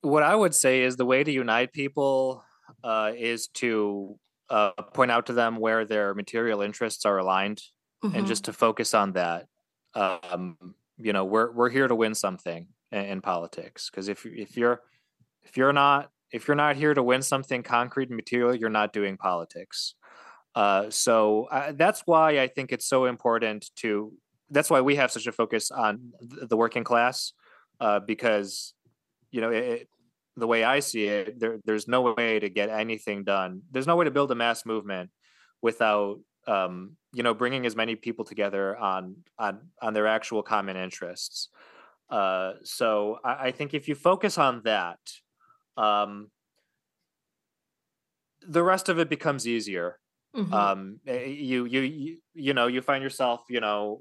what 0.00 0.22
I 0.22 0.34
would 0.34 0.54
say 0.54 0.82
is 0.82 0.96
the 0.96 1.04
way 1.04 1.22
to 1.24 1.30
unite 1.30 1.72
people 1.72 2.44
uh, 2.84 3.12
is 3.14 3.48
to 3.48 4.18
uh, 4.48 4.70
point 4.94 5.10
out 5.10 5.26
to 5.26 5.32
them 5.32 5.56
where 5.56 5.84
their 5.84 6.14
material 6.14 6.62
interests 6.62 7.04
are 7.04 7.18
aligned 7.18 7.60
and 8.02 8.24
Mhm. 8.24 8.26
just 8.26 8.44
to 8.44 8.52
focus 8.52 8.94
on 8.94 9.12
that. 9.12 9.48
Um, 9.94 10.56
you 10.96 11.12
know, 11.12 11.24
we're 11.24 11.50
we're 11.52 11.68
here 11.68 11.88
to 11.88 11.94
win 11.94 12.14
something 12.14 12.68
in, 12.92 13.04
in 13.04 13.20
politics 13.20 13.90
because 13.90 14.08
if 14.08 14.24
if 14.24 14.56
you're 14.56 14.80
if 15.42 15.56
you're 15.56 15.72
not 15.72 16.10
if 16.32 16.46
you're 16.46 16.54
not 16.54 16.76
here 16.76 16.94
to 16.94 17.02
win 17.02 17.22
something 17.22 17.62
concrete 17.62 18.08
and 18.08 18.16
material, 18.16 18.54
you're 18.54 18.70
not 18.70 18.92
doing 18.92 19.16
politics. 19.16 19.94
Uh, 20.54 20.90
so 20.90 21.44
uh, 21.50 21.72
that's 21.74 22.02
why 22.04 22.40
I 22.40 22.48
think 22.48 22.72
it's 22.72 22.86
so 22.86 23.06
important 23.06 23.70
to. 23.76 24.12
That's 24.50 24.70
why 24.70 24.80
we 24.80 24.96
have 24.96 25.10
such 25.10 25.26
a 25.26 25.32
focus 25.32 25.70
on 25.70 26.12
the 26.20 26.56
working 26.56 26.84
class, 26.84 27.32
uh, 27.80 28.00
because 28.00 28.74
you 29.30 29.40
know 29.40 29.50
it, 29.50 29.88
the 30.36 30.46
way 30.46 30.64
I 30.64 30.80
see 30.80 31.04
it, 31.04 31.38
there, 31.38 31.58
there's 31.64 31.86
no 31.86 32.14
way 32.16 32.38
to 32.38 32.48
get 32.48 32.70
anything 32.70 33.24
done. 33.24 33.62
There's 33.70 33.86
no 33.86 33.96
way 33.96 34.04
to 34.04 34.10
build 34.10 34.30
a 34.30 34.34
mass 34.34 34.64
movement 34.64 35.10
without 35.60 36.20
um, 36.46 36.96
you 37.12 37.22
know 37.22 37.34
bringing 37.34 37.66
as 37.66 37.76
many 37.76 37.94
people 37.94 38.24
together 38.24 38.76
on 38.76 39.16
on 39.38 39.60
on 39.82 39.94
their 39.94 40.06
actual 40.06 40.42
common 40.42 40.76
interests. 40.76 41.50
Uh, 42.10 42.54
so 42.64 43.18
I, 43.22 43.48
I 43.48 43.50
think 43.50 43.74
if 43.74 43.86
you 43.86 43.94
focus 43.94 44.38
on 44.38 44.62
that, 44.64 44.98
um, 45.78 46.30
the 48.42 48.62
rest 48.62 48.88
of 48.88 48.98
it 48.98 49.08
becomes 49.08 49.46
easier 49.46 49.98
Mhm. 50.34 50.68
um 50.72 51.00
eh, 51.06 51.24
you, 51.26 51.64
you 51.66 51.80
you 51.82 52.18
you 52.34 52.54
know 52.54 52.66
you 52.66 52.80
find 52.80 53.02
yourself 53.02 53.44
you 53.50 53.60
know 53.60 54.00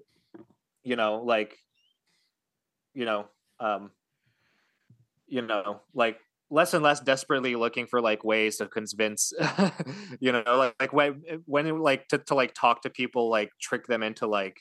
you 0.84 0.96
know 0.96 1.24
like 1.24 1.58
you 2.94 3.06
know 3.06 3.28
um 3.60 3.92
you 5.28 5.42
know 5.42 5.82
like 5.94 6.20
less 6.50 6.74
and 6.74 6.84
less 6.84 7.00
desperately 7.02 7.56
looking 7.56 7.86
for 7.88 8.00
like 8.02 8.24
ways 8.24 8.58
to 8.58 8.68
convince 8.68 9.34
you 10.20 10.32
know 10.32 10.44
like, 10.48 10.76
like 10.80 10.94
when 10.94 11.22
when 11.46 11.80
like 11.80 12.08
to, 12.08 12.18
to 12.18 12.36
like 12.36 12.54
talk 12.54 12.82
to 12.82 12.90
people 12.90 13.30
like 13.30 13.50
trick 13.62 13.86
them 13.88 14.04
into 14.04 14.28
like 14.28 14.58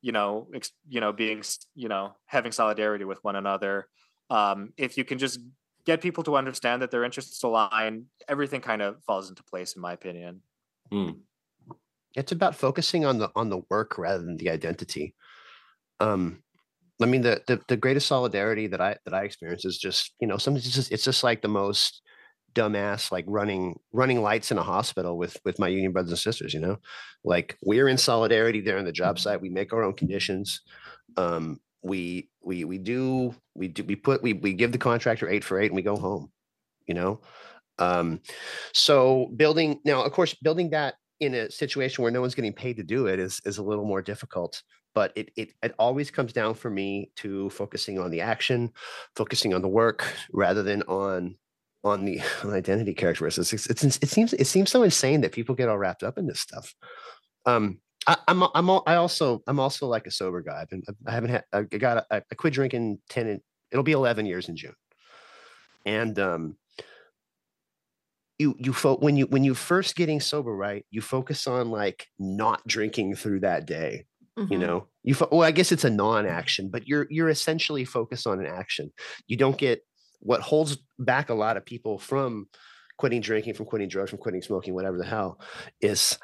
you 0.00 0.12
know 0.12 0.48
ex, 0.54 0.72
you 0.88 1.00
know 1.00 1.12
being 1.12 1.42
you 1.74 1.88
know 1.88 2.14
having 2.26 2.52
solidarity 2.52 3.04
with 3.04 3.22
one 3.22 3.36
another 3.36 3.88
um 4.30 4.72
if 4.78 4.96
you 4.96 5.04
can 5.04 5.18
just 5.18 5.40
get 5.86 6.00
people 6.02 6.24
to 6.24 6.36
understand 6.36 6.82
that 6.82 6.90
their 6.90 7.04
interests 7.04 7.42
align 7.42 8.06
everything 8.28 8.60
kind 8.60 8.82
of 8.82 9.02
falls 9.04 9.28
into 9.28 9.42
place 9.42 9.74
in 9.76 9.82
my 9.82 9.92
opinion. 9.92 10.42
It's 12.14 12.32
about 12.32 12.56
focusing 12.56 13.04
on 13.04 13.18
the 13.18 13.30
on 13.34 13.48
the 13.50 13.62
work 13.70 13.96
rather 13.98 14.22
than 14.24 14.36
the 14.36 14.50
identity. 14.50 15.14
Um 16.00 16.42
i 17.02 17.06
mean 17.06 17.22
the 17.22 17.42
the, 17.46 17.60
the 17.68 17.76
greatest 17.76 18.06
solidarity 18.06 18.66
that 18.66 18.80
i 18.80 18.96
that 19.04 19.12
i 19.12 19.22
experience 19.22 19.66
is 19.66 19.76
just 19.76 20.14
you 20.18 20.26
know 20.26 20.38
sometimes 20.38 20.64
it's 20.64 20.74
just 20.74 20.90
it's 20.90 21.04
just 21.04 21.22
like 21.22 21.42
the 21.42 21.48
most 21.48 22.00
dumbass 22.54 23.12
like 23.12 23.24
running 23.28 23.78
running 23.92 24.22
lights 24.22 24.50
in 24.50 24.56
a 24.56 24.62
hospital 24.62 25.18
with 25.18 25.36
with 25.44 25.58
my 25.58 25.68
union 25.68 25.92
brothers 25.92 26.10
and 26.10 26.18
sisters 26.18 26.54
you 26.54 26.60
know? 26.60 26.78
Like 27.22 27.58
we're 27.62 27.88
in 27.88 27.98
solidarity 27.98 28.62
there 28.62 28.78
on 28.78 28.86
the 28.86 28.92
job 28.92 29.18
site 29.18 29.42
we 29.42 29.50
make 29.50 29.72
our 29.72 29.84
own 29.84 29.92
conditions. 29.92 30.62
Um 31.16 31.60
we 31.86 32.28
we 32.42 32.64
we 32.64 32.78
do 32.78 33.34
we 33.54 33.68
do 33.68 33.84
we 33.84 33.96
put 33.96 34.22
we 34.22 34.32
we 34.32 34.52
give 34.52 34.72
the 34.72 34.78
contractor 34.78 35.28
eight 35.28 35.44
for 35.44 35.58
eight 35.58 35.66
and 35.66 35.76
we 35.76 35.82
go 35.82 35.96
home 35.96 36.30
you 36.86 36.94
know? 36.94 37.20
Um 37.78 38.20
so 38.72 39.30
building 39.36 39.80
now 39.84 40.02
of 40.02 40.12
course 40.12 40.34
building 40.34 40.70
that 40.70 40.94
in 41.20 41.34
a 41.34 41.50
situation 41.50 42.02
where 42.02 42.12
no 42.12 42.20
one's 42.20 42.34
getting 42.34 42.52
paid 42.52 42.76
to 42.76 42.82
do 42.82 43.06
it 43.06 43.18
is 43.18 43.40
is 43.44 43.58
a 43.58 43.62
little 43.62 43.84
more 43.84 44.02
difficult 44.02 44.62
but 44.94 45.12
it 45.14 45.30
it, 45.36 45.52
it 45.62 45.74
always 45.78 46.10
comes 46.10 46.32
down 46.32 46.54
for 46.54 46.70
me 46.70 47.10
to 47.16 47.50
focusing 47.50 47.98
on 47.98 48.10
the 48.10 48.20
action 48.20 48.70
focusing 49.14 49.52
on 49.52 49.62
the 49.62 49.68
work 49.68 50.06
rather 50.32 50.62
than 50.62 50.82
on 50.84 51.36
on 51.84 52.04
the 52.04 52.20
on 52.42 52.52
identity 52.52 52.94
characteristics. 52.94 53.52
It's, 53.52 53.84
it's 53.84 53.98
it 54.02 54.08
seems 54.08 54.32
it 54.32 54.46
seems 54.46 54.70
so 54.70 54.82
insane 54.82 55.20
that 55.20 55.32
people 55.32 55.54
get 55.54 55.68
all 55.68 55.78
wrapped 55.78 56.02
up 56.02 56.18
in 56.18 56.26
this 56.26 56.40
stuff. 56.40 56.74
Um 57.44 57.78
I, 58.06 58.16
I'm 58.28 58.42
I'm 58.54 58.68
al- 58.70 58.84
I 58.86 58.94
also 58.96 59.42
I'm 59.46 59.58
also 59.60 59.86
like 59.86 60.06
a 60.06 60.10
sober 60.10 60.40
guy. 60.42 60.60
I've 60.62 60.68
been 60.68 60.82
I 61.06 61.10
haven't 61.12 61.30
had 61.30 61.44
I 61.52 61.62
got 61.62 62.06
I, 62.10 62.16
I 62.30 62.34
quit 62.36 62.52
drinking 62.54 62.98
ten 63.08 63.26
and 63.26 63.40
it'll 63.72 63.82
be 63.84 63.92
eleven 63.92 64.26
years 64.26 64.48
in 64.48 64.56
June, 64.56 64.74
and 65.84 66.18
um 66.18 66.56
you 68.38 68.54
you 68.58 68.72
fo- 68.72 68.98
when 68.98 69.16
you 69.16 69.26
when 69.26 69.44
you 69.44 69.54
first 69.54 69.96
getting 69.96 70.20
sober 70.20 70.54
right 70.54 70.84
you 70.90 71.00
focus 71.00 71.46
on 71.46 71.70
like 71.70 72.06
not 72.18 72.66
drinking 72.66 73.14
through 73.16 73.40
that 73.40 73.66
day 73.66 74.04
you 74.36 74.44
Mhm. 74.46 74.60
know 74.60 74.86
you 75.02 75.14
fo- 75.14 75.28
well 75.32 75.42
i 75.42 75.50
guess 75.50 75.72
it's 75.72 75.84
a 75.84 75.90
non-action 75.90 76.68
but 76.68 76.86
you're 76.86 77.06
you're 77.08 77.30
essentially 77.30 77.86
focused 77.86 78.26
on 78.26 78.38
an 78.38 78.44
action 78.46 78.92
you 79.26 79.38
don't 79.38 79.56
get 79.56 79.80
what 80.20 80.42
holds 80.42 80.76
back 80.98 81.30
a 81.30 81.34
lot 81.34 81.56
of 81.56 81.64
people 81.64 81.98
from 81.98 82.46
quitting 82.98 83.22
drinking 83.22 83.54
from 83.54 83.64
quitting 83.64 83.88
drugs 83.88 84.10
from 84.10 84.18
quitting 84.18 84.42
smoking 84.42 84.74
whatever 84.74 84.98
the 84.98 85.06
hell 85.06 85.40
is 85.80 86.18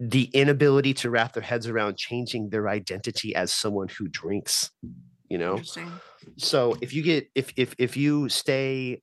the 0.00 0.24
inability 0.32 0.94
to 0.94 1.10
wrap 1.10 1.34
their 1.34 1.42
heads 1.42 1.68
around 1.68 1.96
changing 1.96 2.48
their 2.48 2.68
identity 2.68 3.34
as 3.34 3.52
someone 3.52 3.88
who 3.88 4.08
drinks 4.08 4.70
you 5.30 5.38
know? 5.38 5.54
So 6.36 6.76
if 6.82 6.92
you 6.92 7.02
get 7.02 7.30
if 7.34 7.52
if 7.56 7.74
if 7.78 7.96
you 7.96 8.28
stay 8.28 9.00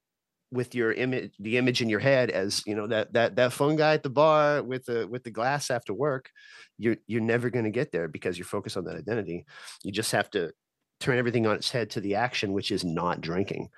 with 0.51 0.75
your 0.75 0.93
image 0.93 1.31
the 1.39 1.57
image 1.57 1.81
in 1.81 1.89
your 1.89 1.99
head 1.99 2.29
as 2.29 2.61
you 2.65 2.75
know 2.75 2.87
that 2.87 3.11
that 3.13 3.35
that 3.35 3.51
fun 3.51 3.75
guy 3.75 3.93
at 3.93 4.03
the 4.03 4.09
bar 4.09 4.61
with 4.61 4.85
the 4.85 5.07
with 5.07 5.23
the 5.23 5.31
glass 5.31 5.69
after 5.69 5.93
work 5.93 6.29
you're 6.77 6.95
you're 7.05 7.21
never 7.21 7.49
going 7.49 7.65
to 7.65 7.71
get 7.71 7.91
there 7.91 8.07
because 8.07 8.37
you're 8.37 8.45
focused 8.45 8.77
on 8.77 8.85
that 8.85 8.95
identity. 8.95 9.45
You 9.83 9.91
just 9.91 10.11
have 10.11 10.29
to 10.31 10.51
turn 10.99 11.17
everything 11.17 11.47
on 11.47 11.55
its 11.55 11.71
head 11.71 11.89
to 11.91 12.01
the 12.01 12.15
action 12.15 12.53
which 12.53 12.71
is 12.71 12.83
not 12.83 13.21
drinking. 13.21 13.69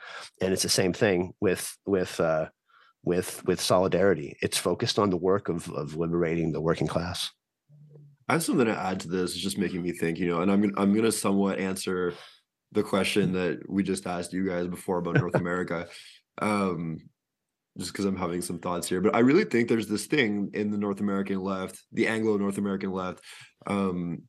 And 0.41 0.53
it's 0.53 0.63
the 0.63 0.69
same 0.69 0.93
thing 0.93 1.33
with 1.39 1.75
with 1.85 2.19
uh 2.19 2.49
with 3.03 3.45
with 3.45 3.61
solidarity 3.61 4.37
it's 4.41 4.57
focused 4.57 4.99
on 4.99 5.09
the 5.09 5.17
work 5.17 5.49
of 5.49 5.69
of 5.71 5.95
liberating 5.95 6.51
the 6.51 6.61
working 6.61 6.87
class 6.87 7.31
I 8.29 8.33
have 8.33 8.43
something 8.43 8.67
to 8.67 8.79
add 8.79 8.99
to 9.01 9.07
this. 9.07 9.31
It's 9.31 9.41
just 9.41 9.57
making 9.57 9.81
me 9.81 9.91
think, 9.91 10.19
you 10.19 10.27
know, 10.27 10.41
and 10.41 10.51
I'm 10.51 10.61
gonna 10.61 10.73
I'm 10.77 10.93
gonna 10.93 11.11
somewhat 11.11 11.57
answer 11.57 12.13
the 12.71 12.83
question 12.83 13.33
that 13.33 13.67
we 13.67 13.81
just 13.81 14.05
asked 14.05 14.33
you 14.33 14.47
guys 14.47 14.67
before 14.67 14.99
about 14.99 15.15
North 15.15 15.35
America. 15.45 15.87
Um 16.39 16.99
just 17.77 17.91
because 17.91 18.05
I'm 18.05 18.15
having 18.15 18.41
some 18.41 18.59
thoughts 18.59 18.87
here. 18.87 19.01
But 19.01 19.15
I 19.15 19.19
really 19.19 19.45
think 19.45 19.67
there's 19.67 19.87
this 19.87 20.05
thing 20.05 20.51
in 20.53 20.69
the 20.69 20.77
North 20.77 20.99
American 20.99 21.41
left, 21.41 21.81
the 21.91 22.07
Anglo 22.07 22.37
North 22.37 22.59
American 22.59 22.91
left, 22.91 23.23
um 23.65 24.21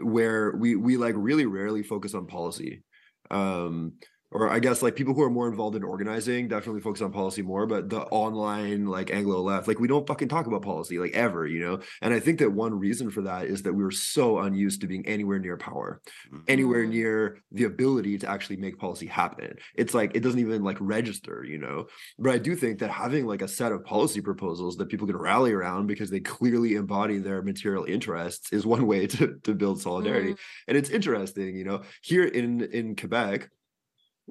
where 0.00 0.52
we 0.52 0.76
we 0.76 0.96
like 0.96 1.14
really 1.16 1.46
rarely 1.46 1.82
focus 1.82 2.14
on 2.14 2.28
policy. 2.28 2.84
Um 3.28 3.94
or 4.32 4.50
I 4.50 4.58
guess 4.58 4.82
like 4.82 4.96
people 4.96 5.14
who 5.14 5.22
are 5.22 5.30
more 5.30 5.48
involved 5.48 5.76
in 5.76 5.82
organizing 5.84 6.48
definitely 6.48 6.80
focus 6.80 7.02
on 7.02 7.12
policy 7.12 7.42
more, 7.42 7.66
but 7.66 7.88
the 7.90 8.00
online 8.02 8.86
like 8.86 9.10
Anglo 9.10 9.40
left, 9.40 9.68
like 9.68 9.78
we 9.78 9.88
don't 9.88 10.06
fucking 10.06 10.28
talk 10.28 10.46
about 10.46 10.62
policy 10.62 10.98
like 10.98 11.12
ever, 11.14 11.46
you 11.46 11.60
know. 11.60 11.80
And 12.02 12.12
I 12.12 12.20
think 12.20 12.38
that 12.40 12.50
one 12.52 12.78
reason 12.78 13.10
for 13.10 13.22
that 13.22 13.46
is 13.46 13.62
that 13.62 13.72
we 13.74 13.82
were 13.84 13.90
so 13.90 14.38
unused 14.40 14.80
to 14.80 14.86
being 14.88 15.06
anywhere 15.06 15.38
near 15.38 15.56
power, 15.56 16.00
anywhere 16.48 16.84
Mhm. 16.84 16.90
near 16.90 17.38
the 17.52 17.64
ability 17.64 18.18
to 18.18 18.28
actually 18.28 18.56
make 18.56 18.78
policy 18.78 19.06
happen. 19.06 19.54
It's 19.74 19.94
like 19.94 20.14
it 20.16 20.20
doesn't 20.20 20.40
even 20.40 20.62
like 20.62 20.78
register, 20.80 21.44
you 21.44 21.58
know. 21.58 21.86
But 22.18 22.32
I 22.32 22.38
do 22.38 22.56
think 22.56 22.80
that 22.80 22.90
having 22.90 23.26
like 23.26 23.42
a 23.42 23.48
set 23.48 23.72
of 23.72 23.84
policy 23.84 24.20
proposals 24.20 24.76
that 24.76 24.88
people 24.88 25.06
can 25.06 25.16
rally 25.16 25.52
around 25.52 25.86
because 25.86 26.10
they 26.10 26.20
clearly 26.20 26.74
embody 26.74 27.18
their 27.18 27.42
material 27.42 27.84
interests 27.84 28.52
is 28.52 28.66
one 28.66 28.86
way 28.86 29.06
to 29.16 29.38
to 29.44 29.54
build 29.54 29.80
solidarity 29.80 30.32
Mm. 30.32 30.38
and 30.68 30.76
it's 30.76 30.90
interesting 30.90 31.56
you 31.56 31.64
know 31.64 31.82
here 32.02 32.24
in 32.24 32.60
in 32.62 32.96
quebec 32.96 33.48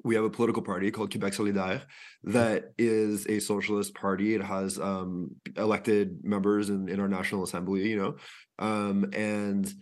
we 0.04 0.14
have 0.14 0.24
a 0.24 0.30
political 0.30 0.62
party 0.62 0.90
called 0.90 1.10
quebec 1.10 1.32
solidaire 1.32 1.82
that 2.24 2.72
is 2.76 3.26
a 3.28 3.38
socialist 3.40 3.94
party. 3.94 4.34
It 4.34 4.42
has 4.42 4.78
um 4.78 5.30
elected 5.56 6.24
members 6.24 6.70
in, 6.70 6.88
in 6.88 7.00
our 7.00 7.08
national 7.08 7.44
assembly 7.44 7.88
you 7.88 7.96
know? 7.96 8.16
Um 8.58 9.10
and 9.12 9.72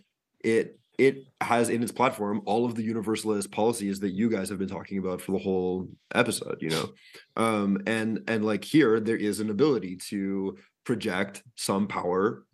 it 0.43 0.79
it 0.97 1.17
has 1.41 1.69
in 1.69 1.83
its 1.83 1.91
platform 1.91 2.41
all 2.45 2.65
of 2.65 2.75
the 2.75 2.83
universalist 2.83 3.51
policies 3.51 3.99
that 3.99 4.11
you 4.11 4.29
guys 4.29 4.47
have 4.49 4.59
been 4.59 4.69
talking 4.69 4.97
about 4.97 5.21
for 5.21 5.33
the 5.33 5.39
whole 5.39 5.89
episode 6.13 6.57
you 6.61 6.69
know? 6.69 6.89
Um 7.35 7.79
and 7.87 8.21
and 8.27 8.45
like 8.45 8.63
here 8.63 8.99
there 8.99 9.17
is 9.17 9.39
an 9.39 9.49
ability 9.49 9.97
to 10.09 10.57
project 10.85 11.43
some 11.55 11.87
power 11.87 12.45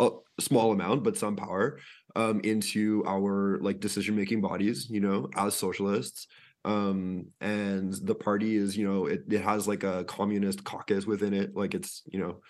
a 0.00 0.10
small 0.40 0.72
amount 0.72 1.02
but 1.02 1.16
some 1.16 1.36
power 1.36 1.78
um 2.16 2.40
into 2.40 3.02
our 3.06 3.58
like 3.60 3.80
decision 3.80 4.14
making 4.16 4.40
bodies 4.40 4.88
you 4.88 5.00
know 5.00 5.28
as 5.36 5.54
socialists 5.54 6.26
um 6.64 7.26
and 7.40 7.94
the 7.94 8.14
party 8.14 8.56
is 8.56 8.76
you 8.76 8.86
know 8.86 9.06
it, 9.06 9.22
it 9.30 9.42
has 9.42 9.68
like 9.68 9.84
a 9.84 10.04
communist 10.04 10.64
caucus 10.64 11.06
within 11.06 11.32
it 11.32 11.54
like 11.54 11.74
it's 11.74 12.02
you 12.06 12.18
know 12.18 12.40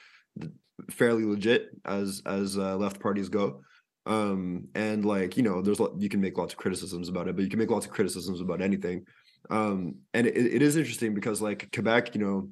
fairly 0.91 1.25
legit 1.25 1.71
as 1.85 2.23
as 2.27 2.57
uh, 2.57 2.77
left 2.77 3.01
parties 3.01 3.29
go. 3.29 3.63
Um 4.07 4.69
and 4.75 5.05
like 5.05 5.37
you 5.37 5.43
know 5.43 5.61
there's 5.61 5.81
you 5.99 6.09
can 6.09 6.21
make 6.21 6.39
lots 6.39 6.55
of 6.55 6.59
criticisms 6.59 7.09
about 7.09 7.29
it 7.29 7.37
but 7.37 7.45
you 7.45 7.51
can 7.51 7.59
make 7.59 7.71
lots 7.71 7.87
of 7.87 7.93
criticisms 7.93 8.41
about 8.41 8.63
anything. 8.63 9.05
Um 9.51 9.97
and 10.15 10.27
it, 10.27 10.37
it 10.37 10.63
is 10.63 10.77
interesting 10.77 11.15
because 11.15 11.43
like 11.43 11.71
quebec 11.73 12.15
you 12.15 12.21
know 12.21 12.49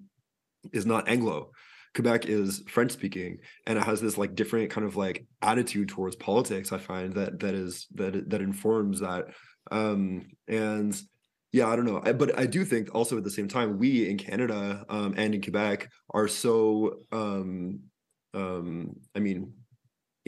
is 0.72 0.86
not 0.86 1.08
anglo. 1.08 1.50
Quebec 1.94 2.26
is 2.26 2.62
french 2.68 2.92
speaking 2.92 3.38
and 3.66 3.78
it 3.78 3.84
has 3.84 4.02
this 4.02 4.18
like 4.18 4.34
different 4.34 4.70
kind 4.70 4.86
of 4.86 4.96
like 4.96 5.24
attitude 5.40 5.88
towards 5.88 6.14
politics 6.16 6.70
i 6.70 6.76
find 6.76 7.14
that 7.14 7.40
that 7.40 7.54
is 7.54 7.86
that 7.94 8.28
that 8.28 8.42
informs 8.42 9.00
that. 9.00 9.28
Um 9.70 10.26
and 10.46 11.00
yeah 11.56 11.68
i 11.68 11.74
don't 11.74 11.86
know. 11.86 12.02
I, 12.04 12.12
but 12.12 12.38
i 12.38 12.44
do 12.44 12.64
think 12.64 12.94
also 12.94 13.16
at 13.16 13.24
the 13.24 13.30
same 13.30 13.48
time 13.48 13.78
we 13.78 14.08
in 14.10 14.18
canada 14.18 14.84
um 14.88 15.14
and 15.16 15.34
in 15.34 15.40
quebec 15.40 15.88
are 16.10 16.28
so 16.28 17.00
um 17.12 17.80
um 18.34 18.94
i 19.14 19.20
mean 19.20 19.52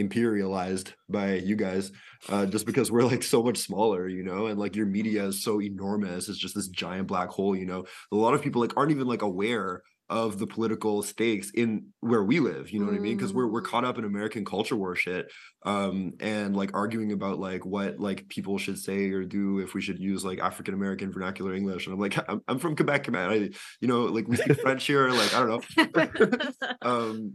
imperialized 0.00 0.92
by 1.08 1.34
you 1.34 1.56
guys 1.56 1.90
uh 2.28 2.46
just 2.46 2.64
because 2.64 2.90
we're 2.90 3.02
like 3.02 3.22
so 3.22 3.42
much 3.42 3.58
smaller 3.58 4.08
you 4.08 4.22
know 4.22 4.46
and 4.46 4.58
like 4.58 4.76
your 4.76 4.86
media 4.86 5.24
is 5.24 5.42
so 5.42 5.60
enormous. 5.60 6.28
It's 6.28 6.38
just 6.38 6.54
this 6.54 6.68
giant 6.68 7.08
black 7.08 7.28
hole 7.28 7.56
you 7.56 7.66
know. 7.66 7.84
A 8.12 8.16
lot 8.16 8.34
of 8.34 8.40
people 8.40 8.60
like 8.62 8.76
aren't 8.76 8.92
even 8.92 9.08
like 9.08 9.22
aware 9.22 9.82
of 10.10 10.38
the 10.38 10.46
political 10.46 11.02
stakes 11.02 11.50
in 11.50 11.86
where 12.00 12.22
we 12.24 12.40
live 12.40 12.70
you 12.70 12.80
know 12.80 12.86
what 12.86 12.94
i 12.94 12.98
mean? 12.98 13.16
Because 13.16 13.32
we're 13.34 13.46
we're 13.46 13.62
Mm. 13.62 13.66
caught 13.66 13.84
up 13.84 13.98
in 13.98 14.04
american 14.04 14.44
culture 14.44 14.76
war 14.76 14.94
shit 14.96 15.30
um 15.64 16.12
and 16.20 16.56
like 16.56 16.70
arguing 16.74 17.12
about 17.12 17.38
like 17.38 17.66
what 17.66 17.98
like 18.00 18.28
people 18.28 18.56
should 18.58 18.78
say 18.78 19.10
or 19.10 19.24
do 19.24 19.58
if 19.58 19.74
we 19.74 19.82
should 19.82 19.98
use 19.98 20.24
like 20.24 20.38
african 20.38 20.74
american 20.74 21.12
vernacular 21.12 21.54
english 21.54 21.86
and 21.86 21.92
i'm 21.94 22.00
like 22.00 22.16
i'm, 22.28 22.40
I'm 22.48 22.58
from 22.58 22.76
quebec 22.76 23.10
man. 23.10 23.30
I, 23.30 23.34
you 23.80 23.88
know 23.88 24.02
like 24.04 24.26
we 24.28 24.36
speak 24.36 24.60
french 24.62 24.84
here 24.86 25.10
like 25.10 25.34
i 25.34 25.40
don't 25.44 25.48
know. 25.76 26.50
Um 26.82 27.34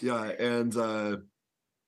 yeah 0.00 0.24
and 0.24 0.76
uh 0.76 1.16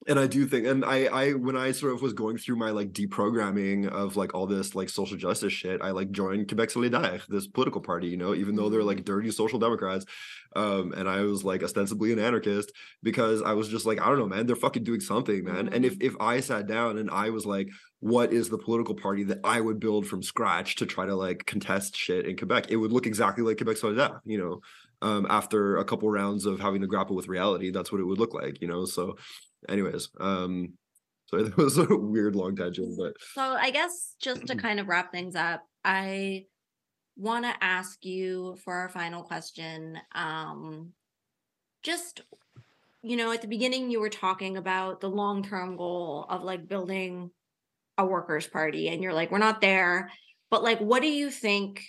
and 0.06 0.18
i 0.18 0.26
do 0.26 0.46
think 0.46 0.66
and 0.66 0.84
i 0.84 1.06
i 1.06 1.32
when 1.32 1.56
i 1.56 1.72
sort 1.72 1.92
of 1.92 2.00
was 2.00 2.12
going 2.12 2.38
through 2.38 2.54
my 2.54 2.70
like 2.70 2.92
deprogramming 2.92 3.88
of 3.88 4.16
like 4.16 4.34
all 4.34 4.46
this 4.46 4.74
like 4.74 4.88
social 4.88 5.16
justice 5.16 5.52
shit 5.52 5.80
i 5.82 5.90
like 5.90 6.10
joined 6.12 6.46
quebec 6.46 6.68
solidaire 6.68 7.24
this 7.26 7.48
political 7.48 7.80
party 7.80 8.06
you 8.06 8.16
know 8.16 8.34
even 8.34 8.54
though 8.54 8.68
they're 8.68 8.84
like 8.84 9.04
dirty 9.04 9.30
social 9.30 9.58
democrats 9.58 10.04
um 10.54 10.92
and 10.96 11.08
i 11.08 11.22
was 11.22 11.42
like 11.42 11.62
ostensibly 11.62 12.12
an 12.12 12.18
anarchist 12.18 12.70
because 13.02 13.42
i 13.42 13.52
was 13.52 13.68
just 13.68 13.86
like 13.86 14.00
i 14.00 14.06
don't 14.06 14.18
know 14.18 14.26
man 14.26 14.46
they're 14.46 14.56
fucking 14.56 14.84
doing 14.84 15.00
something 15.00 15.44
man. 15.44 15.68
And 15.72 15.84
if 15.84 15.96
if 16.00 16.14
i 16.20 16.40
sat 16.40 16.66
down 16.66 16.98
and 16.98 17.10
i 17.10 17.30
was 17.30 17.44
like 17.44 17.68
what 18.00 18.32
is 18.32 18.48
the 18.48 18.58
political 18.58 18.94
party 18.94 19.24
that 19.24 19.40
i 19.42 19.60
would 19.60 19.80
build 19.80 20.06
from 20.06 20.22
scratch 20.22 20.76
to 20.76 20.86
try 20.86 21.06
to 21.06 21.16
like 21.16 21.44
contest 21.46 21.96
shit 21.96 22.26
in 22.26 22.36
quebec? 22.36 22.70
It 22.70 22.76
would 22.76 22.92
look 22.92 23.06
exactly 23.06 23.42
like 23.42 23.56
quebec 23.56 23.76
solidaire 23.76 24.20
you 24.24 24.38
know 24.38 24.60
um 25.02 25.26
after 25.28 25.76
a 25.76 25.84
couple 25.84 26.08
rounds 26.08 26.46
of 26.46 26.60
having 26.60 26.80
to 26.80 26.86
grapple 26.86 27.14
with 27.14 27.28
reality 27.28 27.70
that's 27.70 27.92
what 27.92 28.00
it 28.00 28.04
would 28.04 28.18
look 28.18 28.34
like 28.34 28.60
you 28.62 28.68
know? 28.68 28.84
So 28.84 29.16
anyways 29.68 30.08
um 30.20 30.72
so 31.26 31.36
it 31.36 31.56
was 31.56 31.76
a 31.76 31.84
weird 31.84 32.34
long 32.34 32.56
tangent 32.56 32.96
but 32.98 33.12
So 33.34 33.42
I 33.42 33.70
guess 33.70 34.14
just 34.20 34.46
to 34.46 34.56
kind 34.66 34.80
of 34.80 34.88
wrap 34.88 35.12
things 35.12 35.36
up, 35.36 35.62
I 35.84 36.46
want 37.18 37.44
to 37.44 37.54
ask 37.60 38.02
you 38.04 38.56
for 38.64 38.72
our 38.72 38.88
final 38.88 39.22
question. 39.22 39.98
Um, 40.14 40.92
just 41.82 42.22
you 43.02 43.16
know, 43.16 43.30
at 43.30 43.42
the 43.42 43.48
beginning, 43.48 43.90
you 43.90 44.00
were 44.00 44.08
talking 44.08 44.56
about 44.56 45.00
the 45.00 45.10
long 45.10 45.42
term 45.42 45.76
goal 45.76 46.26
of 46.28 46.42
like 46.42 46.68
building 46.68 47.30
a 47.96 48.04
workers' 48.04 48.46
party, 48.46 48.88
and 48.88 49.02
you're 49.02 49.14
like, 49.14 49.30
we're 49.30 49.38
not 49.38 49.60
there. 49.60 50.10
But 50.50 50.62
like, 50.62 50.78
what 50.78 51.02
do 51.02 51.08
you 51.08 51.30
think? 51.30 51.84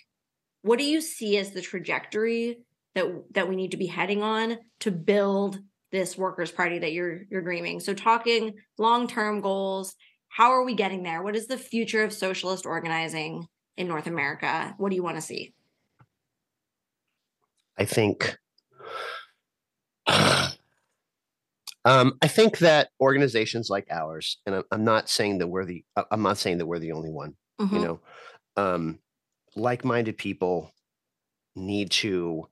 What 0.61 0.79
do 0.79 0.85
you 0.85 1.01
see 1.01 1.37
as 1.37 1.51
the 1.51 1.61
trajectory 1.61 2.59
that 2.95 3.05
that 3.31 3.47
we 3.47 3.55
need 3.55 3.71
to 3.71 3.77
be 3.77 3.87
heading 3.87 4.21
on 4.21 4.57
to 4.81 4.91
build 4.91 5.59
this 5.91 6.17
workers' 6.17 6.51
party 6.51 6.79
that 6.79 6.93
you're 6.93 7.23
you're 7.29 7.41
dreaming? 7.41 7.79
So, 7.79 7.93
talking 7.93 8.53
long 8.77 9.07
term 9.07 9.41
goals. 9.41 9.95
How 10.29 10.51
are 10.51 10.63
we 10.63 10.75
getting 10.75 11.03
there? 11.03 11.23
What 11.23 11.35
is 11.35 11.47
the 11.47 11.57
future 11.57 12.03
of 12.03 12.13
socialist 12.13 12.65
organizing 12.65 13.47
in 13.77 13.87
North 13.87 14.05
America? 14.05 14.75
What 14.77 14.89
do 14.89 14.95
you 14.95 15.03
want 15.03 15.17
to 15.17 15.21
see? 15.21 15.53
I 17.77 17.85
think 17.85 18.37
um, 21.85 22.17
I 22.21 22.27
think 22.27 22.59
that 22.59 22.89
organizations 22.99 23.69
like 23.69 23.87
ours, 23.89 24.37
and 24.45 24.63
I'm, 24.71 24.83
not 24.83 25.09
saying 25.09 25.39
that 25.39 25.47
we're 25.47 25.65
the 25.65 25.83
I'm 26.11 26.21
not 26.21 26.37
saying 26.37 26.57
that 26.59 26.65
we're 26.65 26.79
the 26.79 26.91
only 26.91 27.09
one, 27.09 27.35
you 27.59 27.65
Mhm. 27.65 27.81
know, 27.81 27.99
um, 28.57 28.99
like-minded 29.55 30.17
people 30.17 30.71
need 31.55 31.91
to 31.91 32.47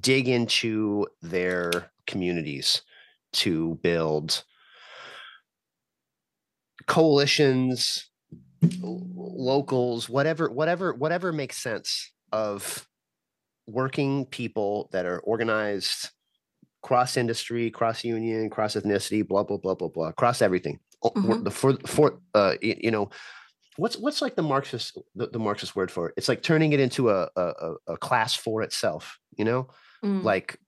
dig 0.00 0.28
into 0.28 1.06
their 1.20 1.91
communities 2.06 2.82
to 3.32 3.78
build 3.82 4.44
coalitions 6.86 8.10
locals 8.82 10.08
whatever 10.08 10.50
whatever 10.50 10.92
whatever 10.94 11.32
makes 11.32 11.58
sense 11.58 12.12
of 12.32 12.86
working 13.66 14.26
people 14.26 14.88
that 14.92 15.06
are 15.06 15.20
organized 15.20 16.10
cross 16.82 17.16
industry, 17.16 17.70
cross 17.70 18.02
union, 18.02 18.50
cross 18.50 18.74
ethnicity, 18.74 19.26
blah 19.26 19.44
blah 19.44 19.56
blah 19.56 19.74
blah 19.74 19.86
blah, 19.88 20.10
cross 20.12 20.42
everything. 20.42 20.80
Mhm. 21.04 21.44
The 21.44 21.50
for 21.50 21.74
for 21.86 22.18
uh 22.34 22.54
you 22.60 22.90
know 22.90 23.10
what's 23.76 23.96
what's 23.96 24.20
like 24.22 24.34
the 24.34 24.42
Marxist 24.42 24.98
the, 25.14 25.28
the 25.28 25.38
Marxist 25.38 25.76
word 25.76 25.90
for 25.92 26.08
it? 26.08 26.14
It's 26.16 26.28
like 26.28 26.42
turning 26.42 26.72
it 26.72 26.80
into 26.80 27.10
a 27.10 27.28
a, 27.36 27.42
a- 27.42 27.92
a 27.92 27.96
class 27.98 28.34
for 28.34 28.62
itself. 28.62 29.18
You 29.36 29.44
know, 29.44 29.68
Mm. 30.04 30.24
like 30.24 30.58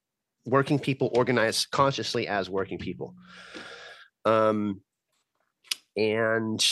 working 0.46 0.78
people 0.78 1.10
organize 1.14 1.66
consciously 1.66 2.28
as 2.28 2.50
working 2.50 2.78
people. 2.78 3.14
Um, 4.24 4.80
and 5.96 6.64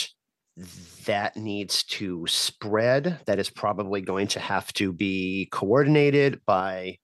that 1.05 1.35
needs 1.35 1.83
to 1.83 2.25
spread. 2.27 3.19
That 3.25 3.39
is 3.39 3.49
probably 3.49 4.01
going 4.01 4.27
to 4.27 4.39
have 4.39 4.71
to 4.73 4.93
be 4.93 5.47
coordinated 5.51 6.41
by 6.45 6.97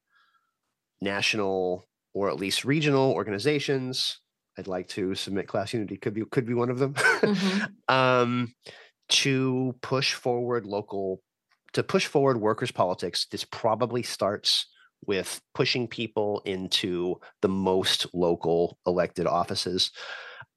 national 1.02 1.86
or 2.14 2.30
at 2.30 2.38
least 2.38 2.66
regional 2.66 3.12
organizations. 3.14 4.20
I'd 4.58 4.68
like 4.68 4.88
to 4.90 5.16
submit 5.16 5.48
class 5.48 5.74
unity 5.74 5.98
could 5.98 6.14
be 6.14 6.26
could 6.26 6.46
be 6.46 6.54
one 6.54 6.70
of 6.70 6.80
them. 6.80 6.94
Mhm. 6.94 7.70
um, 7.88 8.54
to 9.10 9.76
push 9.82 10.14
forward 10.14 10.66
local 10.66 11.22
to 11.74 11.82
push 11.82 12.06
forward 12.06 12.40
workers 12.40 12.72
politics 12.72 13.26
this 13.32 13.44
probably 13.44 14.04
starts 14.04 14.68
with 15.06 15.42
pushing 15.54 15.88
people 15.88 16.42
into 16.46 17.20
the 17.42 17.48
most 17.50 18.08
local 18.14 18.78
elected 18.86 19.26
offices. 19.28 19.92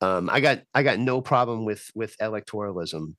Um, 0.00 0.28
i 0.30 0.40
got 0.40 0.62
i 0.74 0.82
got 0.82 0.98
no 0.98 1.20
problem 1.20 1.64
with 1.64 1.90
with 1.94 2.16
electoralism. 2.18 3.14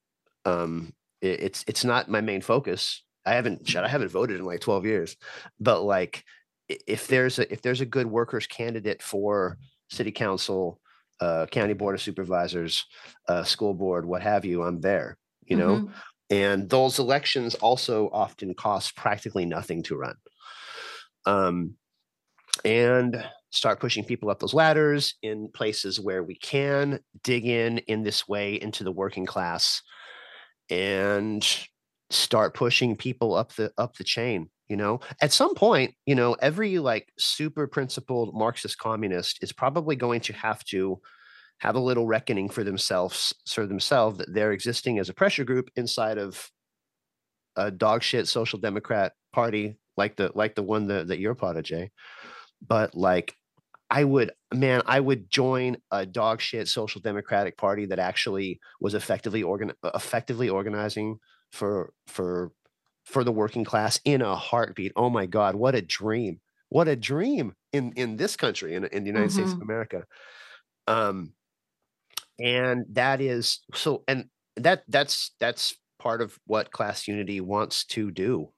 Um, 0.46 0.94
it- 1.22 1.40
it's 1.42 1.64
it's 1.68 1.86
not 1.86 2.10
my 2.10 2.22
main 2.22 2.42
focus. 2.42 3.04
I 3.26 3.34
haven't 3.36 3.68
shit, 3.68 3.84
i 3.84 3.88
haven't 3.88 4.10
voted 4.12 4.40
in 4.40 4.46
like 4.46 4.60
12 4.62 4.86
years. 4.86 5.16
But 5.60 5.84
like 5.84 6.24
if 6.70 7.08
there's 7.08 7.40
a 7.40 7.52
if 7.52 7.62
there's 7.62 7.82
a 7.82 7.86
good 7.86 8.08
workers 8.08 8.48
candidate 8.48 9.02
for 9.02 9.58
city 9.90 10.12
council 10.12 10.80
uh, 11.20 11.46
county 11.46 11.74
board 11.74 11.96
of 11.96 12.02
supervisors 12.02 12.86
uh, 13.30 13.44
school 13.44 13.74
board 13.74 14.06
what 14.06 14.22
have 14.22 14.44
you 14.46 14.64
i'm 14.64 14.82
there 14.82 15.18
you 15.46 15.56
know? 15.56 15.80
Mhm. 15.80 15.92
and 16.30 16.70
those 16.70 17.00
elections 17.00 17.56
also 17.56 18.10
often 18.12 18.54
cost 18.56 18.96
practically 18.96 19.46
nothing 19.46 19.84
to 19.84 19.96
run 19.96 20.16
um, 21.26 21.76
and 22.66 23.24
start 23.52 23.80
pushing 23.80 24.04
people 24.04 24.30
up 24.30 24.40
those 24.40 24.54
ladders 24.54 25.16
in 25.22 25.50
places 25.54 26.00
where 26.00 26.24
we 26.24 26.36
can 26.36 27.00
dig 27.24 27.46
in 27.46 27.78
in 27.80 28.04
this 28.04 28.28
way 28.28 28.56
into 28.56 28.84
the 28.84 28.92
working 28.92 29.26
class 29.26 29.82
and 30.70 31.68
start 32.10 32.54
pushing 32.54 32.96
people 32.96 33.34
up 33.36 33.54
the 33.54 33.72
up 33.78 33.96
the 33.96 34.04
chain 34.04 34.50
you 34.70 34.78
know? 34.78 35.02
At 35.22 35.34
some 35.34 35.54
point 35.56 35.94
you 36.06 36.16
know 36.16 36.36
every 36.42 36.80
like 36.80 37.12
super 37.18 37.68
principled 37.68 38.34
marxist 38.34 38.78
communist 38.78 39.44
is 39.44 39.54
probably 39.54 39.96
going 39.96 40.22
to 40.22 40.34
have 40.34 40.64
to 40.66 41.00
have 41.60 41.76
a 41.76 41.80
little 41.80 42.08
reckoning 42.08 42.50
for 42.50 42.64
themselves 42.64 43.34
for 43.48 43.68
themselves 43.68 44.18
that 44.18 44.34
they're 44.34 44.52
existing 44.52 45.00
as 45.00 45.10
a 45.10 45.14
pressure 45.14 45.44
group 45.44 45.70
inside 45.76 46.18
of 46.18 46.50
a 47.56 47.70
dog 47.70 48.02
shit 48.02 48.28
social 48.28 48.60
democrat 48.60 49.14
party 49.32 49.78
like 49.98 50.16
the 50.16 50.32
like 50.34 50.56
the 50.56 50.64
one 50.64 50.88
that, 50.88 51.08
that 51.08 51.20
you're 51.20 51.36
part 51.36 51.58
of 51.58 51.64
jay. 51.64 51.92
But 52.66 52.96
like 52.96 53.36
i 53.90 54.04
would 54.04 54.32
man 54.54 54.82
i 54.86 55.00
would 55.00 55.30
join 55.30 55.76
a 55.92 56.06
dog 56.06 56.40
shit 56.40 56.68
social 56.70 57.02
democratic 57.02 57.58
party 57.58 57.86
that 57.86 58.00
actually 58.00 58.60
was 58.80 58.94
effectively 58.94 59.44
organ 59.44 59.74
effectively 59.94 60.50
organizing 60.50 61.18
for 61.52 61.92
for 62.08 62.52
for 63.06 63.24
the 63.24 63.32
working 63.32 63.66
class 63.66 64.00
in 64.06 64.22
a 64.22 64.36
heartbeat. 64.36 64.94
Oh 64.96 65.10
my 65.10 65.26
god 65.26 65.56
what 65.56 65.76
a 65.76 65.82
dream. 65.82 66.40
What 66.70 66.88
a 66.88 66.96
dream 66.96 67.54
in 67.72 67.92
in 67.96 68.18
this 68.18 68.36
country 68.36 68.74
in, 68.76 68.86
in 68.86 69.04
the 69.04 69.10
united 69.10 69.32
states 69.32 69.54
of 69.54 69.62
america. 69.62 70.06
Um 70.88 71.34
and 72.40 72.86
that 72.92 73.22
is 73.22 73.60
so 73.76 74.04
and 74.08 74.30
that 74.56 74.84
that's 74.88 75.36
that's 75.40 75.76
part 76.00 76.22
of 76.22 76.38
what 76.48 76.72
class 76.72 77.08
unity 77.08 77.42
wants 77.42 77.86
to 77.86 78.12
do 78.12 78.53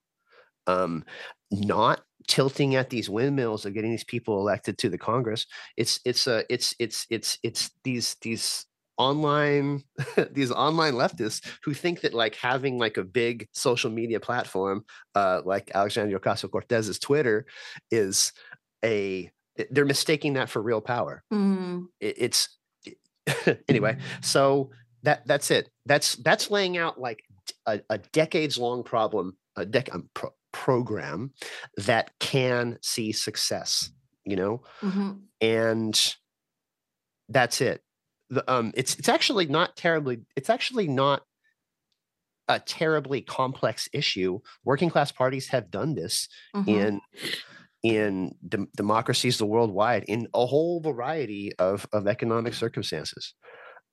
um 0.67 1.03
not 1.51 2.01
tilting 2.27 2.75
at 2.75 2.89
these 2.89 3.09
windmills 3.09 3.65
of 3.65 3.73
getting 3.73 3.91
these 3.91 4.03
people 4.03 4.39
elected 4.39 4.77
to 4.79 4.89
the 4.89 4.97
congress. 4.97 5.45
It's 5.77 5.99
it's 6.05 6.27
a 6.27 6.43
it's 6.49 6.75
it's 6.79 7.05
it's 7.09 7.37
it's 7.43 7.71
these 7.83 8.15
these 8.21 8.65
online 8.97 9.83
these 10.31 10.51
online 10.51 10.93
leftists 10.93 11.45
who 11.63 11.73
think 11.73 12.01
that 12.01 12.13
like 12.13 12.35
having 12.35 12.77
like 12.77 12.97
a 12.97 13.03
big 13.03 13.45
social 13.51 13.91
media 13.91 14.21
platform 14.21 14.85
uh 15.15 15.41
like 15.43 15.69
alexandria 15.75 16.17
ocasio-cortez's 16.17 16.97
twitter 16.97 17.45
is 17.91 18.31
a 18.85 19.29
they're 19.69 19.83
mistaking 19.83 20.33
that 20.33 20.49
for 20.49 20.61
real 20.61 20.79
power. 20.79 21.23
Mm. 21.33 21.87
it, 21.99 22.15
it's 22.17 22.57
anyway 23.67 23.97
so 24.21 24.69
that 25.05 25.25
that's 25.25 25.51
it. 25.51 25.69
That's 25.85 26.15
that's 26.15 26.51
laying 26.51 26.77
out 26.77 26.99
like 26.99 27.23
a, 27.65 27.79
a 27.89 27.99
decades 27.99 28.57
long 28.57 28.83
problem 28.83 29.37
a 29.55 29.65
dec 29.65 29.93
um, 29.93 30.09
pro- 30.13 30.33
program 30.55 31.33
that 31.75 32.11
can 32.19 32.77
see 32.81 33.11
success 33.11 33.91
you 34.25 34.37
know 34.37 34.61
Mhm. 34.81 35.21
and 35.41 36.15
that's 37.27 37.59
it 37.59 37.83
the, 38.29 38.41
um 38.51 38.71
it's 38.75 38.95
it's 38.95 39.09
actually 39.09 39.47
not 39.47 39.75
terribly 39.75 40.19
it's 40.37 40.49
actually 40.49 40.87
not 40.87 41.23
a 42.47 42.59
terribly 42.59 43.21
complex 43.21 43.89
issue 43.91 44.39
working 44.63 44.89
class 44.89 45.11
parties 45.11 45.49
have 45.49 45.69
done 45.69 45.93
this 45.95 46.29
Mhm. 46.55 46.67
in 46.67 47.01
in 47.83 48.35
dem- 48.47 48.71
democracies 48.77 49.37
the 49.37 49.45
worldwide 49.45 50.05
in 50.07 50.27
a 50.33 50.45
whole 50.45 50.79
variety 50.79 51.51
of 51.59 51.85
of 51.91 52.07
economic 52.07 52.53
circumstances 52.53 53.33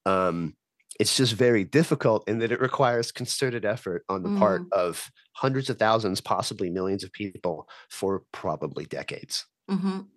um 0.06 0.54
it's 1.00 1.16
just 1.16 1.34
very 1.34 1.64
difficult 1.64 2.28
in 2.28 2.38
that 2.38 2.52
it 2.52 2.60
requires 2.60 3.12
concerted 3.12 3.64
effort 3.64 4.04
on 4.08 4.22
the 4.22 4.30
part 4.38 4.62
of 4.72 5.10
hundreds 5.34 5.70
of 5.70 5.78
thousands 5.78 6.20
possibly 6.20 6.70
millions 6.70 7.02
of 7.04 7.12
people 7.12 7.68
for 7.90 8.22
probably 8.32 8.84
decades 8.86 9.46
Mhm. 9.70 10.08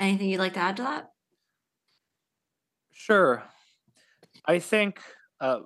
Anything 0.00 0.28
you'd 0.30 0.38
like 0.38 0.54
to 0.54 0.60
add 0.60 0.76
to 0.76 0.82
that? 0.82 1.10
Sure. 2.92 3.44
I 4.46 4.58
think 4.58 5.00
uh, 5.40 5.60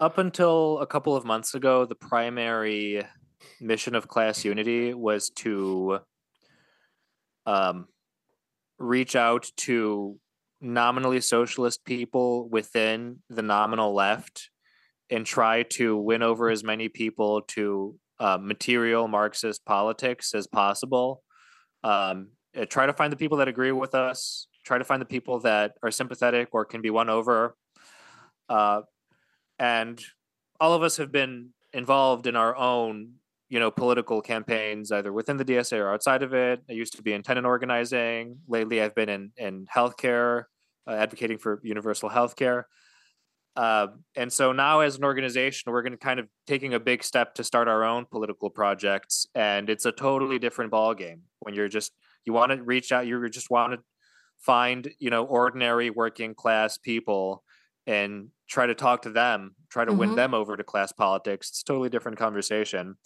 up 0.00 0.18
until 0.18 0.78
a 0.78 0.86
couple 0.86 1.16
of 1.16 1.24
months 1.24 1.54
ago, 1.54 1.84
the 1.86 1.94
primary 1.94 3.02
mission 3.60 3.94
of 3.94 4.08
Class 4.08 4.44
Unity 4.44 4.94
was 4.94 5.30
to 5.36 6.00
um, 7.46 7.88
reach 8.78 9.16
out 9.16 9.50
to 9.58 10.18
nominally 10.64 11.20
socialist 11.20 11.84
people 11.84 12.48
within 12.48 13.18
the 13.28 13.42
nominal 13.42 13.94
left 13.94 14.50
and 15.10 15.26
try 15.26 15.62
to 15.62 15.96
win 15.96 16.22
over 16.22 16.50
as 16.50 16.64
many 16.64 16.88
people 16.88 17.42
to 17.42 17.96
uh, 18.18 18.38
material 18.40 19.06
Marxist 19.06 19.64
politics 19.64 20.34
as 20.34 20.46
possible. 20.46 21.22
Um, 21.82 22.28
uh, 22.58 22.64
try 22.64 22.86
to 22.86 22.92
find 22.92 23.12
the 23.12 23.16
people 23.16 23.38
that 23.38 23.48
agree 23.48 23.72
with 23.72 23.94
us, 23.94 24.46
try 24.64 24.78
to 24.78 24.84
find 24.84 25.02
the 25.02 25.06
people 25.06 25.40
that 25.40 25.72
are 25.82 25.90
sympathetic 25.90 26.48
or 26.52 26.64
can 26.64 26.80
be 26.80 26.90
won 26.90 27.10
over. 27.10 27.56
Uh, 28.48 28.82
and 29.58 30.02
all 30.60 30.72
of 30.72 30.82
us 30.82 30.96
have 30.96 31.12
been 31.12 31.50
involved 31.72 32.26
in 32.26 32.36
our 32.36 32.56
own, 32.56 33.14
you 33.48 33.58
know, 33.58 33.70
political 33.70 34.22
campaigns, 34.22 34.90
either 34.90 35.12
within 35.12 35.36
the 35.36 35.44
DSA 35.44 35.78
or 35.78 35.92
outside 35.92 36.22
of 36.22 36.32
it. 36.32 36.60
I 36.70 36.72
used 36.72 36.96
to 36.96 37.02
be 37.02 37.12
in 37.12 37.22
tenant 37.22 37.46
organizing. 37.46 38.38
Lately, 38.48 38.80
I've 38.80 38.94
been 38.94 39.08
in 39.08 39.32
in 39.36 39.66
healthcare, 39.74 40.44
uh, 40.86 40.92
advocating 40.92 41.38
for 41.38 41.60
universal 41.62 42.10
healthcare. 42.10 42.64
Uh, 43.56 43.88
and 44.16 44.32
so 44.32 44.52
now, 44.52 44.80
as 44.80 44.96
an 44.96 45.04
organization, 45.04 45.70
we're 45.72 45.82
going 45.82 45.92
to 45.92 45.98
kind 45.98 46.18
of 46.18 46.28
taking 46.46 46.74
a 46.74 46.80
big 46.80 47.04
step 47.04 47.34
to 47.34 47.44
start 47.44 47.68
our 47.68 47.84
own 47.84 48.04
political 48.04 48.50
projects, 48.50 49.26
and 49.34 49.70
it's 49.70 49.84
a 49.84 49.92
totally 49.92 50.40
different 50.40 50.72
ballgame 50.72 51.20
when 51.40 51.54
you're 51.54 51.68
just 51.68 51.92
you 52.24 52.32
want 52.32 52.50
to 52.50 52.60
reach 52.62 52.90
out, 52.90 53.06
you 53.06 53.28
just 53.28 53.50
want 53.50 53.72
to 53.74 53.78
find 54.38 54.90
you 54.98 55.08
know 55.08 55.24
ordinary 55.24 55.90
working 55.90 56.34
class 56.34 56.78
people 56.78 57.44
and 57.86 58.28
try 58.48 58.66
to 58.66 58.74
talk 58.74 59.02
to 59.02 59.10
them, 59.10 59.54
try 59.70 59.84
to 59.84 59.92
win 59.92 60.10
Mhm. 60.10 60.16
them 60.16 60.34
over 60.34 60.56
to 60.56 60.64
class 60.64 60.90
politics. 60.90 61.50
It's 61.50 61.60
a 61.60 61.64
totally 61.64 61.90
different 61.90 62.18
conversation. 62.18 62.96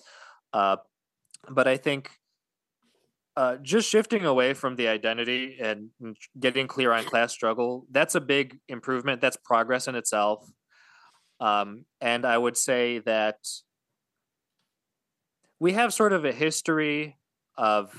Uh, 0.53 0.79
but 1.51 1.69
I 1.69 1.77
think 1.77 2.11
uh, 3.39 3.57
just 3.63 3.89
shifting 3.89 4.25
away 4.25 4.53
from 4.53 4.75
the 4.75 4.89
identity 4.89 5.59
and 5.61 5.91
getting 6.41 6.67
clear 6.67 6.91
on 6.91 7.05
class 7.05 7.33
struggle, 7.33 7.87
that's 7.89 8.17
a 8.17 8.21
big 8.21 8.59
improvement. 8.69 9.21
That's 9.21 9.37
progress 9.37 9.87
in 9.87 9.95
itself. 9.95 10.45
Um, 11.39 11.85
and 12.01 12.25
I 12.25 12.37
would 12.37 12.57
say 12.57 12.99
that 12.99 13.39
we 15.61 15.75
have 15.75 15.95
sort 15.95 16.13
of 16.13 16.25
a 16.25 16.33
history 16.33 17.17
of 17.57 17.93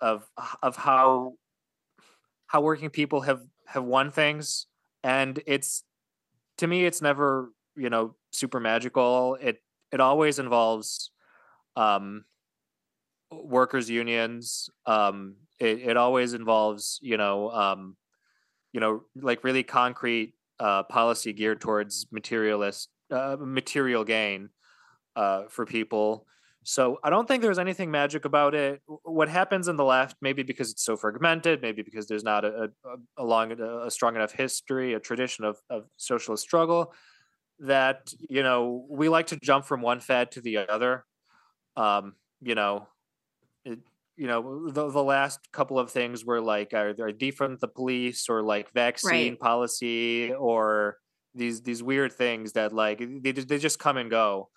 of 0.00 0.28
of 0.60 0.74
how 0.74 1.34
how 2.48 2.60
working 2.60 2.90
people 2.90 3.20
have 3.20 3.42
have 3.68 3.84
won 3.84 4.10
things 4.10 4.66
and 5.04 5.40
it's 5.46 5.84
to 6.58 6.66
me 6.66 6.84
it's 6.84 7.00
never 7.00 7.52
you 7.76 7.90
know 7.90 8.16
super 8.32 8.58
magical 8.58 9.36
it 9.40 9.58
it 9.92 10.00
always 10.00 10.40
involves 10.40 11.12
um 11.76 12.24
workers 13.42 13.90
unions 13.90 14.68
um 14.86 15.36
it, 15.58 15.80
it 15.90 15.96
always 15.96 16.34
involves 16.34 16.98
you 17.02 17.16
know 17.16 17.50
um, 17.50 17.96
you 18.72 18.80
know 18.80 19.02
like 19.16 19.44
really 19.44 19.62
concrete 19.62 20.34
uh, 20.60 20.82
policy 20.84 21.32
geared 21.32 21.60
towards 21.60 22.06
materialist 22.10 22.88
uh, 23.10 23.36
material 23.38 24.04
gain 24.04 24.50
uh, 25.16 25.44
for 25.48 25.66
people. 25.66 26.26
So 26.66 26.98
I 27.04 27.10
don't 27.10 27.28
think 27.28 27.42
there's 27.42 27.58
anything 27.58 27.90
magic 27.90 28.24
about 28.24 28.54
it. 28.54 28.80
What 29.02 29.28
happens 29.28 29.68
in 29.68 29.76
the 29.76 29.84
left, 29.84 30.16
maybe 30.22 30.42
because 30.42 30.70
it's 30.70 30.82
so 30.82 30.96
fragmented, 30.96 31.60
maybe 31.60 31.82
because 31.82 32.06
there's 32.06 32.24
not 32.24 32.46
a, 32.46 32.70
a, 32.86 33.22
a 33.22 33.24
long, 33.24 33.52
a 33.52 33.90
strong 33.90 34.16
enough 34.16 34.32
history, 34.32 34.94
a 34.94 35.00
tradition 35.00 35.44
of, 35.44 35.58
of 35.68 35.84
socialist 35.98 36.42
struggle, 36.42 36.94
that 37.60 38.12
you 38.18 38.42
know 38.42 38.86
we 38.88 39.08
like 39.10 39.26
to 39.28 39.38
jump 39.42 39.66
from 39.66 39.82
one 39.82 40.00
fad 40.00 40.32
to 40.32 40.40
the 40.40 40.56
other. 40.56 41.04
Um, 41.76 42.14
you 42.40 42.54
know, 42.54 42.88
you 44.16 44.26
know 44.26 44.70
the, 44.70 44.90
the 44.90 45.02
last 45.02 45.40
couple 45.52 45.78
of 45.78 45.90
things 45.90 46.24
were 46.24 46.40
like 46.40 46.72
are, 46.72 46.90
are 46.90 47.12
defund 47.12 47.58
the 47.60 47.68
police 47.68 48.28
or 48.28 48.42
like 48.42 48.72
vaccine 48.72 49.32
right. 49.32 49.40
policy 49.40 50.32
or 50.32 50.98
these 51.34 51.62
these 51.62 51.82
weird 51.82 52.12
things 52.12 52.52
that 52.52 52.72
like 52.72 52.98
they, 52.98 53.32
they 53.32 53.58
just 53.58 53.78
come 53.78 53.96
and 53.96 54.10
go. 54.10 54.48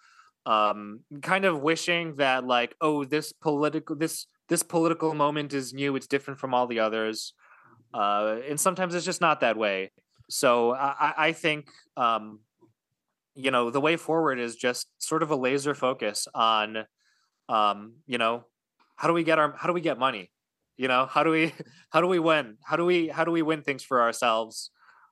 Um 0.45 1.01
kind 1.21 1.45
of 1.45 1.61
wishing 1.61 2.15
that 2.15 2.45
like 2.45 2.75
oh 2.81 3.03
this 3.03 3.33
political 3.33 3.95
this 3.95 4.27
this 4.47 4.63
political 4.63 5.13
moment 5.13 5.53
is 5.53 5.73
new 5.73 5.95
it's 5.95 6.07
different 6.07 6.39
from 6.39 6.53
all 6.53 6.67
the 6.67 6.79
others. 6.79 7.33
Uh 7.93 8.37
and 8.47 8.59
sometimes 8.59 8.93
it's 8.95 9.05
just 9.05 9.21
not 9.21 9.41
that 9.41 9.57
way. 9.57 9.91
So 10.29 10.73
i 10.73 11.13
i 11.17 11.31
think 11.31 11.69
um 11.95 12.39
you 13.33 13.51
know 13.51 13.71
the 13.71 13.81
way 13.81 13.97
forward 13.97 14.39
is 14.39 14.55
just 14.55 14.87
sort 14.99 15.23
of 15.23 15.31
a 15.31 15.35
laser 15.35 15.73
focus 15.73 16.27
on 16.33 16.85
um 17.49 17.93
you 18.05 18.17
know 18.17 18.43
how 18.97 19.07
do 19.07 19.13
we 19.13 19.23
get 19.23 19.39
our 19.39 19.55
how 19.55 19.67
do 19.67 19.73
we 19.73 19.81
get 19.81 19.97
money? 19.97 20.31
You 20.75 20.87
know 20.89 21.05
how 21.05 21.23
do 21.23 21.29
we 21.29 21.53
how 21.89 22.01
do 22.01 22.07
we 22.07 22.19
win? 22.19 22.57
How 22.63 22.75
do 22.75 22.85
we 22.85 23.07
how 23.07 23.23
do 23.23 23.31
we 23.31 23.41
win 23.41 23.61
things 23.61 23.83
for 23.83 24.01
ourselves? 24.01 24.71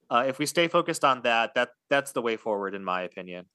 Uh, 0.09 0.25
if 0.27 0.37
we 0.37 0.45
stay 0.45 0.67
focused 0.67 1.03
on 1.05 1.21
that 1.21 1.55
that 1.55 1.69
that's 1.89 2.11
the 2.11 2.21
way 2.21 2.35
forward 2.35 2.75
in 2.75 2.83
my 2.83 3.03
opinion. 3.03 3.45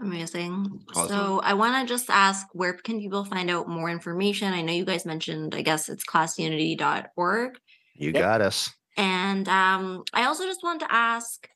Amazing. 0.00 0.80
Awesome. 0.90 1.08
so 1.08 1.40
i 1.44 1.54
want 1.54 1.80
to 1.80 1.92
just 1.92 2.10
ask 2.10 2.48
where 2.52 2.72
can 2.74 2.98
people 2.98 3.24
find 3.24 3.48
out 3.48 3.68
more 3.68 3.88
information? 3.88 4.52
I 4.52 4.60
know 4.60 4.72
you 4.72 4.84
guys 4.84 5.06
mentioned 5.06 5.54
i 5.54 5.62
guess 5.62 5.88
it's 5.88 6.04
classunity.org 6.04 7.58
you 7.96 8.10
yep. 8.10 8.14
got 8.14 8.40
us. 8.40 8.70
And 8.96 9.48
um, 9.48 10.02
i 10.12 10.24
also 10.24 10.44
just 10.44 10.64
wanted 10.64 10.80
to 10.86 10.92
ask 10.92 11.48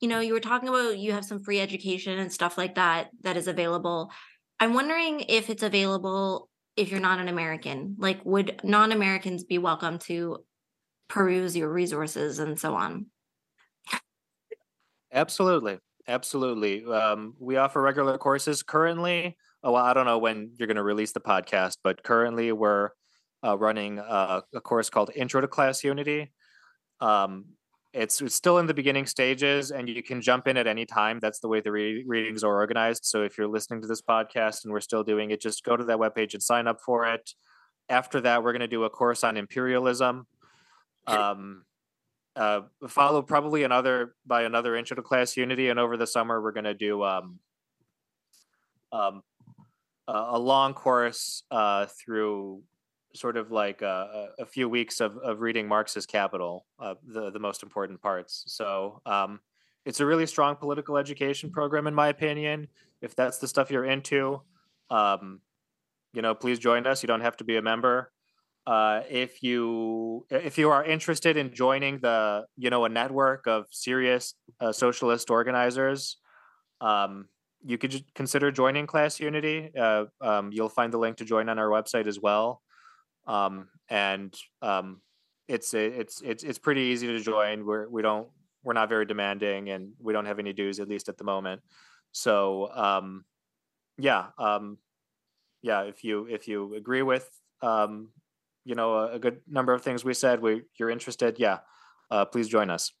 you 0.00 0.08
know 0.08 0.20
you 0.20 0.32
were 0.34 0.40
talking 0.40 0.68
about 0.68 0.98
you 0.98 1.12
have 1.12 1.24
some 1.24 1.42
free 1.42 1.60
education 1.60 2.18
and 2.18 2.32
stuff 2.32 2.58
like 2.58 2.74
that 2.76 3.08
that 3.22 3.36
is 3.36 3.48
available. 3.48 4.10
I'm 4.60 4.74
wondering 4.74 5.20
if 5.28 5.50
it's 5.50 5.62
available 5.62 6.47
if 6.78 6.90
you're 6.90 7.00
not 7.00 7.18
an 7.18 7.28
American? 7.28 7.96
Like, 7.98 8.24
would 8.24 8.60
non 8.62 8.92
Americans 8.92 9.44
be 9.44 9.58
welcome 9.58 9.98
to 10.00 10.38
peruse 11.08 11.56
your 11.56 11.68
resources 11.68 12.38
and 12.38 12.58
so 12.58 12.74
on? 12.74 13.06
Absolutely. 15.12 15.78
Absolutely. 16.06 16.84
Um, 16.86 17.34
we 17.38 17.56
offer 17.56 17.82
regular 17.82 18.16
courses 18.16 18.62
currently. 18.62 19.36
Oh, 19.62 19.72
well, 19.72 19.84
I 19.84 19.92
don't 19.92 20.06
know 20.06 20.18
when 20.18 20.52
you're 20.56 20.68
going 20.68 20.76
to 20.76 20.82
release 20.82 21.12
the 21.12 21.20
podcast, 21.20 21.78
but 21.82 22.02
currently 22.02 22.52
we're 22.52 22.90
uh, 23.44 23.58
running 23.58 23.98
a, 23.98 24.42
a, 24.54 24.60
course 24.60 24.88
called 24.88 25.10
Intro 25.14 25.40
to 25.40 25.48
Class 25.48 25.84
Unity. 25.84 26.32
Um, 27.00 27.46
it's, 27.92 28.20
it's 28.20 28.34
still 28.34 28.58
in 28.58 28.66
the 28.66 28.74
beginning 28.74 29.06
stages 29.06 29.70
and 29.70 29.88
you 29.88 30.02
can 30.02 30.20
jump 30.20 30.46
in 30.46 30.56
at 30.56 30.66
any 30.66 30.84
time. 30.84 31.18
That's 31.20 31.40
the 31.40 31.48
way 31.48 31.60
the 31.60 31.72
re- 31.72 32.04
readings 32.06 32.44
are 32.44 32.54
organized. 32.54 33.04
So 33.04 33.22
if 33.22 33.38
you're 33.38 33.48
listening 33.48 33.80
to 33.82 33.88
this 33.88 34.02
podcast 34.02 34.64
and 34.64 34.72
we're 34.72 34.80
still 34.80 35.02
doing 35.02 35.30
it 35.30 35.40
just 35.40 35.64
go 35.64 35.76
to 35.76 35.84
that 35.84 35.98
webpage 35.98 36.34
and 36.34 36.42
sign 36.42 36.66
up 36.66 36.80
for 36.84 37.06
it. 37.06 37.30
After 37.88 38.20
that 38.20 38.42
we're 38.42 38.52
going 38.52 38.60
to 38.60 38.68
do 38.68 38.84
a 38.84 38.90
course 38.90 39.24
on 39.24 39.36
imperialism. 39.36 40.26
Um, 41.06 41.64
uh, 42.36 42.60
followed 42.86 43.26
probably 43.26 43.64
another 43.64 44.14
by 44.26 44.42
another 44.42 44.76
intro 44.76 44.94
to 44.94 45.02
class 45.02 45.36
unity 45.36 45.70
and 45.70 45.80
over 45.80 45.96
the 45.96 46.06
summer 46.06 46.40
we're 46.42 46.52
going 46.52 46.64
to 46.64 46.74
do 46.74 47.02
um, 47.02 47.38
um, 48.92 49.22
a 50.06 50.38
long 50.38 50.74
course 50.74 51.42
uh, 51.50 51.86
through 51.86 52.62
sort 53.14 53.36
of 53.36 53.50
like 53.50 53.82
a, 53.82 54.28
a 54.38 54.46
few 54.46 54.68
weeks 54.68 55.00
of, 55.00 55.16
of 55.18 55.40
reading 55.40 55.66
Marx's 55.68 56.06
Capital, 56.06 56.66
uh, 56.78 56.94
the 57.06 57.30
the 57.30 57.38
most 57.38 57.62
important 57.62 58.00
parts. 58.00 58.44
So 58.46 59.00
um, 59.06 59.40
it's 59.84 60.00
a 60.00 60.06
really 60.06 60.26
strong 60.26 60.56
political 60.56 60.96
education 60.96 61.50
program, 61.50 61.86
in 61.86 61.94
my 61.94 62.08
opinion. 62.08 62.68
If 63.00 63.14
that's 63.14 63.38
the 63.38 63.48
stuff 63.48 63.70
you're 63.70 63.84
into, 63.84 64.42
um, 64.90 65.40
you 66.12 66.22
know, 66.22 66.34
please 66.34 66.58
join 66.58 66.86
us. 66.86 67.02
You 67.02 67.06
don't 67.06 67.20
have 67.20 67.36
to 67.38 67.44
be 67.44 67.56
a 67.56 67.62
member. 67.62 68.12
Uh, 68.66 69.02
if 69.08 69.42
you 69.42 70.26
if 70.30 70.58
you 70.58 70.70
are 70.70 70.84
interested 70.84 71.36
in 71.36 71.54
joining 71.54 72.00
the 72.00 72.44
you 72.56 72.70
know 72.70 72.84
a 72.84 72.88
network 72.88 73.46
of 73.46 73.66
serious 73.70 74.34
uh, 74.60 74.72
socialist 74.72 75.30
organizers, 75.30 76.18
um, 76.80 77.28
you 77.64 77.78
could 77.78 78.04
consider 78.14 78.50
joining 78.50 78.86
Class 78.86 79.18
Unity. 79.18 79.70
Uh, 79.78 80.04
um, 80.20 80.50
you'll 80.52 80.68
find 80.68 80.92
the 80.92 80.98
link 80.98 81.16
to 81.16 81.24
join 81.24 81.48
on 81.48 81.58
our 81.58 81.68
website 81.68 82.06
as 82.06 82.20
well 82.20 82.60
um, 83.28 83.68
and 83.88 84.34
um, 84.62 85.00
it's 85.46 85.74
it's 85.74 86.20
it's 86.22 86.42
it's 86.42 86.58
pretty 86.58 86.80
easy 86.80 87.06
to 87.06 87.20
join. 87.20 87.64
We're 87.64 87.88
we 87.88 88.02
don't 88.02 88.28
we're 88.64 88.72
not 88.72 88.88
very 88.88 89.06
demanding, 89.06 89.68
and 89.68 89.92
we 90.00 90.12
don't 90.12 90.26
have 90.26 90.38
any 90.38 90.52
dues 90.52 90.80
at 90.80 90.88
least 90.88 91.08
at 91.08 91.18
the 91.18 91.24
moment. 91.24 91.60
So 92.12 92.70
um, 92.74 93.24
yeah, 93.98 94.26
um, 94.38 94.78
yeah. 95.62 95.82
If 95.82 96.02
you 96.02 96.26
if 96.28 96.48
you 96.48 96.74
agree 96.74 97.02
with 97.02 97.28
um, 97.62 98.08
you 98.64 98.74
know 98.74 98.94
a, 98.94 99.12
a 99.12 99.18
good 99.18 99.40
number 99.46 99.72
of 99.72 99.82
things 99.82 100.04
we 100.04 100.14
said, 100.14 100.40
we 100.40 100.62
you're 100.78 100.90
interested, 100.90 101.36
yeah, 101.38 101.58
uh, 102.10 102.24
please 102.24 102.48
join 102.48 102.70
us. 102.70 102.92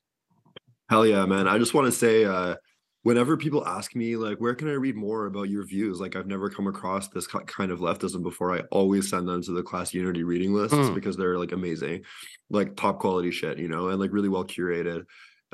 Hell 0.90 1.06
yeah, 1.06 1.24
man! 1.26 1.48
I 1.48 1.58
just 1.58 1.74
want 1.74 1.86
to 1.86 1.92
say. 1.92 2.24
Uh, 2.24 2.56
whenever 3.02 3.36
people 3.36 3.66
ask 3.66 3.94
me 3.94 4.16
like 4.16 4.38
where 4.38 4.54
can 4.54 4.68
i 4.68 4.72
read 4.72 4.96
more 4.96 5.26
about 5.26 5.48
your 5.48 5.64
views? 5.64 6.00
Like 6.00 6.16
i've 6.16 6.26
never 6.26 6.50
come 6.50 6.66
across 6.66 7.08
this 7.08 7.26
kind 7.26 7.70
of 7.70 7.80
leftism 7.80 8.22
before. 8.22 8.56
I 8.56 8.60
always 8.70 9.08
send 9.08 9.28
them 9.28 9.42
to 9.42 9.52
the 9.52 9.62
class 9.62 9.94
unity 9.94 10.24
reading 10.24 10.52
lists 10.52 10.76
mm. 10.76 10.94
because 10.94 11.16
they're 11.16 11.38
like 11.38 11.52
amazing 11.52 12.04
like 12.50 12.76
top 12.76 12.98
quality 12.98 13.30
shit 13.30 13.58
you 13.58 13.68
know 13.68 13.88
and 13.88 14.00
like 14.00 14.12
really 14.12 14.28
well 14.28 14.44
curated. 14.44 15.04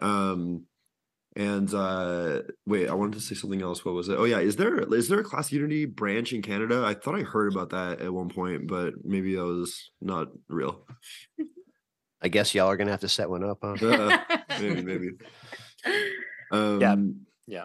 Um 0.01 0.65
and 1.37 1.75
uh 1.75 2.43
wait 2.65 2.89
i 2.89 2.95
wanted 2.95 3.15
to 3.15 3.21
say 3.21 3.35
something 3.35 3.63
else. 3.63 3.85
What 3.85 3.95
was 3.95 4.09
it? 4.09 4.17
Oh 4.19 4.25
yeah 4.25 4.39
is 4.39 4.57
there 4.57 4.79
is 4.95 5.09
there 5.09 5.21
a 5.21 5.25
class 5.25 5.53
unity 5.53 5.85
branch 5.85 6.33
in 6.33 6.43
canada? 6.43 6.85
I 6.87 6.95
thought 6.95 7.17
i 7.17 7.23
heard 7.23 7.53
about 7.53 7.71
that 7.71 8.01
at 8.01 8.13
one 8.13 8.29
point 8.31 8.67
but 8.67 8.95
maybe 9.05 9.35
that 9.35 9.45
was 9.45 9.91
not 10.01 10.29
real. 10.49 10.87
I 12.23 12.29
guess 12.29 12.55
y'all 12.55 12.69
are 12.69 12.77
gonna 12.77 12.91
have 12.91 13.01
to 13.01 13.09
set 13.09 13.29
one 13.29 13.45
up 13.45 13.59
huh? 13.63 13.77
Uh, 13.85 14.19
maybe 14.61 14.83
maybe. 14.91 15.11
Um, 16.51 16.81
yeah 16.81 16.97
yeah. 17.47 17.65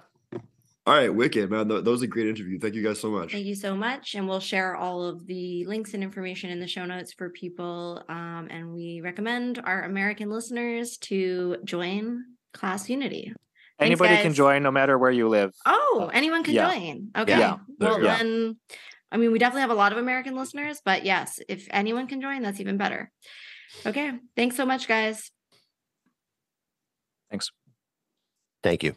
All 0.86 0.96
right, 0.96 1.14
wicked 1.14 1.52
man. 1.52 1.68
That, 1.68 1.86
was 1.86 2.02
a 2.02 2.08
great 2.08 2.28
interview. 2.28 2.58
Thank 2.58 2.74
you 2.74 2.82
guys 2.82 3.00
so 3.00 3.12
much. 3.12 3.32
Thank 3.32 3.46
you 3.46 3.54
so 3.54 3.76
much, 3.76 4.16
and 4.16 4.28
we'll 4.28 4.40
share 4.40 4.76
all 4.76 5.04
of 5.04 5.28
the 5.28 5.64
links 5.68 5.94
and 5.94 6.02
information 6.02 6.50
in 6.50 6.60
the 6.60 6.68
show 6.68 6.84
notes 6.86 7.14
for 7.14 7.30
people. 7.30 8.02
Um, 8.10 8.48
and 8.50 8.74
we 8.74 9.02
recommend 9.02 9.62
our 9.64 9.84
American 9.84 10.32
listeners 10.32 10.98
to 11.02 11.58
join 11.64 12.24
Class 12.54 12.90
Unity. 12.90 13.34
Thanks, 13.78 13.92
Anybody 13.92 14.16
guys. 14.16 14.24
can 14.24 14.34
join, 14.34 14.64
no 14.64 14.72
matter 14.72 14.98
where 14.98 15.12
you 15.12 15.30
live. 15.30 15.54
Oh, 15.66 16.06
uh, 16.08 16.12
anyone 16.12 16.44
can 16.44 16.56
yeah. 16.56 16.74
join. 16.74 17.10
Okay. 17.16 17.38
Yeah. 17.38 17.58
Well, 17.80 18.04
yeah. 18.04 18.18
then, 18.18 18.58
I 19.12 19.18
mean, 19.18 19.32
we 19.32 19.38
definitely 19.38 19.62
have 19.62 19.70
a 19.70 19.76
lot 19.76 19.92
of 19.92 20.00
American 20.00 20.36
listeners, 20.36 20.82
but 20.84 21.06
yes, 21.06 21.40
if 21.48 21.68
anyone 21.70 22.08
can 22.08 22.20
join, 22.20 22.42
that's 22.42 22.60
even 22.60 22.78
better. 22.78 23.12
Okay. 23.86 24.12
Thanks 24.36 24.56
so 24.58 24.66
much, 24.66 24.88
guys. 24.88 25.30
Thanks. 27.30 27.52
Thank 28.64 28.84
you. 28.84 28.96